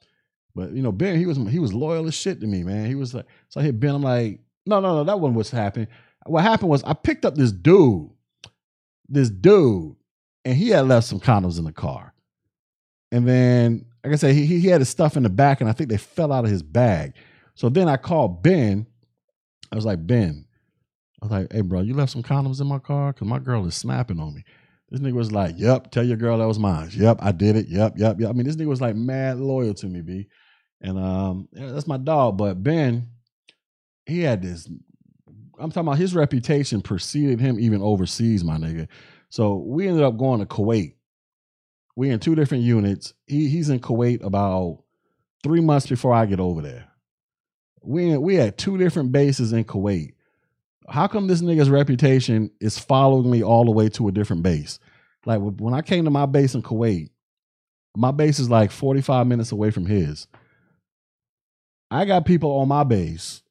But 0.55 0.71
you 0.71 0.81
know, 0.81 0.91
Ben, 0.91 1.17
he 1.17 1.25
was 1.25 1.37
he 1.37 1.59
was 1.59 1.73
loyal 1.73 2.07
as 2.07 2.15
shit 2.15 2.41
to 2.41 2.47
me, 2.47 2.63
man. 2.63 2.87
He 2.87 2.95
was 2.95 3.13
like, 3.13 3.25
so 3.49 3.59
I 3.59 3.63
hit 3.63 3.79
Ben. 3.79 3.95
I'm 3.95 4.01
like, 4.01 4.39
no, 4.65 4.79
no, 4.79 4.95
no, 4.95 5.03
that 5.03 5.19
wasn't 5.19 5.37
what's 5.37 5.51
happening. 5.51 5.87
What 6.25 6.43
happened 6.43 6.69
was 6.69 6.83
I 6.83 6.93
picked 6.93 7.25
up 7.25 7.35
this 7.35 7.51
dude, 7.51 8.09
this 9.07 9.29
dude, 9.29 9.95
and 10.43 10.57
he 10.57 10.69
had 10.69 10.87
left 10.87 11.07
some 11.07 11.19
condoms 11.19 11.57
in 11.57 11.63
the 11.63 11.71
car. 11.71 12.13
And 13.11 13.27
then, 13.27 13.85
like 14.03 14.13
I 14.13 14.15
said, 14.17 14.35
he, 14.35 14.45
he 14.45 14.67
had 14.67 14.81
his 14.81 14.89
stuff 14.89 15.15
in 15.15 15.23
the 15.23 15.29
back, 15.29 15.61
and 15.61 15.69
I 15.69 15.73
think 15.73 15.89
they 15.89 15.97
fell 15.97 16.33
out 16.33 16.43
of 16.43 16.51
his 16.51 16.63
bag. 16.63 17.13
So 17.55 17.69
then 17.69 17.87
I 17.87 17.95
called 17.97 18.43
Ben. 18.43 18.87
I 19.71 19.75
was 19.75 19.85
like, 19.85 20.05
Ben, 20.05 20.46
I 21.22 21.26
was 21.26 21.31
like, 21.31 21.53
hey, 21.53 21.61
bro, 21.61 21.81
you 21.81 21.94
left 21.94 22.11
some 22.11 22.23
condoms 22.23 22.61
in 22.61 22.68
my 22.68 22.80
car? 22.80 23.11
Because 23.11 23.27
my 23.27 23.39
girl 23.39 23.65
is 23.65 23.76
snapping 23.76 24.19
on 24.19 24.35
me. 24.35 24.44
This 24.89 25.02
nigga 25.02 25.14
was 25.14 25.31
like, 25.31 25.56
yep, 25.57 25.91
tell 25.91 26.03
your 26.03 26.15
girl 26.18 26.38
that 26.38 26.48
was 26.48 26.60
mine. 26.60 26.89
Yep, 26.94 27.18
I 27.22 27.31
did 27.31 27.56
it. 27.56 27.68
Yep, 27.68 27.94
yep, 27.98 28.19
yep. 28.19 28.30
I 28.30 28.34
mean, 28.34 28.45
this 28.45 28.56
nigga 28.56 28.68
was 28.68 28.81
like 28.81 28.95
mad 28.95 29.38
loyal 29.38 29.73
to 29.76 29.88
me, 29.88 30.02
B. 30.02 30.27
And 30.80 30.98
um, 30.98 31.49
yeah, 31.52 31.72
that's 31.72 31.88
my 31.88 31.98
dog. 31.98 32.38
But 32.38 32.64
Ben, 32.64 33.10
he 34.06 34.22
had 34.22 34.41
this. 34.41 34.69
I'm 35.60 35.72
talking 35.72 35.88
about 35.88 35.98
his 35.98 36.15
reputation 36.15 36.81
preceded 36.81 37.39
him 37.39 37.60
even 37.60 37.81
overseas, 37.81 38.44
my 38.44 38.57
nigga. 38.57 38.88
So 39.30 39.56
we 39.56 39.88
ended 39.88 40.03
up 40.03 40.18
going 40.18 40.39
to 40.39 40.45
Kuwait. 40.45 40.94
We 41.95 42.11
in 42.11 42.19
two 42.19 42.35
different 42.35 42.64
units. 42.64 43.14
He 43.26 43.49
he's 43.49 43.69
in 43.69 43.80
Kuwait 43.80 44.23
about 44.23 44.84
three 45.44 45.61
months 45.61 45.88
before 45.88 46.14
I 46.14 46.27
get 46.27 46.39
over 46.39 46.61
there. 46.61 46.88
We 47.81 48.15
we 48.18 48.35
had 48.35 48.57
two 48.57 48.77
different 48.77 49.11
bases 49.11 49.52
in 49.52 49.65
Kuwait. 49.65 50.14
How 50.89 51.07
come 51.07 51.27
this 51.27 51.41
nigga's 51.41 51.69
reputation 51.69 52.49
is 52.61 52.80
following 52.80 53.30
me 53.30 53.43
all 53.43 53.65
the 53.65 53.72
way 53.72 53.89
to 53.89 54.07
a 54.07 54.11
different 54.11 54.43
base? 54.43 54.80
Like 55.26 55.41
when 55.41 55.73
I 55.73 55.81
came 55.81 56.05
to 56.05 56.11
my 56.11 56.26
base 56.26 56.55
in 56.55 56.64
Kuwait, 56.64 57.09
my 57.95 58.11
base 58.11 58.39
is 58.39 58.49
like 58.49 58.72
45 58.72 59.27
minutes 59.27 59.51
away 59.51 59.72
from 59.72 59.85
his. 59.85 60.27
I 61.91 62.05
got 62.05 62.26
people 62.26 62.51
on 62.59 62.68
my 62.68 62.84
base 62.84 63.41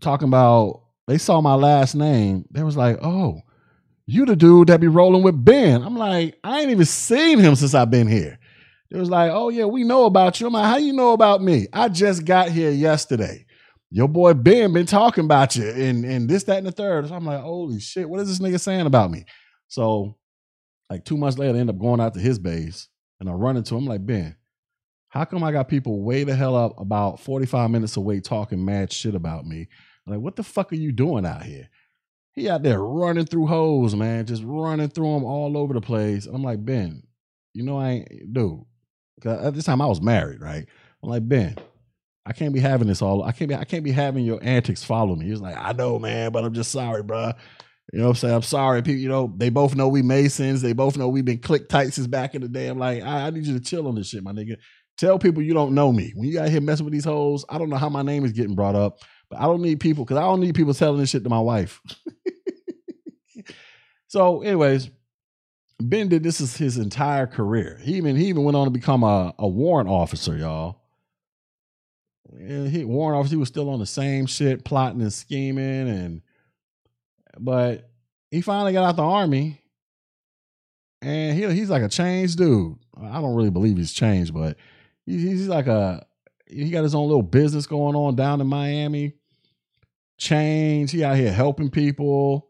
talking 0.00 0.28
about 0.28 0.82
they 1.06 1.18
saw 1.18 1.40
my 1.40 1.54
last 1.54 1.94
name. 1.94 2.44
They 2.50 2.62
was 2.62 2.76
like, 2.76 2.98
"Oh, 3.02 3.40
you 4.06 4.24
the 4.24 4.36
dude 4.36 4.68
that 4.68 4.80
be 4.80 4.88
rolling 4.88 5.22
with 5.22 5.44
Ben." 5.44 5.82
I'm 5.82 5.96
like, 5.96 6.38
I 6.42 6.60
ain't 6.60 6.70
even 6.70 6.84
seen 6.86 7.38
him 7.38 7.54
since 7.54 7.74
I've 7.74 7.90
been 7.90 8.08
here. 8.08 8.38
It 8.90 8.96
was 8.96 9.10
like, 9.10 9.30
"Oh 9.32 9.48
yeah, 9.48 9.64
we 9.64 9.84
know 9.84 10.06
about 10.06 10.40
you." 10.40 10.46
I'm 10.46 10.52
like, 10.52 10.66
"How 10.66 10.76
you 10.76 10.92
know 10.92 11.12
about 11.12 11.42
me?" 11.42 11.66
I 11.72 11.88
just 11.88 12.24
got 12.24 12.50
here 12.50 12.70
yesterday. 12.70 13.46
Your 13.94 14.08
boy 14.08 14.32
Ben 14.32 14.72
been 14.72 14.86
talking 14.86 15.24
about 15.24 15.54
you 15.54 15.68
and 15.68 16.04
and 16.04 16.28
this, 16.28 16.44
that, 16.44 16.58
and 16.58 16.66
the 16.66 16.72
third. 16.72 17.08
So 17.08 17.14
I'm 17.14 17.26
like, 17.26 17.40
"Holy 17.40 17.78
shit, 17.78 18.08
what 18.08 18.20
is 18.20 18.28
this 18.28 18.38
nigga 18.38 18.58
saying 18.58 18.86
about 18.86 19.10
me?" 19.10 19.26
So, 19.68 20.16
like 20.88 21.04
two 21.04 21.18
months 21.18 21.38
later, 21.38 21.56
I 21.56 21.60
end 21.60 21.70
up 21.70 21.78
going 21.78 22.00
out 22.00 22.14
to 22.14 22.20
his 22.20 22.38
base 22.38 22.88
and 23.20 23.28
I 23.28 23.34
run 23.34 23.56
into 23.56 23.74
him. 23.74 23.82
I'm 23.82 23.86
like, 23.86 24.04
Ben, 24.04 24.34
how 25.08 25.24
come 25.24 25.44
I 25.44 25.52
got 25.52 25.68
people 25.68 26.02
way 26.02 26.24
the 26.24 26.34
hell 26.34 26.56
up 26.56 26.78
about 26.80 27.20
45 27.20 27.70
minutes 27.70 27.96
away 27.96 28.20
talking 28.20 28.64
mad 28.64 28.92
shit 28.92 29.14
about 29.14 29.46
me? 29.46 29.68
Like, 30.06 30.20
what 30.20 30.36
the 30.36 30.42
fuck 30.42 30.72
are 30.72 30.76
you 30.76 30.90
doing 30.90 31.24
out 31.24 31.42
here? 31.42 31.68
He 32.32 32.48
out 32.48 32.62
there 32.62 32.82
running 32.82 33.26
through 33.26 33.46
holes, 33.46 33.94
man, 33.94 34.26
just 34.26 34.42
running 34.44 34.88
through 34.88 35.12
them 35.12 35.24
all 35.24 35.56
over 35.56 35.74
the 35.74 35.80
place. 35.80 36.26
And 36.26 36.34
I'm 36.34 36.42
like, 36.42 36.64
Ben, 36.64 37.02
you 37.54 37.62
know 37.62 37.78
I 37.78 37.90
ain't, 37.90 38.32
dude. 38.32 38.64
At 39.24 39.38
uh, 39.38 39.50
this 39.50 39.64
time 39.64 39.80
I 39.80 39.86
was 39.86 40.00
married, 40.00 40.40
right? 40.40 40.66
I'm 41.02 41.10
like, 41.10 41.28
Ben, 41.28 41.56
I 42.24 42.32
can't 42.32 42.54
be 42.54 42.60
having 42.60 42.88
this 42.88 43.02
all. 43.02 43.24
I 43.24 43.32
can't 43.32 43.48
be. 43.48 43.54
I 43.54 43.64
can't 43.64 43.84
be 43.84 43.92
having 43.92 44.24
your 44.24 44.38
antics 44.42 44.84
follow 44.84 45.16
me. 45.16 45.26
He's 45.26 45.40
like, 45.40 45.56
I 45.56 45.72
know, 45.72 45.98
man, 45.98 46.30
but 46.30 46.44
I'm 46.44 46.54
just 46.54 46.70
sorry, 46.70 47.02
bro. 47.02 47.32
You 47.92 47.98
know 47.98 48.04
what 48.06 48.10
I'm 48.10 48.16
saying? 48.16 48.34
I'm 48.34 48.42
sorry. 48.42 48.82
People, 48.82 49.00
you 49.00 49.08
know, 49.08 49.32
they 49.36 49.50
both 49.50 49.74
know 49.74 49.88
we 49.88 50.02
Masons. 50.02 50.62
They 50.62 50.72
both 50.72 50.96
know 50.96 51.08
we've 51.08 51.24
been 51.24 51.40
click 51.40 51.68
tight 51.68 51.92
since 51.92 52.06
back 52.06 52.34
in 52.34 52.40
the 52.40 52.48
day. 52.48 52.68
I'm 52.68 52.78
like, 52.78 53.02
I, 53.02 53.26
I 53.26 53.30
need 53.30 53.46
you 53.46 53.58
to 53.58 53.64
chill 53.64 53.88
on 53.88 53.96
this 53.96 54.08
shit, 54.08 54.22
my 54.22 54.32
nigga. 54.32 54.56
Tell 54.98 55.18
people 55.18 55.42
you 55.42 55.52
don't 55.52 55.74
know 55.74 55.92
me. 55.92 56.12
When 56.14 56.28
you 56.28 56.40
out 56.40 56.48
here 56.48 56.60
messing 56.60 56.84
with 56.84 56.92
these 56.92 57.04
hoes, 57.04 57.44
I 57.48 57.58
don't 57.58 57.70
know 57.70 57.76
how 57.76 57.88
my 57.88 58.02
name 58.02 58.24
is 58.24 58.32
getting 58.32 58.54
brought 58.54 58.76
up, 58.76 58.98
but 59.28 59.40
I 59.40 59.44
don't 59.44 59.62
need 59.62 59.80
people 59.80 60.04
because 60.04 60.18
I 60.18 60.22
don't 60.22 60.40
need 60.40 60.54
people 60.54 60.74
telling 60.74 61.00
this 61.00 61.10
shit 61.10 61.24
to 61.24 61.30
my 61.30 61.40
wife. 61.40 61.80
so, 64.06 64.42
anyways, 64.42 64.90
Ben 65.80 66.08
did 66.08 66.22
this 66.22 66.40
is 66.40 66.56
his 66.56 66.78
entire 66.78 67.26
career. 67.26 67.78
He 67.82 67.94
even 67.94 68.16
he 68.16 68.26
even 68.26 68.44
went 68.44 68.56
on 68.56 68.66
to 68.66 68.70
become 68.70 69.02
a, 69.02 69.34
a 69.38 69.48
warrant 69.48 69.88
officer, 69.88 70.36
y'all. 70.36 70.81
He 72.38 72.84
officer, 72.84 73.34
he 73.34 73.36
was 73.36 73.48
still 73.48 73.68
on 73.70 73.78
the 73.78 73.86
same 73.86 74.26
shit, 74.26 74.64
plotting 74.64 75.00
and 75.00 75.12
scheming, 75.12 75.88
and 75.88 76.22
but 77.38 77.90
he 78.30 78.40
finally 78.40 78.72
got 78.72 78.84
out 78.84 78.96
the 78.96 79.02
army, 79.02 79.60
and 81.02 81.36
he 81.36 81.48
he's 81.54 81.70
like 81.70 81.82
a 81.82 81.88
changed 81.88 82.38
dude. 82.38 82.76
I 83.00 83.20
don't 83.20 83.34
really 83.34 83.50
believe 83.50 83.76
he's 83.76 83.92
changed, 83.92 84.32
but 84.32 84.56
he's 85.06 85.48
like 85.48 85.66
a 85.66 86.06
he 86.46 86.70
got 86.70 86.82
his 86.82 86.94
own 86.94 87.08
little 87.08 87.22
business 87.22 87.66
going 87.66 87.96
on 87.96 88.16
down 88.16 88.40
in 88.40 88.46
Miami. 88.46 89.14
Change. 90.18 90.92
He 90.92 91.02
out 91.02 91.16
here 91.16 91.32
helping 91.32 91.70
people, 91.70 92.48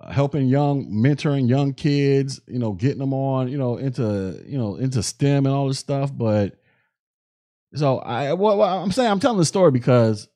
uh, 0.00 0.10
helping 0.10 0.46
young, 0.46 0.86
mentoring 0.86 1.48
young 1.48 1.74
kids. 1.74 2.40
You 2.46 2.58
know, 2.58 2.72
getting 2.72 2.98
them 2.98 3.12
on. 3.12 3.48
You 3.48 3.58
know, 3.58 3.76
into 3.76 4.42
you 4.46 4.58
know 4.58 4.76
into 4.76 5.02
STEM 5.02 5.46
and 5.46 5.54
all 5.54 5.68
this 5.68 5.78
stuff. 5.78 6.10
But 6.12 6.56
so 7.74 7.98
I, 7.98 8.32
well, 8.34 8.58
well, 8.58 8.82
I'm 8.82 8.92
saying 8.92 9.10
I'm 9.10 9.20
telling 9.20 9.38
the 9.38 9.44
story 9.44 9.70
because 9.70 10.28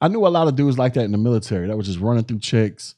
I 0.00 0.08
knew 0.08 0.26
a 0.26 0.28
lot 0.28 0.48
of 0.48 0.56
dudes 0.56 0.78
like 0.78 0.94
that 0.94 1.04
in 1.04 1.12
the 1.12 1.18
military 1.18 1.66
that 1.66 1.76
were 1.76 1.82
just 1.82 1.98
running 1.98 2.24
through 2.24 2.40
chicks, 2.40 2.94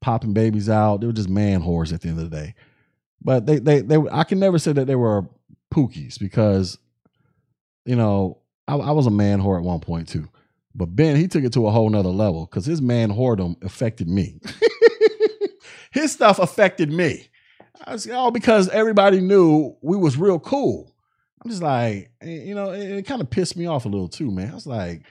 popping 0.00 0.32
babies 0.32 0.68
out. 0.68 1.00
They 1.00 1.06
were 1.06 1.12
just 1.12 1.28
man 1.28 1.62
whores 1.62 1.92
at 1.92 2.00
the 2.00 2.08
end 2.08 2.18
of 2.18 2.30
the 2.30 2.36
day. 2.36 2.54
But 3.20 3.46
they, 3.46 3.58
they, 3.58 3.80
they, 3.80 3.96
I 4.10 4.24
can 4.24 4.38
never 4.38 4.58
say 4.58 4.72
that 4.72 4.86
they 4.86 4.94
were 4.94 5.26
pookies 5.72 6.18
because, 6.18 6.78
you 7.84 7.96
know, 7.96 8.38
I, 8.66 8.76
I 8.76 8.90
was 8.92 9.06
a 9.06 9.10
man 9.10 9.40
whore 9.40 9.56
at 9.58 9.64
one 9.64 9.80
point 9.80 10.08
too. 10.08 10.28
But 10.74 10.94
Ben, 10.94 11.16
he 11.16 11.26
took 11.26 11.44
it 11.44 11.52
to 11.54 11.66
a 11.66 11.70
whole 11.70 11.90
nother 11.90 12.10
level 12.10 12.46
because 12.46 12.64
his 12.64 12.80
man 12.80 13.10
whoredom 13.10 13.62
affected 13.64 14.08
me. 14.08 14.40
his 15.90 16.12
stuff 16.12 16.38
affected 16.38 16.92
me. 16.92 17.28
I 17.84 17.92
was, 17.92 18.08
all 18.08 18.28
oh, 18.28 18.30
because 18.30 18.68
everybody 18.68 19.20
knew 19.20 19.76
we 19.80 19.96
was 19.96 20.16
real 20.16 20.38
cool. 20.38 20.94
I'm 21.42 21.50
just 21.50 21.62
like, 21.62 22.10
eh, 22.20 22.44
you 22.44 22.54
know, 22.54 22.70
it, 22.70 22.90
it 22.90 23.06
kind 23.06 23.20
of 23.20 23.30
pissed 23.30 23.56
me 23.56 23.66
off 23.66 23.84
a 23.84 23.88
little 23.88 24.08
too, 24.08 24.30
man. 24.30 24.50
I 24.50 24.54
was 24.54 24.66
like, 24.66 25.02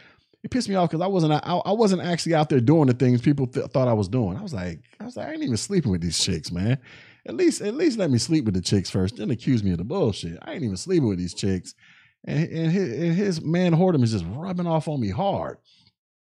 it 0.44 0.52
pissed 0.52 0.70
me 0.70 0.76
off 0.76 0.90
because 0.90 1.04
I 1.04 1.08
wasn't, 1.08 1.34
I, 1.34 1.62
I, 1.66 1.72
wasn't 1.72 2.02
actually 2.02 2.36
out 2.36 2.50
there 2.50 2.60
doing 2.60 2.88
the 2.88 2.94
things 2.94 3.22
people 3.22 3.48
th- 3.48 3.68
thought 3.68 3.88
I 3.88 3.94
was 3.94 4.08
doing. 4.08 4.38
I 4.38 4.42
was 4.42 4.54
like, 4.54 4.80
I 5.00 5.06
was 5.06 5.18
like, 5.18 5.28
I 5.28 5.34
ain't 5.34 5.44
even 5.44 5.58
sleeping 5.58 5.92
with 5.92 6.02
these 6.02 6.20
chicks, 6.20 6.52
man. 6.52 6.78
At 7.26 7.36
least, 7.36 7.62
at 7.62 7.74
least 7.74 7.98
let 7.98 8.10
me 8.10 8.18
sleep 8.18 8.46
with 8.46 8.54
the 8.54 8.62
chicks 8.62 8.90
first, 8.90 9.18
then 9.18 9.32
accuse 9.32 9.64
me 9.64 9.72
of 9.72 9.80
the 9.80 9.84
bullshit. 9.84 10.40
I 10.42 10.54
ain't 10.54 10.64
even 10.64 10.78
sleeping 10.78 11.10
with 11.10 11.18
these 11.18 11.34
chicks, 11.34 11.76
and 12.24 12.48
and 12.50 12.72
his, 12.72 12.94
and 12.94 13.14
his 13.14 13.42
man 13.42 13.74
whoredom 13.74 14.04
is 14.04 14.14
just 14.14 14.26
rubbing 14.30 14.68
off 14.68 14.88
on 14.88 15.02
me 15.02 15.10
hard. 15.10 15.58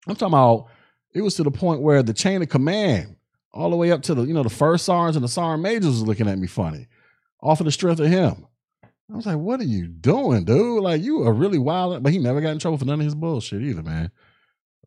I'm 0.07 0.15
talking 0.15 0.35
about. 0.35 0.69
It 1.13 1.23
was 1.23 1.35
to 1.37 1.43
the 1.43 1.51
point 1.51 1.81
where 1.81 2.03
the 2.03 2.13
chain 2.13 2.43
of 2.43 2.49
command, 2.49 3.17
all 3.53 3.71
the 3.71 3.77
way 3.77 3.91
up 3.91 4.03
to 4.03 4.15
the 4.15 4.23
you 4.23 4.35
know 4.35 4.43
the 4.43 4.51
first 4.51 4.85
sergeants 4.87 5.17
and 5.17 5.25
the 5.25 5.29
sergeant 5.29 5.63
majors 5.63 5.87
was 5.87 6.03
looking 6.03 6.29
at 6.29 6.39
me 6.39 6.47
funny, 6.47 6.87
off 7.43 7.61
of 7.61 7.67
the 7.67 7.73
strength 7.73 8.01
of 8.01 8.09
him. 8.09 8.47
I 9.11 9.17
was 9.17 9.27
like, 9.27 9.39
"What 9.39 9.61
are 9.61 9.65
you 9.65 9.87
doing, 9.87 10.45
dude? 10.45 10.83
Like 10.83 11.03
you 11.03 11.23
are 11.23 11.33
really 11.33 11.59
wild." 11.59 12.03
But 12.03 12.13
he 12.13 12.19
never 12.19 12.41
got 12.41 12.51
in 12.51 12.59
trouble 12.59 12.79
for 12.79 12.85
none 12.85 13.01
of 13.01 13.05
his 13.05 13.15
bullshit 13.15 13.63
either, 13.63 13.83
man. 13.83 14.11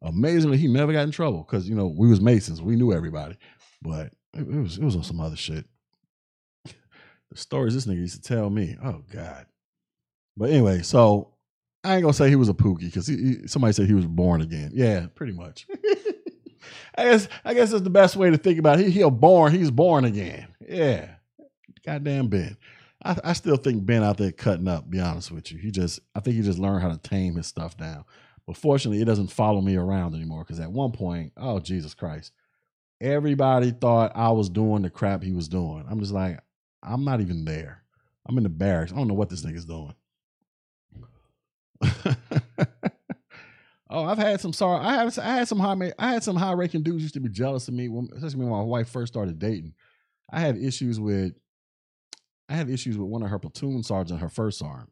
Amazingly, 0.01 0.57
he 0.57 0.67
never 0.67 0.93
got 0.93 1.03
in 1.03 1.11
trouble 1.11 1.43
because 1.43 1.67
you 1.67 1.75
know 1.75 1.87
we 1.87 2.09
was 2.09 2.21
Masons, 2.21 2.61
we 2.61 2.75
knew 2.75 2.93
everybody, 2.93 3.37
but 3.81 4.07
it, 4.33 4.41
it 4.41 4.61
was 4.61 4.77
it 4.77 4.83
was 4.83 4.95
on 4.95 5.03
some 5.03 5.19
other 5.19 5.35
shit. 5.35 5.65
The 6.65 7.37
stories 7.37 7.73
this 7.73 7.85
nigga 7.85 7.97
used 7.97 8.15
to 8.15 8.21
tell 8.21 8.49
me, 8.49 8.75
oh 8.83 9.03
god. 9.11 9.45
But 10.35 10.49
anyway, 10.49 10.81
so 10.81 11.35
I 11.83 11.95
ain't 11.95 12.03
gonna 12.03 12.13
say 12.13 12.29
he 12.29 12.35
was 12.35 12.49
a 12.49 12.53
pookie 12.53 12.91
because 12.91 13.11
somebody 13.51 13.73
said 13.73 13.87
he 13.87 13.93
was 13.93 14.07
born 14.07 14.41
again. 14.41 14.71
Yeah, 14.73 15.07
pretty 15.15 15.33
much. 15.33 15.67
I 16.97 17.03
guess 17.05 17.27
I 17.45 17.53
guess 17.53 17.71
that's 17.71 17.83
the 17.83 17.89
best 17.89 18.15
way 18.15 18.29
to 18.29 18.37
think 18.37 18.59
about 18.59 18.79
it. 18.79 18.87
He, 18.87 19.03
he 19.03 19.09
born, 19.09 19.53
he's 19.53 19.71
born 19.71 20.05
again. 20.05 20.47
Yeah, 20.67 21.09
goddamn 21.85 22.27
Ben. 22.27 22.57
I, 23.03 23.17
I 23.23 23.33
still 23.33 23.57
think 23.57 23.85
Ben 23.85 24.03
out 24.03 24.17
there 24.17 24.31
cutting 24.31 24.67
up. 24.67 24.89
Be 24.89 24.99
honest 24.99 25.31
with 25.31 25.51
you, 25.51 25.57
he 25.57 25.71
just 25.71 25.99
I 26.15 26.19
think 26.19 26.35
he 26.35 26.41
just 26.41 26.59
learned 26.59 26.81
how 26.81 26.89
to 26.89 26.97
tame 26.97 27.35
his 27.35 27.47
stuff 27.47 27.77
down. 27.77 28.05
But 28.45 28.57
fortunately, 28.57 29.01
it 29.01 29.05
doesn't 29.05 29.31
follow 29.31 29.61
me 29.61 29.75
around 29.75 30.15
anymore 30.15 30.43
because 30.43 30.59
at 30.59 30.71
one 30.71 30.91
point, 30.91 31.33
oh 31.37 31.59
Jesus 31.59 31.93
Christ, 31.93 32.31
everybody 32.99 33.71
thought 33.71 34.11
I 34.15 34.29
was 34.31 34.49
doing 34.49 34.81
the 34.81 34.89
crap 34.89 35.23
he 35.23 35.31
was 35.31 35.47
doing. 35.47 35.85
I'm 35.89 35.99
just 35.99 36.11
like, 36.11 36.39
I'm 36.83 37.05
not 37.05 37.21
even 37.21 37.45
there. 37.45 37.83
I'm 38.27 38.37
in 38.37 38.43
the 38.43 38.49
barracks. 38.49 38.91
I 38.91 38.95
don't 38.95 39.07
know 39.07 39.13
what 39.13 39.29
this 39.29 39.45
nigga's 39.45 39.65
doing. 39.65 39.93
oh, 43.89 44.03
I've 44.03 44.17
had 44.17 44.41
some 44.41 44.53
sorry. 44.53 44.83
I 44.83 44.95
had 44.95 45.19
I 45.19 45.35
had 45.37 45.47
some 45.47 45.59
high 45.59 45.93
I 45.97 46.13
had 46.13 46.23
some 46.23 46.35
high 46.35 46.53
ranking 46.53 46.83
dudes 46.83 47.01
used 47.03 47.13
to 47.13 47.19
be 47.19 47.29
jealous 47.29 47.67
of 47.67 47.73
me, 47.73 47.87
when, 47.87 48.09
especially 48.13 48.39
when 48.39 48.49
my 48.49 48.61
wife 48.61 48.89
first 48.89 49.13
started 49.13 49.39
dating. 49.39 49.73
I 50.31 50.39
had 50.41 50.57
issues 50.57 50.99
with 50.99 51.33
I 52.49 52.55
had 52.55 52.69
issues 52.69 52.97
with 52.97 53.07
one 53.07 53.21
of 53.21 53.29
her 53.29 53.39
platoon 53.39 53.83
sergeants, 53.83 54.21
her 54.21 54.29
first 54.29 54.59
sergeant, 54.59 54.91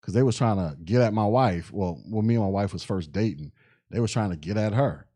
because 0.00 0.14
they 0.14 0.22
was 0.22 0.36
trying 0.36 0.56
to 0.56 0.76
get 0.82 1.02
at 1.02 1.12
my 1.12 1.26
wife. 1.26 1.70
Well, 1.70 2.00
when 2.08 2.26
me 2.26 2.34
and 2.34 2.44
my 2.44 2.50
wife 2.50 2.72
was 2.72 2.82
first 2.82 3.12
dating, 3.12 3.52
they 3.90 4.00
was 4.00 4.10
trying 4.10 4.30
to 4.30 4.36
get 4.36 4.56
at 4.56 4.72
her, 4.72 5.06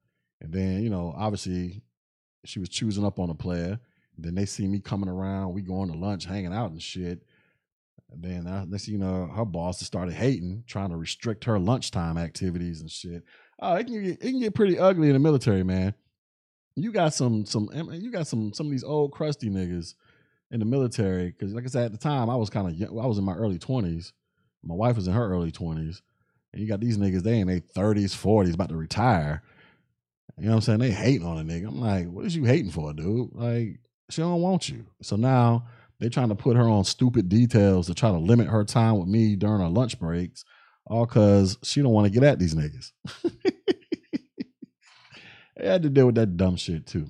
and 0.40 0.53
then 0.53 0.82
you 0.82 0.90
know, 0.90 1.15
obviously, 1.16 1.82
she 2.44 2.61
was 2.61 2.69
choosing 2.69 3.05
up 3.05 3.19
on 3.19 3.31
a 3.31 3.35
player. 3.35 3.81
Then 4.19 4.35
they 4.35 4.44
see 4.44 4.69
me 4.69 4.78
coming 4.78 5.09
around. 5.09 5.55
We 5.55 5.62
going 5.62 5.90
to 5.90 5.99
lunch, 5.99 6.27
hanging 6.27 6.53
out 6.53 6.70
and 6.70 6.82
shit. 6.82 7.23
And 8.12 8.23
then 8.23 8.47
uh, 8.47 8.66
next 8.66 8.89
you 8.89 8.99
know, 8.99 9.27
her 9.27 9.47
boss 9.47 9.81
started 9.81 10.15
hating, 10.15 10.65
trying 10.66 10.90
to 10.90 10.97
restrict 10.97 11.44
her 11.44 11.59
lunchtime 11.59 12.19
activities 12.19 12.82
and 12.82 12.90
shit. 12.90 13.24
Oh, 13.59 13.74
it 13.74 13.86
can 13.86 14.03
get, 14.03 14.23
it 14.23 14.31
can 14.31 14.40
get 14.40 14.55
pretty 14.55 14.78
ugly 14.78 15.09
in 15.09 15.15
the 15.15 15.19
military, 15.19 15.62
man. 15.62 15.94
You 16.77 16.93
got 16.93 17.15
some 17.15 17.47
some 17.47 17.70
you 17.93 18.11
got 18.11 18.27
some 18.27 18.53
some 18.53 18.66
of 18.66 18.73
these 18.73 18.85
old 18.85 19.12
crusty 19.12 19.49
niggas 19.49 19.94
in 20.53 20.61
the 20.61 20.66
military 20.66 21.31
because, 21.31 21.55
like 21.55 21.65
I 21.65 21.69
said, 21.69 21.87
at 21.87 21.93
the 21.93 21.99
time 21.99 22.31
I 22.31 22.37
was 22.37 22.51
kind 22.51 22.69
of 22.69 22.74
young. 22.74 22.99
I 22.99 23.07
was 23.07 23.19
in 23.19 23.24
my 23.24 23.35
early 23.35 23.59
twenties. 23.59 24.12
My 24.62 24.74
wife 24.74 24.95
was 24.95 25.09
in 25.09 25.15
her 25.15 25.33
early 25.33 25.51
twenties, 25.51 26.03
and 26.53 26.62
you 26.62 26.69
got 26.69 26.81
these 26.81 26.99
niggas 26.99 27.23
they 27.23 27.41
in 27.41 27.49
their 27.49 27.61
thirties, 27.61 28.15
forties, 28.15 28.55
about 28.55 28.69
to 28.69 28.77
retire. 28.77 29.43
You 30.39 30.45
know 30.45 30.51
what 30.53 30.57
I'm 30.57 30.61
saying? 30.62 30.79
They 30.79 30.91
hating 30.91 31.27
on 31.27 31.39
a 31.39 31.43
nigga. 31.43 31.69
I'm 31.69 31.81
like, 31.81 32.07
what 32.07 32.24
is 32.24 32.37
you 32.37 32.45
hating 32.45 32.70
for, 32.70 32.93
dude? 32.93 33.31
Like, 33.33 33.81
she 34.11 34.23
don't 34.23 34.41
want 34.41 34.69
you. 34.69 34.87
So 35.03 35.16
now 35.16 35.66
they're 35.99 36.11
trying 36.11 36.29
to 36.29 36.35
put 36.35 36.57
her 36.57 36.69
on 36.69 36.85
stupid 36.85 37.29
details 37.29 37.87
to 37.87 37.95
try 37.95 38.11
to 38.11 38.19
limit 38.19 38.49
her 38.49 38.65
time 38.65 38.99
with 38.99 39.09
me 39.09 39.37
during 39.37 39.61
our 39.62 39.70
lunch 39.70 39.99
breaks, 39.99 40.45
all 40.87 41.07
because 41.07 41.59
she 41.62 41.83
don't 41.83 41.93
want 41.93 42.07
to 42.07 42.12
get 42.12 42.23
at 42.24 42.39
these 42.39 42.55
niggas. 42.55 42.93
they 45.57 45.66
had 45.66 45.83
to 45.83 45.91
deal 45.91 46.07
with 46.07 46.16
that 46.16 46.37
dumb 46.37 46.57
shit 46.57 46.87
too. 46.87 47.09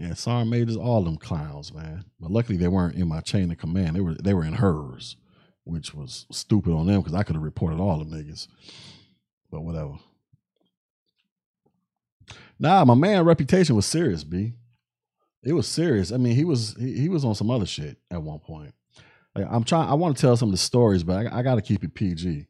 Yeah, 0.00 0.14
Sergeant 0.14 0.50
Majors, 0.50 0.78
all 0.78 1.04
them 1.04 1.18
clowns, 1.18 1.74
man. 1.74 2.06
But 2.18 2.30
luckily 2.30 2.56
they 2.56 2.68
weren't 2.68 2.94
in 2.94 3.06
my 3.06 3.20
chain 3.20 3.50
of 3.50 3.58
command. 3.58 3.96
They 3.96 4.00
were 4.00 4.14
they 4.14 4.32
were 4.32 4.46
in 4.46 4.54
hers, 4.54 5.16
which 5.64 5.92
was 5.92 6.24
stupid 6.32 6.72
on 6.72 6.86
them 6.86 7.02
because 7.02 7.12
I 7.12 7.22
could 7.22 7.36
have 7.36 7.42
reported 7.42 7.78
all 7.78 7.98
them 7.98 8.10
niggas. 8.10 8.48
But 9.50 9.60
whatever. 9.60 9.98
Nah, 12.58 12.86
my 12.86 12.94
man 12.94 13.26
reputation 13.26 13.76
was 13.76 13.84
serious, 13.84 14.24
B. 14.24 14.54
It 15.42 15.52
was 15.52 15.68
serious. 15.68 16.12
I 16.12 16.16
mean, 16.16 16.34
he 16.34 16.46
was 16.46 16.74
he, 16.80 16.98
he 16.98 17.08
was 17.10 17.26
on 17.26 17.34
some 17.34 17.50
other 17.50 17.66
shit 17.66 17.98
at 18.10 18.22
one 18.22 18.38
point. 18.38 18.72
Like 19.34 19.48
I'm 19.50 19.64
trying. 19.64 19.90
I 19.90 19.94
want 19.94 20.16
to 20.16 20.20
tell 20.20 20.34
some 20.34 20.48
of 20.48 20.52
the 20.54 20.58
stories, 20.58 21.02
but 21.02 21.26
I, 21.26 21.40
I 21.40 21.42
got 21.42 21.56
to 21.56 21.62
keep 21.62 21.84
it 21.84 21.92
PG 21.92 22.46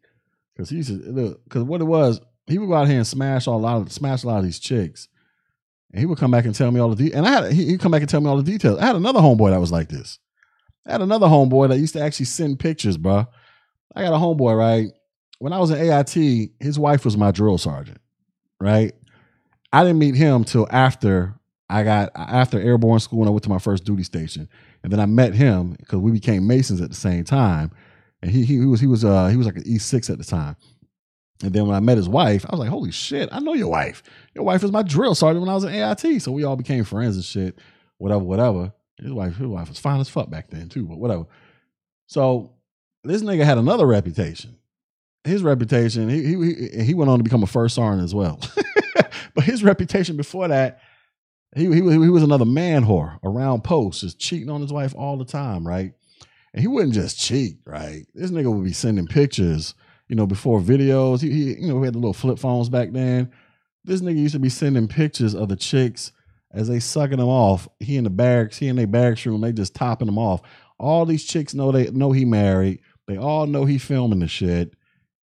because 0.54 0.70
he's 0.70 0.88
because 0.88 1.64
what 1.64 1.80
it 1.80 1.84
was. 1.84 2.20
He 2.46 2.58
would 2.58 2.68
go 2.68 2.74
out 2.74 2.88
here 2.88 2.96
and 2.98 3.06
smash 3.06 3.46
a 3.46 3.50
lot 3.50 3.80
of 3.80 3.92
smash 3.92 4.22
a 4.22 4.28
lot 4.28 4.38
of 4.38 4.44
these 4.44 4.60
chicks, 4.60 5.08
and 5.92 6.00
he 6.00 6.06
would 6.06 6.18
come 6.18 6.30
back 6.30 6.44
and 6.44 6.54
tell 6.54 6.70
me 6.70 6.80
all 6.80 6.94
the 6.94 7.10
de- 7.10 7.16
and 7.16 7.26
I 7.26 7.30
had 7.30 7.52
he, 7.52 7.66
he'd 7.66 7.80
come 7.80 7.92
back 7.92 8.00
and 8.02 8.08
tell 8.08 8.20
me 8.20 8.28
all 8.28 8.36
the 8.36 8.42
details. 8.42 8.78
I 8.78 8.86
had 8.86 8.96
another 8.96 9.20
homeboy 9.20 9.50
that 9.50 9.60
was 9.60 9.72
like 9.72 9.88
this. 9.88 10.18
I 10.86 10.92
had 10.92 11.02
another 11.02 11.26
homeboy 11.26 11.68
that 11.68 11.78
used 11.78 11.94
to 11.94 12.00
actually 12.00 12.26
send 12.26 12.58
pictures, 12.58 12.96
bro. 12.96 13.26
I 13.94 14.02
got 14.02 14.12
a 14.12 14.16
homeboy 14.16 14.56
right 14.56 14.88
when 15.38 15.52
I 15.52 15.58
was 15.58 15.70
in 15.70 15.78
AIT. 15.78 16.50
His 16.60 16.78
wife 16.78 17.04
was 17.04 17.16
my 17.16 17.30
drill 17.30 17.58
sergeant, 17.58 18.00
right? 18.60 18.92
I 19.72 19.84
didn't 19.84 19.98
meet 19.98 20.14
him 20.14 20.44
till 20.44 20.66
after 20.70 21.34
I 21.68 21.84
got 21.84 22.10
after 22.16 22.60
airborne 22.60 23.00
school 23.00 23.20
and 23.20 23.28
I 23.28 23.30
went 23.30 23.44
to 23.44 23.50
my 23.50 23.58
first 23.58 23.84
duty 23.84 24.02
station, 24.02 24.48
and 24.82 24.92
then 24.92 25.00
I 25.00 25.06
met 25.06 25.34
him 25.34 25.76
because 25.78 25.98
we 26.00 26.10
became 26.10 26.46
Masons 26.46 26.80
at 26.80 26.90
the 26.90 26.96
same 26.96 27.24
time, 27.24 27.70
and 28.22 28.30
he 28.30 28.44
he, 28.44 28.58
he 28.58 28.66
was 28.66 28.80
he 28.80 28.86
was 28.86 29.04
uh 29.04 29.28
he 29.28 29.36
was 29.36 29.46
like 29.46 29.56
an 29.56 29.62
E 29.66 29.78
six 29.78 30.10
at 30.10 30.18
the 30.18 30.24
time, 30.24 30.56
and 31.42 31.52
then 31.52 31.66
when 31.66 31.76
I 31.76 31.80
met 31.80 31.96
his 31.96 32.08
wife, 32.08 32.44
I 32.46 32.50
was 32.52 32.60
like, 32.60 32.68
holy 32.68 32.90
shit, 32.90 33.28
I 33.32 33.40
know 33.40 33.54
your 33.54 33.68
wife. 33.68 34.02
Your 34.34 34.44
wife 34.44 34.62
was 34.62 34.72
my 34.72 34.82
drill 34.82 35.14
sergeant 35.14 35.40
when 35.40 35.48
I 35.48 35.54
was 35.54 35.64
in 35.64 35.74
AIT, 35.74 36.22
so 36.22 36.32
we 36.32 36.44
all 36.44 36.56
became 36.56 36.84
friends 36.84 37.16
and 37.16 37.24
shit, 37.24 37.58
whatever, 37.98 38.24
whatever. 38.24 38.72
His 38.98 39.12
wife, 39.12 39.36
his 39.36 39.46
wife 39.46 39.68
was 39.68 39.78
fine 39.78 40.00
as 40.00 40.08
fuck 40.08 40.28
back 40.28 40.50
then 40.50 40.68
too, 40.68 40.86
but 40.86 40.98
whatever. 40.98 41.26
So 42.06 42.52
this 43.04 43.22
nigga 43.22 43.44
had 43.44 43.58
another 43.58 43.86
reputation. 43.86 44.56
His 45.24 45.42
reputation, 45.42 46.08
he 46.08 46.22
he 46.22 46.84
he 46.84 46.94
went 46.94 47.10
on 47.10 47.18
to 47.18 47.24
become 47.24 47.42
a 47.42 47.46
first 47.46 47.74
sergeant 47.74 48.04
as 48.04 48.14
well. 48.14 48.40
but 49.34 49.44
his 49.44 49.62
reputation 49.62 50.16
before 50.16 50.48
that 50.48 50.80
he, 51.56 51.66
he, 51.66 51.80
he 51.80 52.08
was 52.08 52.22
another 52.22 52.44
man 52.44 52.84
whore 52.84 53.18
around 53.24 53.64
posts, 53.64 54.02
just 54.02 54.18
cheating 54.18 54.50
on 54.50 54.60
his 54.60 54.72
wife 54.72 54.94
all 54.96 55.16
the 55.16 55.24
time, 55.24 55.66
right? 55.66 55.92
And 56.52 56.60
he 56.60 56.68
wouldn't 56.68 56.94
just 56.94 57.18
cheat, 57.18 57.58
right? 57.64 58.06
This 58.14 58.30
nigga 58.30 58.52
would 58.52 58.64
be 58.64 58.72
sending 58.72 59.06
pictures, 59.06 59.74
you 60.10 60.16
know, 60.16 60.26
before 60.26 60.60
videos. 60.60 61.22
He, 61.22 61.30
he 61.30 61.60
you 61.60 61.68
know, 61.68 61.76
we 61.76 61.86
had 61.86 61.94
the 61.94 61.98
little 61.98 62.12
flip 62.12 62.38
phones 62.38 62.68
back 62.68 62.90
then. 62.90 63.30
This 63.84 64.02
nigga 64.02 64.18
used 64.18 64.34
to 64.34 64.40
be 64.40 64.48
sending 64.48 64.88
pictures 64.88 65.34
of 65.34 65.48
the 65.48 65.56
chicks 65.56 66.10
as 66.52 66.66
they 66.66 66.80
sucking 66.80 67.18
them 67.18 67.28
off. 67.28 67.68
He 67.78 67.96
in 67.96 68.04
the 68.04 68.10
barracks, 68.10 68.58
he 68.58 68.66
in 68.66 68.74
their 68.74 68.88
barracks 68.88 69.24
room, 69.24 69.40
they 69.40 69.52
just 69.52 69.74
topping 69.74 70.06
them 70.06 70.18
off. 70.18 70.42
All 70.78 71.06
these 71.06 71.24
chicks 71.24 71.54
know 71.54 71.70
they 71.70 71.90
know 71.92 72.10
he 72.10 72.24
married. 72.24 72.80
They 73.06 73.16
all 73.16 73.46
know 73.46 73.64
he 73.64 73.78
filming 73.78 74.18
the 74.18 74.26
shit. 74.26 74.74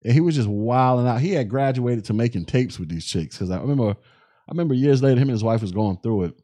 And 0.04 0.14
he 0.14 0.22
was 0.22 0.36
just 0.36 0.48
wilding 0.48 1.08
out. 1.08 1.20
He 1.20 1.32
had 1.32 1.50
graduated 1.50 2.06
to 2.06 2.14
making 2.14 2.46
tapes 2.46 2.78
with 2.80 2.90
these 2.90 3.06
chicks. 3.06 3.40
Cause 3.40 3.50
I 3.50 3.58
remember 3.58 3.90
I 3.90 4.52
remember 4.52 4.76
years 4.76 5.02
later, 5.02 5.16
him 5.16 5.30
and 5.30 5.32
his 5.32 5.44
wife 5.44 5.64
was 5.64 5.72
going 5.72 5.98
through 5.98 6.26
it. 6.26 6.40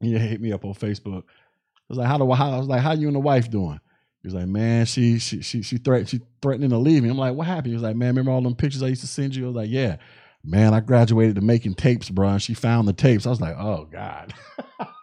He 0.00 0.16
hit 0.16 0.40
me 0.40 0.52
up 0.52 0.64
on 0.64 0.74
Facebook. 0.74 1.24
I 1.24 1.82
was 1.88 1.98
like, 1.98 2.06
how 2.06 2.18
do 2.18 2.30
how 2.30 2.52
I 2.52 2.58
was 2.58 2.68
like, 2.68 2.82
how 2.82 2.92
you 2.92 3.08
and 3.08 3.16
the 3.16 3.20
wife 3.20 3.50
doing? 3.50 3.80
He 4.24 4.28
was 4.28 4.34
like, 4.34 4.46
man, 4.46 4.86
she 4.86 5.18
she 5.18 5.42
she 5.42 5.60
she 5.60 5.76
threat 5.76 6.08
she 6.08 6.22
threatening 6.40 6.70
to 6.70 6.78
leave 6.78 7.02
me. 7.02 7.10
I'm 7.10 7.18
like, 7.18 7.34
what 7.34 7.46
happened? 7.46 7.66
He 7.66 7.74
was 7.74 7.82
like, 7.82 7.94
man, 7.94 8.08
remember 8.08 8.30
all 8.30 8.40
them 8.40 8.54
pictures 8.54 8.82
I 8.82 8.86
used 8.86 9.02
to 9.02 9.06
send 9.06 9.36
you? 9.36 9.44
I 9.44 9.48
was 9.48 9.56
like, 9.56 9.68
yeah. 9.68 9.98
Man, 10.42 10.72
I 10.72 10.80
graduated 10.80 11.34
to 11.34 11.42
making 11.42 11.74
tapes, 11.74 12.08
bro. 12.08 12.30
And 12.30 12.40
she 12.42 12.54
found 12.54 12.88
the 12.88 12.94
tapes. 12.94 13.26
I 13.26 13.30
was 13.30 13.42
like, 13.42 13.54
oh 13.58 13.86
God. 13.92 14.32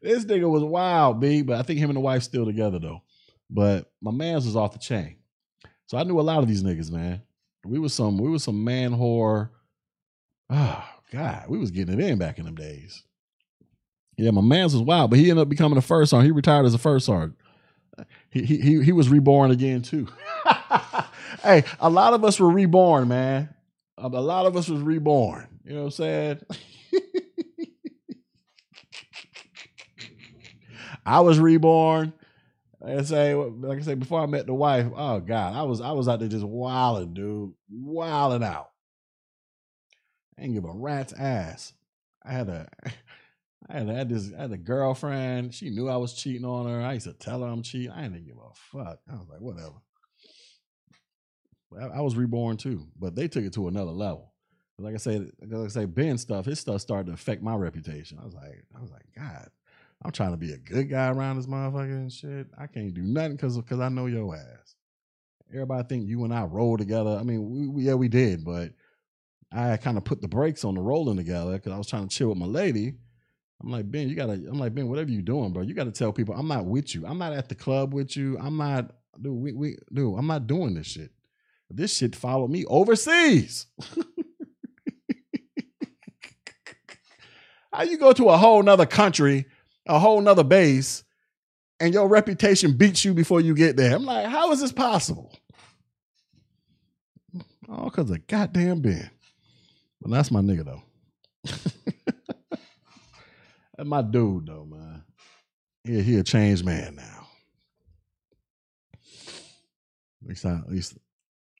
this 0.00 0.24
nigga 0.24 0.48
was 0.48 0.62
wild, 0.62 1.18
B. 1.18 1.42
But 1.42 1.58
I 1.58 1.62
think 1.62 1.80
him 1.80 1.90
and 1.90 1.96
the 1.96 2.00
wife 2.00 2.22
still 2.22 2.46
together 2.46 2.78
though. 2.78 3.02
But 3.50 3.90
my 4.00 4.12
man's 4.12 4.46
was 4.46 4.54
off 4.54 4.72
the 4.72 4.78
chain. 4.78 5.16
So 5.86 5.98
I 5.98 6.04
knew 6.04 6.20
a 6.20 6.22
lot 6.22 6.44
of 6.44 6.48
these 6.48 6.62
niggas, 6.62 6.92
man. 6.92 7.22
We 7.64 7.80
was 7.80 7.92
some 7.92 8.18
we 8.18 8.30
was 8.30 8.44
some 8.44 8.62
man 8.62 8.92
whore. 8.92 9.50
Oh 10.48 10.84
God, 11.12 11.46
we 11.48 11.58
was 11.58 11.72
getting 11.72 11.98
it 11.98 12.08
in 12.08 12.18
back 12.18 12.38
in 12.38 12.44
them 12.44 12.54
days. 12.54 13.02
Yeah, 14.16 14.30
my 14.30 14.40
man's 14.40 14.72
was 14.72 14.82
wild, 14.82 15.10
but 15.10 15.18
he 15.18 15.30
ended 15.30 15.42
up 15.42 15.48
becoming 15.48 15.76
a 15.76 15.82
first 15.82 16.10
sergeant. 16.10 16.26
He 16.26 16.32
retired 16.32 16.64
as 16.64 16.74
a 16.74 16.78
first 16.78 17.06
sergeant. 17.06 17.36
He 18.30 18.44
he 18.44 18.82
he 18.82 18.92
was 18.92 19.08
reborn 19.08 19.50
again 19.50 19.82
too. 19.82 20.08
hey, 21.42 21.64
a 21.80 21.88
lot 21.88 22.12
of 22.14 22.24
us 22.24 22.38
were 22.38 22.50
reborn, 22.50 23.08
man. 23.08 23.48
A 23.98 24.08
lot 24.08 24.46
of 24.46 24.56
us 24.56 24.68
was 24.68 24.82
reborn. 24.82 25.48
You 25.64 25.72
know 25.72 25.80
what 25.80 25.86
I'm 25.86 25.90
saying? 25.92 26.40
I 31.06 31.20
was 31.20 31.38
reborn. 31.38 32.12
I 32.84 33.02
say, 33.02 33.34
like 33.34 33.78
I 33.78 33.82
say, 33.82 33.94
before 33.94 34.20
I 34.20 34.26
met 34.26 34.46
the 34.46 34.54
wife, 34.54 34.86
oh 34.94 35.20
God, 35.20 35.54
I 35.54 35.62
was 35.62 35.80
I 35.80 35.92
was 35.92 36.08
out 36.08 36.20
there 36.20 36.28
just 36.28 36.44
wilding, 36.44 37.14
dude, 37.14 37.52
wilding 37.70 38.44
out. 38.44 38.70
I 40.38 40.42
didn't 40.42 40.54
give 40.54 40.64
a 40.64 40.72
rat's 40.72 41.12
ass. 41.14 41.72
I 42.22 42.32
had 42.32 42.48
a 42.48 42.68
I 43.68 43.78
had, 43.78 43.90
I 43.90 43.92
had 43.94 44.08
this 44.08 44.32
I 44.36 44.42
had 44.42 44.52
a 44.52 44.56
girlfriend. 44.56 45.54
She 45.54 45.70
knew 45.70 45.88
I 45.88 45.96
was 45.96 46.14
cheating 46.14 46.44
on 46.44 46.66
her. 46.66 46.80
I 46.80 46.94
used 46.94 47.06
to 47.06 47.12
tell 47.12 47.42
her 47.42 47.48
I'm 47.48 47.62
cheating. 47.62 47.90
I 47.90 48.02
didn't 48.02 48.26
give 48.26 48.36
a 48.36 48.54
fuck. 48.54 49.00
I 49.10 49.14
was 49.14 49.28
like, 49.28 49.40
whatever. 49.40 49.74
I, 51.94 52.00
was 52.00 52.16
reborn 52.16 52.56
too, 52.56 52.86
but 52.98 53.14
they 53.14 53.28
took 53.28 53.44
it 53.44 53.52
to 53.54 53.68
another 53.68 53.90
level. 53.90 54.32
Like 54.78 54.94
I 54.94 54.98
said, 54.98 55.30
like 55.40 55.66
I 55.66 55.68
say, 55.68 55.84
Ben 55.84 56.16
stuff, 56.16 56.46
his 56.46 56.60
stuff 56.60 56.80
started 56.80 57.06
to 57.06 57.12
affect 57.12 57.42
my 57.42 57.54
reputation. 57.54 58.18
I 58.20 58.24
was 58.24 58.34
like, 58.34 58.64
I 58.74 58.80
was 58.80 58.90
like, 58.90 59.06
God, 59.16 59.48
I'm 60.04 60.12
trying 60.12 60.30
to 60.30 60.36
be 60.36 60.52
a 60.52 60.58
good 60.58 60.88
guy 60.88 61.08
around 61.08 61.36
this 61.36 61.46
motherfucker 61.46 61.92
and 61.92 62.12
shit. 62.12 62.46
I 62.58 62.66
can't 62.66 62.94
do 62.94 63.02
nothing 63.02 63.32
because 63.32 63.56
because 63.56 63.80
I 63.80 63.88
know 63.88 64.06
your 64.06 64.36
ass. 64.36 64.76
Everybody 65.52 65.88
think 65.88 66.08
you 66.08 66.24
and 66.24 66.34
I 66.34 66.44
roll 66.44 66.76
together. 66.76 67.16
I 67.18 67.22
mean, 67.22 67.50
we, 67.50 67.68
we 67.68 67.82
yeah 67.84 67.94
we 67.94 68.08
did, 68.08 68.44
but 68.44 68.72
I 69.52 69.76
kind 69.76 69.96
of 69.96 70.04
put 70.04 70.20
the 70.20 70.28
brakes 70.28 70.64
on 70.64 70.74
the 70.74 70.80
rolling 70.80 71.16
together 71.16 71.52
because 71.52 71.72
I 71.72 71.78
was 71.78 71.86
trying 71.86 72.08
to 72.08 72.14
chill 72.14 72.28
with 72.28 72.38
my 72.38 72.46
lady. 72.46 72.94
I'm 73.62 73.70
like 73.70 73.90
Ben, 73.90 74.08
you 74.08 74.14
gotta. 74.14 74.32
I'm 74.32 74.58
like 74.58 74.74
Ben, 74.74 74.88
whatever 74.88 75.10
you 75.10 75.22
doing, 75.22 75.52
bro, 75.52 75.62
you 75.62 75.74
gotta 75.74 75.92
tell 75.92 76.12
people 76.12 76.34
I'm 76.34 76.48
not 76.48 76.66
with 76.66 76.94
you. 76.94 77.06
I'm 77.06 77.18
not 77.18 77.32
at 77.32 77.48
the 77.48 77.54
club 77.54 77.94
with 77.94 78.16
you. 78.16 78.38
I'm 78.38 78.56
not, 78.56 78.92
dude. 79.20 79.32
We, 79.32 79.52
we 79.52 79.76
dude, 79.92 80.18
I'm 80.18 80.26
not 80.26 80.46
doing 80.46 80.74
this 80.74 80.86
shit. 80.86 81.10
This 81.70 81.96
shit 81.96 82.14
followed 82.14 82.50
me 82.50 82.64
overseas. 82.66 83.66
How 87.72 87.82
you 87.82 87.98
go 87.98 88.12
to 88.12 88.28
a 88.28 88.36
whole 88.36 88.62
nother 88.62 88.86
country 88.86 89.46
a 89.86 89.98
whole 89.98 90.20
nother 90.20 90.44
base 90.44 91.04
and 91.80 91.94
your 91.94 92.08
reputation 92.08 92.76
beats 92.76 93.04
you 93.04 93.14
before 93.14 93.40
you 93.40 93.54
get 93.54 93.76
there. 93.76 93.94
I'm 93.94 94.04
like, 94.04 94.26
how 94.26 94.50
is 94.52 94.60
this 94.60 94.72
possible? 94.72 95.32
Oh, 97.68 97.84
because 97.84 98.10
of 98.10 98.26
goddamn 98.26 98.80
Ben. 98.80 99.10
But 100.00 100.10
that's 100.10 100.30
my 100.30 100.40
nigga 100.40 100.64
though. 100.64 100.82
that's 103.76 103.88
my 103.88 104.02
dude 104.02 104.46
though, 104.46 104.64
man. 104.64 105.02
Yeah, 105.84 106.02
he 106.02 106.16
a 106.16 106.22
changed 106.22 106.64
man 106.64 106.96
now. 106.96 107.28
At 110.22 110.28
least 110.28 110.46
I, 110.46 110.54
at 110.54 110.70
least 110.70 110.98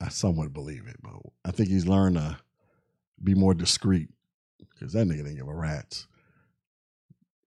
I 0.01 0.09
somewhat 0.09 0.53
believe 0.53 0.87
it, 0.89 0.97
but 1.01 1.13
I 1.45 1.53
think 1.53 1.69
he's 1.69 1.87
learned 1.87 2.17
to 2.17 2.37
be 3.23 3.35
more 3.35 3.55
discreet 3.55 4.09
because 4.59 4.93
that 4.93 5.07
nigga 5.07 5.19
didn't 5.19 5.37
give 5.37 5.49
a 5.49 5.55
rat's. 5.55 6.07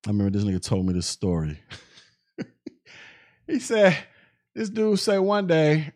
I 0.05 0.11
remember 0.11 0.31
this 0.31 0.45
nigga 0.45 0.61
told 0.61 0.85
me 0.85 0.93
this 0.93 1.07
story. 1.07 1.59
he 3.47 3.59
said 3.59 3.97
this 4.55 4.69
dude 4.69 4.99
said 4.99 5.19
one 5.19 5.47
day 5.47 5.91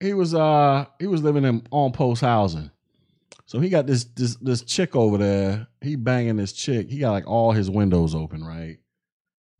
he 0.00 0.14
was 0.14 0.34
uh 0.34 0.86
he 0.98 1.06
was 1.06 1.22
living 1.22 1.44
in 1.44 1.66
on 1.70 1.92
post 1.92 2.22
housing. 2.22 2.70
So 3.46 3.60
he 3.60 3.68
got 3.68 3.86
this 3.86 4.04
this 4.04 4.36
this 4.36 4.62
chick 4.62 4.94
over 4.94 5.18
there. 5.18 5.68
He 5.80 5.96
banging 5.96 6.36
this 6.36 6.52
chick. 6.52 6.90
He 6.90 6.98
got 6.98 7.12
like 7.12 7.26
all 7.26 7.52
his 7.52 7.70
windows 7.70 8.14
open, 8.14 8.44
right? 8.44 8.78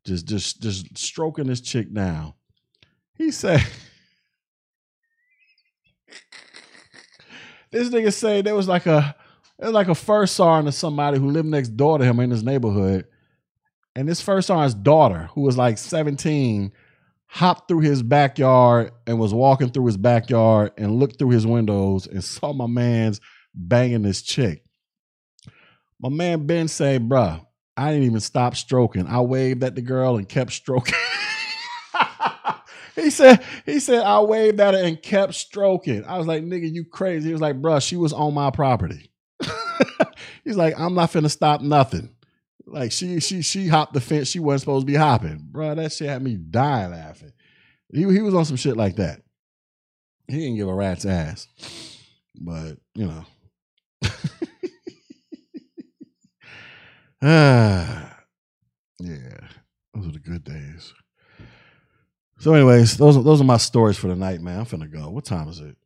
Just 0.05 0.27
just 0.27 0.61
just 0.61 0.99
stroking 0.99 1.47
this 1.47 1.61
chick 1.61 1.93
down. 1.93 2.35
He 3.15 3.31
said 3.31 3.61
this 7.71 7.89
nigga 7.89 8.13
said 8.13 8.45
there 8.45 8.55
was 8.55 8.69
like 8.69 8.87
a 8.87 9.17
it 9.59 9.65
was 9.65 9.73
like 9.73 9.89
a 9.89 9.95
first 9.95 10.35
sergeant 10.35 10.67
to 10.67 10.73
somebody 10.73 11.19
who 11.19 11.31
lived 11.31 11.49
next 11.49 11.71
door 11.71 11.99
to 11.99 12.05
him 12.05 12.21
in 12.21 12.31
his 12.31 12.43
neighborhood 12.43 13.07
and 13.97 14.07
this 14.07 14.21
first 14.21 14.49
sergeant's 14.49 14.75
daughter, 14.75 15.31
who 15.33 15.41
was 15.41 15.57
like 15.57 15.79
17, 15.79 16.71
hopped 17.25 17.67
through 17.67 17.81
his 17.81 18.03
backyard 18.03 18.93
and 19.07 19.19
was 19.19 19.33
walking 19.33 19.71
through 19.71 19.87
his 19.87 19.97
backyard 19.97 20.73
and 20.77 21.01
looked 21.01 21.19
through 21.19 21.31
his 21.31 21.47
windows 21.47 22.07
and 22.07 22.23
saw 22.23 22.53
my 22.53 22.67
man's 22.67 23.23
banging 23.57 24.03
this 24.03 24.23
chick. 24.23 24.63
My 26.01 26.11
man 26.11 26.47
Ben 26.47 26.69
said, 26.69 27.09
bruh, 27.09 27.45
I 27.77 27.91
didn't 27.91 28.07
even 28.07 28.21
stop 28.21 28.55
stroking. 28.55 29.07
I 29.07 29.21
waved 29.21 29.65
at 29.65 29.75
the 29.75 29.83
girl 29.83 30.17
and 30.17 30.29
kept 30.29 30.53
stroking. 30.53 30.95
he 32.95 33.11
said, 33.11 33.43
he 33.65 33.81
said, 33.81 34.03
I 34.05 34.21
waved 34.21 34.61
at 34.61 34.75
her 34.75 34.83
and 34.83 35.01
kept 35.03 35.35
stroking. 35.35 36.05
I 36.05 36.19
was 36.19 36.27
like, 36.27 36.43
nigga, 36.43 36.73
you 36.73 36.85
crazy. 36.85 37.29
He 37.29 37.33
was 37.33 37.43
like, 37.43 37.61
bruh, 37.61 37.87
she 37.87 37.97
was 37.97 38.13
on 38.13 38.35
my 38.35 38.51
property. 38.51 39.11
He's 40.45 40.57
like, 40.57 40.79
I'm 40.79 40.95
not 40.95 41.13
finna 41.13 41.31
stop 41.31 41.61
nothing. 41.61 42.11
Like 42.69 42.91
she 42.91 43.21
she 43.21 43.43
she 43.43 43.69
hopped 43.69 43.93
the 43.93 44.01
fence 44.01 44.29
she 44.29 44.41
wasn't 44.41 44.63
supposed 44.63 44.87
to 44.87 44.93
be 44.93 44.99
hopping. 44.99 45.39
Bro, 45.53 45.77
that 45.77 45.93
shit 45.93 46.09
had 46.09 46.21
me 46.21 46.35
dying 46.37 46.91
laughing. 46.91 47.33
He 47.93 48.01
he 48.01 48.21
was 48.21 48.35
on 48.35 48.45
some 48.45 48.57
shit 48.57 48.77
like 48.77 48.97
that. 48.97 49.23
He 50.29 50.39
didn't 50.39 50.57
give 50.57 50.69
a 50.69 50.75
rat's 50.75 51.07
ass. 51.07 51.47
But, 52.35 52.79
you 52.95 53.07
know. 53.07 53.25
Ah, 57.23 58.19
yeah, 59.01 59.49
those 59.95 60.09
are 60.09 60.13
the 60.13 60.19
good 60.19 60.45
days. 60.45 60.95
So, 62.39 62.55
anyways, 62.55 62.97
those 62.99 63.17
are, 63.17 63.23
those 63.23 63.41
are 63.41 63.45
my 63.45 63.57
stories 63.57 63.97
for 63.97 64.09
the 64.09 64.17
night, 64.17 64.41
man. 64.41 64.61
I'm 64.61 64.67
finna 64.67 64.93
go. 64.93 65.09
What 65.11 65.25
time 65.25 65.49
is 65.49 65.61
it? 65.61 65.77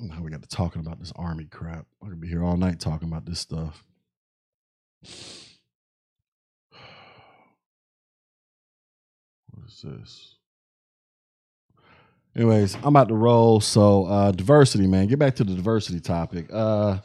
Now 0.00 0.20
we 0.22 0.30
got 0.30 0.42
to 0.42 0.48
talking 0.48 0.80
about 0.80 1.00
this 1.00 1.12
army 1.16 1.46
crap. 1.46 1.86
I 2.04 2.08
could 2.08 2.20
be 2.20 2.28
here 2.28 2.44
all 2.44 2.56
night 2.56 2.80
talking 2.80 3.08
about 3.08 3.26
this 3.26 3.40
stuff. 3.40 3.84
What 9.50 9.66
is 9.66 9.82
this? 9.82 10.37
Anyways, 12.38 12.76
I'm 12.76 12.94
about 12.94 13.08
to 13.08 13.16
roll. 13.16 13.60
So 13.60 14.04
uh 14.04 14.30
diversity, 14.30 14.86
man. 14.86 15.08
Get 15.08 15.18
back 15.18 15.34
to 15.36 15.44
the 15.44 15.54
diversity 15.54 15.98
topic. 15.98 16.46
Uh 16.52 16.98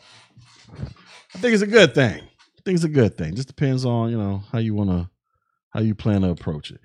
I 1.33 1.39
think 1.39 1.55
it's 1.55 1.63
a 1.63 1.67
good 1.67 1.95
thing. 1.95 2.21
I 2.21 2.61
think 2.63 2.75
it's 2.75 2.83
a 2.83 2.89
good 2.89 3.17
thing. 3.17 3.33
Just 3.33 3.47
depends 3.47 3.83
on, 3.83 4.11
you 4.11 4.17
know, 4.17 4.43
how 4.51 4.59
you 4.59 4.75
wanna 4.75 5.09
how 5.71 5.79
you 5.79 5.95
plan 5.95 6.21
to 6.21 6.29
approach 6.29 6.69
it. 6.69 6.79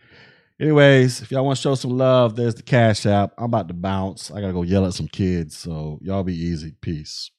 Anyways, 0.58 1.20
if 1.20 1.30
y'all 1.30 1.44
want 1.44 1.58
to 1.58 1.62
show 1.62 1.74
some 1.74 1.96
love, 1.98 2.36
there's 2.36 2.54
the 2.54 2.62
cash 2.62 3.04
app. 3.04 3.32
I'm 3.36 3.44
about 3.44 3.68
to 3.68 3.74
bounce. 3.74 4.30
I 4.30 4.40
gotta 4.40 4.54
go 4.54 4.62
yell 4.62 4.86
at 4.86 4.94
some 4.94 5.08
kids. 5.08 5.54
So 5.54 5.98
y'all 6.00 6.24
be 6.24 6.34
easy. 6.34 6.72
Peace. 6.80 7.30